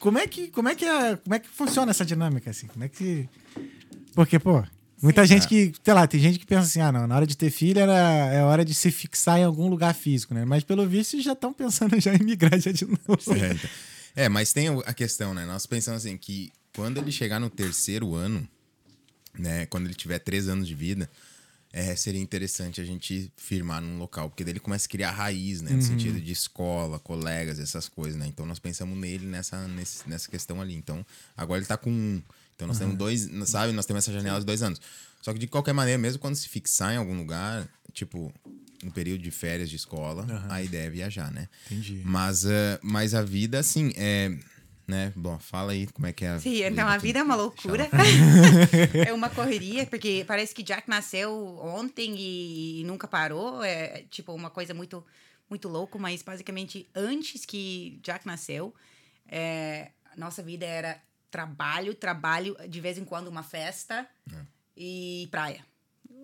Como 0.00 0.18
é 0.18 0.26
que, 0.26 0.48
como 0.48 0.70
é 0.70 0.74
que, 0.74 0.86
é, 0.86 1.16
como 1.16 1.34
é 1.34 1.38
que 1.38 1.46
funciona 1.46 1.90
essa 1.90 2.06
dinâmica, 2.06 2.50
assim? 2.50 2.66
Como 2.66 2.82
é 2.82 2.88
que... 2.88 3.28
Porque, 4.14 4.38
pô... 4.38 4.64
Muita 5.02 5.26
gente 5.26 5.46
que, 5.46 5.74
sei 5.84 5.92
lá, 5.92 6.06
tem 6.06 6.18
gente 6.18 6.38
que 6.38 6.46
pensa 6.46 6.62
assim, 6.62 6.80
ah, 6.80 6.90
não, 6.90 7.06
na 7.06 7.16
hora 7.16 7.26
de 7.26 7.36
ter 7.36 7.50
filho 7.50 7.78
era, 7.78 8.32
é 8.32 8.42
hora 8.42 8.64
de 8.64 8.72
se 8.72 8.90
fixar 8.90 9.38
em 9.38 9.44
algum 9.44 9.68
lugar 9.68 9.94
físico, 9.94 10.32
né? 10.32 10.46
Mas 10.46 10.64
pelo 10.64 10.86
visto 10.86 11.20
já 11.20 11.34
estão 11.34 11.52
pensando 11.52 11.94
já 12.00 12.14
em 12.14 12.24
migrar 12.24 12.58
já 12.58 12.72
de 12.72 12.86
novo. 12.86 13.20
É, 13.34 13.52
então. 13.52 13.70
É, 14.16 14.28
mas 14.30 14.54
tem 14.54 14.68
a 14.86 14.94
questão, 14.94 15.34
né? 15.34 15.44
Nós 15.44 15.66
pensamos 15.66 16.02
assim 16.02 16.16
que 16.16 16.50
quando 16.74 16.96
ele 16.96 17.12
chegar 17.12 17.38
no 17.38 17.50
terceiro 17.50 18.14
ano, 18.14 18.48
né? 19.38 19.66
Quando 19.66 19.84
ele 19.84 19.94
tiver 19.94 20.18
três 20.18 20.48
anos 20.48 20.66
de 20.66 20.74
vida, 20.74 21.10
é, 21.78 21.94
seria 21.94 22.20
interessante 22.22 22.80
a 22.80 22.84
gente 22.84 23.30
firmar 23.36 23.82
num 23.82 23.98
local, 23.98 24.30
porque 24.30 24.42
daí 24.42 24.52
ele 24.52 24.60
começa 24.60 24.86
a 24.86 24.88
criar 24.90 25.10
raiz, 25.10 25.60
né? 25.60 25.72
No 25.72 25.82
sentido 25.82 26.18
de 26.18 26.32
escola, 26.32 26.98
colegas, 26.98 27.58
essas 27.58 27.86
coisas, 27.86 28.18
né? 28.18 28.26
Então 28.26 28.46
nós 28.46 28.58
pensamos 28.58 28.96
nele 28.98 29.26
nessa, 29.26 29.68
nesse- 29.68 30.08
nessa 30.08 30.26
questão 30.30 30.58
ali. 30.62 30.74
Então, 30.74 31.04
agora 31.36 31.58
ele 31.60 31.66
tá 31.66 31.76
com 31.76 31.90
um. 31.90 32.22
Então 32.54 32.66
nós 32.66 32.78
temos 32.78 32.96
dois, 32.96 33.28
sabe? 33.50 33.72
Nós 33.74 33.84
temos 33.84 34.02
essa 34.04 34.12
janela 34.12 34.40
de 34.40 34.46
dois 34.46 34.62
anos. 34.62 34.80
Só 35.20 35.34
que 35.34 35.38
de 35.38 35.46
qualquer 35.46 35.74
maneira, 35.74 35.98
mesmo 35.98 36.18
quando 36.18 36.34
se 36.36 36.48
fixar 36.48 36.94
em 36.94 36.96
algum 36.96 37.14
lugar, 37.16 37.68
tipo, 37.92 38.32
no 38.82 38.90
período 38.90 39.20
de 39.22 39.30
férias 39.30 39.68
de 39.68 39.76
escola, 39.76 40.24
a 40.48 40.62
ideia 40.62 40.86
é 40.86 40.90
viajar, 40.90 41.30
né? 41.30 41.46
Entendi. 41.66 42.00
Mas, 42.04 42.46
eh, 42.46 42.78
mas 42.82 43.12
a 43.12 43.20
vida, 43.22 43.58
assim, 43.58 43.92
é. 43.96 44.34
Né? 44.86 45.12
Bom, 45.16 45.36
fala 45.38 45.72
aí 45.72 45.88
como 45.88 46.06
é 46.06 46.12
que 46.12 46.24
é 46.24 46.28
a 46.28 46.38
Sim, 46.38 46.62
então 46.62 46.86
a 46.86 46.96
vida 46.96 47.18
é 47.18 47.22
uma 47.22 47.34
loucura. 47.34 47.88
é 49.04 49.12
uma 49.12 49.28
correria, 49.28 49.84
porque 49.84 50.24
parece 50.26 50.54
que 50.54 50.62
Jack 50.62 50.88
nasceu 50.88 51.58
ontem 51.60 52.14
e 52.16 52.84
nunca 52.84 53.08
parou. 53.08 53.64
É 53.64 54.04
tipo 54.08 54.32
uma 54.32 54.48
coisa 54.48 54.72
muito, 54.72 55.04
muito 55.50 55.68
louco, 55.68 55.98
mas 55.98 56.22
basicamente 56.22 56.88
antes 56.94 57.44
que 57.44 57.98
Jack 58.00 58.24
nasceu, 58.24 58.72
é, 59.26 59.90
nossa 60.16 60.40
vida 60.40 60.64
era 60.64 61.02
trabalho, 61.30 61.92
trabalho, 61.92 62.56
de 62.68 62.80
vez 62.80 62.96
em 62.96 63.04
quando 63.04 63.26
uma 63.26 63.42
festa 63.42 64.08
e 64.76 65.26
praia. 65.30 65.64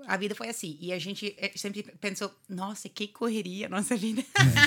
A 0.07 0.16
vida 0.16 0.34
foi 0.34 0.48
assim. 0.48 0.76
E 0.80 0.92
a 0.92 0.98
gente 0.98 1.34
eh, 1.38 1.53
sempre 1.57 1.82
pensou, 2.00 2.34
nossa, 2.48 2.88
que 2.88 3.09
correria 3.09 3.66
a 3.66 3.68
nossa 3.68 3.96
vida. 3.96 4.22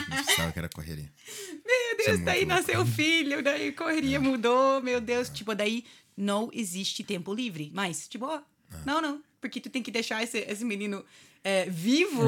Não 0.10 0.24
precisava 0.24 0.52
que 0.52 0.60
era 0.60 0.70
correria. 0.70 1.12
Meu 1.66 1.92
é 1.92 1.96
Deus, 1.96 2.20
daí 2.20 2.46
muito 2.46 2.50
louco. 2.50 2.68
nasceu 2.68 2.82
o 2.82 2.86
filho, 2.86 3.44
daí 3.44 3.72
correria 3.72 4.20
mudou, 4.20 4.82
meu 4.82 5.02
Deus. 5.02 5.30
Tipo, 5.30 5.56
daí 5.56 5.86
não 6.16 6.50
existe 6.54 7.04
tempo 7.04 7.34
livre. 7.34 7.72
Mas, 7.74 8.08
tipo, 8.08 8.26
ó, 8.26 8.42
não, 8.86 9.02
não. 9.02 9.24
Porque 9.42 9.60
tu 9.60 9.70
tem 9.70 9.82
que 9.82 9.92
deixar 9.92 10.24
esse, 10.24 10.40
esse 10.40 10.66
menino 10.66 11.04
é, 11.44 11.70
vivo 11.70 12.24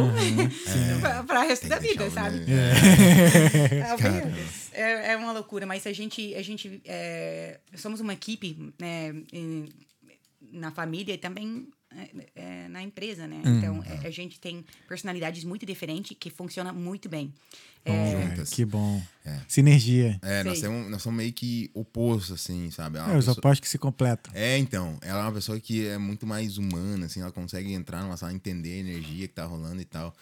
pra, 1.01 1.23
pra 1.23 1.43
resto 1.43 1.67
da 1.67 1.79
vida, 1.79 2.09
sabe? 2.11 2.45
É, 4.79 5.13
é 5.13 5.17
uma 5.17 5.31
loucura, 5.31 5.65
mas 5.65 5.87
a 5.87 5.91
gente, 5.91 6.35
a 6.35 6.41
gente 6.43 6.79
é, 6.85 7.59
somos 7.75 7.99
uma 7.99 8.13
equipe 8.13 8.71
né, 8.79 9.11
na 10.51 10.69
família 10.69 11.15
e 11.15 11.17
também 11.17 11.67
é, 11.97 12.09
é, 12.35 12.67
na 12.67 12.81
empresa, 12.83 13.27
né? 13.27 13.41
Então, 13.45 13.83
é, 13.83 14.07
a 14.07 14.11
gente 14.11 14.39
tem 14.39 14.63
personalidades 14.87 15.43
muito 15.43 15.65
diferentes 15.65 16.15
que 16.19 16.29
funcionam 16.29 16.73
muito 16.73 17.09
bem. 17.09 17.33
É, 17.83 18.11
Juntas. 18.29 18.49
Que 18.49 18.65
bom. 18.65 19.01
É. 19.25 19.39
Sinergia. 19.47 20.19
É, 20.21 20.43
nós, 20.43 20.59
Sei. 20.59 20.67
temos, 20.69 20.91
nós 20.91 21.01
somos 21.01 21.17
meio 21.17 21.31
que 21.33 21.71
opostos, 21.73 22.33
assim, 22.33 22.69
sabe? 22.69 22.97
É, 22.97 23.01
uma 23.01 23.09
os 23.11 23.25
pessoa- 23.25 23.37
opostos 23.37 23.59
que 23.61 23.69
se 23.69 23.77
completam. 23.77 24.31
É, 24.35 24.57
então. 24.57 24.97
Ela 25.01 25.19
é 25.19 25.23
uma 25.23 25.31
pessoa 25.31 25.59
que 25.59 25.87
é 25.87 25.97
muito 25.97 26.25
mais 26.27 26.57
humana, 26.57 27.05
assim, 27.05 27.21
ela 27.21 27.31
consegue 27.31 27.71
entrar 27.73 28.03
numa 28.03 28.17
sala, 28.17 28.33
entender 28.33 28.73
a 28.73 28.77
energia 28.77 29.27
que 29.27 29.33
tá 29.33 29.45
rolando 29.45 29.81
e 29.81 29.85
tal. 29.85 30.13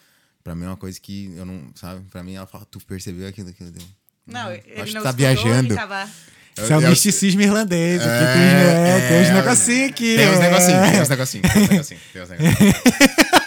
Pra 0.43 0.53
mim 0.53 0.65
é 0.65 0.67
uma 0.67 0.78
coisa 0.78 0.99
que 1.01 1.34
eu 1.36 1.43
não, 1.45 1.71
sabe? 1.73 2.05
Pra 2.11 2.21
mim 2.23 2.36
ela 2.36 2.45
fala, 2.45 2.65
tu 2.65 2.80
percebeu 2.86 3.28
aquilo, 3.28 3.49
aquilo 3.49 3.71
deu. 3.71 3.84
não, 4.28 4.51
ele 4.51 4.61
Acho 4.80 4.86
que 4.86 4.93
não 4.93 5.01
tá 5.03 5.09
escutou, 5.09 5.13
viajando. 5.13 5.67
Ele 5.69 5.76
tava... 5.76 6.11
Isso 6.57 6.71
é 6.71 6.77
o 6.77 6.81
misticismo 6.81 7.41
irlandês. 7.41 8.01
Aqui 8.01 8.09
É, 8.09 8.33
tem, 8.33 9.05
é, 9.05 9.07
tem 9.09 9.21
uns 9.21 9.27
é, 9.27 9.33
negocinhos 9.33 9.89
aqui. 9.91 10.15
Tem 10.15 10.29
uns 10.29 10.39
é. 10.39 10.39
negocinhos, 10.39 10.89
tem 10.91 11.01
uns 11.01 11.09
negocinhos, 11.09 11.51
tem 11.51 11.61
uns 11.63 11.69
negocinhos, 11.69 12.03
tem 12.13 12.21
uns 12.21 12.29
negocinhos. 12.29 12.75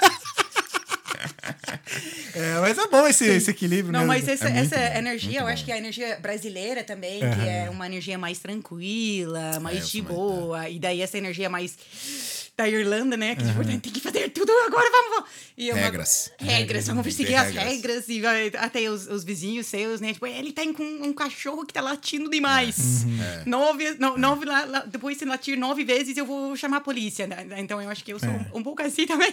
É, 2.34 2.60
mas 2.60 2.78
é 2.78 2.86
bom 2.86 3.04
esse, 3.08 3.24
esse 3.24 3.50
equilíbrio, 3.50 3.92
Não, 3.92 4.00
né? 4.00 4.06
mas 4.06 4.28
essa, 4.28 4.48
É 4.48 4.58
essa 4.58 4.98
energia, 4.98 5.40
eu 5.40 5.46
acho 5.48 5.64
que 5.64 5.72
a 5.72 5.76
energia 5.76 6.18
brasileira 6.20 6.84
também, 6.84 7.18
que 7.18 7.48
é 7.48 7.68
uma 7.68 7.84
energia 7.84 8.16
mais 8.16 8.38
tranquila, 8.38 9.58
mais 9.58 9.80
eu 9.80 9.86
de 9.86 10.02
boa. 10.02 10.68
E 10.68 10.78
daí 10.78 11.02
essa 11.02 11.18
energia 11.18 11.50
mais 11.50 11.76
da 12.58 12.68
Irlanda, 12.68 13.16
né? 13.16 13.36
Que 13.36 13.44
tipo, 13.46 13.64
tem 13.64 13.78
que 13.78 14.00
fazer 14.00 14.30
tudo 14.30 14.50
agora, 14.66 14.90
vamos. 14.90 15.30
E 15.56 15.70
é 15.70 15.72
uma- 15.74 15.80
Regras. 15.80 16.32
Regras, 16.40 16.86
vamos 16.88 17.04
Tem 17.04 17.10
que 17.12 17.16
seguir 17.16 17.28
ter 17.28 17.34
as 17.36 17.46
regras. 17.54 17.64
regras. 17.72 18.08
E 18.08 18.20
vai, 18.20 18.50
até 18.56 18.90
os, 18.90 19.06
os 19.06 19.22
vizinhos 19.22 19.66
seus, 19.66 20.00
né? 20.00 20.12
Tipo, 20.12 20.26
ele 20.26 20.52
tem 20.52 20.72
com 20.72 20.82
um 20.82 21.12
cachorro 21.12 21.64
que 21.64 21.72
tá 21.72 21.80
latindo 21.80 22.28
demais. 22.28 23.04
É. 23.04 23.44
Nove, 23.48 23.92
no- 24.00 24.18
nove 24.18 24.44
lá- 24.44 24.64
lá- 24.64 24.80
depois 24.84 25.16
de 25.16 25.24
latir 25.24 25.56
nove 25.56 25.84
vezes, 25.84 26.16
eu 26.16 26.26
vou 26.26 26.56
chamar 26.56 26.78
a 26.78 26.80
polícia. 26.80 27.28
né? 27.28 27.46
Então 27.58 27.80
eu 27.80 27.88
acho 27.88 28.04
que 28.04 28.12
eu 28.12 28.18
sou 28.18 28.28
um 28.52 28.62
pouco 28.62 28.82
assim 28.82 29.06
também. 29.06 29.32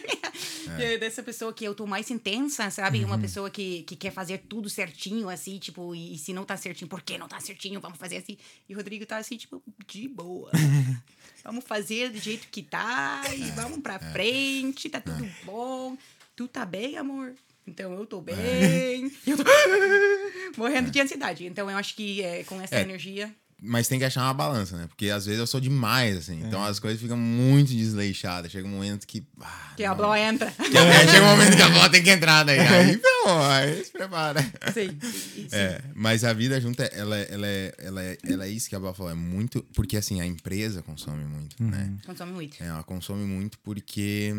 É, 0.80 0.98
Dessa 1.06 1.24
pessoa 1.24 1.52
que 1.52 1.66
eu 1.66 1.74
tô 1.74 1.88
mais 1.88 2.12
intensa, 2.12 2.70
sabe? 2.70 3.04
Uma 3.04 3.18
pessoa 3.18 3.50
que, 3.50 3.82
que 3.84 3.96
quer 3.96 4.12
fazer 4.12 4.44
tudo 4.48 4.70
certinho, 4.70 5.30
assim, 5.30 5.58
tipo, 5.58 5.96
e, 5.96 6.14
e 6.14 6.18
se 6.20 6.32
não 6.32 6.44
tá 6.46 6.56
certinho, 6.56 6.88
por 6.88 7.02
que 7.02 7.18
não 7.18 7.28
tá 7.28 7.40
certinho? 7.40 7.82
Vamos 7.82 7.98
fazer 7.98 8.18
assim. 8.18 8.38
E 8.70 8.74
o 8.74 8.78
Rodrigo 8.78 9.04
tá 9.06 9.18
assim, 9.18 9.36
tipo, 9.36 9.64
de 9.88 10.08
boa. 10.08 10.52
vamos 11.44 11.64
fazer 11.64 12.10
do 12.10 12.18
jeito 12.20 12.48
que 12.50 12.64
tá 12.64 13.15
e 13.36 13.52
vamos 13.52 13.80
pra 13.80 14.00
frente, 14.00 14.90
tá 14.90 15.00
tudo 15.00 15.28
bom. 15.44 15.98
Tu 16.36 16.48
tá 16.48 16.66
bem, 16.66 16.98
amor? 16.98 17.34
Então 17.68 17.94
eu 17.94 18.06
tô 18.06 18.22
bem. 18.22 18.36
E 19.26 19.30
eu 19.32 19.38
tô 19.38 19.44
morrendo 20.58 20.92
de 20.92 21.00
ansiedade. 21.02 21.46
Então 21.46 21.70
eu 21.70 21.78
acho 21.78 21.96
que 21.96 22.22
é, 22.22 22.44
com 22.44 22.60
essa 22.62 22.76
É. 22.76 22.82
energia. 22.82 23.34
Mas 23.62 23.88
tem 23.88 23.98
que 23.98 24.06
achar 24.06 24.22
uma 24.24 24.34
balança, 24.34 24.76
né? 24.78 24.86
Porque 24.88 25.10
às 25.10 25.26
vezes 25.26 25.40
eu 25.40 25.48
sou 25.48 25.62
demais, 25.62 26.18
assim. 26.18 26.42
Então 26.46 26.64
as 26.64 26.78
coisas 26.78 27.02
ficam 27.02 27.18
muito 27.18 27.70
desleixadas. 27.74 28.52
Chega 28.52 28.68
um 28.68 28.72
momento 28.72 29.08
que. 29.08 29.26
ah, 29.42 29.74
Que 29.78 29.86
a 29.86 29.90
não. 29.90 29.96
Bló 29.98 30.14
entra. 30.16 30.52
Que 30.52 30.78
é, 30.78 31.08
chega 31.08 31.26
um 31.26 31.30
momento 31.30 31.56
que 31.56 31.62
a 31.62 31.70
bola 31.70 31.90
tem 31.90 32.04
que 32.04 32.10
entrar 32.10 32.44
daí. 32.44 32.60
Aí, 32.60 33.00
não, 33.02 33.42
aí 33.50 33.84
se 33.84 33.92
prepara. 33.92 34.42
Sim. 34.74 34.98
sim. 35.02 35.48
É, 35.54 35.82
mas 35.96 36.24
a 36.26 36.34
vida 36.34 36.60
junta, 36.60 36.84
ela, 36.94 37.18
é- 37.18 37.28
ela, 37.32 37.48
é, 37.48 37.74
ela, 37.80 38.04
é, 38.04 38.18
ela 38.28 38.46
é 38.46 38.50
isso 38.50 38.68
que 38.70 38.76
a 38.76 38.80
Bola 38.80 38.94
falou, 38.94 39.12
é 39.12 39.16
muito. 39.16 39.64
Porque 39.74 39.96
assim, 39.96 40.20
a 40.20 40.26
empresa 40.26 40.82
consome 40.84 41.24
muito, 41.24 41.56
né? 41.64 41.94
Consome 42.06 42.34
muito. 42.34 42.62
É, 42.62 42.68
ela 42.68 42.84
consome 42.84 43.24
muito 43.26 43.58
porque. 43.60 44.36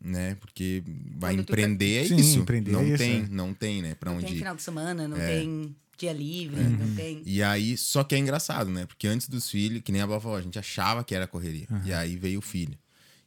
Né? 0.00 0.36
Porque 0.40 0.82
vai 1.18 1.34
Quando 1.34 1.44
tu 1.46 1.52
empreender 1.52 2.04
é 2.04 2.08
Sim, 2.08 2.16
isso. 2.16 2.38
empreender 2.38 2.70
não 2.72 2.80
é 2.80 2.84
isso, 2.88 2.96
tem, 2.98 3.16
é. 3.20 3.26
não 3.30 3.52
tem, 3.52 3.82
né? 3.82 3.94
Pra 3.94 4.10
Não 4.10 4.18
onde 4.18 4.26
tem 4.26 4.36
ir. 4.36 4.38
final 4.38 4.54
de 4.56 4.62
semana, 4.62 5.06
não 5.08 5.16
É. 5.16 5.26
tem 5.26 5.74
dia 5.98 6.12
livre, 6.12 6.60
Uhum. 6.60 6.76
não 6.76 6.94
tem. 6.94 7.22
E 7.26 7.42
aí, 7.42 7.76
só 7.76 8.04
que 8.04 8.14
é 8.14 8.18
engraçado, 8.18 8.70
né? 8.70 8.86
Porque 8.86 9.06
antes 9.08 9.28
dos 9.28 9.50
filhos, 9.50 9.82
que 9.82 9.90
nem 9.92 10.00
a 10.00 10.06
Bola 10.06 10.20
falou, 10.20 10.36
a 10.38 10.42
gente 10.42 10.58
achava 10.58 11.02
que 11.04 11.14
era 11.14 11.26
correria. 11.26 11.66
E 11.84 11.92
aí 11.92 12.16
veio 12.16 12.38
o 12.38 12.42
filho. 12.42 12.78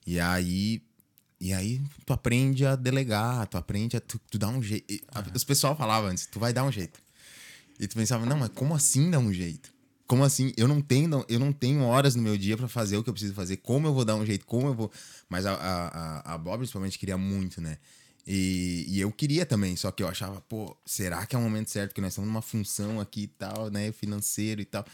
E 0.08 0.20
aí. 0.20 0.82
E 1.40 1.54
aí 1.54 1.82
tu 2.06 2.14
aprende 2.14 2.66
a 2.66 2.76
delegar, 2.76 3.48
tu 3.48 3.58
aprende 3.58 3.98
a. 3.98 4.00
Tu, 4.02 4.20
tu 4.30 4.38
dá 4.38 4.48
um 4.48 4.62
jeito. 4.62 5.04
A- 5.14 5.24
Os 5.36 5.44
pessoal 5.44 5.76
falavam 5.76 6.10
antes, 6.12 6.26
tu 6.28 6.40
vai 6.40 6.54
dar 6.54 6.64
um 6.64 6.72
jeito. 6.72 7.00
E 7.80 7.88
tu 7.88 7.96
pensava, 7.96 8.26
não, 8.26 8.38
mas 8.38 8.50
como 8.50 8.76
assim 8.76 9.10
dar 9.10 9.18
um 9.20 9.34
jeito? 9.34 9.72
Como 10.06 10.24
assim? 10.24 10.54
Eu 10.56 10.68
não 10.68 10.82
tenho, 10.82 11.26
eu 11.28 11.40
não 11.40 11.52
tenho 11.52 11.82
horas 11.84 12.16
no 12.16 12.22
meu 12.22 12.38
dia 12.38 12.56
pra 12.58 12.68
fazer 12.68 12.98
o 12.98 13.04
que 13.04 13.10
eu 13.10 13.14
preciso 13.14 13.34
fazer. 13.34 13.58
Como 13.58 13.88
eu 13.88 13.94
vou 13.94 14.06
dar 14.06 14.16
um 14.16 14.26
jeito? 14.26 14.46
Como 14.46 14.68
eu 14.68 14.74
vou. 14.76 14.92
Mas 15.30 15.46
a, 15.48 15.54
a, 15.54 15.88
a, 15.88 16.34
a 16.34 16.38
Bob, 16.38 16.60
principalmente, 16.60 17.00
queria 17.00 17.18
muito, 17.18 17.60
né? 17.62 17.78
E, 18.26 18.86
e 18.88 19.00
eu 19.02 19.12
queria 19.12 19.46
também, 19.46 19.76
só 19.76 19.92
que 19.92 20.04
eu 20.04 20.08
achava, 20.08 20.42
pô, 20.42 20.78
será 20.86 21.26
que 21.26 21.36
é 21.36 21.40
o 21.40 21.42
momento 21.42 21.70
certo? 21.70 21.90
Porque 21.90 22.02
nós 22.02 22.14
estamos 22.14 22.30
numa 22.30 22.42
função 22.42 23.00
aqui 23.00 23.24
e 23.24 23.28
tal, 23.28 23.70
né? 23.70 23.92
Financeiro 23.92 24.62
e 24.62 24.66
tal. 24.66 24.86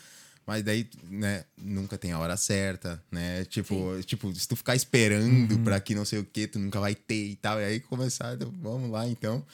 Mas 0.45 0.63
daí, 0.63 0.89
né, 1.09 1.43
nunca 1.57 1.97
tem 1.97 2.13
a 2.13 2.19
hora 2.19 2.37
certa, 2.37 3.03
né? 3.11 3.43
Tipo, 3.45 4.01
tipo 4.05 4.33
se 4.33 4.47
tu 4.47 4.55
ficar 4.55 4.75
esperando 4.75 5.59
pra 5.59 5.77
que 5.79 5.93
não 5.93 6.05
sei 6.05 6.19
o 6.19 6.23
que, 6.23 6.47
tu 6.47 6.57
nunca 6.57 6.79
vai 6.79 6.95
ter 6.95 7.27
e 7.27 7.35
tal. 7.35 7.59
E 7.59 7.65
aí 7.65 7.79
começar, 7.81 8.37
vamos 8.61 8.89
lá 8.89 9.05
então. 9.05 9.45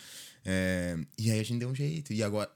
É, 0.46 0.96
e 1.18 1.32
aí 1.32 1.40
a 1.40 1.44
gente 1.44 1.60
deu 1.60 1.70
um 1.70 1.76
jeito. 1.76 2.14
E 2.14 2.22
agora, 2.22 2.50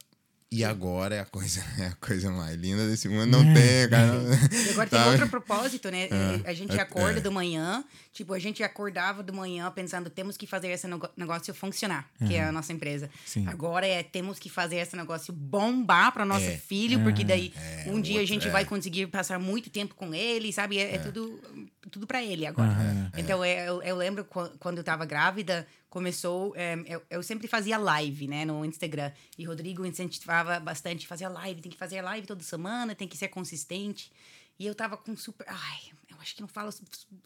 E 0.50 0.64
agora 0.64 1.14
é 1.16 1.20
a 1.20 1.26
coisa, 1.26 1.62
é 1.78 1.88
a 1.88 1.96
coisa 1.96 2.32
mais 2.32 2.56
linda 2.56 2.88
desse 2.88 3.10
mundo. 3.10 3.26
Não 3.28 3.44
tem, 3.54 3.90
cara. 3.90 4.14
E 4.68 4.70
agora 4.72 4.90
tem 4.90 5.04
outro 5.04 5.28
propósito, 5.28 5.92
né? 5.92 6.08
a 6.46 6.54
gente 6.54 6.78
é, 6.78 6.82
acorda 6.82 7.20
é. 7.20 7.22
de 7.22 7.30
manhã, 7.30 7.84
tipo, 8.14 8.34
a 8.34 8.40
gente 8.40 8.64
acordava 8.64 9.22
de 9.24 9.32
manhã 9.32 9.70
pensando, 9.72 10.10
temos 10.10 10.38
que 10.38 10.48
fazer 10.48 10.70
esse 10.70 10.88
negócio 11.18 11.54
funcionar, 11.54 12.10
que 12.26 12.36
é 12.36 12.44
a 12.46 12.52
nossa 12.52 12.72
empresa. 12.72 13.10
Sim. 13.26 13.46
Agora 13.48 13.86
é, 13.86 14.02
temos 14.04 14.40
que 14.40 14.50
fazer 14.50 14.78
esse 14.78 14.96
negócio 14.96 15.34
bombar 15.34 16.12
para 16.14 16.26
nosso 16.26 16.46
É. 16.46 16.58
filho, 16.58 17.02
porque 17.04 17.24
daí 17.24 17.54
É, 17.56 17.86
um 17.88 18.00
dia 18.00 18.16
a 18.16 18.22
outro, 18.22 18.28
gente 18.28 18.48
é. 18.48 18.52
vai 18.52 18.64
conseguir 18.64 19.08
passar 19.08 19.40
muito 19.40 19.70
tempo 19.70 19.96
com 19.96 20.14
ele, 20.14 20.54
sabe? 20.54 20.78
É, 20.78 20.96
é 20.96 20.98
tudo, 21.00 21.42
tudo 21.90 22.06
para 22.08 22.24
ele 22.24 22.46
agora. 22.46 22.70
Aham. 22.70 23.12
Então, 23.18 23.44
é, 23.44 23.68
eu, 23.68 23.82
eu 23.84 23.96
lembro 23.96 24.24
quan- 24.26 24.52
quando 24.60 24.78
eu 24.78 24.84
tava 24.84 25.06
grávida, 25.06 25.68
começou. 25.90 26.54
é, 26.56 26.76
eu, 26.86 27.02
eu 27.10 27.24
sempre 27.24 27.48
fazia 27.48 27.78
live, 27.78 28.28
né, 28.28 28.46
no 28.46 28.64
Instagram. 28.66 29.12
E 29.38 29.44
Rodrigo 29.46 29.86
incentivava 29.86 30.60
bastante 30.60 31.08
fazer 31.08 31.28
live, 31.30 31.62
tem 31.62 31.72
que 31.72 31.78
fazer 31.78 32.02
live 32.02 32.28
toda 32.28 32.44
semana, 32.44 32.94
tem 32.96 33.08
que 33.08 33.18
ser 33.18 33.28
consistente. 33.30 34.12
E 34.60 34.66
eu 34.66 34.74
tava 34.74 34.98
com 34.98 35.16
super. 35.16 35.46
Ai, 35.48 35.80
eu 36.10 36.18
acho 36.20 36.34
que 36.36 36.42
não 36.42 36.48
falo 36.48 36.72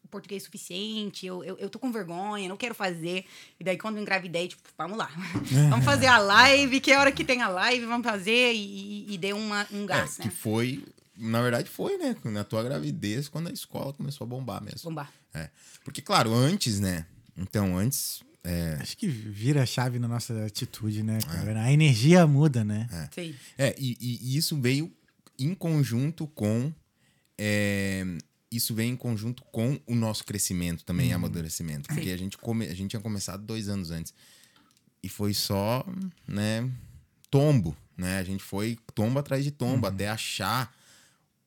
português 0.09 0.43
suficiente, 0.43 1.25
eu, 1.25 1.41
eu, 1.45 1.57
eu 1.57 1.69
tô 1.69 1.79
com 1.79 1.89
vergonha, 1.91 2.49
não 2.49 2.57
quero 2.57 2.75
fazer. 2.75 3.25
E 3.57 3.63
daí, 3.63 3.77
quando 3.77 3.95
eu 3.95 4.01
engravidei, 4.01 4.49
tipo, 4.49 4.61
vamos 4.77 4.97
lá. 4.97 5.09
vamos 5.69 5.85
fazer 5.85 6.07
a 6.07 6.17
live, 6.17 6.81
que 6.81 6.91
é 6.91 6.95
a 6.97 6.99
hora 6.99 7.11
que 7.11 7.23
tem 7.23 7.41
a 7.41 7.47
live, 7.47 7.85
vamos 7.85 8.05
fazer. 8.05 8.53
E, 8.53 9.05
e, 9.07 9.13
e 9.13 9.17
deu 9.17 9.37
uma, 9.37 9.65
um 9.71 9.83
É, 9.83 9.87
gás, 9.87 10.17
que 10.17 10.25
né? 10.27 10.33
foi, 10.37 10.83
na 11.21 11.41
verdade 11.41 11.69
foi, 11.69 11.97
né? 11.97 12.15
Na 12.25 12.43
tua 12.43 12.63
gravidez, 12.63 13.29
quando 13.29 13.47
a 13.47 13.51
escola 13.51 13.93
começou 13.93 14.25
a 14.25 14.27
bombar 14.27 14.61
mesmo. 14.63 14.89
Bombar. 14.89 15.11
É. 15.33 15.49
Porque, 15.85 16.01
claro, 16.01 16.33
antes, 16.33 16.79
né? 16.79 17.05
Então, 17.37 17.77
antes. 17.77 18.21
é, 18.43 18.77
Acho 18.81 18.97
que 18.97 19.07
vira 19.07 19.63
a 19.63 19.65
chave 19.65 19.99
na 19.99 20.07
nossa 20.07 20.45
atitude, 20.45 21.03
né, 21.03 21.19
cara? 21.21 21.61
A 21.63 21.71
energia 21.71 22.25
muda, 22.27 22.63
né? 22.63 22.87
Sim. 23.13 23.33
É, 23.57 23.75
e, 23.77 23.95
e- 24.01 24.35
isso 24.37 24.59
veio 24.59 24.91
em 25.39 25.53
conjunto 25.55 26.27
com. 26.27 26.73
é, 27.37 28.03
isso 28.51 28.75
veio 28.75 28.91
em 28.91 28.97
conjunto 28.97 29.43
com 29.45 29.79
o 29.87 29.95
nosso 29.95 30.25
crescimento 30.25 30.83
também, 30.83 31.09
Uhum. 31.11 31.15
amadurecimento. 31.15 31.87
Porque 31.87 32.09
a 32.09 32.17
gente, 32.17 32.37
come, 32.37 32.65
a 32.67 32.73
gente 32.75 32.89
tinha 32.89 33.01
começado 33.01 33.43
dois 33.43 33.69
anos 33.69 33.91
antes. 33.91 34.13
E 35.01 35.07
foi 35.07 35.33
só, 35.33 35.85
né, 36.27 36.69
tombo, 37.29 37.75
né? 37.97 38.19
A 38.19 38.23
gente 38.23 38.43
foi 38.43 38.77
tombo 38.93 39.17
atrás 39.19 39.43
de 39.45 39.51
tombo, 39.51 39.87
Uhum. 39.87 39.93
até 39.93 40.09
achar 40.09 40.75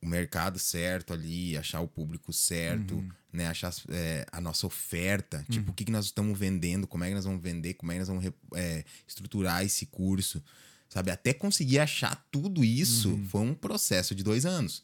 o 0.04 0.08
mercado 0.08 0.58
certo 0.58 1.12
ali, 1.12 1.56
achar 1.56 1.80
o 1.80 1.88
público 1.88 2.32
certo, 2.32 2.94
Uhum. 2.96 3.08
né? 3.32 3.46
Achar 3.48 3.72
é, 3.88 4.26
a 4.30 4.40
nossa 4.40 4.66
oferta, 4.66 5.44
tipo, 5.50 5.70
o 5.70 5.74
que, 5.74 5.84
que 5.84 5.90
nós 5.92 6.04
estamos 6.06 6.38
vendendo, 6.38 6.86
como 6.86 7.02
é 7.04 7.08
que 7.08 7.14
nós 7.14 7.24
vamos 7.24 7.42
vender, 7.42 7.74
como 7.74 7.90
é 7.90 7.94
que 7.94 7.98
nós 8.00 8.08
vamos 8.08 8.24
é, 8.54 8.84
estruturar 9.08 9.64
esse 9.64 9.86
curso, 9.86 10.42
sabe? 10.88 11.10
Até 11.10 11.32
conseguir 11.32 11.78
achar 11.78 12.14
tudo 12.30 12.62
isso 12.64 13.10
Uhum. 13.10 13.24
foi 13.28 13.40
um 13.40 13.54
processo 13.54 14.14
de 14.14 14.22
dois 14.22 14.44
anos. 14.44 14.82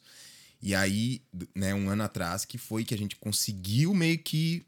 E 0.61 0.75
aí, 0.75 1.21
né, 1.55 1.73
um 1.73 1.89
ano 1.89 2.03
atrás, 2.03 2.45
que 2.45 2.57
foi 2.57 2.83
que 2.83 2.93
a 2.93 2.97
gente 2.97 3.15
conseguiu 3.15 3.93
meio 3.93 4.17
que. 4.19 4.63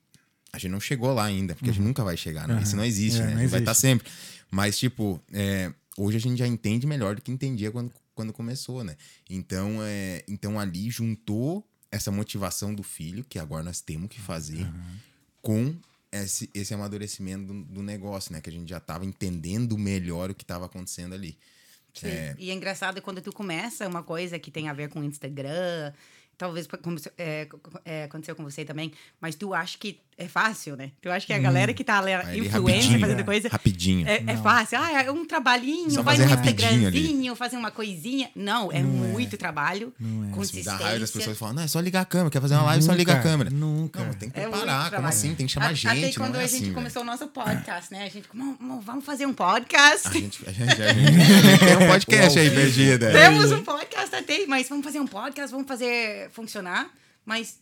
A 0.51 0.57
gente 0.59 0.71
não 0.71 0.79
chegou 0.79 1.11
lá 1.13 1.25
ainda, 1.25 1.55
porque 1.55 1.69
a 1.69 1.73
gente 1.73 1.83
nunca 1.83 2.03
vai 2.03 2.15
chegar, 2.15 2.47
né? 2.47 2.61
Isso 2.61 2.75
não 2.75 2.85
existe, 2.85 3.19
É, 3.19 3.25
né? 3.25 3.31
não 3.31 3.37
A 3.37 3.41
gente 3.41 3.49
vai 3.49 3.59
existe. 3.59 3.61
estar 3.61 3.73
sempre. 3.73 4.11
Mas, 4.51 4.77
tipo, 4.77 5.19
é, 5.31 5.73
hoje 5.97 6.17
a 6.17 6.19
gente 6.19 6.37
já 6.37 6.45
entende 6.47 6.85
melhor 6.85 7.15
do 7.15 7.21
que 7.23 7.31
entendia 7.31 7.71
quando, 7.71 7.91
quando 8.13 8.33
começou, 8.33 8.83
né? 8.83 8.95
Então, 9.29 9.83
é, 9.83 10.23
então 10.27 10.59
ali 10.59 10.89
juntou 10.89 11.67
essa 11.91 12.11
motivação 12.11 12.73
do 12.73 12.83
filho, 12.83 13.23
que 13.23 13.37
agora 13.37 13.63
nós 13.63 13.79
temos 13.79 14.09
que 14.09 14.19
fazer, 14.19 14.67
com 15.41 15.75
esse, 16.11 16.49
esse 16.53 16.73
amadurecimento 16.73 17.45
do, 17.45 17.63
do 17.65 17.83
negócio, 17.83 18.33
né? 18.33 18.41
Que 18.41 18.49
a 18.49 18.53
gente 18.53 18.69
já 18.69 18.77
estava 18.77 19.05
entendendo 19.05 19.77
melhor 19.77 20.31
o 20.31 20.35
que 20.35 20.43
estava 20.43 20.65
acontecendo 20.65 21.13
ali. 21.13 21.37
Sim. 21.93 22.07
É. 22.07 22.35
E 22.39 22.49
é 22.49 22.53
engraçado 22.53 23.01
quando 23.01 23.21
tu 23.21 23.31
começa 23.31 23.87
uma 23.87 24.01
coisa 24.01 24.39
que 24.39 24.49
tem 24.49 24.67
a 24.67 24.73
ver 24.73 24.89
com 24.89 25.03
Instagram, 25.03 25.93
talvez 26.37 26.67
como, 26.67 26.97
é, 27.17 27.47
é, 27.85 28.03
aconteceu 28.03 28.35
com 28.35 28.43
você 28.43 28.65
também, 28.65 28.91
mas 29.21 29.35
tu 29.35 29.53
acha 29.53 29.77
que 29.77 30.01
é 30.17 30.27
fácil, 30.27 30.75
né? 30.75 30.91
Tu 31.01 31.09
acha 31.09 31.25
que 31.25 31.33
a 31.33 31.39
galera 31.39 31.73
que 31.73 31.83
tá 31.83 31.99
influencer, 32.35 32.51
rapidinho, 32.51 32.99
fazendo 32.99 33.17
né? 33.17 33.23
coisa, 33.23 33.47
Rapidinho. 33.49 34.07
é, 34.07 34.23
é 34.27 34.37
fácil. 34.37 34.77
Ah, 34.79 35.03
é 35.03 35.11
um 35.11 35.25
trabalhinho, 35.25 35.89
Só 35.91 36.01
vai 36.03 36.17
no 36.17 36.23
fazer 36.23 36.35
rapidinho 36.35 36.69
ali. 36.87 36.99
Instagramzinho, 36.99 37.35
fazer 37.35 37.57
uma 37.57 37.71
coisinha. 37.71 38.29
Não, 38.35 38.71
é 38.71 38.81
muito 38.83 39.37
trabalho, 39.37 39.93
Não 39.99 40.29
é. 40.29 40.31
Consistência. 40.31 40.71
dá 40.71 40.77
raiva 40.77 40.99
das 40.99 41.11
pessoas 41.11 41.37
falam, 41.37 41.55
não, 41.55 41.63
é 41.63 41.67
só 41.67 41.79
ligar 41.79 42.01
a 42.01 42.05
câmera, 42.05 42.29
quer 42.29 42.41
fazer 42.41 42.55
uma 42.55 42.63
live, 42.63 42.83
só 42.83 42.93
liga 42.93 43.11
a 43.11 43.15
Nunca, 43.15 43.29
câmera. 43.29 43.49
Nunca. 43.49 44.03
Não, 44.05 44.13
tem 44.13 44.29
que 44.29 44.39
É 44.39 44.43
preparar, 44.47 44.91
como 44.91 45.07
assim? 45.07 45.35
Tem 45.35 45.45
que 45.45 45.51
chamar 45.51 45.67
A- 45.69 45.73
gente, 45.73 45.87
Até 46.05 46.11
quando 46.13 46.33
não 46.33 46.39
é 46.41 46.43
a 46.43 46.47
gente 46.47 46.63
assim, 46.63 46.73
começou 46.73 47.01
o 47.01 47.05
nosso 47.05 47.27
podcast, 47.33 47.91
né? 47.91 48.03
A 48.05 48.09
gente, 48.09 48.27
"Vamos- 48.33 48.85
vamos 48.85 49.05
fazer 49.05 49.25
um 49.25 49.33
podcast. 49.33 50.07
A 50.07 50.11
gente, 50.11 50.47
a 50.47 50.51
gente, 50.51 50.81
a 50.81 50.93
gente 50.93 51.59
tem 51.59 51.75
um 51.77 51.87
podcast 51.87 52.39
aí, 52.39 52.49
perdida. 52.49 53.11
Temos 53.11 53.51
um 53.51 53.63
podcast 53.63 54.15
até, 54.15 54.45
mas 54.47 54.67
vamos 54.69 54.83
fazer 54.85 54.99
um 54.99 55.07
podcast, 55.07 55.51
vamos 55.51 55.67
fazer 55.67 56.29
funcionar. 56.31 56.87
Mas 57.25 57.57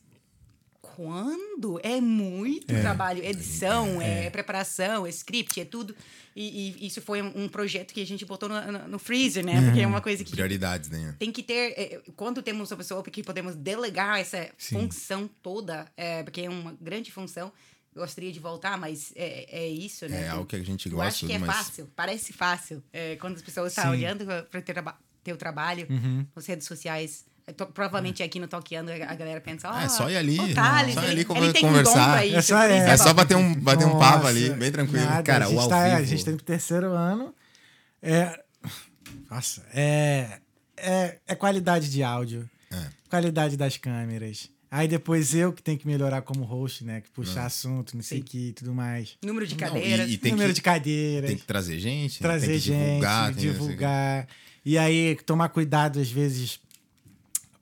quando? 0.95 1.79
É 1.83 1.99
muito 2.01 2.67
trabalho. 2.67 3.23
Edição, 3.23 4.01
é, 4.01 4.29
preparação, 4.29 5.05
é 5.05 5.09
script, 5.09 5.59
é 5.59 5.65
tudo. 5.65 5.95
E, 6.35 6.75
e 6.81 6.87
isso 6.87 7.01
foi 7.01 7.21
um, 7.21 7.47
projeto 7.49 7.93
que 7.93 8.01
a 8.01 8.05
gente 8.05 8.25
botou 8.25 8.47
no, 8.47 8.71
no- 8.71 8.87
no 8.87 8.99
freezer, 8.99 9.45
né? 9.45 9.61
Porque 9.65 9.81
é 9.81 9.87
uma 9.87 9.99
coisa 10.01 10.23
que 10.23 10.31
Prioridades, 10.31 10.89
né? 10.89 11.15
tem 11.19 11.31
que 11.31 11.43
ter. 11.43 11.73
é, 11.77 12.01
quando 12.15 12.41
temos 12.41 12.71
uma 12.71 12.77
pessoa 12.77 13.03
que 13.03 13.21
podemos 13.23 13.55
delegar 13.55 14.19
essa 14.19 14.49
função 14.57 15.29
toda, 15.41 15.85
é, 15.97 16.23
porque 16.23 16.41
é 16.41 16.49
uma 16.49 16.75
grande 16.79 17.11
função, 17.11 17.51
gostaria 17.93 18.31
de 18.31 18.39
voltar, 18.39 18.77
mas 18.77 19.11
é, 19.15 19.45
é 19.63 19.67
isso, 19.67 20.07
né? 20.07 20.23
É 20.23 20.29
algo 20.29 20.45
que 20.45 20.55
a 20.55 20.63
gente 20.63 20.87
Eu 20.87 20.95
gosta, 20.95 21.07
acho 21.09 21.25
que 21.27 21.33
é 21.33 21.37
mas 21.39 21.53
fácil, 21.55 21.89
parece 21.95 22.31
fácil. 22.33 22.83
É, 22.93 23.15
quando 23.17 23.35
as 23.35 23.41
pessoas 23.41 23.71
estão 23.73 23.85
Sim. 23.91 23.97
olhando 23.97 24.25
para 24.25 24.59
o 24.59 24.63
teu, 24.63 24.75
teu 25.23 25.37
trabalho 25.37 25.85
nas 26.33 26.45
redes 26.45 26.65
sociais. 26.65 27.25
É, 27.47 27.53
to- 27.53 27.67
provavelmente 27.67 28.21
aqui 28.23 28.39
no 28.39 28.47
Toqueando 28.47 28.91
a 28.91 29.15
galera 29.15 29.41
pensa, 29.41 29.69
ó, 29.69 29.79
É, 29.79 29.89
só 29.89 30.09
ir 30.09 30.17
ali, 30.17 30.39
o 30.39 30.53
Thales, 30.53 30.93
só 30.93 31.01
ir 31.01 31.03
ele, 31.11 31.11
ali 31.11 31.43
ele 31.43 31.53
tem 31.53 31.65
um 31.65 31.67
dom 31.67 31.77
conversar. 31.79 32.11
pra 32.13 32.25
isso. 32.25 32.53
É 32.55 32.71
é. 32.77 32.89
é 32.91 32.97
só 32.97 33.13
bater 33.13 33.35
um, 33.37 33.53
bater 33.55 33.85
um 33.87 33.97
papo 33.97 34.27
ali, 34.27 34.49
bem 34.51 34.71
tranquilo. 34.71 35.05
nada, 35.05 35.23
Cara, 35.23 35.45
a 35.45 35.47
o 35.47 35.51
gente, 35.51 35.59
ao 35.61 35.69
tá, 35.69 35.95
a 35.97 36.03
gente 36.03 36.25
tá 36.25 36.31
no 36.31 36.37
terceiro 36.37 36.87
ano. 36.93 37.33
É. 38.01 38.39
Nossa, 39.29 39.65
é. 39.73 40.39
É, 40.77 41.17
é 41.27 41.35
qualidade 41.35 41.89
de 41.91 42.01
áudio, 42.01 42.49
É. 42.71 42.87
qualidade 43.09 43.55
das 43.55 43.77
câmeras. 43.77 44.49
Aí 44.69 44.87
depois 44.87 45.35
eu 45.35 45.51
que 45.51 45.61
tenho 45.61 45.77
que 45.77 45.85
melhorar 45.85 46.21
como 46.21 46.43
host, 46.45 46.83
né? 46.85 47.01
Que 47.01 47.09
puxar 47.11 47.45
assunto, 47.45 47.93
não 47.95 48.01
sei 48.01 48.21
o 48.21 48.23
que 48.23 48.47
e 48.49 48.53
tudo 48.53 48.73
mais. 48.73 49.17
Número 49.23 49.45
de 49.45 49.53
Não, 49.55 49.67
e- 49.67 49.69
cadeiras. 49.69 50.09
e 50.09 50.17
tem 50.17 50.31
Número 50.31 50.49
que- 50.49 50.55
de 50.55 50.61
cadeiras. 50.61 51.29
Tem 51.29 51.37
que 51.37 51.43
trazer 51.43 51.77
gente, 51.77 52.13
né? 52.23 52.29
trazer 52.29 52.47
tem 52.47 52.55
que 52.55 52.61
gente, 52.61 52.85
divulgar. 52.87 53.33
tem- 53.33 53.35
divulgar. 53.51 54.27
E 54.65 54.77
aí, 54.77 55.17
tomar 55.25 55.49
cuidado, 55.49 55.99
às 55.99 56.09
vezes, 56.09 56.59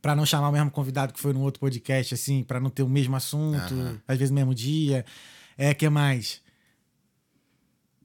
pra 0.02 0.16
não 0.16 0.26
chamar 0.26 0.50
o 0.50 0.52
mesmo 0.52 0.72
convidado 0.72 1.14
que 1.14 1.20
foi 1.20 1.34
no 1.34 1.42
outro 1.42 1.60
podcast, 1.60 2.14
assim, 2.14 2.44
pra 2.44 2.60
não 2.60 2.70
ter 2.70 2.84
o 2.84 2.90
mesmo 2.90 3.16
assunto, 3.16 3.74
Aham. 3.74 4.00
às 4.08 4.18
vezes 4.18 4.32
no 4.32 4.36
mesmo 4.36 4.54
dia. 4.56 5.06
É, 5.58 5.74
que 5.74 5.90
mais? 5.90 6.42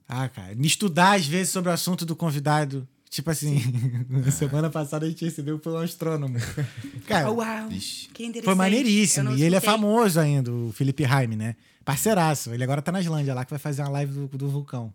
Ah, 0.07 0.29
cara, 0.29 0.53
me 0.55 0.67
estudar, 0.67 1.13
às 1.15 1.25
vezes, 1.25 1.51
sobre 1.51 1.69
o 1.69 1.73
assunto 1.73 2.05
do 2.05 2.15
convidado. 2.15 2.87
Tipo 3.09 3.29
assim, 3.31 3.59
semana 4.31 4.69
passada 4.69 5.05
a 5.05 5.09
gente 5.09 5.23
recebeu 5.23 5.57
foi 5.59 5.73
um 5.73 5.77
astrônomo. 5.77 6.37
Cara, 7.07 7.31
Oh, 7.31 7.35
uau, 7.35 7.69
que 7.69 8.25
interessante. 8.25 8.43
foi 8.45 8.55
maneiríssimo. 8.55 9.31
E 9.31 9.41
ele 9.43 9.55
é 9.55 9.61
famoso 9.61 10.19
ainda, 10.19 10.51
o 10.51 10.71
Felipe 10.73 11.03
Jaime, 11.03 11.35
né? 11.35 11.55
Parceiraço. 11.85 12.53
Ele 12.53 12.63
agora 12.63 12.81
tá 12.81 12.91
na 12.91 12.99
Islândia 12.99 13.33
lá, 13.33 13.45
que 13.45 13.51
vai 13.51 13.59
fazer 13.59 13.83
uma 13.83 13.89
live 13.89 14.11
do, 14.11 14.37
do 14.37 14.49
vulcão. 14.49 14.93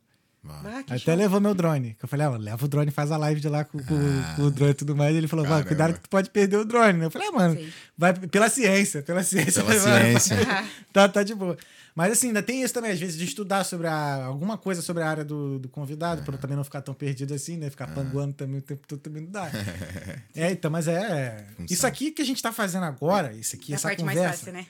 Ah, 0.48 0.78
Até 0.88 0.98
show. 0.98 1.14
levou 1.14 1.38
meu 1.40 1.54
drone. 1.54 1.94
Que 1.98 2.04
eu 2.04 2.08
falei, 2.08 2.26
ah, 2.26 2.30
mano, 2.30 2.42
leva 2.44 2.64
o 2.64 2.68
drone 2.68 2.88
e 2.88 2.92
faz 2.92 3.10
a 3.12 3.16
live 3.18 3.40
de 3.40 3.48
lá 3.48 3.62
com, 3.64 3.78
com- 3.78 4.22
com 4.36 4.42
o 4.42 4.50
drone 4.50 4.70
e 4.70 4.74
tudo 4.74 4.96
mais. 4.96 5.14
Ele 5.14 5.28
falou, 5.28 5.46
mano, 5.46 5.66
cuidado 5.66 5.92
que 5.94 6.00
tu 6.00 6.08
pode 6.08 6.30
perder 6.30 6.56
o 6.56 6.64
drone. 6.64 6.98
né? 6.98 7.04
Eu 7.06 7.10
falei, 7.10 7.28
ah, 7.28 7.32
mano, 7.32 7.54
Sim. 7.60 7.70
vai 7.96 8.14
pela 8.14 8.48
ciência, 8.48 9.02
pela 9.02 9.22
ciência. 9.22 9.62
Pela 9.62 9.78
vai- 9.80 10.12
vai- 10.12 10.20
ciência. 10.20 10.36
tá, 10.92 11.08
tá 11.08 11.22
de 11.22 11.34
boa. 11.34 11.56
Mas 11.94 12.12
assim, 12.12 12.28
ainda 12.28 12.42
tem 12.42 12.62
isso 12.62 12.72
também, 12.72 12.90
às 12.92 12.98
vezes, 12.98 13.18
de 13.18 13.24
estudar 13.24 13.64
sobre 13.64 13.86
a- 13.86 14.24
alguma 14.24 14.56
coisa 14.56 14.80
sobre 14.80 15.02
a 15.02 15.10
área 15.10 15.24
do, 15.24 15.58
do 15.58 15.68
convidado, 15.68 16.22
pra 16.22 16.34
eu 16.34 16.38
também 16.38 16.56
não 16.56 16.64
ficar 16.64 16.80
tão 16.80 16.94
perdido 16.94 17.34
assim, 17.34 17.58
né? 17.58 17.68
Ficar 17.68 17.88
panguando 17.88 18.32
também 18.32 18.60
o 18.60 18.62
tempo 18.62 18.86
todo 18.86 19.00
também 19.00 19.22
não 19.24 19.30
dá. 19.30 19.50
é, 20.34 20.50
então, 20.52 20.70
mas 20.70 20.88
é. 20.88 21.44
Função. 21.50 21.66
Isso 21.68 21.86
aqui 21.86 22.12
que 22.12 22.22
a 22.22 22.24
gente 22.24 22.40
tá 22.42 22.50
fazendo 22.52 22.84
agora, 22.84 23.34
isso 23.34 23.56
aqui, 23.56 23.72
É 23.72 23.74
a 23.74 23.76
essa 23.76 23.88
parte 23.88 24.02
mais 24.04 24.16
conversa. 24.16 24.38
fácil, 24.38 24.52
né? 24.54 24.66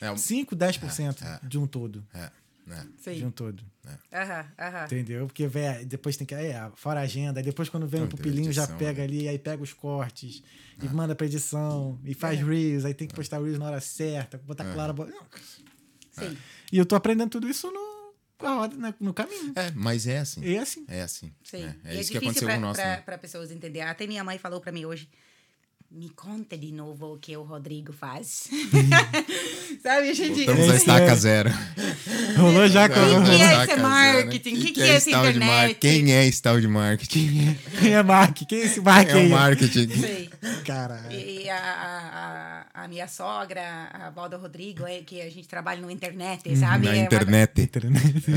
É 0.00 0.06
É 0.06 0.10
um- 0.12 0.16
5, 0.16 0.56
10% 0.56 1.22
É, 1.22 1.26
é. 1.26 1.40
de 1.46 1.58
um 1.58 1.66
todo. 1.66 2.02
É, 2.14 2.30
né? 2.66 2.86
De 3.14 3.26
um 3.26 3.30
todo. 3.30 3.62
Aham, 4.12 4.46
aham. 4.58 4.84
Entendeu? 4.86 5.26
Porque 5.26 5.46
véi, 5.46 5.84
depois 5.84 6.16
tem 6.16 6.26
que. 6.26 6.34
É, 6.34 6.70
fora 6.74 7.00
a 7.00 7.02
agenda, 7.02 7.40
aí 7.40 7.44
depois 7.44 7.68
quando 7.68 7.86
vem 7.86 8.00
Não, 8.00 8.06
o 8.06 8.10
pupilinho 8.10 8.52
já 8.52 8.62
edição, 8.62 8.78
pega 8.78 8.98
né? 8.98 9.04
ali, 9.04 9.28
aí 9.28 9.38
pega 9.38 9.62
os 9.62 9.72
cortes 9.72 10.42
e 10.82 10.88
manda 10.88 11.14
pra 11.14 11.26
edição 11.26 11.98
e 12.04 12.14
faz 12.14 12.40
Reels, 12.40 12.84
aí 12.84 12.94
tem 12.94 13.06
que 13.08 13.14
postar 13.14 13.40
Reels 13.40 13.58
na 13.58 13.66
hora 13.66 13.80
certa, 13.80 14.38
botar 14.38 14.64
clara. 14.72 14.92
bo-. 14.92 15.08
Sim. 16.12 16.36
E 16.72 16.78
eu 16.78 16.86
tô 16.86 16.94
aprendendo 16.94 17.30
tudo 17.30 17.48
isso 17.48 17.70
no, 17.70 18.14
né, 18.78 18.94
no 19.00 19.12
caminho. 19.12 19.52
É, 19.56 19.70
mas 19.72 20.06
é 20.06 20.18
assim. 20.18 20.44
É 20.44 20.58
assim. 20.58 20.84
É 20.88 21.02
assim. 21.02 21.32
Sim. 21.42 21.64
É, 21.84 21.92
é 21.92 21.96
E 21.96 22.00
isso 22.00 22.12
que 22.12 22.18
difícil 22.18 22.18
aconteceu 22.18 22.48
pra, 22.48 22.54
com 22.54 22.58
o 22.58 22.62
nosso. 22.62 22.80
pra, 22.80 22.90
né? 22.90 22.96
pra 23.02 23.18
pessoas 23.18 23.50
entender. 23.50 23.80
Até 23.80 24.06
minha 24.06 24.22
mãe 24.24 24.38
falou 24.38 24.60
pra 24.60 24.70
mim 24.72 24.84
hoje. 24.84 25.08
Me 25.94 26.08
conta 26.10 26.58
de 26.58 26.72
novo 26.72 27.14
o 27.14 27.18
que 27.18 27.36
o 27.36 27.42
Rodrigo 27.42 27.92
faz. 27.92 28.48
Sabe, 29.82 30.10
a 30.10 30.14
gente... 30.14 30.44
Voltamos 30.44 30.64
a 30.70 30.74
Esse 30.74 30.76
estaca 30.76 31.12
é- 31.12 31.14
zero. 31.16 31.50
Rolou 32.36 32.66
já 32.68 32.88
com 32.88 32.94
Quem 32.94 33.24
que 33.24 33.30
é 33.30 33.54
esse 33.56 33.66
zero. 33.66 33.82
marketing? 33.82 34.56
Que 34.56 34.72
que 34.72 34.82
é 34.82 34.86
esse 34.96 34.96
esse 34.96 35.10
internet? 35.10 35.74
Quem 35.78 36.12
é 36.12 36.26
esse 36.26 36.42
tal 36.42 36.60
de 36.60 36.66
marketing? 36.66 37.56
Quem 37.80 37.92
é 37.94 38.02
Mark? 38.02 38.36
Quem 38.48 38.58
é 38.60 38.64
esse 38.64 38.80
Mark 38.80 39.08
Quem 39.08 39.22
é 39.22 39.26
o 39.26 39.30
marketing? 39.30 39.88
Sei. 40.00 40.30
Caralho. 40.66 41.12
E 41.12 41.48
a, 41.48 42.66
a, 42.74 42.84
a, 42.84 42.88
minha 42.88 43.06
sogra, 43.06 43.62
a 43.92 44.08
avó 44.08 44.26
do 44.28 44.36
Rodrigo, 44.36 44.84
é 44.86 45.00
que 45.00 45.20
a 45.20 45.30
gente 45.30 45.46
trabalha 45.46 45.80
na 45.80 45.92
internet, 45.92 46.56
sabe? 46.56 46.86
Na 46.86 46.92
É 46.92 46.96
uma- 46.98 47.04
internet. 47.04 47.70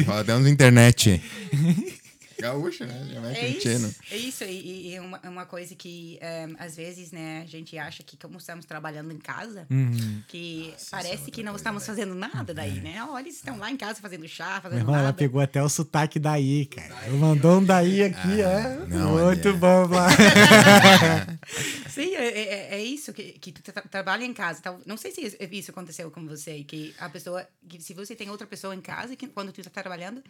Fala, 0.05 0.23
Damos 0.23 0.47
internet. 0.47 1.21
Gaúcha, 2.39 2.85
né? 2.85 3.07
Já 3.11 3.19
vai 3.21 3.31
É 3.33 3.51
curtindo. 3.53 3.87
isso, 3.87 3.95
é 4.11 4.17
isso. 4.17 4.43
E, 4.43 4.87
e 4.89 4.95
é 4.95 5.01
uma, 5.01 5.19
é 5.23 5.29
uma 5.29 5.45
coisa 5.45 5.73
que, 5.75 6.17
eh, 6.21 6.47
às 6.59 6.75
vezes, 6.75 7.11
né, 7.11 7.41
a 7.43 7.45
gente 7.45 7.77
acha 7.77 8.03
que, 8.03 8.15
como 8.17 8.37
estamos 8.37 8.65
trabalhando 8.65 9.11
em 9.11 9.17
casa, 9.17 9.65
Uhum. 9.69 10.21
que 10.27 10.73
parece 10.91 11.31
que 11.31 11.43
não 11.43 11.55
estamos 11.55 11.85
fazendo 11.85 12.13
nada 12.15 12.53
daí, 12.53 12.79
né? 12.79 13.03
Olha, 13.09 13.23
eles 13.23 13.35
estão 13.35 13.57
lá 13.57 13.71
em 13.71 13.77
casa 13.77 13.99
fazendo 14.01 14.27
chá, 14.27 14.53
Meu 14.53 14.61
fazendo 14.61 14.79
irmão, 14.79 14.95
ela 14.95 15.03
nada. 15.05 15.17
pegou 15.17 15.41
até 15.41 15.61
o 15.63 15.69
sotaque 15.69 16.19
daí, 16.19 16.65
cara. 16.65 16.93
Eu 17.07 17.17
mandou 17.17 17.59
um 17.59 17.63
daí 17.65 18.03
aqui, 18.03 18.41
é. 18.41 18.85
não, 18.87 19.25
Muito 19.25 19.47
é. 19.49 19.53
bom, 19.53 19.87
lá. 19.87 20.07
Sim, 21.89 22.13
é, 22.15 22.27
é, 22.27 22.75
é 22.75 22.83
isso, 22.83 23.11
que, 23.13 23.33
que 23.33 23.51
tu 23.51 23.61
tra- 23.71 23.81
trabalha 23.83 24.23
em 24.23 24.33
casa. 24.33 24.61
Tal. 24.61 24.79
Não 24.85 24.97
sei 24.97 25.11
se 25.11 25.21
isso- 25.51 25.71
aconteceu 25.71 26.09
com 26.11 26.25
você, 26.27 26.63
que 26.63 26.93
a 26.99 27.09
pessoa, 27.09 27.47
que 27.67 27.81
se 27.81 27.93
você 27.93 28.15
tem 28.15 28.29
outra 28.29 28.45
pessoa 28.47 28.75
em 28.75 28.81
casa, 28.81 29.15
que 29.15 29.27
quando 29.27 29.51
tu 29.51 29.59
está 29.61 29.81
trabalhando, 29.81 30.23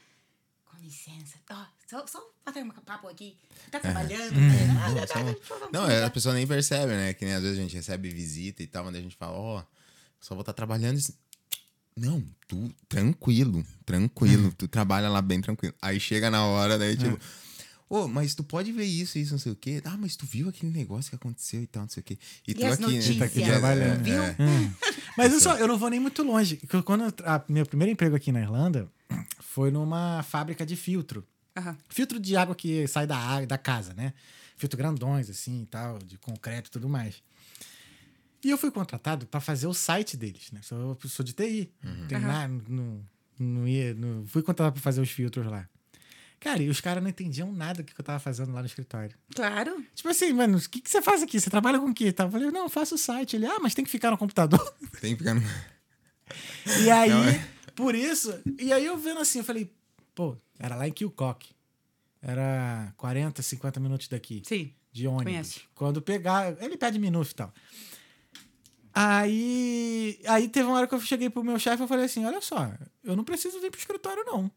licença, 0.87 1.35
ó, 1.51 1.65
só, 1.89 2.05
só 2.07 2.19
bater 2.45 2.63
um 2.63 2.69
papo 2.69 3.07
aqui, 3.07 3.35
tá 3.71 3.79
trabalhando, 3.79 4.39
né? 4.39 4.67
Ah, 4.81 4.89
Não, 4.89 4.95
tá, 4.95 5.07
só- 5.07 5.13
tá, 5.13 5.23
tá, 5.23 5.55
tá, 5.59 5.69
Não, 5.71 5.85
tá. 5.85 5.91
é, 5.93 6.03
a 6.05 6.09
pessoa 6.09 6.33
nem 6.33 6.47
percebe, 6.47 6.93
né? 6.93 7.13
Que 7.13 7.25
nem 7.25 7.33
às 7.33 7.41
vezes 7.43 7.57
a 7.59 7.61
gente 7.61 7.75
recebe 7.75 8.09
visita 8.09 8.63
e 8.63 8.67
tal, 8.67 8.85
mas 8.85 8.95
a 8.95 9.01
gente 9.01 9.15
fala, 9.15 9.37
ó, 9.37 9.63
só 10.19 10.33
vou 10.35 10.41
estar 10.41 10.53
trabalhando. 10.53 10.97
isso- 10.97 11.13
Não, 11.95 12.23
tu, 12.47 12.71
tranquilo, 12.87 13.65
tranquilo, 13.85 14.53
tu 14.57 14.67
trabalha 14.67 15.09
lá 15.09 15.21
bem 15.21 15.41
tranquilo. 15.41 15.73
Aí 15.81 15.99
chega 15.99 16.29
na 16.29 16.45
hora, 16.45 16.77
daí 16.77 16.95
tipo, 16.95 17.19
ô, 17.89 18.07
mas 18.07 18.35
tu 18.35 18.43
pode 18.43 18.71
ver 18.71 18.85
isso, 18.85 19.17
isso, 19.17 19.31
não 19.33 19.39
sei 19.39 19.51
o 19.51 19.55
quê. 19.55 19.81
Ah, 19.83 19.97
mas 19.97 20.15
tu 20.15 20.25
viu 20.25 20.47
aquele 20.47 20.71
negócio 20.71 21.09
que 21.09 21.15
aconteceu 21.15 21.61
e 21.61 21.67
tal, 21.67 21.83
não 21.83 21.89
sei 21.89 22.01
o 22.01 22.03
quê. 22.03 22.17
E, 22.47 22.53
tu 22.53 22.65
as 22.65 22.73
aqui, 22.73 22.81
né? 22.81 22.87
notícias, 22.87 23.17
tá 23.17 23.25
aqui 23.25 23.41
É, 23.43 23.45
trabalhando. 23.47 24.03
viu? 24.03 24.21
é. 24.23 24.35
Mas 25.17 25.33
eu, 25.33 25.39
só, 25.41 25.55
eu 25.57 25.67
não 25.67 25.77
vou 25.77 25.89
nem 25.89 25.99
muito 25.99 26.21
longe. 26.21 26.57
que 26.57 26.67
Quando 26.83 27.05
eu 27.05 27.13
a, 27.25 27.43
meu 27.49 27.65
primeiro 27.65 27.91
emprego 27.91 28.15
aqui 28.15 28.31
na 28.31 28.39
Irlanda 28.41 28.87
foi 29.39 29.71
numa 29.71 30.23
fábrica 30.23 30.65
de 30.65 30.75
filtro. 30.75 31.25
Aham. 31.55 31.77
Filtro 31.89 32.19
de 32.19 32.35
água 32.35 32.55
que 32.55 32.87
sai 32.87 33.07
da, 33.07 33.17
água, 33.17 33.47
da 33.47 33.57
casa, 33.57 33.93
né? 33.93 34.13
Filtro 34.55 34.77
grandões, 34.77 35.29
assim, 35.29 35.63
e 35.63 35.65
tal, 35.65 35.99
de 35.99 36.17
concreto 36.17 36.69
e 36.69 36.71
tudo 36.71 36.87
mais. 36.89 37.21
E 38.43 38.49
eu 38.49 38.57
fui 38.57 38.71
contratado 38.71 39.25
para 39.25 39.39
fazer 39.39 39.67
o 39.67 39.73
site 39.73 40.15
deles, 40.15 40.51
né? 40.51 40.61
Sou 40.61 40.95
pessoa 40.95 41.25
de 41.25 41.33
TI. 41.33 41.71
Não 41.83 42.07
tem 42.07 42.17
Aham. 42.17 42.27
nada, 42.27 42.63
não, 42.69 43.05
não 43.39 43.67
ia, 43.67 43.93
não, 43.93 44.25
fui 44.27 44.41
contratado 44.41 44.73
para 44.73 44.81
fazer 44.81 45.01
os 45.01 45.09
filtros 45.09 45.45
lá. 45.47 45.67
Cara, 46.39 46.61
e 46.61 46.69
os 46.69 46.79
caras 46.79 47.01
não 47.01 47.09
entendiam 47.09 47.51
nada 47.51 47.81
do 47.81 47.91
que 47.91 47.99
eu 47.99 48.05
tava 48.05 48.19
fazendo 48.19 48.53
lá 48.53 48.59
no 48.61 48.67
escritório. 48.67 49.15
Claro. 49.35 49.83
Tipo 49.95 50.09
assim, 50.09 50.31
mano, 50.33 50.59
o 50.59 50.69
que, 50.69 50.81
que 50.81 50.89
você 50.89 51.01
faz 51.01 51.23
aqui? 51.23 51.39
Você 51.39 51.49
trabalha 51.49 51.79
com 51.79 51.87
o 51.87 51.93
quê? 51.93 52.13
Eu 52.15 52.31
falei, 52.31 52.51
não, 52.51 52.63
eu 52.63 52.69
faço 52.69 52.93
o 52.93 52.97
site. 52.97 53.35
Ele, 53.35 53.47
ah, 53.47 53.57
mas 53.59 53.73
tem 53.73 53.83
que 53.83 53.89
ficar 53.89 54.11
no 54.11 54.17
computador. 54.17 54.59
Tem 55.01 55.13
que 55.13 55.17
ficar 55.17 55.33
no... 55.33 55.41
E 56.83 56.91
aí, 56.91 57.09
Não, 57.09 57.23
é. 57.23 57.47
Por 57.77 57.93
isso, 57.93 58.33
e 58.59 58.73
aí 58.73 58.83
eu 58.83 58.97
vendo 58.97 59.19
assim, 59.19 59.37
eu 59.37 59.45
falei, 59.45 59.71
pô, 60.15 60.35
era 60.57 60.75
lá 60.75 60.87
em 60.87 60.91
Kilcock. 60.91 61.47
Era 62.19 62.91
40, 62.97 63.43
50 63.43 63.79
minutos 63.79 64.07
daqui, 64.07 64.41
Sim. 64.43 64.73
de 64.91 65.05
ônibus. 65.07 65.23
Conheço. 65.25 65.61
Quando 65.75 66.01
pegar, 66.01 66.59
ele 66.59 66.75
pede 66.75 66.97
minuto 66.97 67.29
e 67.29 67.35
tal. 67.35 67.53
Aí, 68.91 70.19
aí 70.25 70.49
teve 70.49 70.67
uma 70.67 70.77
hora 70.77 70.87
que 70.87 70.95
eu 70.95 70.99
cheguei 70.99 71.29
pro 71.29 71.43
meu 71.43 71.59
chefe 71.59 71.83
e 71.83 71.87
falei 71.87 72.05
assim, 72.05 72.25
olha 72.25 72.41
só, 72.41 72.73
eu 73.03 73.15
não 73.15 73.23
preciso 73.23 73.61
vir 73.61 73.69
pro 73.69 73.79
escritório 73.79 74.23
não. 74.25 74.51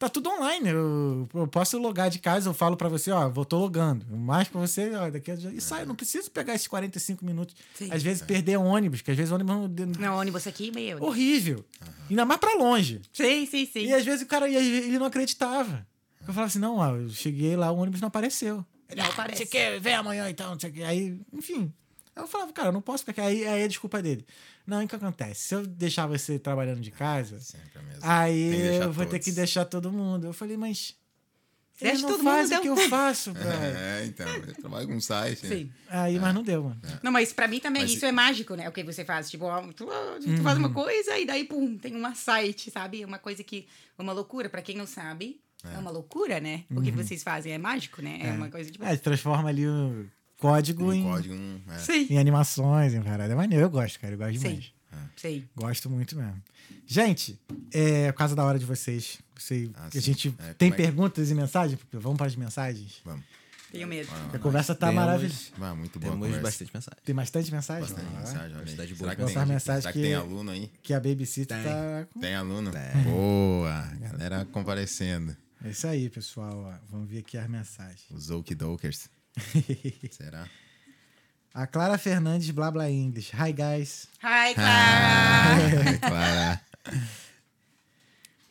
Tá 0.00 0.08
tudo 0.08 0.30
online, 0.30 0.70
eu, 0.70 1.28
eu 1.34 1.46
posso 1.46 1.76
logar 1.76 2.08
de 2.08 2.18
casa, 2.18 2.48
eu 2.48 2.54
falo 2.54 2.74
pra 2.74 2.88
você, 2.88 3.10
ó, 3.10 3.28
vou 3.28 3.44
tô 3.44 3.58
logando. 3.58 4.06
Mais 4.16 4.48
pra 4.48 4.58
você, 4.58 4.94
ó, 4.94 5.10
daqui 5.10 5.30
a. 5.30 5.34
E 5.34 5.60
sai, 5.60 5.82
eu 5.82 5.86
não 5.86 5.94
preciso 5.94 6.30
pegar 6.30 6.54
esses 6.54 6.66
45 6.66 7.22
minutos. 7.22 7.54
Sim. 7.74 7.92
Às 7.92 8.02
vezes 8.02 8.22
perder 8.22 8.56
ônibus, 8.56 9.02
que 9.02 9.10
às 9.10 9.16
vezes 9.18 9.30
o 9.30 9.34
ônibus 9.34 9.54
não- 9.54 9.68
Não, 9.98 10.16
ônibus 10.16 10.46
aqui, 10.46 10.72
meu. 10.74 11.02
horrível. 11.04 11.62
Ainda 12.08 12.24
mais 12.24 12.40
pra 12.40 12.54
longe. 12.54 13.02
Sim, 13.12 13.44
sim, 13.44 13.66
sim. 13.66 13.80
E 13.80 13.92
às 13.92 14.02
vezes 14.02 14.22
o 14.22 14.26
cara 14.26 14.48
ele 14.48 14.98
não 14.98 15.04
acreditava. 15.04 15.86
Eu 16.20 16.32
falava 16.32 16.46
assim: 16.46 16.58
não, 16.58 16.76
ó, 16.78 16.96
eu 16.96 17.10
cheguei 17.10 17.54
lá, 17.54 17.70
o 17.70 17.76
ônibus 17.76 18.00
não 18.00 18.08
apareceu. 18.08 18.64
Ele, 18.88 19.02
Não 19.02 19.06
ah, 19.06 19.12
aparece. 19.12 19.42
Você 19.44 19.46
quer 19.50 19.78
ver 19.78 19.92
amanhã 19.92 20.30
então? 20.30 20.56
Aí, 20.86 21.20
enfim. 21.30 21.70
Eu 22.16 22.26
falava, 22.26 22.52
cara, 22.52 22.68
eu 22.68 22.72
não 22.72 22.82
posso 22.82 23.04
ficar 23.04 23.12
aqui. 23.12 23.20
Aí, 23.20 23.46
aí 23.46 23.62
é 23.62 23.68
desculpa 23.68 24.02
dele. 24.02 24.26
Não, 24.66 24.84
o 24.84 24.88
que 24.88 24.94
acontece? 24.94 25.40
Se 25.48 25.54
eu 25.54 25.66
deixar 25.66 26.06
você 26.06 26.38
trabalhando 26.38 26.80
de 26.80 26.90
casa, 26.90 27.38
aí 28.02 28.76
eu 28.76 28.92
vou 28.92 29.04
ter 29.04 29.12
todos. 29.12 29.24
que 29.24 29.32
deixar 29.32 29.64
todo 29.64 29.90
mundo. 29.92 30.26
Eu 30.26 30.32
falei, 30.32 30.56
mas. 30.56 30.98
Ele 31.80 31.92
Deixa 31.92 32.02
não 32.06 32.10
todo 32.10 32.24
faz 32.24 32.50
mundo, 32.50 32.58
o 32.58 32.62
que 32.62 32.68
então. 32.68 32.82
eu 32.84 32.90
faço, 32.90 33.32
velho. 33.32 33.48
É, 33.48 34.04
então, 34.04 34.28
eu 34.28 34.54
trabalho 34.54 34.86
com 34.86 35.00
site. 35.00 35.46
né? 35.46 35.56
Sim. 35.56 35.72
Aí, 35.88 36.18
mas 36.18 36.34
não 36.34 36.42
deu, 36.42 36.64
mano. 36.64 36.78
Não, 37.02 37.10
mas 37.10 37.32
pra 37.32 37.48
mim 37.48 37.58
também 37.58 37.80
Mas 37.80 37.92
isso 37.92 38.04
é 38.04 38.12
mágico, 38.12 38.54
né? 38.54 38.68
O 38.68 38.72
que 38.72 38.84
você 38.84 39.02
faz. 39.02 39.30
Tipo, 39.30 39.46
ó, 39.46 39.62
tu, 39.72 39.86
tu 39.86 40.42
faz 40.42 40.58
Uhum. 40.58 40.66
uma 40.66 40.74
coisa 40.74 41.16
e 41.18 41.24
daí, 41.24 41.44
pum, 41.44 41.78
tem 41.78 41.96
uma 41.96 42.14
site, 42.14 42.70
sabe? 42.70 43.02
Uma 43.02 43.18
coisa 43.18 43.42
que. 43.42 43.66
Uma 43.98 44.12
loucura. 44.12 44.50
Pra 44.50 44.60
quem 44.60 44.76
não 44.76 44.86
sabe, 44.86 45.40
é, 45.64 45.78
uma 45.78 45.90
loucura, 45.90 46.38
né? 46.38 46.64
O 46.70 46.82
que 46.82 46.90
vocês 46.90 47.22
fazem 47.22 47.52
é 47.54 47.56
mágico, 47.58 48.02
né? 48.02 48.18
É, 48.24 48.32
uma 48.32 48.50
coisa 48.50 48.70
tipo. 48.70 48.84
Uhum. 48.84 48.90
É, 48.90 48.96
transforma 48.98 49.48
ali 49.48 49.66
o 49.66 50.06
código 50.40 50.84
Um 50.86 50.92
em, 50.92 51.02
código, 51.02 51.34
um, 51.34 51.60
é. 51.68 51.78
Sim. 51.78 52.06
em 52.10 52.18
animações, 52.18 52.94
em 52.94 53.02
parada. 53.02 53.32
É 53.32 53.36
maneiro, 53.36 53.64
eu 53.64 53.70
gosto, 53.70 54.00
cara. 54.00 54.14
Eu 54.14 54.18
gosto 54.18 54.32
Sim. 54.38 54.38
demais. 54.48 54.72
Sim. 55.16 55.44
Gosto 55.54 55.88
muito 55.90 56.16
mesmo. 56.16 56.42
Gente, 56.86 57.38
é 57.72 58.10
por 58.10 58.18
causa 58.18 58.34
da 58.34 58.44
hora 58.44 58.58
de 58.58 58.64
vocês. 58.64 59.18
Você, 59.38 59.70
Ah, 59.74 59.88
a 59.94 59.98
gente 60.00 60.34
É, 60.38 60.54
tem 60.54 60.68
é 60.68 60.70
que- 60.70 60.76
perguntas 60.76 61.30
e 61.30 61.34
mensagens? 61.34 61.78
Vamos 61.92 62.16
para 62.18 62.26
as 62.26 62.34
mensagens? 62.36 63.00
Vamos. 63.04 63.24
Tenho 63.70 63.86
medo. 63.86 64.08
a 64.32 64.38
conversa 64.40 64.74
tá 64.74 64.88
Temos- 64.88 65.04
maravilhosa. 65.04 65.40
Ah, 65.60 65.74
muito 65.76 66.00
boa 66.00 66.12
Temos 66.12 66.38
bastante 66.38 66.70
mensagem. 66.74 66.98
Tem 67.04 67.14
bastante 67.14 67.52
mensagem? 67.52 67.82
Bastante 67.88 68.06
Ó, 68.12 68.18
mensagem, 68.18 68.66
Será 68.96 69.14
que 69.14 69.24
tem, 69.24 69.46
mensagem 69.46 69.60
será 69.60 69.92
que 69.92 69.98
que- 70.00 70.04
tem 70.04 70.14
aluno 70.14 70.50
aí? 70.50 70.72
Que 70.82 70.92
a 70.92 70.98
Babysitter 70.98 71.56
Tem. 71.56 71.66
tá. 71.72 72.06
com- 72.12 72.20
Tem 72.20 72.34
aluno? 72.34 72.76
É. 72.76 72.92
Boa! 73.04 73.82
Galera 74.00 74.44
comparecendo. 74.46 75.36
É 75.64 75.70
isso 75.70 75.86
aí, 75.86 76.10
pessoal. 76.10 76.64
ó. 76.66 76.74
Vamos 76.90 77.08
ver 77.08 77.18
aqui 77.18 77.38
as 77.38 77.48
mensagens. 77.48 78.04
Os 78.10 78.28
Okidokers. 78.30 79.08
Será? 80.10 80.48
a 81.52 81.66
Clara 81.66 81.98
Fernandes, 81.98 82.50
blá 82.50 82.70
blá 82.70 82.90
English. 82.90 83.32
Hi, 83.34 83.52
guys. 83.52 84.08
Hi, 84.22 84.54
Clara! 84.54 85.90
É, 85.90 85.98
Clara. 85.98 86.60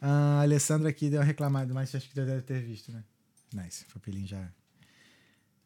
A 0.02 0.42
Alessandra 0.42 0.90
aqui 0.90 1.10
deu 1.10 1.20
uma 1.20 1.26
reclamada, 1.26 1.74
mas 1.74 1.94
acho 1.94 2.10
que 2.10 2.16
já 2.16 2.26
deve 2.26 2.42
ter 2.42 2.62
visto, 2.62 2.92
né? 2.92 3.04
Nice. 3.54 3.86
O 3.90 3.94
papelinho 3.94 4.28
já. 4.28 4.50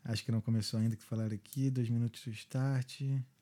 Acho 0.06 0.24
que 0.24 0.32
não 0.32 0.42
começou 0.42 0.80
ainda 0.80 0.96
que 0.96 1.04
falaram 1.04 1.34
aqui. 1.34 1.70
Dois 1.70 1.90
minutos 1.90 2.22
do 2.26 2.32
start. 2.32 3.02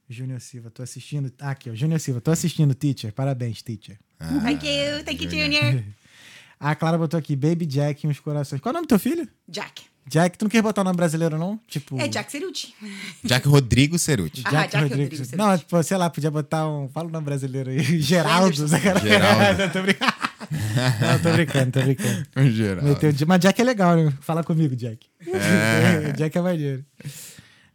Júnior 0.09 0.41
Silva, 0.41 0.69
tô 0.69 0.83
assistindo. 0.83 1.31
Ah, 1.39 1.51
aqui, 1.51 1.69
ó. 1.69 1.75
Júnior 1.75 1.99
Silva, 1.99 2.19
tô 2.19 2.31
assistindo, 2.31 2.75
teacher. 2.75 3.13
Parabéns, 3.13 3.61
teacher. 3.61 3.97
Thank 4.19 4.67
you, 4.67 5.03
thank 5.03 5.23
you, 5.23 5.29
Junior. 5.29 5.83
A 6.59 6.75
Clara 6.75 6.97
botou 6.97 7.17
aqui, 7.17 7.35
Baby 7.35 7.65
Jack 7.65 8.05
e 8.05 8.09
uns 8.09 8.19
corações. 8.19 8.61
Qual 8.61 8.69
é 8.71 8.73
o 8.73 8.75
nome 8.75 8.85
do 8.85 8.89
teu 8.89 8.99
filho? 8.99 9.27
Jack. 9.47 9.90
Jack, 10.07 10.37
tu 10.37 10.45
não 10.45 10.49
quer 10.49 10.61
botar 10.61 10.81
o 10.81 10.83
nome 10.83 10.97
brasileiro, 10.97 11.37
não? 11.37 11.59
Tipo. 11.67 11.99
É 11.99 12.07
Jack 12.07 12.31
Ceruti. 12.31 12.75
Jack 13.23 13.47
Rodrigo 13.47 13.99
Ceruti. 13.99 14.41
Ah, 14.45 14.49
Jack 14.49 14.77
Rodrigues, 14.77 15.19
Ceruti. 15.19 15.35
Não, 15.37 15.57
tipo, 15.57 15.83
sei 15.83 15.97
lá, 15.97 16.09
podia 16.09 16.31
botar 16.31 16.67
um. 16.67 16.89
Fala 16.89 17.07
o 17.07 17.11
nome 17.11 17.25
brasileiro 17.25 17.69
aí. 17.69 18.01
Geraldo. 18.01 18.67
Sacanagem. 18.67 19.09
Geraldo. 19.09 19.61
não, 19.61 19.69
tô 19.69 19.81
brincando. 19.81 20.31
Não, 20.51 21.19
tô 21.21 21.31
brincando, 21.31 21.71
tô 21.71 21.81
brincando. 21.81 22.27
Em 22.35 22.51
geral. 22.51 22.83
Meteu 22.83 23.13
Mas 23.27 23.39
Jack 23.39 23.61
é 23.61 23.63
legal, 23.63 23.95
né? 23.95 24.13
Fala 24.21 24.43
comigo, 24.43 24.75
Jack. 24.75 25.07
É. 25.27 26.11
Jack 26.17 26.37
é 26.37 26.41
maneiro. 26.41 26.85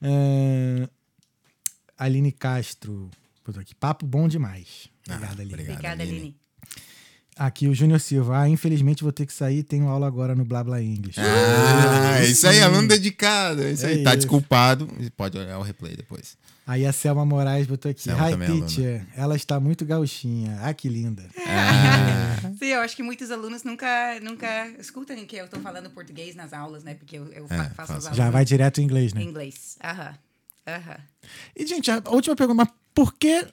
Ah, 0.03 0.89
Aline 1.97 2.33
Castro. 2.33 3.11
botou 3.45 3.63
aqui, 3.63 3.75
papo 3.75 4.05
bom 4.05 4.29
demais. 4.29 4.91
Obrigado, 5.09 5.41
Aline. 5.41 5.53
obrigado. 5.55 5.75
Obrigada, 5.75 6.03
Aline. 6.03 6.19
Aline. 6.19 6.46
Aqui 7.39 7.69
o 7.69 7.75
Júnior 7.75 8.01
Silva. 8.01 8.41
Ah, 8.41 8.49
infelizmente 8.49 9.03
vou 9.03 9.13
ter 9.13 9.27
que 9.27 9.33
sair. 9.33 9.63
Tenho 9.63 9.89
aula 9.89 10.07
agora 10.07 10.35
no 10.35 10.43
Blá 10.45 10.65
Blá 10.65 10.81
English. 10.83 11.21
Ah, 11.21 12.21
é 12.21 12.27
isso 12.27 12.49
aí, 12.49 12.63
aluno 12.63 12.89
dedicado. 12.89 13.63
É 13.63 13.73
isso 13.73 13.85
É 13.85 13.91
aí. 13.91 14.03
Tá 14.03 14.11
isso. 14.11 14.19
desculpado. 14.21 14.89
Pode 15.17 15.37
olhar 15.37 15.59
o 15.59 15.63
replay 15.63 15.95
depois. 15.95 16.37
Aí 16.67 16.85
a 16.87 16.93
Selma 16.93 17.25
Moraes 17.27 17.67
botou 17.67 17.91
aqui. 17.91 18.01
Selma 18.03 18.31
Hi, 18.31 18.33
é 18.33 18.47
teacher. 18.47 19.07
Ela 19.15 19.37
está 19.37 19.61
muito 19.61 19.85
gauchinha. 19.85 20.59
Ah, 20.63 20.73
que 20.73 20.89
linda. 20.89 21.25
Sim, 22.59 22.67
eu 22.69 22.81
acho 22.81 22.97
que 22.97 23.03
muitos 23.03 23.31
alunos 23.31 23.63
nunca, 23.65 24.19
nunca 24.21 24.69
escutam 24.79 25.15
que 25.27 25.37
eu 25.37 25.47
tô 25.47 25.61
falando 25.61 25.91
português 25.91 26.35
nas 26.35 26.53
aulas, 26.55 26.83
né? 26.85 26.95
Porque 26.95 27.19
eu, 27.19 27.27
eu 27.33 27.47
fa- 27.47 27.55
É, 27.55 27.59
faço 27.69 27.71
as 27.71 27.87
faço. 27.89 28.07
aulas 28.07 28.17
Já 28.17 28.31
vai 28.31 28.45
direto 28.47 28.81
em 28.81 28.85
inglês, 28.85 29.13
em 29.13 29.17
né? 29.17 29.23
inglês. 29.23 29.77
Aham. 29.85 30.15
Aham. 30.67 30.97
E, 31.55 31.67
gente, 31.67 31.91
a 31.91 32.03
última 32.07 32.35
pergunta. 32.35 32.65
Mas 32.65 32.69
por 32.95 33.13
que 33.15 33.47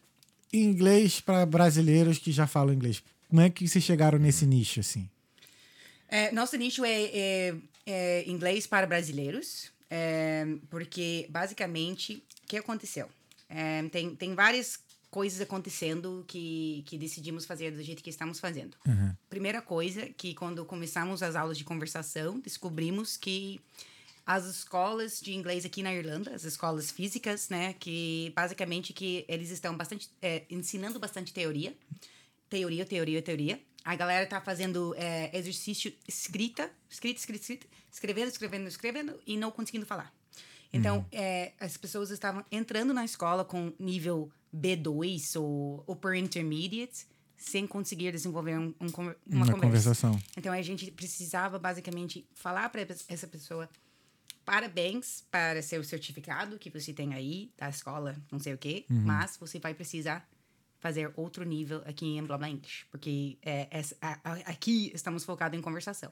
inglês 0.51 1.19
para 1.19 1.45
brasileiros 1.45 2.17
que 2.17 2.31
já 2.31 2.47
falam 2.47 2.73
inglês? 2.73 3.03
Como 3.33 3.41
é 3.41 3.49
que 3.49 3.67
vocês 3.67 3.83
chegaram 3.83 4.19
nesse 4.19 4.45
nicho, 4.45 4.79
assim? 4.79 5.09
É, 6.07 6.31
nosso 6.31 6.55
nicho 6.55 6.85
é, 6.85 7.01
é- 7.05 7.55
é 7.83 8.29
inglês 8.29 8.67
para 8.67 8.85
brasileiros, 8.85 9.71
é, 9.89 10.45
porque 10.69 11.25
basicamente 11.31 12.23
que 12.47 12.57
aconteceu? 12.57 13.09
É, 13.49 13.89
tem, 13.89 14.15
tem 14.15 14.35
várias 14.35 14.79
coisas 15.09 15.41
acontecendo 15.41 16.23
que, 16.27 16.83
que 16.85 16.95
decidimos 16.95 17.43
fazer 17.43 17.71
do 17.71 17.81
jeito 17.81 18.03
que 18.03 18.09
estamos 18.11 18.39
fazendo. 18.39 18.77
Primeira 19.31 19.63
coisa, 19.63 20.05
que 20.15 20.35
quando 20.35 20.63
começamos 20.63 21.23
as 21.23 21.35
aulas 21.35 21.57
de 21.57 21.63
conversação, 21.63 22.39
descobrimos 22.39 23.17
que 23.17 23.59
as 24.27 24.45
escolas 24.45 25.19
de 25.19 25.33
inglês 25.33 25.65
aqui 25.65 25.81
na 25.81 25.91
Irlanda, 25.91 26.35
as 26.35 26.43
escolas 26.43 26.91
físicas, 26.91 27.49
né, 27.49 27.73
que 27.79 28.31
basicamente 28.35 28.93
que 28.93 29.25
eles 29.27 29.49
estão 29.49 29.75
bastante 29.75 30.07
é, 30.21 30.43
ensinando 30.51 30.99
bastante 30.99 31.33
teoria, 31.33 31.75
teoria, 32.53 32.85
teoria, 32.85 33.21
teoria. 33.21 33.59
A 33.83 33.95
galera 33.95 34.27
tá 34.27 34.39
fazendo 34.39 34.93
é, 34.95 35.35
exercício 35.35 35.91
escrita, 36.07 36.69
escrita, 36.87 37.19
escrita, 37.19 37.41
escrita, 37.41 37.67
escrevendo, 37.91 38.27
escrevendo, 38.29 38.67
escrevendo 38.67 39.19
e 39.25 39.35
não 39.35 39.49
conseguindo 39.49 39.87
falar. 39.87 40.13
Então, 40.71 41.05
é, 41.11 41.53
as 41.59 41.77
pessoas 41.77 42.11
estavam 42.11 42.45
entrando 42.51 42.93
na 42.93 43.03
escola 43.03 43.43
com 43.43 43.73
nível 43.79 44.31
B2 44.55 45.39
ou 45.39 45.83
Upper 45.87 46.13
Intermediate 46.15 47.07
sem 47.37 47.67
conseguir 47.67 48.11
desenvolver 48.11 48.57
um, 48.57 48.73
um 48.79 48.87
uma, 48.87 49.15
Uma 49.25 49.45
conversa. 49.45 49.53
conversação. 49.53 50.21
Então, 50.37 50.53
a 50.53 50.61
gente 50.61 50.89
precisava 50.91 51.57
basicamente 51.57 52.27
falar 52.33 52.69
para 52.69 52.81
essa 53.07 53.27
pessoa 53.27 53.67
parabéns 54.45 55.23
para 55.31 55.61
seu 55.61 55.83
certificado 55.83 56.59
que 56.59 56.69
você 56.69 56.93
tem 56.93 57.13
aí 57.13 57.51
da 57.57 57.69
escola, 57.69 58.15
não 58.31 58.39
sei 58.39 58.53
o 58.53 58.57
quê, 58.57 58.85
mas 58.89 59.37
você 59.37 59.57
vai 59.57 59.73
precisar 59.73 60.27
fazer 60.83 61.11
outro 61.15 61.45
nível 61.45 61.81
aqui 61.85 62.05
em 62.17 62.23
Blá 62.23 62.37
Blá 62.37 62.49
English, 62.49 62.85
porque 62.91 63.37
é, 63.41 63.69
a- 64.01 64.19
a- 64.23 64.33
aqui 64.51 64.91
estamos 64.93 65.23
focados 65.23 65.57
em 65.57 65.61
conversação. 65.61 66.11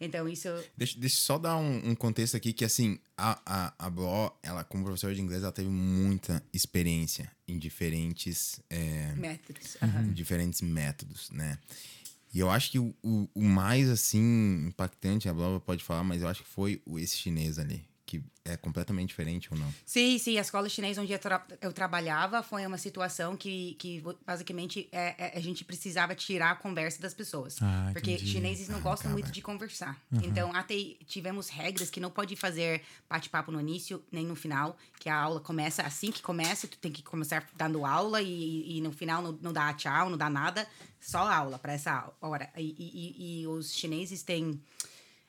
Então, 0.00 0.28
isso... 0.28 0.48
Deixa, 0.76 0.98
deixa 0.98 1.14
eu 1.16 1.20
só 1.20 1.38
dar 1.38 1.56
um, 1.56 1.90
um 1.90 1.94
contexto 1.94 2.36
aqui 2.36 2.52
que, 2.52 2.64
assim, 2.64 2.98
a, 3.16 3.40
a, 3.46 3.86
a 3.86 3.88
Blo, 3.88 4.36
ela, 4.42 4.64
como 4.64 4.82
professora 4.84 5.14
de 5.14 5.20
inglês, 5.22 5.42
ela 5.44 5.52
teve 5.52 5.68
muita 5.70 6.42
experiência 6.52 7.30
em 7.46 7.56
diferentes, 7.58 8.60
é, 8.68 9.12
Métodos. 9.14 9.76
Uhum. 9.80 10.12
diferentes 10.12 10.60
métodos, 10.62 11.30
né? 11.30 11.58
E 12.34 12.38
eu 12.40 12.50
acho 12.50 12.70
que 12.72 12.78
o, 12.78 12.94
o, 13.02 13.28
o 13.34 13.42
mais, 13.44 13.88
assim, 13.88 14.66
impactante, 14.66 15.28
a 15.28 15.34
Blo 15.34 15.60
pode 15.60 15.84
falar, 15.84 16.02
mas 16.02 16.22
eu 16.22 16.28
acho 16.28 16.42
que 16.42 16.48
foi 16.48 16.82
o, 16.84 16.98
esse 16.98 17.16
chinês 17.16 17.58
ali, 17.58 17.84
que 18.12 18.22
é 18.44 18.56
completamente 18.58 19.08
diferente 19.08 19.48
ou 19.52 19.58
não? 19.58 19.72
Sim, 19.86 20.18
sim, 20.18 20.36
a 20.36 20.42
escola 20.42 20.68
chinesa 20.68 21.00
onde 21.00 21.12
eu, 21.12 21.18
tra- 21.18 21.46
eu 21.60 21.72
trabalhava 21.72 22.42
foi 22.42 22.66
uma 22.66 22.76
situação 22.76 23.36
que, 23.36 23.74
que 23.78 24.02
basicamente 24.26 24.86
é, 24.92 25.14
é- 25.16 25.38
a 25.38 25.40
gente 25.40 25.64
precisava 25.64 26.14
tirar 26.14 26.50
a 26.50 26.54
conversa 26.56 27.00
das 27.00 27.14
pessoas. 27.14 27.56
Ah, 27.62 27.90
porque 27.92 28.12
entendi. 28.12 28.30
chineses 28.30 28.68
não 28.68 28.80
gostam 28.80 29.08
Arrancava. 29.10 29.12
muito 29.14 29.32
de 29.32 29.40
conversar. 29.40 29.98
Então, 30.22 30.54
até 30.54 30.74
tivemos 31.06 31.48
regras 31.48 31.88
que 31.88 32.00
não 32.00 32.10
pode 32.10 32.36
fazer 32.36 32.82
bate-papo 33.08 33.50
no 33.50 33.60
início 33.60 34.02
nem 34.12 34.26
no 34.26 34.36
final, 34.36 34.76
que 34.98 35.08
a 35.08 35.16
aula 35.16 35.40
começa 35.40 35.82
assim 35.82 36.10
que 36.12 36.20
começa, 36.20 36.66
tu 36.68 36.76
tem 36.78 36.92
que 36.92 37.02
começar 37.02 37.48
dando 37.56 37.86
aula 37.86 38.20
e, 38.20 38.76
e 38.76 38.80
no 38.82 38.92
final 38.92 39.22
não, 39.22 39.32
não 39.40 39.52
dá 39.52 39.72
tchau, 39.72 40.10
não 40.10 40.18
dá 40.18 40.28
nada, 40.28 40.66
só 41.00 41.18
aula 41.32 41.58
para 41.58 41.72
essa 41.72 42.12
hora. 42.20 42.50
E- 42.56 42.74
e- 42.78 43.42
e 43.42 43.46
os 43.46 43.72
chineses 43.72 44.22
têm 44.22 44.60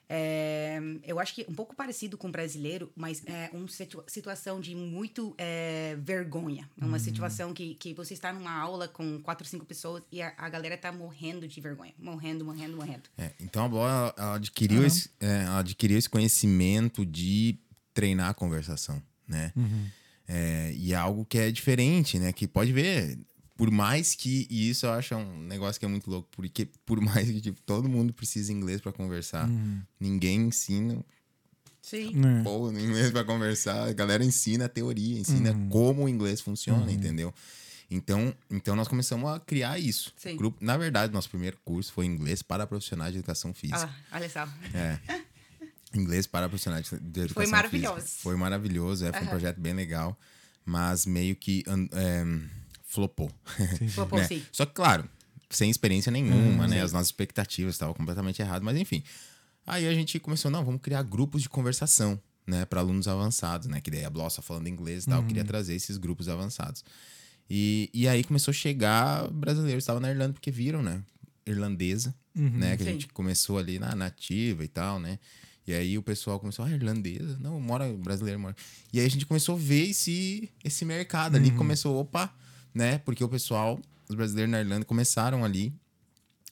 é, 0.10 0.80
eu 1.04 1.20
acho 1.20 1.34
que 1.34 1.45
um 1.49 1.54
pouco 1.54 1.76
parecido 1.76 2.18
com 2.18 2.28
o 2.28 2.32
brasileiro, 2.32 2.91
mas 2.95 3.24
é 3.26 3.49
uma 3.54 3.68
situa- 3.68 4.04
situação 4.08 4.60
de 4.60 4.76
muito 4.76 5.34
é, 5.38 5.97
vergonha. 6.01 6.70
É 6.80 6.86
uma 6.86 6.99
situação 6.99 7.54
que, 7.54 7.76
que 7.76 7.93
você 7.93 8.14
está 8.14 8.32
numa 8.34 8.51
aula 8.51 8.88
com 8.88 9.20
quatro, 9.22 9.47
cinco 9.47 9.66
pessoas 9.66 10.04
e 10.12 10.22
a, 10.22 10.34
a 10.38 10.49
galera 10.49 10.78
tá 10.78 10.91
morrendo 10.91 11.47
de 11.47 11.62
vergonha. 11.62 11.93
Morrendo, 11.97 12.43
morrendo, 12.45 12.76
morrendo. 12.78 13.04
É, 13.18 13.32
então 13.39 13.66
a 13.66 13.70
Blo, 13.70 13.80
ela, 13.80 14.14
ela 14.18 14.36
adquiriu 14.36 14.86
esse, 14.86 15.10
é, 15.20 15.43
ela 15.43 15.60
adquiriu 15.60 15.97
esse 15.97 16.10
conhecimento 16.10 17.06
de 17.06 17.58
treinar 17.93 18.30
a 18.30 18.34
conversação, 18.34 19.01
né? 19.28 19.54
É, 20.28 20.72
e 20.76 20.93
é 20.93 20.95
algo 20.95 21.26
que 21.26 21.38
é 21.38 21.51
diferente, 21.51 22.18
né? 22.18 22.32
Que 22.32 22.47
pode 22.47 22.72
ver, 22.72 23.18
por 23.64 23.72
mais 23.72 24.14
que. 24.14 24.45
E 24.49 24.70
isso 24.70 24.86
eu 24.86 24.91
acho 24.91 25.16
um 25.16 25.43
negócio 25.43 25.80
que 25.80 25.86
é 25.86 25.88
muito 25.88 26.09
louco, 26.09 26.28
porque 26.32 26.68
por 26.86 26.99
mais 26.99 27.30
que 27.32 27.39
tipo, 27.39 27.61
todo 27.61 27.88
mundo 27.88 28.11
precisa 28.14 28.51
inglês 28.51 28.82
para 28.82 28.91
conversar, 28.91 29.49
ninguém 29.97 30.41
ensina 30.47 31.03
Sim. 31.82 32.11
É. 32.39 32.43
pô, 32.43 32.70
inglês 32.72 33.09
para 33.11 33.24
conversar. 33.24 33.88
A 33.88 33.93
galera 33.93 34.24
ensina 34.24 34.66
a 34.66 34.70
teoria, 34.70 35.18
ensina 35.18 35.53
como 35.70 36.03
o 36.03 36.09
inglês 36.09 36.41
funciona, 36.41 36.91
entendeu? 36.91 37.34
Então, 37.89 38.34
então 38.51 38.76
nós 38.76 38.88
começamos 38.89 39.30
a 39.30 39.39
criar 39.39 39.80
isso. 39.80 40.11
Sim. 40.18 40.36
Grupo, 40.36 40.57
na 40.64 40.76
verdade, 40.76 41.14
nosso 41.14 41.30
primeiro 41.30 41.57
curso 41.64 41.93
foi 41.93 42.05
inglês 42.05 42.41
para 42.41 42.68
profissionais 42.68 43.14
de 43.14 43.20
educação 43.20 43.53
física. 43.53 43.89
Ah, 44.11 44.18
olha 44.18 44.30
só. 44.30 44.47
É. 44.74 44.99
Inglês 45.95 46.26
para 46.28 46.49
profissionais 46.49 46.89
de 47.01 47.22
educação 47.22 47.51
maravilhoso. 47.51 48.01
física. 48.01 48.22
Foi 48.24 48.36
maravilhoso, 48.36 49.05
é, 49.05 49.14
foi 49.14 49.22
um 49.22 49.28
projeto 49.28 49.61
bem 49.61 49.74
legal, 49.74 50.20
mas 50.66 51.05
meio 51.05 51.36
que 51.36 51.64
an- 51.68 51.88
é, 51.91 52.26
flopou. 52.94 53.32
Flopou, 53.89 54.20
né? 54.20 54.28
sim. 54.28 54.44
Só 54.52 54.66
que, 54.66 54.74
claro, 54.74 55.10
sem 55.50 55.70
experiência 55.70 56.12
nenhuma, 56.12 56.68
né? 56.68 56.82
As 56.82 56.94
nossas 56.94 57.08
expectativas 57.08 57.76
estavam 57.76 57.94
completamente 57.94 58.41
erradas, 58.41 58.64
mas 58.64 58.78
enfim. 58.78 59.04
Aí 59.66 59.88
a 59.88 59.94
gente 59.94 60.20
começou, 60.20 60.52
não, 60.52 60.64
vamos 60.64 60.82
criar 60.82 61.02
grupos 61.04 61.41
de 61.41 61.50
conversação, 61.50 62.20
né, 62.46 62.66
para 62.66 62.82
alunos 62.82 63.08
avançados, 63.08 63.68
né? 63.68 63.82
Que 63.82 63.89
daí 63.89 64.06
a 64.06 64.10
Blossa 64.10 64.41
falando 64.41 64.68
inglês 64.68 65.06
e 65.06 65.08
tal, 65.08 65.22
eu 65.22 65.28
queria 65.28 65.44
trazer 65.44 65.74
esses 65.74 65.98
grupos 65.98 66.30
avançados. 66.30 66.84
E, 67.50 67.89
e 67.94 68.08
aí 68.08 68.24
começou 68.24 68.52
a 68.52 68.56
chegar 68.56 69.28
brasileiros, 69.30 69.84
estavam 69.84 70.02
na 70.02 70.10
Irlanda 70.10 70.34
porque 70.34 70.52
viram, 70.52 70.84
né? 70.84 71.02
Irlandesa, 71.46 72.14
né? 72.36 72.78
Que 72.78 72.84
a 72.84 72.86
Sim. 72.86 72.91
gente 72.94 73.08
começou 73.08 73.58
ali 73.58 73.80
na 73.80 73.96
nativa 73.96 74.64
e 74.64 74.68
tal, 74.68 75.00
né? 75.00 75.20
E 75.66 75.74
aí 75.74 75.98
o 75.98 76.04
pessoal 76.04 76.39
começou, 76.39 76.66
ah, 76.66 76.70
irlandesa? 76.70 77.38
Não, 77.39 77.60
mora, 77.60 77.91
brasileiro 77.94 78.39
mora. 78.39 78.56
E 78.91 79.00
aí 79.00 79.06
a 79.06 79.10
gente 79.10 79.26
começou 79.26 79.56
a 79.56 79.58
ver 79.58 79.89
esse, 79.89 80.50
esse 80.64 80.84
mercado 80.84 81.38
ali, 81.38 81.52
começou, 81.52 81.98
opa, 81.98 82.34
né? 82.74 82.98
Porque 83.00 83.24
o 83.24 83.30
pessoal, 83.30 83.80
os 84.10 84.16
brasileiros 84.16 84.52
na 84.52 84.60
Irlanda 84.60 84.86
começaram 84.86 85.44
ali 85.44 85.74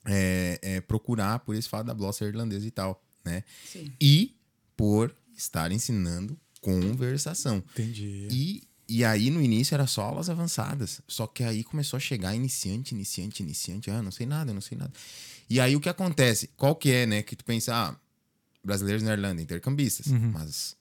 é, 0.05 0.59
é, 0.61 0.81
procurar 0.81 1.39
por 1.39 1.55
esse 1.55 1.67
fato 1.67 1.87
da 1.87 1.93
Blosser 1.93 2.27
irlandesa 2.27 2.65
e 2.65 2.71
tal, 2.71 3.03
né? 3.23 3.43
Sim. 3.71 3.91
E 3.99 4.35
por 4.75 5.15
estar 5.35 5.71
ensinando 5.71 6.37
conversação. 6.59 7.63
Entendi. 7.73 8.27
E, 8.31 8.63
e 8.87 9.05
aí, 9.05 9.29
no 9.29 9.41
início, 9.41 9.73
era 9.73 9.87
só 9.87 10.03
aulas 10.03 10.29
avançadas. 10.29 11.01
Só 11.07 11.25
que 11.27 11.43
aí 11.43 11.63
começou 11.63 11.97
a 11.97 11.99
chegar 11.99 12.35
iniciante, 12.35 12.93
iniciante, 12.93 13.41
iniciante. 13.41 13.89
Ah, 13.89 14.01
não 14.01 14.11
sei 14.11 14.25
nada, 14.25 14.53
não 14.53 14.61
sei 14.61 14.77
nada. 14.77 14.91
E 15.49 15.59
aí, 15.59 15.75
o 15.75 15.79
que 15.79 15.89
acontece? 15.89 16.49
Qual 16.55 16.75
que 16.75 16.91
é, 16.91 17.05
né? 17.05 17.23
Que 17.23 17.35
tu 17.35 17.43
pensa, 17.43 17.73
ah, 17.75 17.95
brasileiros 18.63 19.03
na 19.03 19.13
Irlanda, 19.13 19.41
intercambistas. 19.41 20.07
Mas 20.07 20.75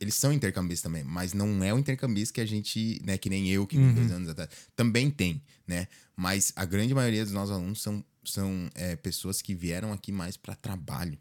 eles 0.00 0.14
são 0.14 0.32
intercambistas 0.32 0.82
também. 0.82 1.04
Mas 1.04 1.32
não 1.32 1.62
é 1.64 1.72
o 1.72 1.78
intercambista 1.78 2.34
que 2.34 2.40
a 2.40 2.46
gente, 2.46 3.00
né? 3.04 3.16
Que 3.18 3.28
nem 3.30 3.48
eu, 3.50 3.66
que 3.66 3.76
vim 3.76 3.92
dois 3.94 4.10
anos 4.10 4.28
atrás. 4.28 4.50
Também 4.76 5.10
tem, 5.10 5.42
né? 5.66 5.86
Mas 6.16 6.52
a 6.56 6.64
grande 6.64 6.94
maioria 6.94 7.24
dos 7.24 7.32
nossos 7.32 7.54
alunos 7.54 7.80
são, 7.82 8.04
são 8.24 8.70
é, 8.74 8.96
pessoas 8.96 9.40
que 9.42 9.54
vieram 9.54 9.92
aqui 9.92 10.10
mais 10.12 10.36
para 10.36 10.54
trabalho. 10.54 11.18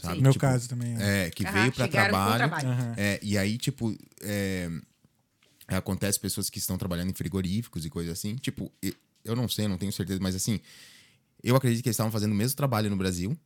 Sabe? 0.00 0.16
No 0.16 0.22
meu 0.22 0.32
Tipo, 0.32 0.40
caso 0.42 0.68
também. 0.68 0.96
É. 1.00 1.26
É, 1.26 1.30
que 1.30 1.46
Ah, 1.46 1.50
veio 1.52 1.72
para 1.72 1.88
trabalho. 1.88 2.38
trabalho. 2.48 2.94
É, 2.96 3.18
e 3.22 3.36
aí, 3.38 3.56
tipo, 3.58 3.96
é, 4.20 4.70
acontece 5.68 6.18
pessoas 6.18 6.50
que 6.50 6.58
estão 6.58 6.76
trabalhando 6.76 7.10
em 7.10 7.14
frigoríficos 7.14 7.84
e 7.84 7.90
coisas 7.90 8.12
assim. 8.12 8.36
Tipo, 8.36 8.70
e- 8.82 8.94
eu 9.24 9.36
não 9.36 9.48
sei, 9.48 9.66
eu 9.66 9.68
não 9.68 9.78
tenho 9.78 9.92
certeza, 9.92 10.18
mas 10.20 10.34
assim, 10.34 10.60
eu 11.42 11.54
acredito 11.56 11.82
que 11.82 11.88
eles 11.88 11.94
estavam 11.94 12.10
fazendo 12.12 12.32
o 12.32 12.34
mesmo 12.34 12.56
trabalho 12.56 12.90
no 12.90 12.96
Brasil. 12.96 13.36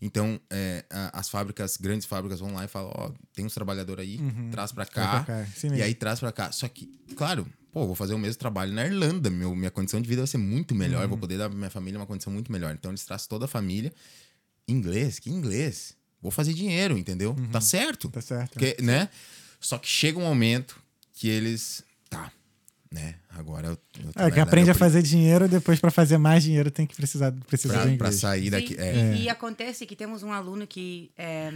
Então, 0.00 0.38
é, 0.50 0.84
as 1.12 1.28
fábricas, 1.28 1.76
grandes 1.76 2.06
fábricas 2.06 2.40
vão 2.40 2.52
lá 2.52 2.64
e 2.64 2.68
falam, 2.68 2.92
ó, 2.94 3.10
tem 3.34 3.46
uns 3.46 3.54
trabalhadores 3.54 4.04
aí, 4.04 4.20
traz 4.50 4.70
pra 4.72 4.84
cá. 4.84 5.24
Pra 5.24 5.44
cá, 5.44 5.50
sim 5.54 5.68
e 5.68 5.70
mesmo. 5.70 5.84
aí 5.84 5.94
traz 5.94 6.20
pra 6.20 6.30
cá. 6.32 6.52
Só 6.52 6.68
que, 6.68 6.86
claro, 7.16 7.46
pô, 7.72 7.86
vou 7.86 7.94
fazer 7.94 8.12
o 8.12 8.18
mesmo 8.18 8.38
trabalho 8.38 8.72
na 8.72 8.84
Irlanda. 8.84 9.30
Meu, 9.30 9.54
minha 9.54 9.70
condição 9.70 10.00
de 10.00 10.08
vida 10.08 10.20
vai 10.22 10.26
ser 10.26 10.38
muito 10.38 10.74
melhor. 10.74 11.02
Uhum. 11.04 11.08
Vou 11.08 11.18
poder 11.18 11.38
dar 11.38 11.48
pra 11.48 11.56
minha 11.56 11.70
família 11.70 11.98
uma 11.98 12.06
condição 12.06 12.32
muito 12.32 12.52
melhor. 12.52 12.74
Então, 12.74 12.90
eles 12.90 13.04
trazem 13.04 13.28
toda 13.28 13.46
a 13.46 13.48
família. 13.48 13.92
Inglês? 14.68 15.18
Que 15.18 15.30
inglês? 15.30 15.94
Vou 16.20 16.30
fazer 16.30 16.52
dinheiro, 16.52 16.98
entendeu? 16.98 17.34
Tá 17.50 17.60
certo. 17.60 18.08
Tá 18.10 18.20
certo. 18.20 18.52
Porque, 18.52 18.76
né? 18.82 19.08
Só 19.60 19.78
que 19.78 19.88
chega 19.88 20.18
um 20.18 20.24
momento 20.24 20.78
que 21.14 21.28
eles. 21.28 21.82
Tá, 22.10 22.30
né? 22.96 23.14
Agora 23.30 23.66
eu. 23.68 23.78
eu 24.04 24.12
tô 24.12 24.22
É, 24.22 24.30
que 24.30 24.40
aprende 24.40 24.68
eu 24.70 24.72
a 24.72 24.74
fazer 24.74 25.02
dinheiro, 25.02 25.46
depois 25.48 25.78
pra 25.78 25.90
fazer 25.90 26.16
mais 26.18 26.42
dinheiro 26.42 26.70
tem 26.70 26.86
que 26.86 26.96
precisar, 26.96 27.30
precisar 27.46 27.82
Pra, 27.82 27.90
do 27.90 27.96
pra 27.98 28.10
sair 28.12 28.50
daqui. 28.50 28.74
Sim, 28.74 28.80
É, 28.80 29.14
E, 29.16 29.22
e 29.24 29.28
acontece 29.28 29.84
que 29.86 29.94
temos 29.94 30.22
um 30.22 30.32
aluno 30.32 30.66
que 30.66 31.10
é, 31.18 31.52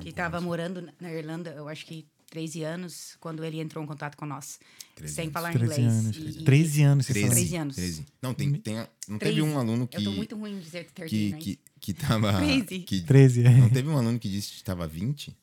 que 0.00 0.10
estava 0.10 0.40
morando 0.40 0.88
na- 1.00 1.12
Irlanda, 1.12 1.50
eu 1.56 1.68
acho 1.68 1.86
que 1.86 2.06
13 2.30 2.62
anos, 2.64 3.16
quando 3.20 3.44
ele 3.44 3.60
entrou 3.60 3.82
em 3.82 3.86
contato 3.86 4.16
com 4.16 4.26
nós. 4.26 4.58
13 4.96 5.14
sem 5.14 5.24
anos. 5.24 5.32
falar 5.32 5.52
13 5.52 5.80
inglês. 5.80 5.94
anos. 5.94 6.16
E- 6.16 6.40
e- 6.40 6.44
13 6.44 6.82
anos, 6.82 7.06
você 7.06 7.12
13, 7.12 7.28
falou. 7.28 7.36
13 7.40 7.56
anos. 7.56 7.76
13. 7.76 8.06
Não, 8.20 8.34
tem, 8.34 8.52
tem, 8.54 8.74
não 9.08 9.18
13. 9.18 9.18
teve 9.18 9.42
um 9.42 9.58
aluno 9.58 9.86
que. 9.86 9.96
Eu 9.96 10.04
tô 10.04 10.12
muito 10.12 10.36
ruim 10.36 10.56
em 10.56 10.60
dizer 10.60 10.86
13, 10.94 11.10
que, 11.10 11.30
né? 11.30 11.38
que, 11.38 11.58
que 11.80 11.92
tava. 11.94 12.32
Crazy. 12.34 12.80
Que, 12.80 13.00
13. 13.02 13.42
não 13.44 13.68
teve 13.70 13.88
um 13.88 13.96
aluno 13.96 14.18
que 14.18 14.28
disse 14.28 14.52
que 14.52 14.64
tava 14.64 14.86
20? 14.86 15.34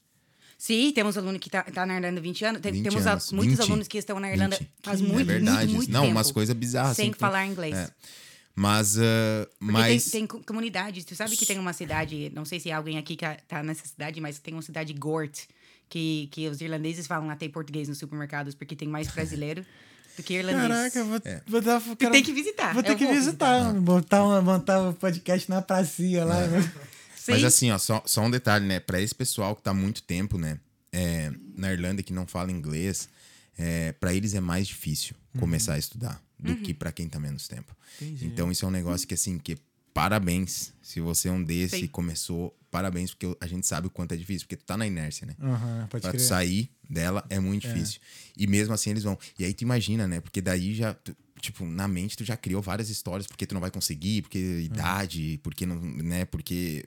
Sim, 0.57 0.91
temos 0.93 1.17
aluno 1.17 1.37
que 1.39 1.49
tá, 1.49 1.63
tá 1.63 1.85
na 1.85 1.95
Irlanda 1.97 2.19
há 2.19 2.23
20 2.23 2.45
anos. 2.45 2.61
Tem- 2.61 2.71
20 2.71 2.83
temos 2.83 3.05
a- 3.07 3.11
anos. 3.13 3.31
muitos 3.31 3.57
20. 3.57 3.65
alunos 3.67 3.88
que 3.88 3.97
estão 3.97 4.19
na 4.19 4.31
Irlanda 4.31 4.57
20. 4.57 4.69
faz 4.81 5.01
É 5.01 5.03
muito, 5.03 5.27
verdade. 5.27 5.57
muito, 5.65 5.75
muito 5.75 5.91
Não, 5.91 6.01
tempo. 6.03 6.11
umas 6.13 6.31
coisas 6.31 6.55
bizarras. 6.55 6.95
Sem 6.95 7.09
assim, 7.09 7.19
falar 7.19 7.45
inglês. 7.45 7.75
É. 7.75 7.89
Mas. 8.55 8.95
Porque 8.95 9.71
mas. 9.71 10.03
tem, 10.05 10.11
tem 10.21 10.27
co- 10.27 10.39
comunidades. 10.45 11.03
Tu 11.05 11.15
sabe 11.15 11.35
que 11.35 11.45
tem 11.45 11.57
uma 11.59 11.73
cidade, 11.73 12.31
não 12.35 12.45
sei 12.45 12.59
se 12.59 12.69
é 12.69 12.73
alguém 12.73 12.97
aqui 12.97 13.15
que 13.15 13.25
tá 13.47 13.63
nessa 13.63 13.85
cidade, 13.88 14.21
mas 14.21 14.38
tem 14.39 14.53
uma 14.53 14.61
cidade 14.61 14.93
Gort, 14.93 15.45
que, 15.89 16.27
que 16.31 16.47
os 16.47 16.61
irlandeses 16.61 17.07
falam 17.07 17.30
até 17.30 17.49
português 17.49 17.88
nos 17.89 17.97
supermercados 17.97 18.53
porque 18.55 18.75
tem 18.75 18.88
mais 18.88 19.07
brasileiro 19.07 19.65
do 20.15 20.21
que 20.23 20.35
irlandês. 20.35 20.61
Caraca, 20.93 21.03
vou, 21.03 21.19
É. 21.25 21.41
vou 21.47 21.61
dar. 21.61 21.81
Tu 21.81 21.95
quero- 21.97 22.11
tem 22.11 22.23
que 22.23 22.31
visitar. 22.31 22.73
Vou 22.75 22.84
ter 22.84 22.91
eu 22.91 22.95
que 22.95 23.05
vou 23.05 23.13
visitar. 23.15 23.73
Botar, 23.73 24.23
uma, 24.23 24.41
montar 24.41 24.88
o 24.88 24.93
podcast 24.93 25.49
na 25.49 25.61
pracinha 25.61 26.23
lá. 26.23 26.38
Né? 27.27 27.33
Mas 27.33 27.41
Sim. 27.41 27.45
assim, 27.47 27.71
ó, 27.71 27.77
só, 27.77 28.03
só 28.05 28.21
um 28.21 28.29
detalhe, 28.31 28.65
né? 28.65 28.79
Pra 28.79 28.99
esse 29.01 29.13
pessoal 29.15 29.55
que 29.55 29.61
tá 29.61 29.71
há 29.71 29.73
muito 29.73 30.03
tempo, 30.03 30.37
né? 30.37 30.59
é, 30.95 31.31
na 31.57 31.73
Irlanda 31.73 32.03
que 32.03 32.13
não 32.13 32.27
fala 32.27 32.51
inglês, 32.51 33.09
é, 33.57 33.93
para 33.93 34.13
eles 34.13 34.35
é 34.35 34.39
mais 34.39 34.67
difícil 34.67 35.15
começar 35.39 35.73
a 35.73 35.79
estudar 35.79 36.21
do 36.37 36.55
que 36.57 36.71
pra 36.71 36.91
quem 36.91 37.09
tá 37.09 37.19
menos 37.19 37.47
tempo. 37.47 37.75
Entendi. 37.99 38.25
Então 38.27 38.51
isso 38.51 38.63
é 38.63 38.67
um 38.67 38.71
negócio 38.71 39.07
que 39.07 39.15
assim, 39.15 39.39
que 39.39 39.57
parabéns. 39.91 40.71
Se 40.83 40.99
você 40.99 41.29
é 41.29 41.31
um 41.31 41.43
desse 41.43 41.77
Sim. 41.79 41.83
e 41.85 41.87
começou, 41.87 42.55
parabéns, 42.69 43.11
porque 43.13 43.35
a 43.41 43.47
gente 43.47 43.65
sabe 43.65 43.87
o 43.87 43.89
quanto 43.89 44.13
é 44.13 44.17
difícil, 44.17 44.45
porque 44.45 44.55
tu 44.57 44.65
tá 44.65 44.77
na 44.77 44.85
inércia, 44.85 45.25
né? 45.25 45.35
Pode 45.89 46.01
Pra 46.03 46.11
tu 46.11 46.17
crer. 46.17 46.19
sair 46.21 46.69
dela 46.87 47.25
é 47.29 47.39
muito 47.39 47.67
difícil. 47.67 47.99
E 48.37 48.45
mesmo 48.45 48.73
assim 48.73 48.91
eles 48.91 49.03
vão. 49.03 49.17
E 49.39 49.45
aí 49.45 49.53
tu 49.53 49.61
imagina, 49.63 50.07
né? 50.07 50.19
Porque 50.21 50.41
daí 50.41 50.75
já. 50.75 50.93
tu- 50.93 51.15
tipo, 51.41 51.65
na 51.65 51.87
mente 51.87 52.15
tu 52.15 52.23
já 52.23 52.37
criou 52.37 52.61
várias 52.61 52.89
histórias 52.89 53.27
porque 53.27 53.45
tu 53.45 53.53
não 53.53 53.59
vai 53.61 53.69
conseguir, 53.71 54.21
porque 54.21 54.37
idade, 54.61 55.39
porque 55.43 55.65
não, 55.65 55.75
né? 55.81 56.23
Porque 56.25 56.85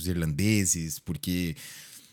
os 0.00 0.06
irlandeses, 0.06 0.98
porque 0.98 1.56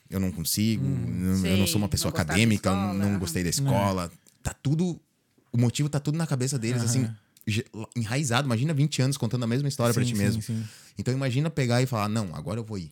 eu 0.10 0.20
não 0.20 0.32
consigo, 0.32 0.86
eu, 0.86 1.45
eu 1.48 1.58
não 1.58 1.66
Sim, 1.66 1.72
sou 1.72 1.78
uma 1.82 1.88
pessoa 1.88 2.12
não 2.14 2.20
acadêmica, 2.20 2.70
escola, 2.70 2.94
não 2.94 3.10
aham. 3.10 3.20
gostei 3.20 3.44
da 3.44 3.49
escola. 3.49 4.12
Tá 4.44 4.53
tudo. 4.53 4.99
O 5.52 5.58
motivo 5.58 5.90
tá 5.90 5.99
tudo 5.99 6.18
na 6.18 6.26
cabeça 6.28 6.58
deles, 6.58 6.82
assim, 6.84 7.10
ge- 7.45 7.66
enraizado. 7.95 8.48
Imagina 8.48 8.74
20 8.74 9.02
anos 9.02 9.18
contando 9.18 9.44
a 9.44 9.48
mesma 9.48 9.68
história 9.68 9.94
pra 9.94 10.03
Sim, 10.03 10.10
ti 10.10 10.16
sim, 10.16 10.24
mesmo. 10.24 10.41
sim. 10.41 10.64
Então 10.98 11.14
imagina 11.14 11.49
pegar 11.49 11.82
e 11.82 11.86
falar, 11.86 12.08
não, 12.10 12.34
agora 12.36 12.60
eu 12.60 12.64
vou 12.64 12.78
ir. 12.78 12.91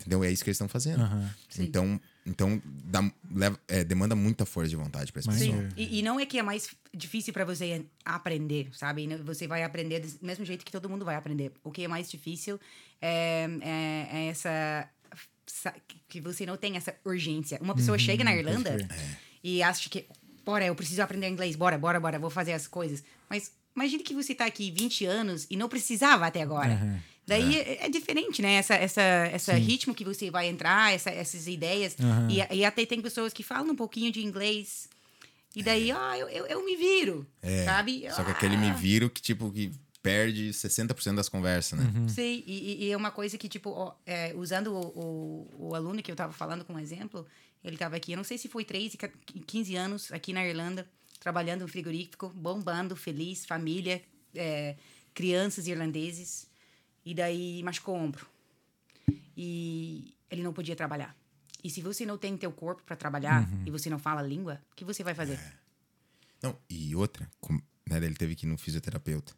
Entendeu? 0.00 0.22
É 0.22 0.30
isso 0.30 0.44
que 0.44 0.50
eles 0.50 0.56
estão 0.56 0.68
fazendo. 0.68 1.08
Sim. 1.48 1.62
Então, 1.64 2.00
então 2.26 2.60
dá- 2.84 3.10
leva- 3.30 3.58
é, 3.68 3.84
demanda 3.84 4.14
muita 4.16 4.44
força 4.44 4.68
de 4.68 4.76
vontade 4.76 5.12
pra 5.12 5.20
esse 5.20 5.28
Mas- 5.28 5.38
pessoal. 5.38 5.58
Sim, 5.60 5.68
e, 5.76 5.98
e 5.98 6.02
não 6.02 6.18
é 6.18 6.26
que 6.26 6.38
é 6.38 6.42
mais 6.42 6.68
difícil 6.94 7.32
para 7.32 7.44
você 7.44 7.84
aprender, 8.04 8.68
sabe? 8.72 9.06
Você 9.24 9.46
vai 9.46 9.62
aprender 9.62 10.00
do 10.00 10.26
mesmo 10.26 10.44
jeito 10.44 10.64
que 10.64 10.72
todo 10.72 10.88
mundo 10.88 11.04
vai 11.04 11.14
aprender. 11.16 11.52
O 11.62 11.70
que 11.70 11.84
é 11.84 11.88
mais 11.88 12.10
difícil 12.10 12.58
é, 13.00 13.46
é- 13.60 14.08
é 14.18 14.26
essa 14.28 14.88
sa- 15.46 15.74
que 16.08 16.20
você 16.20 16.44
não 16.44 16.56
tem 16.56 16.76
essa 16.76 16.94
urgência. 17.04 17.58
Uma 17.62 17.74
pessoa 17.74 17.96
chega 17.98 18.24
na 18.24 18.34
Irlanda 18.34 18.74
crer. 18.74 18.88
e 19.44 19.62
acha 19.62 19.88
que, 19.88 20.06
bora, 20.44 20.64
eu 20.66 20.74
preciso 20.74 21.02
aprender 21.02 21.28
inglês, 21.28 21.54
bora, 21.56 21.78
bora, 21.78 22.00
bora, 22.00 22.18
vou 22.18 22.30
fazer 22.30 22.52
as 22.52 22.66
coisas. 22.66 23.04
Mas 23.30 23.52
imagine 23.74 24.02
que 24.02 24.14
você 24.14 24.34
tá 24.34 24.46
aqui 24.46 24.70
20 24.70 25.04
anos 25.04 25.46
e 25.50 25.56
não 25.56 25.68
precisava 25.68 26.26
até 26.26 26.42
agora. 26.42 26.72
Aham. 26.74 27.00
Daí 27.26 27.56
é. 27.56 27.86
é 27.86 27.88
diferente, 27.88 28.40
né? 28.40 28.54
Essa, 28.54 28.74
essa, 28.74 29.02
essa 29.02 29.52
ritmo 29.54 29.94
que 29.94 30.04
você 30.04 30.30
vai 30.30 30.46
entrar, 30.48 30.92
essa, 30.94 31.10
essas 31.10 31.46
ideias. 31.48 31.96
Aham. 31.98 32.28
E, 32.30 32.56
e 32.58 32.64
até 32.64 32.86
tem 32.86 33.00
pessoas 33.00 33.32
que 33.32 33.42
falam 33.42 33.72
um 33.72 33.76
pouquinho 33.76 34.12
de 34.12 34.24
inglês. 34.24 34.88
E 35.54 35.62
daí, 35.62 35.90
ah, 35.90 36.16
eu, 36.18 36.28
eu, 36.28 36.46
eu 36.46 36.64
me 36.64 36.76
viro, 36.76 37.26
sabe? 37.64 38.04
É. 38.04 38.12
Só 38.12 38.22
que 38.22 38.30
aquele 38.30 38.56
me 38.56 38.68
Ah, 38.68 38.74
viro 38.74 39.08
que, 39.08 39.20
tipo, 39.22 39.50
que 39.50 39.72
perde 40.02 40.50
60% 40.50 41.14
das 41.16 41.28
conversas, 41.28 41.78
né? 41.80 41.90
Sei, 42.08 42.44
e, 42.46 42.52
e- 42.52 42.84
e 42.84 42.92
é 42.92 42.96
uma 42.96 43.10
coisa 43.10 43.36
que, 43.38 43.48
tipo, 43.48 43.70
ó, 43.70 43.94
é, 44.06 44.32
usando 44.36 44.68
o, 44.72 44.86
o, 45.58 45.68
o 45.70 45.74
aluno 45.74 46.00
que 46.02 46.12
eu 46.12 46.14
tava 46.14 46.32
falando 46.32 46.64
como 46.64 46.78
exemplo, 46.78 47.26
ele 47.64 47.76
tava 47.76 47.96
aqui, 47.96 48.12
eu 48.12 48.16
não 48.16 48.22
sei 48.22 48.38
se 48.38 48.48
foi 48.48 48.64
13, 48.64 48.98
15 49.46 49.74
anos 49.74 50.12
aqui 50.12 50.32
na 50.32 50.46
Irlanda, 50.46 50.86
trabalhando 51.18 51.62
no 51.62 51.68
frigorífico, 51.68 52.28
bombando, 52.28 52.94
feliz, 52.94 53.44
família, 53.46 54.00
é, 54.34 54.76
crianças 55.14 55.66
irlandeses, 55.66 56.46
e 57.06 57.14
daí 57.14 57.62
machucou 57.62 57.94
o 57.96 57.98
ombro. 58.04 58.26
E 59.36 60.14
ele 60.30 60.42
não 60.42 60.52
podia 60.52 60.74
trabalhar. 60.76 61.16
E 61.62 61.70
se 61.70 61.80
você 61.80 62.04
não 62.04 62.18
tem 62.18 62.36
teu 62.36 62.52
corpo 62.52 62.82
para 62.84 62.96
trabalhar 62.96 63.48
e 63.64 63.70
você 63.70 63.88
não 63.90 63.98
fala 63.98 64.20
a 64.20 64.24
língua, 64.24 64.60
o 64.72 64.74
que 64.74 64.84
você 64.84 65.02
vai 65.02 65.14
fazer? 65.14 65.38
Não, 66.42 66.56
e 66.68 66.94
outra, 66.94 67.28
com- 67.40 67.60
né, 67.88 67.96
ele 67.96 68.14
teve 68.14 68.34
que 68.34 68.46
ir 68.46 68.48
no 68.48 68.58
fisioterapeuta. 68.58 69.32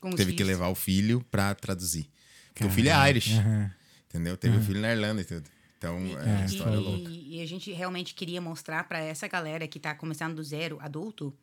Com 0.00 0.10
teve 0.10 0.32
que 0.32 0.38
filhos? 0.38 0.48
levar 0.48 0.68
o 0.68 0.74
filho 0.74 1.24
pra 1.30 1.54
traduzir. 1.54 2.08
Porque 2.48 2.64
o 2.64 2.70
filho 2.70 2.90
é 2.90 3.10
Irish, 3.10 3.32
Aham. 3.38 3.70
entendeu? 4.08 4.36
Teve 4.36 4.56
o 4.56 4.62
filho 4.62 4.80
na 4.80 4.92
Irlanda 4.92 5.22
e 5.22 5.24
tudo. 5.24 5.48
Então, 5.78 5.96
é 5.96 6.00
uma 6.24 6.42
E- 6.42 6.46
história 6.46 6.76
e, 6.76 6.80
louca. 6.80 7.10
e 7.10 7.40
a 7.42 7.46
gente 7.46 7.72
realmente 7.72 8.14
queria 8.14 8.40
mostrar 8.40 8.84
para 8.88 8.98
essa 9.00 9.28
galera 9.28 9.66
que 9.68 9.78
está 9.78 9.94
começando 9.94 10.36
do 10.36 10.42
zero, 10.42 10.78
adulto, 10.80 11.36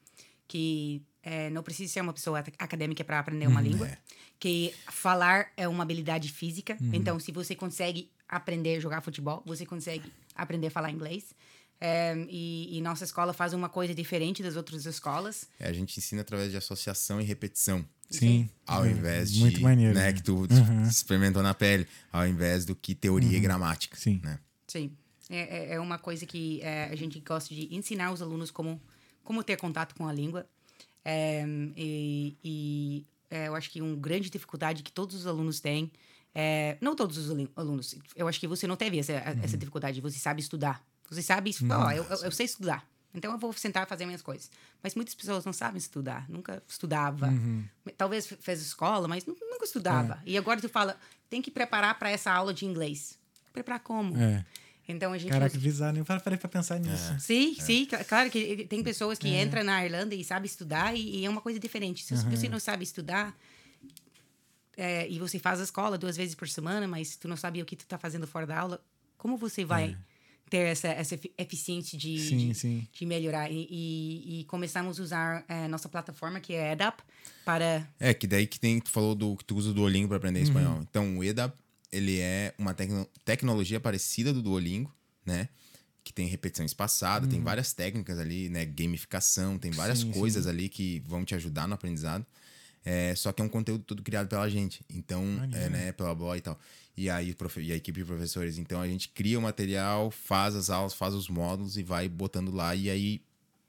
que 0.48 1.02
é, 1.23 1.49
não 1.49 1.61
precisa 1.64 1.93
ser 1.93 2.02
uma 2.02 2.14
pessoa 2.14 2.39
ac- 2.39 2.53
acadêmica 2.57 3.03
para 3.03 3.19
aprender 3.19 3.48
uma 3.48 3.61
língua, 3.61 3.88
é. 3.88 3.98
que 4.39 4.73
falar 4.88 5.52
é 5.56 5.68
uma 5.68 5.84
habilidade 5.84 6.30
física. 6.31 6.77
Então, 6.93 7.19
se 7.19 7.31
você 7.31 7.56
consegue 7.56 8.10
aprender 8.27 8.77
a 8.77 8.80
jogar 8.80 9.02
futebol, 9.02 9.43
você 9.45 9.65
consegue 9.65 10.11
aprender 10.35 10.68
a 10.68 10.72
falar 10.72 10.89
inglês. 10.91 11.34
É, 11.84 12.15
e, 12.30 12.77
e 12.77 12.81
nossa 12.81 13.03
escola 13.03 13.34
faz 13.34 13.53
uma 13.53 13.68
coisa 13.68 13.93
diferente 13.95 14.43
das 14.43 14.56
outras 14.56 14.85
escolas. 14.85 15.48
É, 15.60 15.68
a 15.68 15.73
gente 15.73 15.98
ensina 15.98 16.22
através 16.22 16.52
de 16.52 16.57
associação 16.57 17.19
e 17.19 17.23
repetição. 17.23 17.84
Sim. 18.10 18.48
Ao 18.68 18.85
invés 18.85 19.31
de. 19.34 19.39
Muito 19.39 19.61
maneiro, 19.61 19.95
Né, 19.95 20.07
né? 20.07 20.14
que 20.14 20.22
tu 20.22 20.48
experimentou 20.88 21.41
na 21.41 21.53
pele. 21.56 21.88
Ao 22.11 22.27
invés 22.27 22.65
do 22.65 22.76
que 22.76 22.93
teoria 22.93 23.35
e 23.35 23.39
gramática. 23.39 23.98
Sim. 23.98 24.19
Né? 24.23 24.38
Sim. 24.68 24.91
É, 25.30 25.39
é- 25.39 25.73
é 25.76 25.80
uma 25.80 25.98
coisa 25.98 26.26
que 26.26 26.61
é, 26.61 26.84
a 26.91 26.95
gente 26.95 27.19
gosta 27.22 27.53
de 27.56 27.73
ensinar 27.73 28.11
os 28.11 28.22
alunos 28.22 28.52
como, 28.52 28.80
como 29.23 29.43
ter 29.43 29.57
contato 29.57 29.95
com 29.95 30.07
a 30.07 30.14
língua. 30.14 30.45
É, 31.03 31.44
e 31.76 32.38
e, 32.44 33.06
é, 33.30 33.48
eu 33.48 33.56
acho 33.56 33.69
que 33.69 33.82
uma 33.82 33.95
grande 33.95 34.30
dificuldade 34.30 34.84
que 34.84 34.91
todos 34.91 35.15
os 35.15 35.26
alunos 35.28 35.60
têm, 35.60 35.91
é, 36.34 36.78
não 36.82 36.95
todos 36.95 37.18
os 37.18 37.30
alu- 37.30 37.49
alunos, 37.56 37.95
eu 38.15 38.28
acho 38.28 38.40
que 38.40 38.48
você 38.48 38.68
não 38.68 38.76
teve 38.76 38.99
essa, 38.99 39.14
essa 39.14 39.57
dificuldade, 39.57 39.99
você 40.02 40.18
sabe 40.19 40.41
estudar. 40.41 40.84
Você 41.10 41.22
sabe, 41.22 41.52
ó, 41.69 41.91
eu, 41.91 42.03
eu, 42.06 42.18
eu 42.23 42.32
sei 42.32 42.45
estudar. 42.45 42.88
Então 43.14 43.30
eu 43.34 43.38
vou 43.38 43.52
sentar 43.52 43.86
e 43.86 43.90
fazer 43.90 44.06
minhas 44.06 44.22
coisas. 44.22 44.49
Mas 44.82 44.95
muitas 44.95 45.14
pessoas 45.14 45.44
não 45.44 45.52
sabem 45.52 45.78
estudar, 45.78 46.26
nunca 46.30 46.64
estudava. 46.68 47.28
Talvez 47.98 48.26
fe- 48.28 48.38
fez 48.40 48.61
escola, 48.61 49.07
mas 49.10 49.26
nu- 49.26 49.36
nunca 49.41 49.65
estudava. 49.65 50.22
E 50.26 50.38
agora 50.38 50.61
tu 50.61 50.69
fala, 50.69 50.95
tem 51.30 51.41
que 51.41 51.52
preparar 51.52 51.99
para 51.99 52.10
essa 52.10 52.32
aula 52.32 52.53
de 52.53 52.65
inglês. 52.65 53.19
Preparar 53.52 53.82
como? 53.82 54.15
É. 54.18 54.45
Então 54.92 55.14
a 55.14 55.18
gente. 55.18 55.32
Caraca, 55.32 55.58
bizarro. 55.58 55.94
Nem 55.94 56.04
parei 56.04 56.38
pra 56.38 56.50
pensar 56.50 56.80
nisso. 56.80 57.16
Sim, 57.20 57.56
sim, 57.60 57.86
cl- 57.90 58.04
claro 58.06 58.30
que 58.30 58.66
tem 58.68 58.84
pessoas 58.84 59.18
que 59.18 59.28
entram 59.30 59.64
na 59.64 59.84
Irlanda 59.86 60.14
e 60.14 60.24
sabem 60.24 60.46
estudar 60.46 60.96
e, 60.96 61.18
e 61.22 61.26
é 61.26 61.30
uma 61.30 61.42
coisa 61.42 61.60
diferente. 61.60 62.04
Se 62.04 62.16
você 62.16 62.48
não 62.50 62.60
sabe 62.60 62.84
estudar 62.84 63.36
é, 64.78 65.08
e 65.10 65.20
você 65.20 65.38
faz 65.40 65.60
a 65.60 65.64
escola 65.64 65.98
duas 65.98 66.16
vezes 66.18 66.36
por 66.36 66.48
semana, 66.48 66.88
mas 66.88 67.16
tu 67.16 67.28
não 67.28 67.36
sabe 67.38 67.62
o 67.62 67.66
que 67.66 67.76
tu 67.76 67.86
tá 67.86 67.98
fazendo 67.98 68.26
fora 68.26 68.46
da 68.48 68.58
aula, 68.58 68.84
como 69.18 69.38
você 69.38 69.64
vai 69.66 69.96
ter 70.50 70.58
essa, 70.68 70.88
essa 70.90 71.16
efi- 71.16 71.32
eficiência 71.38 71.98
de, 71.98 72.20
Sim, 72.20 72.38
de, 72.50 72.56
sim. 72.56 72.88
de 72.92 73.06
melhorar? 73.06 73.50
E, 73.52 73.68
e- 73.70 74.40
e 74.42 74.44
começamos 74.46 75.00
a 75.00 75.04
usar 75.04 75.46
é, 75.48 75.68
nossa 75.68 75.88
plataforma, 75.88 76.40
que 76.42 76.54
é 76.54 76.74
EdUp, 76.74 77.00
para... 77.46 77.88
É, 78.00 78.14
que 78.14 78.28
daí 78.28 78.46
que 78.48 78.60
tem, 78.60 78.80
tu 78.82 78.90
falou 78.90 79.16
do 79.16 79.36
que 79.38 79.46
tu 79.46 79.56
usa 79.56 79.70
o 79.70 79.74
Duolingo 79.74 80.08
para 80.10 80.18
aprender 80.18 80.42
espanhol. 80.42 80.80
Então, 80.82 81.18
o 81.18 81.24
EDA, 81.24 81.54
ele 81.92 82.20
é 82.20 82.54
uma 82.58 82.74
tecno- 82.74 83.08
tecnologia 83.26 83.80
parecida 83.80 84.34
do 84.34 84.42
Duolingo, 84.42 84.94
né? 85.26 85.50
Que 86.04 86.12
tem 86.12 86.26
repetição 86.28 86.66
espaçada, 86.66 87.28
tem 87.28 87.42
várias 87.42 87.74
técnicas 87.74 88.18
ali, 88.18 88.50
né? 88.50 88.66
Gamificação, 88.66 89.58
tem 89.58 89.70
várias 89.72 90.00
Sim, 90.00 90.12
coisas 90.12 90.48
ali 90.48 90.68
que 90.68 91.02
vão 91.06 91.24
te 91.24 91.36
ajudar 91.36 91.68
no 91.68 91.76
aprendizado. 91.76 92.26
É, 92.84 93.14
só 93.16 93.32
que 93.32 93.42
é 93.42 93.46
um 93.46 93.50
conteúdo 93.50 93.84
tudo 93.84 94.02
criado 94.02 94.28
pela 94.28 94.50
gente. 94.50 94.84
Então, 94.90 95.24
é, 95.54 95.70
né, 95.70 95.92
pela 95.92 96.16
Boy 96.16 96.40
e 96.40 96.42
tal. 96.42 96.60
E 96.98 97.10
aí, 97.10 97.36
e 97.58 97.72
a 97.72 97.76
equipe 97.76 98.00
de 98.00 98.06
professores. 98.06 98.58
Então, 98.58 98.82
a 98.82 98.88
gente 98.88 99.10
cria 99.10 99.38
o 99.38 99.42
material, 99.42 100.10
faz 100.10 100.56
as 100.56 100.70
aulas, 100.70 100.94
faz 100.94 101.14
os 101.14 101.30
módulos 101.30 101.78
e 101.78 101.84
vai 101.84 102.10
botando 102.10 102.52
lá. 102.52 102.76
E 102.76 102.90
aí, 102.90 103.22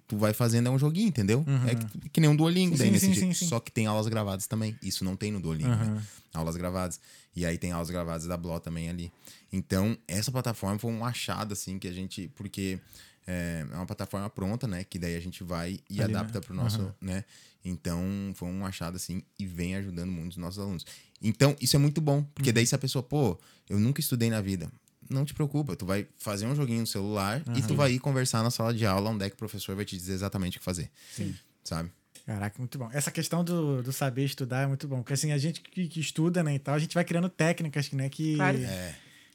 tu 0.08 0.16
vai 0.16 0.32
fazendo, 0.32 0.68
é 0.68 0.70
um 0.70 0.78
joguinho, 0.78 1.08
entendeu? 1.08 1.44
É 1.66 1.74
que, 1.74 2.08
que 2.10 2.20
nem 2.20 2.28
um 2.28 2.36
Duolingo, 2.36 2.76
daí 2.76 2.88
Sim, 2.88 2.92
nesse 2.92 3.06
sim, 3.06 3.14
sim, 3.14 3.32
sim. 3.34 3.46
Só 3.48 3.58
que 3.60 3.70
tem 3.72 3.86
aulas 3.86 4.08
gravadas 4.08 4.46
também. 4.46 4.76
Isso 4.82 5.04
não 5.04 5.16
tem 5.16 5.30
no 5.32 5.40
Duolingo, 5.40 5.70
né? 5.70 6.02
Aulas 6.34 6.56
gravadas. 6.56 7.00
E 7.34 7.46
aí 7.46 7.56
tem 7.56 7.72
aulas 7.72 7.88
gravadas 7.90 8.26
da 8.26 8.36
Bló 8.36 8.58
também 8.58 8.90
ali. 8.90 9.10
Então, 9.52 9.96
essa 10.06 10.30
plataforma 10.30 10.78
foi 10.78 10.90
um 10.92 11.04
achado, 11.04 11.52
assim, 11.52 11.78
que 11.78 11.88
a 11.88 11.92
gente... 11.92 12.30
Porque 12.34 12.78
é, 13.26 13.64
é 13.70 13.74
uma 13.74 13.86
plataforma 13.86 14.28
pronta, 14.28 14.66
né? 14.66 14.84
Que 14.84 14.98
daí 14.98 15.16
a 15.16 15.20
gente 15.20 15.42
vai 15.44 15.78
e 15.88 16.02
Ali, 16.02 16.14
adapta 16.14 16.40
né? 16.40 16.44
pro 16.44 16.54
nosso, 16.54 16.94
né? 17.00 17.24
Então, 17.64 18.02
foi 18.34 18.48
um 18.48 18.66
achado, 18.66 18.96
assim, 18.96 19.22
e 19.38 19.46
vem 19.46 19.76
ajudando 19.76 20.10
muito 20.10 20.32
os 20.32 20.36
nossos 20.36 20.58
alunos. 20.58 20.84
Então, 21.22 21.56
isso 21.60 21.76
é 21.76 21.78
muito 21.78 22.00
bom. 22.00 22.22
Porque 22.34 22.50
Uhum. 22.50 22.54
daí 22.54 22.66
se 22.66 22.74
a 22.74 22.78
pessoa, 22.78 23.02
pô, 23.02 23.38
eu 23.68 23.78
nunca 23.78 24.00
estudei 24.00 24.28
na 24.28 24.40
vida. 24.40 24.70
Não 25.10 25.24
te 25.24 25.34
preocupa, 25.34 25.76
tu 25.76 25.84
vai 25.84 26.06
fazer 26.16 26.46
um 26.46 26.54
joguinho 26.54 26.80
no 26.80 26.86
celular 26.86 27.42
e 27.56 27.62
tu 27.62 27.74
vai 27.74 27.92
ir 27.92 27.98
conversar 27.98 28.42
na 28.42 28.50
sala 28.50 28.72
de 28.72 28.86
aula 28.86 29.10
onde 29.10 29.24
é 29.24 29.28
que 29.28 29.34
o 29.34 29.38
professor 29.38 29.74
vai 29.76 29.84
te 29.84 29.96
dizer 29.96 30.14
exatamente 30.14 30.56
o 30.56 30.60
que 30.60 30.64
fazer. 30.64 30.90
Sim. 31.10 31.34
Sabe? 31.62 31.90
Caraca, 32.24 32.54
muito 32.58 32.78
bom. 32.78 32.88
Essa 32.92 33.10
questão 33.10 33.42
do, 33.44 33.82
do 33.82 33.92
saber 33.92 34.24
estudar 34.24 34.62
é 34.62 34.66
muito 34.66 34.86
bom. 34.86 34.98
Porque 34.98 35.12
assim, 35.12 35.32
a 35.32 35.38
gente 35.38 35.60
que, 35.60 35.88
que 35.88 36.00
estuda, 36.00 36.42
né, 36.42 36.54
e 36.54 36.58
tal, 36.58 36.74
a 36.74 36.78
gente 36.78 36.94
vai 36.94 37.04
criando 37.04 37.28
técnicas, 37.28 37.90
né, 37.90 38.08
que, 38.08 38.36
Claro. 38.36 38.58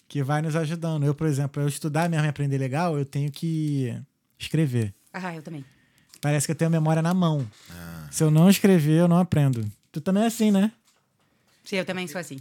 que 0.07 0.23
vai 0.23 0.41
nos 0.41 0.55
ajudando. 0.55 1.05
Eu, 1.05 1.13
por 1.13 1.27
exemplo, 1.27 1.61
eu 1.61 1.67
estudar 1.67 2.09
mesmo 2.09 2.25
e 2.25 2.29
aprender 2.29 2.57
legal, 2.57 2.97
eu 2.97 3.05
tenho 3.05 3.29
que 3.31 3.93
escrever. 4.39 4.93
Ah, 5.13 5.35
eu 5.35 5.41
também. 5.41 5.65
Parece 6.21 6.47
que 6.47 6.51
eu 6.51 6.55
tenho 6.55 6.69
a 6.69 6.71
memória 6.71 7.01
na 7.01 7.13
mão. 7.13 7.45
Ah. 7.69 8.07
Se 8.09 8.23
eu 8.23 8.31
não 8.31 8.49
escrever, 8.49 8.99
eu 8.99 9.07
não 9.07 9.17
aprendo. 9.19 9.69
Tu 9.91 9.99
também 10.01 10.23
é 10.23 10.27
assim, 10.27 10.49
né? 10.49 10.71
Sim, 11.63 11.75
eu 11.77 11.85
também 11.85 12.07
sou 12.07 12.19
assim. 12.19 12.39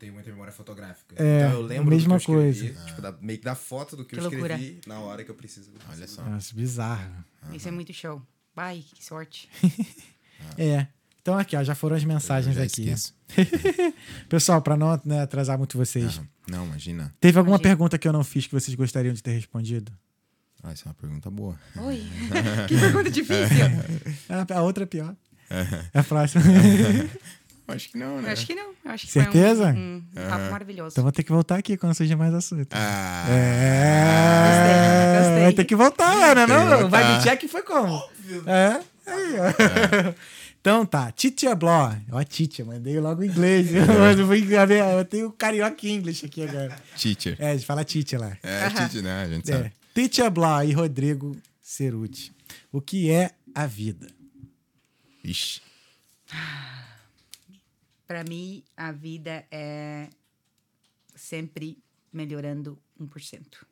Tenho 0.00 0.14
muita 0.14 0.30
memória 0.30 0.50
fotográfica. 0.50 1.14
É, 1.22 1.40
então 1.46 1.60
eu 1.60 1.62
lembro 1.62 1.90
mesma 1.90 2.16
do 2.16 2.24
que 2.24 2.30
eu 2.32 2.48
escrevi, 2.50 2.72
coisa. 2.72 2.86
Tipo, 2.86 3.02
da, 3.02 3.12
meio 3.20 3.38
que 3.38 3.44
da 3.44 3.54
foto 3.54 3.96
do 3.98 4.02
que, 4.02 4.16
Que 4.16 4.18
eu 4.18 4.22
loucura. 4.30 4.54
escrevi 4.54 4.80
na 4.86 4.98
hora 4.98 5.22
que 5.22 5.30
eu 5.30 5.34
preciso. 5.34 5.70
Olha 5.90 6.08
só. 6.08 6.24
Nossa, 6.24 6.54
bizarro. 6.54 7.22
Isso 7.52 7.68
é 7.68 7.70
muito 7.70 7.92
show. 7.92 8.22
Vai, 8.56 8.82
que 8.94 9.04
sorte. 9.04 9.48
É. 10.56 10.86
Então 11.20 11.36
aqui, 11.38 11.54
ó, 11.54 11.62
já 11.62 11.74
foram 11.74 11.94
as 11.96 12.02
mensagens 12.02 12.56
Eu 12.56 12.62
já 12.62 12.66
aqui. 12.66 12.94
Pessoal, 14.26 14.62
para 14.62 14.74
não 14.74 14.98
né, 15.04 15.20
atrasar 15.20 15.58
muito 15.58 15.76
vocês. 15.76 16.16
Aham. 16.16 16.26
Não, 16.48 16.64
imagina. 16.64 17.14
Teve 17.20 17.38
alguma 17.38 17.56
Imagina. 17.56 17.68
pergunta 17.76 17.98
que 17.98 18.08
eu 18.08 18.12
não 18.12 18.24
fiz 18.24 18.46
que 18.46 18.54
vocês 18.54 18.74
gostariam 18.74 19.12
de 19.12 19.22
ter 19.22 19.32
respondido? 19.32 19.92
Ah, 20.62 20.72
essa 20.72 20.84
é 20.84 20.88
uma 20.88 20.94
pergunta 20.94 21.30
boa. 21.30 21.60
Oi. 21.76 22.02
que 22.68 22.80
pergunta 22.80 23.10
difícil. 23.10 23.66
A, 24.30 24.58
a 24.58 24.62
outra 24.62 24.84
é 24.84 24.86
pior. 24.86 25.14
É 25.92 25.98
a 25.98 26.02
próxima. 26.02 26.42
Acho 27.70 27.88
que 27.90 27.98
não, 27.98 28.16
Eu 28.16 28.22
né? 28.22 28.32
acho 28.32 28.46
que 28.46 28.54
não. 28.54 28.70
Acho 28.84 29.06
que 29.06 29.12
Certeza? 29.12 29.72
Foi 29.72 29.80
um, 29.80 30.02
um 30.16 30.28
papo 30.28 30.50
maravilhoso. 30.50 30.92
então 30.94 31.02
vou 31.04 31.12
ter 31.12 31.22
que 31.22 31.32
voltar 31.32 31.56
aqui 31.56 31.76
quando 31.76 31.94
surgir 31.94 32.16
mais 32.16 32.32
assunto. 32.34 32.68
Ah, 32.72 33.26
É. 33.28 34.46
Gostei, 34.48 35.18
gostei. 35.24 35.42
Vai 35.44 35.52
ter 35.52 35.64
que 35.64 35.76
voltar, 35.76 36.34
né? 36.36 36.46
Não, 36.46 36.68
voltar. 36.68 36.88
vai 36.88 37.16
me 37.16 37.22
check 37.22 37.48
foi 37.48 37.62
como? 37.62 38.02
É. 38.46 38.80
Aí, 39.06 39.34
ó. 39.38 40.14
Então 40.60 40.84
tá, 40.84 41.10
Titia 41.10 41.54
Bló. 41.54 41.90
Ó, 42.12 42.22
Titia, 42.22 42.64
mandei 42.66 43.00
logo 43.00 43.22
em 43.22 43.28
inglês. 43.28 43.68
Eu, 43.74 44.34
enganar- 44.36 44.92
eu 44.92 45.04
tenho 45.06 45.30
carioca 45.32 45.86
English 45.88 46.26
aqui 46.26 46.42
agora. 46.46 46.76
teacher. 46.96 47.34
É, 47.38 47.56
de 47.56 47.64
falar 47.64 47.82
Titia 47.84 48.18
lá. 48.18 48.36
É, 48.42 48.68
teacher, 48.68 49.02
né? 49.02 49.22
A 49.24 49.28
gente 49.28 49.50
É. 49.50 49.54
sabe. 49.56 49.72
Titia 49.94 50.28
Bló 50.28 50.62
e 50.62 50.72
Rodrigo 50.72 51.34
Ceruti. 51.62 52.30
O 52.70 52.80
que 52.80 53.10
é 53.10 53.30
a 53.54 53.66
vida? 53.66 54.06
Ixi. 55.24 55.62
Para 58.10 58.24
mim, 58.24 58.64
a 58.76 58.90
vida 58.90 59.46
é 59.52 60.10
sempre 61.14 61.78
melhorando 62.12 62.76
1%. 62.98 63.64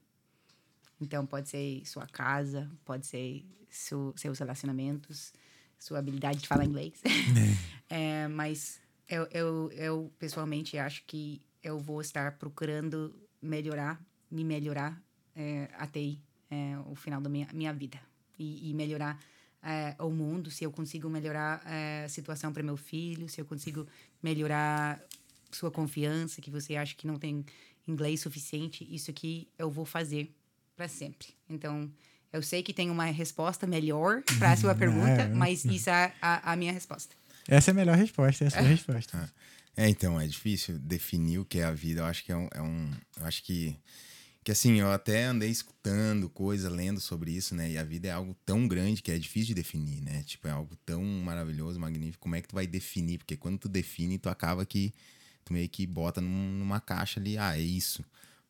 Então, 1.01 1.27
pode 1.27 1.49
ser 1.49 1.85
sua 1.85 2.07
casa, 2.07 2.71
pode 2.85 3.05
ser 3.05 3.45
seu- 3.69 4.15
seus 4.17 4.39
relacionamentos, 4.39 5.33
sua 5.77 5.99
habilidade 5.99 6.39
de 6.39 6.47
falar 6.47 6.65
inglês. 6.65 7.03
É, 7.91 8.29
mas 8.29 8.81
eu, 9.09 9.27
eu, 9.33 9.73
eu, 9.73 10.13
pessoalmente, 10.21 10.79
acho 10.79 11.03
que 11.05 11.41
eu 11.61 11.81
vou 11.81 12.01
estar 12.01 12.39
procurando 12.39 13.13
melhorar, 13.43 14.01
me 14.31 14.45
melhorar 14.45 15.03
é, 15.35 15.69
até 15.73 16.17
é, 16.49 16.79
o 16.87 16.95
final 16.95 17.21
da 17.21 17.29
minha, 17.29 17.49
minha 17.53 17.73
vida. 17.73 17.99
E, 18.39 18.71
e 18.71 18.75
melhorar 18.75 19.19
é, 19.63 19.95
o 19.99 20.11
mundo, 20.11 20.51
se 20.51 20.65
eu 20.65 20.71
consigo 20.71 21.09
melhorar 21.09 21.63
é, 21.67 22.05
a 22.05 22.09
situação 22.09 22.53
para 22.53 22.63
meu 22.63 22.77
filho, 22.77 23.29
se 23.29 23.41
eu 23.41 23.45
consigo 23.45 23.87
melhorar 24.23 25.01
sua 25.51 25.71
confiança, 25.71 26.41
que 26.41 26.51
você 26.51 26.77
acha 26.77 26.95
que 26.95 27.07
não 27.07 27.19
tem 27.19 27.45
inglês 27.87 28.21
suficiente, 28.21 28.87
isso 28.91 29.11
aqui 29.11 29.49
eu 29.59 29.71
vou 29.71 29.85
fazer 29.85 30.31
para 30.77 30.87
sempre. 30.89 31.29
Então, 31.49 31.91
eu 32.33 32.43
sei 32.43 32.63
que 32.63 32.75
tem 32.75 32.91
uma 32.91 33.07
resposta 33.07 33.67
melhor 33.67 34.23
para 34.39 34.53
a 34.53 34.57
sua 34.57 34.75
pergunta, 34.75 35.23
é. 35.23 35.29
mas 35.29 35.65
isso 35.65 35.89
é 35.91 36.13
a, 36.21 36.53
a 36.53 36.57
minha 36.57 36.73
resposta. 36.73 37.17
Essa 37.49 37.71
é 37.71 37.73
a 37.73 37.75
melhor 37.75 37.97
resposta, 37.97 38.45
essa 38.45 38.59
é 38.59 38.61
a 38.61 38.63
sua 38.77 38.95
resposta. 38.95 39.33
É, 39.77 39.89
então, 39.89 40.21
é 40.21 40.27
difícil 40.27 40.79
definir 40.79 41.39
o 41.39 41.45
que 41.45 41.61
é 41.61 41.65
a 41.65 41.73
vida. 41.73 42.01
Eu 42.01 42.05
acho 42.05 42.25
que 42.25 42.33
é 42.33 42.37
um. 42.37 42.49
é 42.53 42.61
um- 42.61 42.93
eu 43.19 43.27
acho 43.27 43.43
que. 43.43 43.79
Que 44.45 44.53
assim, 44.53 44.81
eu 44.81 44.91
até 44.91 45.25
andei 45.25 45.51
escutando 45.51 46.29
coisa, 46.31 46.71
lendo 46.71 47.01
sobre 47.01 47.33
isso, 47.33 47.55
né? 47.55 47.71
E 47.73 47.77
a 47.79 47.85
vida 47.85 48.09
é 48.09 48.13
algo 48.13 48.35
tão 48.47 48.67
grande 48.67 49.03
que 49.03 49.11
é 49.11 49.19
difícil 49.19 49.49
de 49.49 49.55
definir, 49.55 50.01
né? 50.01 50.23
Tipo, 50.23 50.49
é 50.49 50.51
algo 50.51 50.75
tão 50.87 51.03
maravilhoso, 51.05 51.79
magnífico. 51.79 52.23
Como 52.23 52.35
é 52.35 52.41
que 52.41 52.49
tu 52.49 52.55
vai 52.55 52.67
definir? 52.67 53.19
Porque 53.19 53.37
quando 53.37 53.59
tu 53.59 53.69
define, 53.69 54.19
tu 54.19 54.29
acaba 54.29 54.65
que. 54.65 54.95
Tu 55.45 55.53
meio 55.53 55.69
que 55.69 55.87
bota 55.87 56.21
num- 56.21 56.51
numa 56.59 56.81
caixa 56.81 57.21
ali, 57.21 57.37
ah, 57.39 57.57
é 57.57 57.61
isso. 57.61 58.05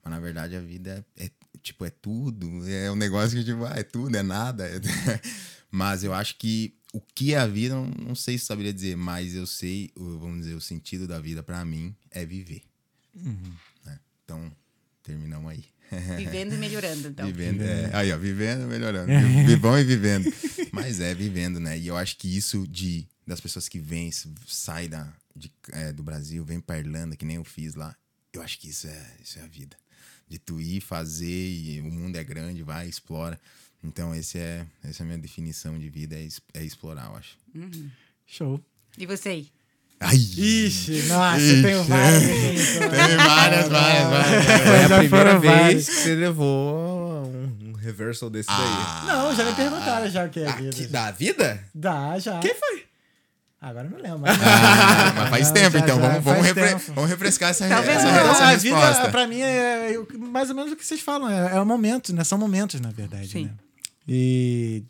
Mas 0.04 0.12
na 0.12 0.20
verdade 0.20 0.54
a 0.56 0.60
vida 0.60 1.04
é, 1.16 1.26
é, 1.26 1.30
tipo, 1.62 1.84
é 1.84 1.90
tudo. 1.90 2.68
É 2.68 2.90
um 2.90 2.96
negócio 2.96 3.36
que, 3.38 3.44
tipo, 3.44 3.64
ah, 3.64 3.74
é 3.76 3.82
tudo, 3.82 4.16
é 4.16 4.22
nada. 4.22 4.66
é- 4.68 4.80
Mas 5.70 6.02
eu 6.04 6.14
acho 6.14 6.36
que 6.36 6.74
o 6.92 7.00
que 7.00 7.34
é 7.34 7.38
a 7.38 7.46
vida, 7.46 7.74
não, 7.74 7.86
não 7.86 8.14
sei 8.14 8.38
se 8.38 8.46
saberia 8.46 8.72
dizer, 8.72 8.96
mas 8.96 9.34
eu 9.34 9.46
sei, 9.46 9.90
vamos 9.94 10.38
dizer, 10.40 10.54
o 10.54 10.60
sentido 10.60 11.06
da 11.06 11.20
vida 11.20 11.42
pra 11.42 11.62
mim 11.64 11.94
é 12.10 12.24
viver. 12.24 12.62
né? 13.84 14.00
Então, 14.24 14.50
terminamos 15.02 15.50
aí. 15.50 15.64
Vivendo 16.16 16.54
e 16.54 16.58
melhorando, 16.58 17.08
então. 17.08 17.26
Vivendo, 17.26 17.62
é, 17.62 17.90
aí, 17.94 18.12
ó, 18.12 18.18
vivendo, 18.18 18.66
melhorando. 18.66 19.06
Vi- 19.28 19.44
Vivão 19.46 19.78
e 19.78 19.84
vivendo. 19.84 20.32
Mas 20.72 21.00
é 21.00 21.14
vivendo, 21.14 21.58
né? 21.58 21.78
E 21.78 21.86
eu 21.86 21.96
acho 21.96 22.16
que 22.16 22.28
isso 22.36 22.66
de 22.68 23.06
das 23.26 23.40
pessoas 23.40 23.68
que 23.68 23.78
vêm, 23.78 24.08
s- 24.08 24.28
sai 24.46 24.88
da, 24.88 25.12
de, 25.36 25.50
é, 25.72 25.92
do 25.92 26.02
Brasil, 26.02 26.44
vem 26.44 26.60
pra 26.60 26.78
Irlanda, 26.78 27.14
que 27.16 27.24
nem 27.24 27.36
eu 27.36 27.44
fiz 27.44 27.74
lá. 27.74 27.94
Eu 28.32 28.40
acho 28.42 28.58
que 28.58 28.68
isso 28.70 28.86
é, 28.86 29.06
isso 29.22 29.38
é 29.38 29.42
a 29.42 29.46
vida. 29.46 29.76
De 30.28 30.38
tu 30.38 30.60
ir 30.60 30.80
fazer 30.80 31.26
e 31.26 31.80
o 31.80 31.84
mundo 31.90 32.16
é 32.16 32.24
grande, 32.24 32.62
vai, 32.62 32.88
explora. 32.88 33.38
Então, 33.82 34.14
esse 34.14 34.38
é, 34.38 34.66
essa 34.82 35.02
é 35.02 35.04
a 35.04 35.06
minha 35.06 35.18
definição 35.18 35.78
de 35.78 35.88
vida, 35.88 36.16
é, 36.16 36.26
é 36.54 36.64
explorar, 36.64 37.06
eu 37.06 37.16
acho. 37.16 37.36
Show. 38.26 38.62
E 38.96 39.06
você 39.06 39.28
aí? 39.30 39.48
Ai! 40.00 40.16
Ixi, 40.16 41.02
nossa, 41.08 41.38
Ixi. 41.40 41.56
eu 41.56 41.62
tenho 41.62 41.84
várias 41.84 42.22
definições. 42.22 42.78
Tem 42.78 43.16
várias, 43.16 43.68
várias, 43.68 44.08
várias. 44.08 44.44
Foi 44.62 44.84
a 44.84 44.98
primeira 44.98 45.38
vez 45.38 45.54
várias. 45.60 45.88
que 45.88 45.94
você 45.94 46.14
levou 46.14 47.24
um, 47.26 47.68
um 47.68 47.72
reversal 47.72 48.30
desse 48.30 48.48
Ah, 48.50 49.04
Não, 49.06 49.34
já 49.34 49.44
me 49.44 49.52
perguntaram 49.54 50.08
já 50.08 50.24
o 50.24 50.28
que 50.28 50.40
é 50.40 50.46
a 50.48 50.52
daí. 50.52 50.62
vida. 50.64 50.70
Aqui, 50.76 50.86
da 50.86 51.10
vida? 51.10 51.64
Dá, 51.74 52.18
já. 52.18 52.38
Quem 52.38 52.54
foi? 52.54 52.84
Agora 53.60 53.88
não 53.88 53.98
lembro. 53.98 54.22
Ah, 54.30 55.14
mas 55.16 55.30
faz 55.30 55.46
Não, 55.48 55.54
tempo, 55.54 55.78
já, 55.78 55.84
então. 55.84 55.96
já, 56.00 56.08
vamos, 56.10 56.24
vamos, 56.24 56.46
refre- 56.46 56.68
tempo. 56.68 56.92
vamos 56.94 57.10
refrescar 57.10 57.50
essa, 57.50 57.68
Talvez 57.68 57.96
essa, 57.96 58.06
não. 58.12 58.30
essa 58.30 58.44
a 58.44 58.50
resposta. 58.50 58.92
vida, 59.00 59.08
pra 59.10 59.26
mim, 59.26 59.40
é, 59.40 59.94
é 59.94 60.16
mais 60.16 60.48
ou 60.48 60.54
menos 60.54 60.70
o 60.72 60.76
que 60.76 60.86
vocês 60.86 61.00
falam. 61.00 61.28
É, 61.28 61.56
é 61.56 61.60
o 61.60 61.66
momento, 61.66 62.14
né? 62.14 62.22
São 62.22 62.38
momentos, 62.38 62.80
na 62.80 62.90
verdade. 62.90 63.26
Sim. 63.26 63.46
Né? 63.46 63.50
E, 64.06 64.84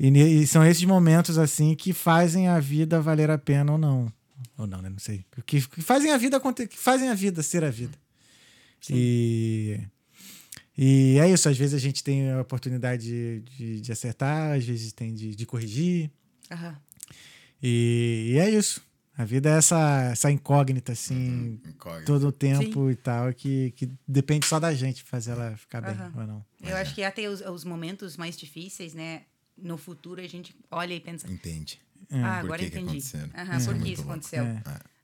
e, 0.00 0.42
e 0.42 0.46
são 0.46 0.64
esses 0.64 0.82
momentos, 0.84 1.36
assim, 1.36 1.74
que 1.74 1.92
fazem 1.92 2.48
a 2.48 2.58
vida 2.58 3.00
valer 3.02 3.30
a 3.30 3.36
pena 3.36 3.72
ou 3.72 3.78
não. 3.78 4.10
Ou 4.56 4.66
não, 4.66 4.80
né? 4.80 4.88
Não 4.88 4.98
sei. 4.98 5.24
Que, 5.44 5.60
que 5.60 5.82
fazem 5.82 6.10
a 6.10 6.16
vida 6.16 6.38
acontecer, 6.38 6.68
que 6.68 6.78
fazem 6.78 7.10
a 7.10 7.14
vida 7.14 7.42
ser 7.42 7.62
a 7.62 7.70
vida. 7.70 7.98
E, 8.88 9.78
e 10.76 11.18
é 11.20 11.30
isso. 11.30 11.48
Às 11.48 11.58
vezes 11.58 11.74
a 11.74 11.78
gente 11.78 12.02
tem 12.02 12.30
a 12.30 12.40
oportunidade 12.40 13.04
de, 13.04 13.40
de, 13.40 13.80
de 13.82 13.92
acertar, 13.92 14.56
às 14.56 14.64
vezes 14.64 14.90
tem 14.92 15.14
de, 15.14 15.34
de 15.34 15.44
corrigir. 15.44 16.10
Aham. 16.50 16.76
E, 17.62 18.32
e 18.32 18.38
é 18.38 18.48
isso. 18.48 18.82
A 19.18 19.24
vida 19.26 19.50
é 19.50 19.58
essa, 19.58 20.08
essa 20.12 20.30
incógnita, 20.30 20.92
assim, 20.92 21.60
Incógnito. 21.66 22.06
todo 22.06 22.28
o 22.28 22.32
tempo 22.32 22.90
e 22.90 22.96
tal, 22.96 23.30
que, 23.34 23.70
que 23.72 23.90
depende 24.08 24.46
só 24.46 24.58
da 24.58 24.72
gente 24.72 25.02
fazer 25.02 25.32
ela 25.32 25.54
ficar 25.58 25.82
bem 25.82 25.90
Aham. 25.92 26.12
ou 26.16 26.26
não. 26.26 26.44
Eu 26.62 26.74
acho 26.76 26.94
que 26.94 27.02
até 27.02 27.28
os, 27.28 27.42
os 27.42 27.62
momentos 27.62 28.16
mais 28.16 28.34
difíceis, 28.34 28.94
né? 28.94 29.24
No 29.62 29.76
futuro 29.76 30.20
a 30.20 30.26
gente 30.26 30.54
olha 30.70 30.94
e 30.94 31.00
pensa, 31.00 31.30
Entende. 31.30 31.80
ah, 32.10 32.38
Por 32.40 32.46
agora 32.46 32.62
que 32.64 32.70
que 32.70 32.78
entendi. 32.78 33.04
Aham, 33.34 33.56
Isso 33.56 33.70
é 33.70 33.74
por 33.74 33.82
que 33.82 33.88
isso 33.92 34.02
louco. 34.02 34.12
aconteceu? 34.12 34.44
É. 34.44 34.62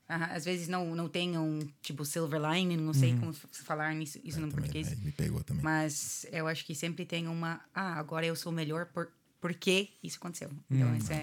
Aham, 0.09 0.25
Às 0.31 0.45
vezes 0.45 0.67
não, 0.67 0.95
não 0.95 1.09
tem 1.09 1.37
um, 1.37 1.59
tipo, 1.81 2.05
silver 2.05 2.39
lining, 2.51 2.77
não 2.77 2.93
sei 2.93 3.13
como 3.17 3.31
f- 3.33 3.47
falar 3.51 3.93
nisso, 3.93 4.19
isso 4.23 4.39
no 4.39 4.47
Também, 4.47 4.63
português. 4.71 4.87
aí 4.87 4.95
me 4.97 5.11
pegou 5.11 5.43
também. 5.43 5.63
Mas 5.63 6.25
eu 6.31 6.47
acho 6.47 6.65
que 6.65 6.73
sempre 6.73 7.05
tem 7.05 7.27
uma, 7.27 7.59
ah, 7.73 7.93
agora 7.99 8.25
eu 8.25 8.35
sou 8.35 8.51
melhor 8.51 8.85
por, 8.87 9.09
por 9.41 9.53
que 9.53 9.89
isso 10.03 10.17
aconteceu. 10.17 10.49
Então, 10.71 10.95
isso 10.95 11.11
é... 11.11 11.21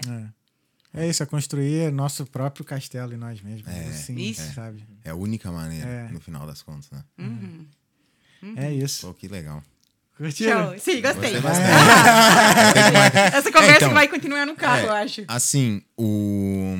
É. 0.93 1.01
é 1.01 1.09
isso, 1.09 1.23
é 1.23 1.25
construir 1.25 1.91
nosso 1.91 2.25
próprio 2.27 2.63
castelo 2.63 3.11
em 3.13 3.17
nós 3.17 3.41
mesmos. 3.41 3.67
É, 3.67 3.87
assim, 3.89 4.15
isso. 4.17 4.53
sabe? 4.53 4.85
É 5.03 5.09
a 5.09 5.15
única 5.15 5.51
maneira, 5.51 5.87
É. 5.89 6.09
no 6.11 6.19
final 6.19 6.45
das 6.45 6.61
contas, 6.61 6.89
né? 6.91 7.03
Uhum. 7.17 7.65
É 8.55 8.71
isso. 8.71 9.07
Pô, 9.07 9.13
que 9.15 9.27
legal. 9.27 9.63
Curtiram? 10.17 10.69
Show. 10.71 10.79
Sim, 10.79 11.01
gostei. 11.01 11.31
Gostei 11.31 11.41
bastante. 11.41 11.69
Essa 13.35 13.51
conversa 13.51 13.71
É, 13.73 13.75
então, 13.75 13.89
que 13.89 13.93
vai 13.95 14.07
continuar 14.07 14.45
no 14.45 14.55
carro, 14.55 14.85
é, 14.85 14.85
eu 14.87 14.93
acho. 14.93 15.23
Assim, 15.27 15.81
o. 15.97 16.75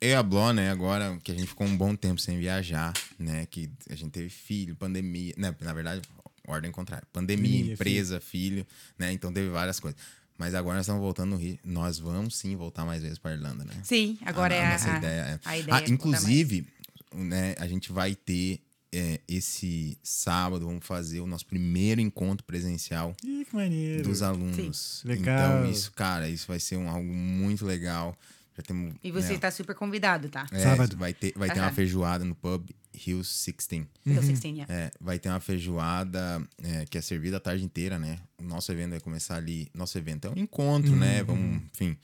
Eu 0.00 0.10
e 0.10 0.14
a 0.14 0.22
Bló, 0.22 0.52
né, 0.52 0.70
agora 0.70 1.16
que 1.22 1.32
a 1.32 1.34
gente 1.34 1.46
ficou 1.46 1.66
um 1.66 1.76
bom 1.76 1.94
tempo 1.96 2.20
sem 2.20 2.38
viajar, 2.38 2.92
né? 3.18 3.46
Que 3.50 3.70
a 3.90 3.94
gente 3.94 4.10
teve 4.10 4.28
filho, 4.28 4.76
pandemia. 4.76 5.32
Né, 5.36 5.54
na 5.60 5.72
verdade, 5.72 6.02
ordem 6.46 6.70
contrária. 6.70 7.06
Pandemia, 7.12 7.72
empresa, 7.72 8.20
filho. 8.20 8.66
né? 8.98 9.12
Então 9.12 9.32
teve 9.32 9.48
várias 9.48 9.80
coisas. 9.80 9.98
Mas 10.36 10.54
agora 10.54 10.76
nós 10.76 10.84
estamos 10.84 11.00
voltando 11.00 11.30
no 11.30 11.36
Rio. 11.36 11.58
Nós 11.64 11.98
vamos 11.98 12.36
sim 12.36 12.56
voltar 12.56 12.84
mais 12.84 13.02
vezes 13.02 13.18
para 13.18 13.32
Irlanda, 13.34 13.64
né? 13.64 13.72
Sim, 13.84 14.18
agora 14.26 14.52
a, 14.52 14.56
é 14.58 14.64
a 14.64 14.68
a, 14.68 14.72
nossa 14.72 14.92
a- 14.92 14.96
ideia. 14.98 15.20
É. 15.20 15.38
a 15.44 15.58
ideia 15.58 15.74
Ah, 15.74 15.78
é 15.78 15.80
voltar 15.80 15.90
inclusive, 15.90 16.66
né, 17.14 17.54
a 17.58 17.66
gente 17.68 17.92
vai 17.92 18.14
ter 18.14 18.60
é, 18.94 19.20
esse 19.26 19.98
sábado, 20.02 20.66
vamos 20.66 20.86
fazer 20.86 21.20
o 21.20 21.26
nosso 21.26 21.46
primeiro 21.46 22.00
encontro 22.00 22.46
presencial 22.46 23.14
Ih, 23.24 23.44
que 23.44 23.54
maneiro. 23.54 24.04
dos 24.04 24.22
alunos. 24.22 25.00
Sim. 25.02 25.08
Legal. 25.08 25.58
Então, 25.58 25.70
isso, 25.70 25.92
cara, 25.92 26.28
isso 26.28 26.46
vai 26.46 26.60
ser 26.60 26.76
um, 26.76 26.88
algo 26.88 27.12
muito 27.12 27.66
legal. 27.66 28.16
Já 28.56 28.62
temos. 28.62 28.94
E 29.02 29.10
você 29.10 29.30
né, 29.30 29.34
está 29.34 29.50
super 29.50 29.74
convidado, 29.74 30.28
tá? 30.28 30.46
é, 30.52 30.60
Sábado. 30.60 30.96
Vai 30.96 31.12
ter, 31.12 31.32
vai 31.34 31.50
ter 31.50 31.58
uma 31.58 31.72
feijoada 31.72 32.24
no 32.24 32.36
pub 32.36 32.70
Hills 32.94 33.50
16. 33.52 33.86
Eu 34.06 34.22
sei 34.22 34.32
que 34.32 34.38
sim, 34.38 34.62
é. 34.62 34.66
É, 34.68 34.90
vai 35.00 35.18
ter 35.18 35.28
uma 35.28 35.40
feijoada 35.40 36.40
é, 36.62 36.84
que 36.86 36.96
é 36.96 37.00
servida 37.00 37.38
a 37.38 37.40
tarde 37.40 37.64
inteira, 37.64 37.98
né? 37.98 38.18
O 38.38 38.44
nosso 38.44 38.70
evento 38.70 38.90
vai 38.90 39.00
começar 39.00 39.36
ali. 39.36 39.68
Nosso 39.74 39.98
evento 39.98 40.28
é 40.28 40.30
um 40.30 40.38
encontro, 40.38 40.94
né? 40.94 41.24
Vamos, 41.24 41.62
enfim. 41.74 41.96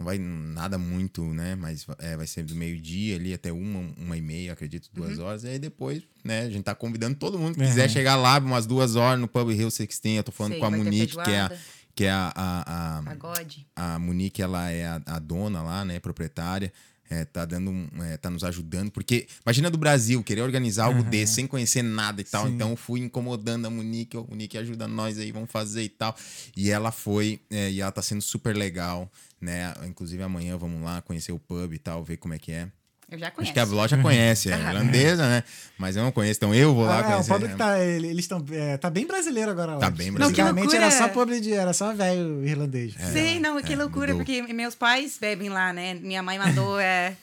Não 0.00 0.06
vai 0.06 0.16
nada 0.18 0.78
muito, 0.78 1.22
né? 1.22 1.54
Mas 1.54 1.86
é, 1.98 2.16
vai 2.16 2.26
ser 2.26 2.42
do 2.42 2.54
meio-dia 2.56 3.16
ali 3.16 3.34
até 3.34 3.52
uma, 3.52 3.92
uma 3.98 4.16
e 4.16 4.20
meia, 4.22 4.54
acredito, 4.54 4.88
duas 4.94 5.18
Uhum. 5.18 5.24
horas. 5.26 5.44
E 5.44 5.48
aí 5.48 5.58
depois, 5.58 6.02
né, 6.24 6.40
a 6.40 6.50
gente 6.50 6.64
tá 6.64 6.74
convidando 6.74 7.16
todo 7.16 7.38
mundo 7.38 7.54
que 7.56 7.62
É. 7.62 7.66
quiser 7.66 7.90
chegar 7.90 8.16
lá 8.16 8.38
umas 8.38 8.64
duas 8.66 8.96
horas 8.96 9.20
no 9.20 9.28
Pub 9.28 9.50
Hill 9.50 9.68
16. 9.68 10.16
Eu 10.16 10.24
tô 10.24 10.32
falando 10.32 10.52
Sei, 10.52 10.60
com 10.60 10.66
a 10.66 10.70
Monique, 10.70 11.14
que 11.22 11.30
é 11.30 11.40
a, 11.40 11.52
que 11.94 12.04
é 12.06 12.10
a, 12.10 12.32
a, 12.34 12.98
a, 12.98 13.02
Pagode. 13.02 13.66
a 13.76 13.98
Monique, 13.98 14.40
ela 14.40 14.70
é 14.70 14.86
a, 14.86 15.02
a 15.04 15.18
dona 15.18 15.62
lá, 15.62 15.84
né? 15.84 16.00
Proprietária. 16.00 16.72
É, 17.12 17.24
tá 17.24 17.44
dando 17.44 17.72
um- 17.72 17.88
é, 18.04 18.16
tá 18.16 18.30
nos 18.30 18.44
ajudando, 18.44 18.92
porque 18.92 19.26
imagina 19.44 19.68
do 19.68 19.76
Brasil 19.76 20.22
querer 20.22 20.42
organizar 20.42 20.84
algo 20.84 21.02
desse 21.02 21.34
sem 21.34 21.46
conhecer 21.46 21.82
nada 21.82 22.20
e 22.20 22.24
tal. 22.24 22.46
Sim. 22.46 22.54
Então 22.54 22.70
eu 22.70 22.76
fui 22.76 23.00
incomodando 23.00 23.66
a 23.66 23.70
Monique, 23.70 24.16
ô 24.16 24.24
Monique 24.30 24.56
ajuda 24.56 24.86
nós 24.86 25.18
aí, 25.18 25.32
vamos 25.32 25.50
fazer 25.50 25.82
e 25.82 25.88
tal. 25.88 26.16
E 26.56 26.70
ela 26.70 26.92
foi, 26.92 27.40
é, 27.50 27.68
e 27.68 27.80
ela 27.80 27.90
tá 27.90 28.00
sendo 28.00 28.22
super 28.22 28.54
legal, 28.56 29.10
né? 29.40 29.72
Inclusive 29.86 30.22
amanhã 30.22 30.56
vamos 30.56 30.82
lá 30.82 31.00
conhecer 31.02 31.32
o 31.32 31.38
pub 31.38 31.72
e 31.72 31.78
tal, 31.78 32.02
ver 32.04 32.16
como 32.18 32.34
é 32.34 32.38
que 32.38 32.52
é. 32.52 32.68
Eu 33.10 33.18
já 33.18 33.26
Acho 33.26 33.34
conheço. 33.36 33.52
que 33.52 33.58
a 33.58 33.64
Vló 33.64 33.88
já 33.88 33.98
conhece, 34.00 34.52
é 34.52 34.54
irlandesa, 34.60 35.28
né? 35.28 35.42
Mas 35.76 35.96
eu 35.96 36.02
não 36.04 36.12
conheço, 36.12 36.38
então 36.38 36.54
eu 36.54 36.72
vou 36.72 36.84
lá 36.84 36.98
Ah, 36.98 37.00
é, 37.00 37.02
o 37.06 37.10
conhecer. 37.14 37.32
público 37.32 37.56
tá, 37.56 37.80
ele- 37.84 38.06
eles 38.06 38.24
estão, 38.24 38.44
é, 38.52 38.76
tá 38.76 38.88
bem 38.88 39.04
brasileiro 39.04 39.50
agora 39.50 39.72
lá. 39.74 39.80
Tá 39.80 39.90
bem 39.90 40.12
Não, 40.12 40.18
que 40.18 40.40
Antigamente 40.40 40.76
era 40.76 40.90
só 40.92 41.08
pobre 41.08 41.40
de, 41.40 41.52
era 41.52 41.72
só 41.72 41.92
velho 41.92 42.46
irlandês. 42.46 42.94
Sim, 43.12 43.40
não, 43.40 43.60
que 43.60 43.72
é, 43.72 43.76
loucura, 43.76 44.12
mudou. 44.14 44.24
porque 44.24 44.52
meus 44.52 44.76
pais 44.76 45.18
bebem 45.20 45.48
lá, 45.48 45.72
né? 45.72 45.94
Minha 45.94 46.22
mãe 46.22 46.38
mandou, 46.38 46.78
é, 46.78 47.16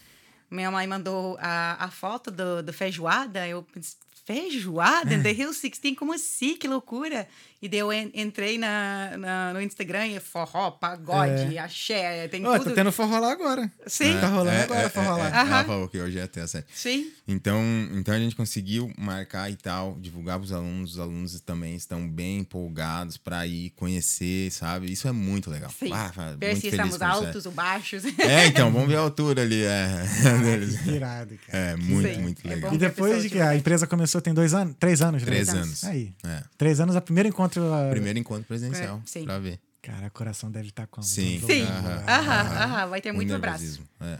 minha 0.51 0.69
mãe 0.69 0.85
mandou 0.87 1.37
a, 1.39 1.85
a 1.85 1.89
foto 1.89 2.29
do, 2.31 2.61
do 2.61 2.73
feijoada. 2.73 3.47
Eu 3.47 3.63
pensei, 3.73 3.95
feijoada? 4.25 5.13
É. 5.15 5.19
The 5.21 5.31
Hill 5.31 5.51
16? 5.53 5.95
Como 5.97 6.11
assim? 6.13 6.57
Que 6.57 6.67
loucura! 6.67 7.25
E 7.59 7.67
daí 7.67 7.79
eu 7.79 7.91
en- 7.91 8.11
entrei 8.13 8.57
na, 8.57 9.17
na- 9.17 9.53
no 9.53 9.61
Instagram 9.61 10.07
e 10.07 10.15
é 10.15 10.19
forró, 10.19 10.69
pagode, 10.71 11.57
axé, 11.57 12.27
tem 12.27 12.45
Ó, 12.45 12.57
tudo. 12.57 12.69
tá 12.69 12.75
tendo 12.75 12.91
forró 12.91 13.19
lá 13.19 13.31
agora. 13.31 13.71
Sim, 13.87 14.13
Tá 14.19 14.27
rolando 14.27 14.49
É, 14.51 14.63
agora 14.63 14.79
é, 14.81 14.89
forró 14.89 15.17
é, 15.17 15.21
lá. 15.23 15.27
é. 15.27 15.39
Ela 15.49 15.63
falou 15.65 15.87
que 15.89 15.97
hoje 15.99 16.19
é 16.19 16.23
até 16.23 16.45
sete. 16.45 16.67
sim. 16.73 17.11
Então, 17.27 17.61
então 17.93 18.13
a 18.13 18.19
gente 18.19 18.35
conseguiu 18.35 18.89
marcar 18.97 19.49
e 19.51 19.55
tal, 19.55 19.97
divulgar 19.99 20.37
para 20.37 20.45
os 20.45 20.51
alunos. 20.53 20.91
Os 20.93 20.99
alunos 20.99 21.39
também 21.41 21.75
estão 21.75 22.07
bem 22.07 22.39
empolgados 22.39 23.17
para 23.17 23.45
ir 23.45 23.71
conhecer, 23.71 24.49
sabe? 24.51 24.89
Isso 24.91 25.07
é 25.07 25.11
muito 25.11 25.49
legal. 25.49 25.69
Sim. 25.77 25.91
Ah, 25.91 26.11
muito 26.15 26.39
Ver 26.39 26.55
se 26.55 26.61
feliz 26.61 26.73
estamos 26.73 26.95
isso, 26.95 27.03
altos 27.03 27.45
ou 27.45 27.51
baixos. 27.51 28.03
É. 28.19 28.43
É, 28.43 28.47
então, 28.47 28.71
vamos 28.71 28.87
ver 28.87 28.95
a 28.97 28.99
altura 29.01 29.41
ali. 29.41 29.61
É, 29.63 30.03
deles. 30.41 30.79
Que 30.81 30.91
irado, 30.91 31.37
cara. 31.47 31.57
é 31.71 31.75
muito, 31.75 32.13
Sim, 32.15 32.21
muito 32.21 32.47
é 32.47 32.55
legal. 32.55 32.73
E 32.73 32.77
depois 32.77 33.23
de 33.23 33.29
que 33.29 33.39
a 33.41 33.55
empresa 33.55 33.85
começou, 33.87 34.21
tem 34.21 34.33
dois 34.33 34.53
anos? 34.53 34.75
Três 34.79 35.01
anos, 35.01 35.21
né? 35.21 35.25
Três 35.25 35.49
anos. 35.49 35.63
anos. 35.65 35.83
Aí. 35.83 36.13
É. 36.25 36.43
Três 36.57 36.79
anos, 36.79 36.95
a 36.95 37.01
primeiro 37.01 37.27
encontro. 37.27 37.46
A- 37.55 37.89
Primeiro 37.89 38.19
encontro 38.19 38.45
presencial, 38.45 38.97
É, 38.97 39.01
sim. 39.07 39.23
pra 39.25 39.39
ver. 39.39 39.59
Cara, 39.81 40.07
o 40.07 40.11
coração 40.11 40.51
deve 40.51 40.67
estar 40.69 40.85
como? 40.87 41.05
Sim. 41.05 41.39
Sim. 41.45 41.63
Aham. 41.63 42.03
Aham, 42.07 42.63
aham, 42.63 42.89
vai 42.89 42.99
ter 43.01 43.11
muito 43.13 43.31
Um 43.31 43.35
abraço. 43.37 43.81
É. 44.01 44.19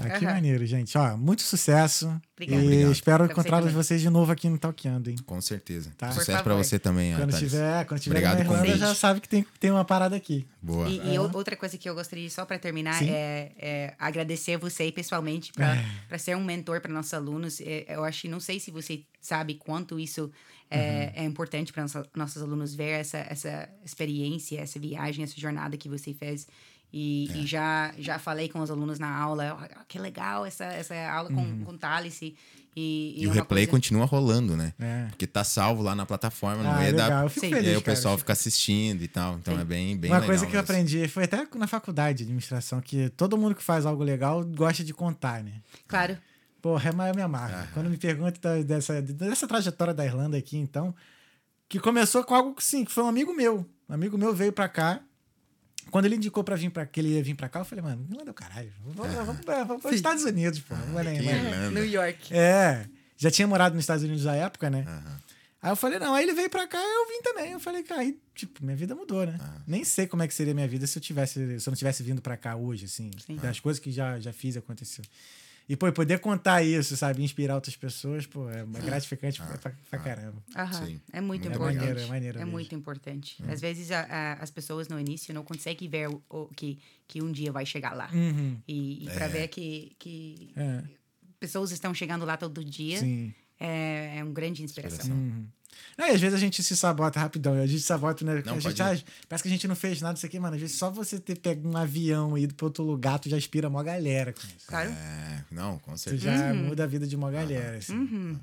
Ah, 0.00 0.18
que 0.18 0.24
Aham. 0.24 0.34
maneiro, 0.34 0.64
gente. 0.66 0.96
Ó, 0.96 1.16
muito 1.16 1.42
sucesso. 1.42 2.06
Obrigada. 2.34 2.62
E 2.62 2.66
Obrigado. 2.66 2.92
espero 2.92 3.24
encontrar 3.24 3.60
vocês 3.62 4.00
de 4.00 4.08
novo 4.08 4.30
aqui 4.30 4.48
no 4.48 4.56
Talkeando, 4.58 5.10
hein? 5.10 5.16
Com 5.26 5.40
certeza. 5.40 5.92
Tá. 5.98 6.10
Sucesso 6.12 6.44
favor. 6.44 6.56
você 6.64 6.78
também, 6.78 7.14
Quando 7.14 7.30
Thales. 7.32 7.50
tiver, 7.50 7.84
quando 7.86 8.00
tiver 8.00 8.14
Obrigado 8.16 8.38
na 8.38 8.44
Irlanda, 8.44 8.76
já 8.78 8.94
sabe 8.94 9.20
que 9.20 9.28
tem, 9.28 9.44
tem 9.58 9.70
uma 9.70 9.84
parada 9.84 10.14
aqui. 10.14 10.46
Boa. 10.62 10.88
E, 10.88 11.14
e 11.14 11.18
ou- 11.18 11.30
outra 11.34 11.56
coisa 11.56 11.76
que 11.76 11.88
eu 11.88 11.94
gostaria, 11.94 12.28
só 12.30 12.44
para 12.44 12.58
terminar, 12.58 13.02
é, 13.02 13.52
é 13.58 13.94
agradecer 13.98 14.56
você 14.56 14.90
pessoalmente 14.92 15.52
para 15.52 16.18
ser 16.18 16.36
um 16.36 16.44
mentor 16.44 16.80
para 16.80 16.92
nossos 16.92 17.12
alunos. 17.14 17.60
É, 17.60 17.84
eu 17.88 18.04
acho 18.04 18.22
que 18.22 18.28
não 18.28 18.40
sei 18.40 18.60
se 18.60 18.70
você 18.70 19.02
sabe 19.20 19.54
quanto 19.54 19.98
isso 19.98 20.30
é, 20.70 21.12
é 21.16 21.24
importante 21.24 21.72
para 21.72 21.84
nossos 22.14 22.40
alunos 22.42 22.74
ver 22.74 23.00
essa, 23.00 23.18
essa 23.18 23.68
experiência, 23.84 24.60
essa 24.60 24.78
viagem, 24.78 25.24
essa 25.24 25.38
jornada 25.40 25.76
que 25.76 25.88
você 25.88 26.14
fez. 26.14 26.46
E, 26.92 27.30
e 27.42 27.46
já, 27.46 27.92
já 27.98 28.18
falei 28.18 28.48
com 28.48 28.60
os 28.60 28.70
alunos 28.70 28.98
na 28.98 29.14
aula, 29.14 29.58
"Ah, 29.76 29.84
que 29.86 29.98
legal 29.98 30.46
essa, 30.46 30.64
essa 30.64 30.94
aula 31.10 31.28
com, 31.30 31.64
com 31.64 31.76
Thales. 31.76 32.20
E, 32.22 32.34
e, 32.74 33.22
E 33.22 33.26
o 33.26 33.30
é 33.30 33.34
replay 33.34 33.66
coisa- 33.66 33.70
continua 33.72 34.06
rolando, 34.06 34.56
né? 34.56 34.72
É. 34.78 35.06
Porque 35.10 35.26
tá 35.26 35.44
salvo 35.44 35.82
lá 35.82 35.94
na 35.94 36.06
plataforma, 36.06 36.62
no 36.62 36.70
Ah, 36.70 36.78
meio 36.78 36.92
legal. 36.92 37.10
da. 37.10 37.22
Eu 37.24 37.28
fico 37.28 37.44
Sim. 37.46 37.50
feliz, 37.52 37.66
E 37.66 37.70
aí 37.70 37.76
o 37.76 37.82
pessoal 37.82 38.16
fica 38.16 38.32
assistindo 38.32 39.02
e 39.02 39.08
tal. 39.08 39.34
Então 39.36 39.58
é 39.58 39.64
bem, 39.64 39.96
bem 39.98 40.10
Uma 40.10 40.16
legal 40.18 40.28
coisa 40.28 40.46
que 40.46 40.56
eu 40.56 40.60
mesmo. 40.60 40.72
aprendi 40.74 41.08
foi 41.08 41.24
até 41.24 41.46
na 41.56 41.66
faculdade 41.66 42.18
de 42.18 42.24
administração, 42.24 42.80
que 42.80 43.10
todo 43.10 43.36
mundo 43.36 43.54
que 43.54 43.62
faz 43.62 43.84
algo 43.84 44.02
legal 44.02 44.42
gosta 44.44 44.82
de 44.82 44.94
contar, 44.94 45.42
né? 45.44 45.60
Claro. 45.86 46.16
Porra, 46.62 46.88
é 46.88 46.92
mais 46.92 47.14
minha 47.14 47.28
marca. 47.28 47.68
Quando 47.74 47.90
me 47.90 47.96
perguntam 47.98 48.62
dessa, 48.62 49.00
dessa 49.02 49.46
trajetória 49.46 49.92
da 49.92 50.04
Irlanda 50.06 50.36
aqui, 50.38 50.56
então, 50.56 50.94
que 51.68 51.78
começou 51.78 52.24
com 52.24 52.34
algo 52.34 52.54
que, 52.54 52.64
sim, 52.64 52.84
que 52.84 52.90
foi 52.92 53.04
um 53.04 53.08
amigo 53.08 53.34
meu. 53.34 53.66
Um 53.88 53.94
amigo 53.94 54.16
meu 54.18 54.34
veio 54.34 54.52
pra 54.52 54.68
cá. 54.68 55.00
Quando 55.90 56.04
ele 56.04 56.16
indicou 56.16 56.44
pra 56.44 56.56
vir 56.56 56.70
para 56.70 56.86
que 56.86 57.00
ele 57.00 57.10
ia 57.10 57.22
vir 57.22 57.34
pra 57.34 57.48
cá, 57.48 57.60
eu 57.60 57.64
falei, 57.64 57.82
mano, 57.82 58.06
Irlanda 58.10 58.30
é 58.30 58.30
o 58.30 58.34
caralho. 58.34 58.72
Vamos, 58.84 58.96
vamos, 58.96 59.14
vamos, 59.14 59.66
vamos 59.66 59.82
para 59.82 59.88
os 59.90 59.94
Estados 59.94 60.24
Unidos, 60.24 60.60
pô. 60.60 60.74
Vamos 60.74 60.94
lá. 60.94 61.12
Irlanda. 61.12 61.70
New 61.70 61.86
York. 61.86 62.34
É, 62.34 62.86
já 63.16 63.30
tinha 63.30 63.46
morado 63.48 63.74
nos 63.74 63.84
Estados 63.84 64.04
Unidos 64.04 64.24
na 64.24 64.36
época, 64.36 64.68
né? 64.70 64.84
Aham. 64.86 65.20
Aí 65.60 65.72
eu 65.72 65.76
falei, 65.76 65.98
não, 65.98 66.14
aí 66.14 66.22
ele 66.22 66.34
veio 66.34 66.48
pra 66.48 66.68
cá, 66.68 66.78
eu 66.78 67.08
vim 67.08 67.20
também. 67.20 67.50
Eu 67.50 67.58
falei, 67.58 67.82
cara, 67.82 68.02
aí, 68.02 68.16
tipo, 68.32 68.64
minha 68.64 68.76
vida 68.76 68.94
mudou, 68.94 69.26
né? 69.26 69.36
Ah. 69.40 69.60
Nem 69.66 69.82
sei 69.82 70.06
como 70.06 70.22
é 70.22 70.28
que 70.28 70.34
seria 70.34 70.54
minha 70.54 70.68
vida 70.68 70.86
se 70.86 70.96
eu 70.96 71.02
tivesse, 71.02 71.58
se 71.58 71.68
eu 71.68 71.72
não 71.72 71.76
tivesse 71.76 72.02
vindo 72.02 72.22
pra 72.22 72.36
cá 72.36 72.54
hoje, 72.54 72.84
assim. 72.84 73.10
Sim. 73.26 73.36
Das 73.36 73.58
coisas 73.58 73.80
que 73.80 73.90
já, 73.90 74.20
já 74.20 74.32
fiz 74.32 74.54
e 74.54 74.58
aconteceu. 74.58 75.04
E, 75.68 75.76
pô, 75.76 75.92
poder 75.92 76.18
contar 76.20 76.62
isso, 76.62 76.96
sabe? 76.96 77.22
Inspirar 77.22 77.54
outras 77.54 77.76
pessoas, 77.76 78.26
pô, 78.26 78.48
é 78.48 78.64
gratificante 78.84 79.38
pra, 79.42 79.58
pra- 79.58 79.72
pra 79.90 79.98
caramba. 79.98 80.42
Aham, 80.56 80.86
Sim. 80.86 81.00
É 81.12 81.20
muito 81.20 81.42
Muito 81.42 81.54
importante. 81.56 81.76
maneiro, 81.76 82.00
é 82.00 82.06
maneiro 82.06 82.38
É 82.38 82.40
mesmo. 82.40 82.52
muito 82.52 82.74
importante. 82.74 83.36
Às 83.46 83.60
vezes 83.60 83.90
a- 83.90 84.06
a- 84.08 84.32
as 84.42 84.50
pessoas 84.50 84.88
no 84.88 84.98
início 84.98 85.34
não 85.34 85.44
conseguem 85.44 85.86
ver 85.88 86.08
o, 86.08 86.22
o- 86.30 86.46
que, 86.56 86.78
que 87.06 87.20
um 87.20 87.30
dia 87.30 87.52
vai 87.52 87.66
chegar 87.66 87.94
lá. 87.94 88.08
Uhum. 88.14 88.56
E, 88.66 89.04
e 89.04 89.10
para 89.10 89.28
ver 89.28 89.48
que, 89.48 89.92
que 89.98 90.52
É, 90.56 90.82
pessoas 91.38 91.70
estão 91.70 91.92
chegando 91.92 92.24
lá 92.24 92.38
todo 92.38 92.64
dia 92.64 92.98
sim. 93.00 93.34
é, 93.60 94.16
é 94.18 94.24
uma 94.24 94.32
grande 94.32 94.62
inspiração. 94.62 94.98
Inspiração. 95.00 95.22
Uhum. 95.22 95.46
Aí, 95.96 96.12
às 96.14 96.20
vezes 96.20 96.34
a 96.34 96.38
gente 96.38 96.62
se 96.62 96.76
sabota 96.76 97.18
rapidão. 97.18 97.54
A 97.54 97.66
gente 97.66 97.82
sabota, 97.82 98.24
né? 98.24 98.42
Não, 98.46 98.54
a 98.54 98.60
gente, 98.60 98.80
ah, 98.82 98.96
parece 99.28 99.42
que 99.42 99.48
a 99.48 99.52
gente 99.52 99.66
não 99.66 99.74
fez 99.74 100.00
nada 100.00 100.14
disso 100.14 100.26
aqui, 100.26 100.38
mano. 100.38 100.54
Às 100.54 100.60
vezes 100.60 100.76
só 100.76 100.90
você 100.90 101.18
ter 101.18 101.36
pego 101.38 101.68
um 101.68 101.76
avião 101.76 102.38
e 102.38 102.42
ido 102.44 102.54
pra 102.54 102.66
outro 102.66 102.84
lugar, 102.84 103.18
tu 103.18 103.28
já 103.28 103.36
inspira 103.36 103.68
mó 103.68 103.82
galera 103.82 104.32
com 104.32 104.40
isso. 104.40 104.66
Claro? 104.66 104.90
É, 104.90 105.44
não, 105.50 105.78
com 105.78 105.92
Tu 105.92 105.98
certeza. 105.98 106.30
já 106.38 106.54
muda 106.54 106.84
a 106.84 106.86
vida 106.86 107.06
de 107.06 107.16
uma 107.16 107.30
galera, 107.30 107.78
assim. 107.78 107.94
Uhum. 107.94 108.38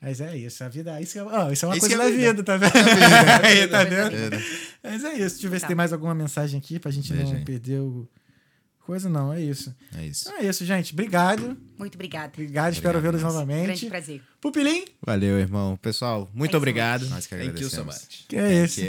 Mas 0.00 0.20
é 0.20 0.36
isso, 0.36 0.62
a 0.62 0.68
vida. 0.68 1.00
Isso 1.00 1.18
é, 1.18 1.22
ó, 1.22 1.50
isso 1.50 1.64
é 1.64 1.68
uma 1.68 1.76
Isso 1.76 1.86
coisa 1.88 1.94
é 1.94 1.98
da 1.98 2.10
vida. 2.10 2.28
vida, 2.32 2.42
tá 2.44 2.56
vendo? 2.56 2.72
Aí, 3.44 3.66
tá 3.68 3.86
Coisa 3.86 4.10
da 4.10 4.28
vendo? 4.28 4.42
Mas 4.82 5.04
é 5.04 5.12
isso. 5.14 5.34
Deixa 5.36 5.46
eu 5.46 5.50
ver 5.50 5.56
se 5.56 5.60
Tá. 5.62 5.66
tem 5.68 5.76
mais 5.76 5.92
alguma 5.92 6.14
mensagem 6.14 6.58
aqui 6.58 6.78
pra 6.78 6.90
gente 6.90 7.12
não 7.12 7.44
perder 7.44 7.80
o. 7.80 8.08
Coisa 8.86 9.08
não, 9.08 9.32
é 9.32 9.40
isso. 9.42 9.74
É 9.96 10.06
isso. 10.06 10.28
Então 10.28 10.40
é 10.40 10.46
isso, 10.48 10.64
gente. 10.64 10.92
Obrigado. 10.92 11.56
Muito 11.76 11.96
obrigada. 11.96 12.28
Obrigado, 12.32 12.72
espero 12.72 13.00
vê-los 13.00 13.20
novamente. 13.20 13.64
Grande 13.66 13.86
prazer. 13.86 14.22
Pupilim, 14.40 14.84
Valeu, 15.04 15.40
irmão. 15.40 15.76
Pessoal, 15.76 16.20
muito 16.32 16.50
Excellent. 16.50 16.54
obrigado. 16.56 17.08
Nós 17.08 17.26
que 17.26 17.34
Thank 17.34 17.60
you 17.60 17.68
so 17.68 17.80
agradecemos. 17.80 17.94
much. 17.96 18.26
que 18.28 18.36
é 18.36 18.64
isso. 18.64 18.80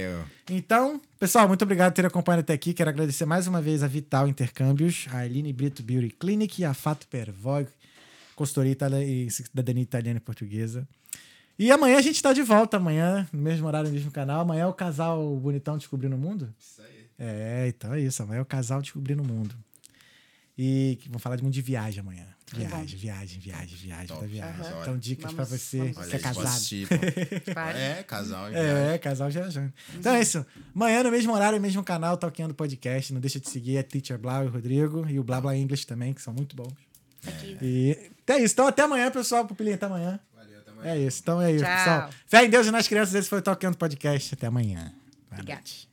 Então, 0.52 1.02
pessoal, 1.20 1.48
muito 1.48 1.64
obrigado 1.64 1.94
por 1.94 1.96
ter 1.96 2.06
acompanhado 2.06 2.42
até 2.42 2.54
aqui. 2.54 2.76
Quero 2.76 2.92
agradecer 2.92 3.26
mais 3.26 3.48
uma 3.48 3.60
vez 3.60 3.82
a 3.82 3.88
Vital 3.88 4.28
Intercâmbios, 4.28 5.08
a 5.12 5.26
Eline 5.26 5.52
Brito 5.52 5.82
Beauty 5.82 6.12
Clinic 6.12 6.62
e 6.62 6.66
a 6.66 6.76
Fato 6.76 7.08
Pervog, 7.08 7.68
consultoria 8.36 8.74
itali- 8.74 9.26
e 9.26 9.32
cidadania 9.32 9.82
italiana 9.82 10.18
e 10.18 10.22
portuguesa. 10.22 10.88
E 11.58 11.72
amanhã 11.72 11.98
a 11.98 12.02
gente 12.04 12.22
tá 12.22 12.34
de 12.34 12.44
volta, 12.44 12.78
amanhã, 12.78 13.28
no 13.34 13.42
mesmo 13.42 13.66
horário, 13.66 13.90
no 13.90 13.96
mesmo 13.96 14.12
canal. 14.12 14.42
Amanhã 14.42 14.62
é 14.62 14.68
o 14.68 14.74
casal 14.74 15.36
bonitão 15.38 15.76
descobrindo 15.76 16.16
o 16.16 16.20
mundo. 16.20 16.54
Isso 16.60 16.82
aí. 16.84 17.08
É, 17.18 17.66
então 17.68 17.96
é 17.96 18.00
isso. 18.00 18.22
Amanhã 18.22 18.38
é 18.38 18.42
o 18.44 18.46
casal 18.46 18.80
descobrindo 18.80 19.24
o 19.24 19.26
mundo. 19.26 19.56
E 20.58 20.98
que- 21.02 21.08
vamos 21.08 21.22
falar 21.22 21.36
de 21.36 21.44
mundo 21.44 21.54
de 21.54 21.62
viagem 21.62 22.00
amanhã. 22.00 22.26
Viagem, 22.54 22.98
viagem, 22.98 23.40
viagem, 23.40 23.78
viagem, 23.78 24.08
Top. 24.08 24.26
viagem. 24.26 24.62
Aham. 24.62 24.82
Então, 24.82 24.98
dicas 24.98 25.34
pra 25.34 25.44
Vamos- 25.44 25.62
você 25.62 25.94
que 26.10 26.16
é 26.16 26.20
casado. 26.20 26.62
É, 27.76 28.04
casal. 28.04 28.48
É, 28.48 28.98
casal 28.98 29.30
viajando. 29.30 29.74
Então 29.96 30.16
é 30.16 30.22
isso. 30.22 30.46
Amanhã, 30.74 31.04
no 31.04 31.12
mesmo 31.12 31.34
horário, 31.34 31.58
no 31.58 31.62
mesmo 31.62 31.84
canal, 31.84 32.16
Talkando 32.18 32.54
Podcast. 32.54 33.14
Não 33.14 33.20
deixa 33.20 33.40
de 33.40 33.50
seguir 33.50 33.78
a 33.78 33.84
Teacher 33.84 34.18
Blau 34.18 34.46
e 34.46 34.48
o 34.48 34.50
Rodrigo. 34.50 35.06
E 35.10 35.20
o 35.20 35.24
Blá 35.24 35.42
Blá 35.42 35.56
English 35.58 35.86
também, 35.86 36.14
que 36.14 36.22
são 36.22 36.34
muito 36.34 36.56
bons. 36.56 36.72
Aqui. 37.28 37.58
E 37.62 38.12
é 38.28 38.38
isso. 38.42 38.54
Então 38.54 38.66
até 38.66 38.84
amanhã, 38.84 39.12
pessoal. 39.12 39.46
Pupilinha, 39.46 39.76
até 39.76 39.86
amanhã. 39.86 40.18
Valeu, 40.34 40.60
até 40.60 40.72
mais. 40.72 40.88
É 40.88 40.98
isso. 41.00 41.20
Então 41.22 41.42
é 41.42 41.52
isso, 41.52 41.66
Tchau. 41.66 41.76
pessoal. 41.76 42.10
Fé 42.28 42.46
em 42.46 42.50
Deus 42.50 42.66
e 42.68 42.72
nas 42.72 42.88
crianças. 42.88 43.14
Esse 43.14 43.28
foi 43.28 43.40
o 43.40 43.42
Talkando 43.42 43.78
Podcast. 43.78 44.34
Até 44.34 44.48
amanhã. 44.48 44.94
Obrigada. 45.32 45.87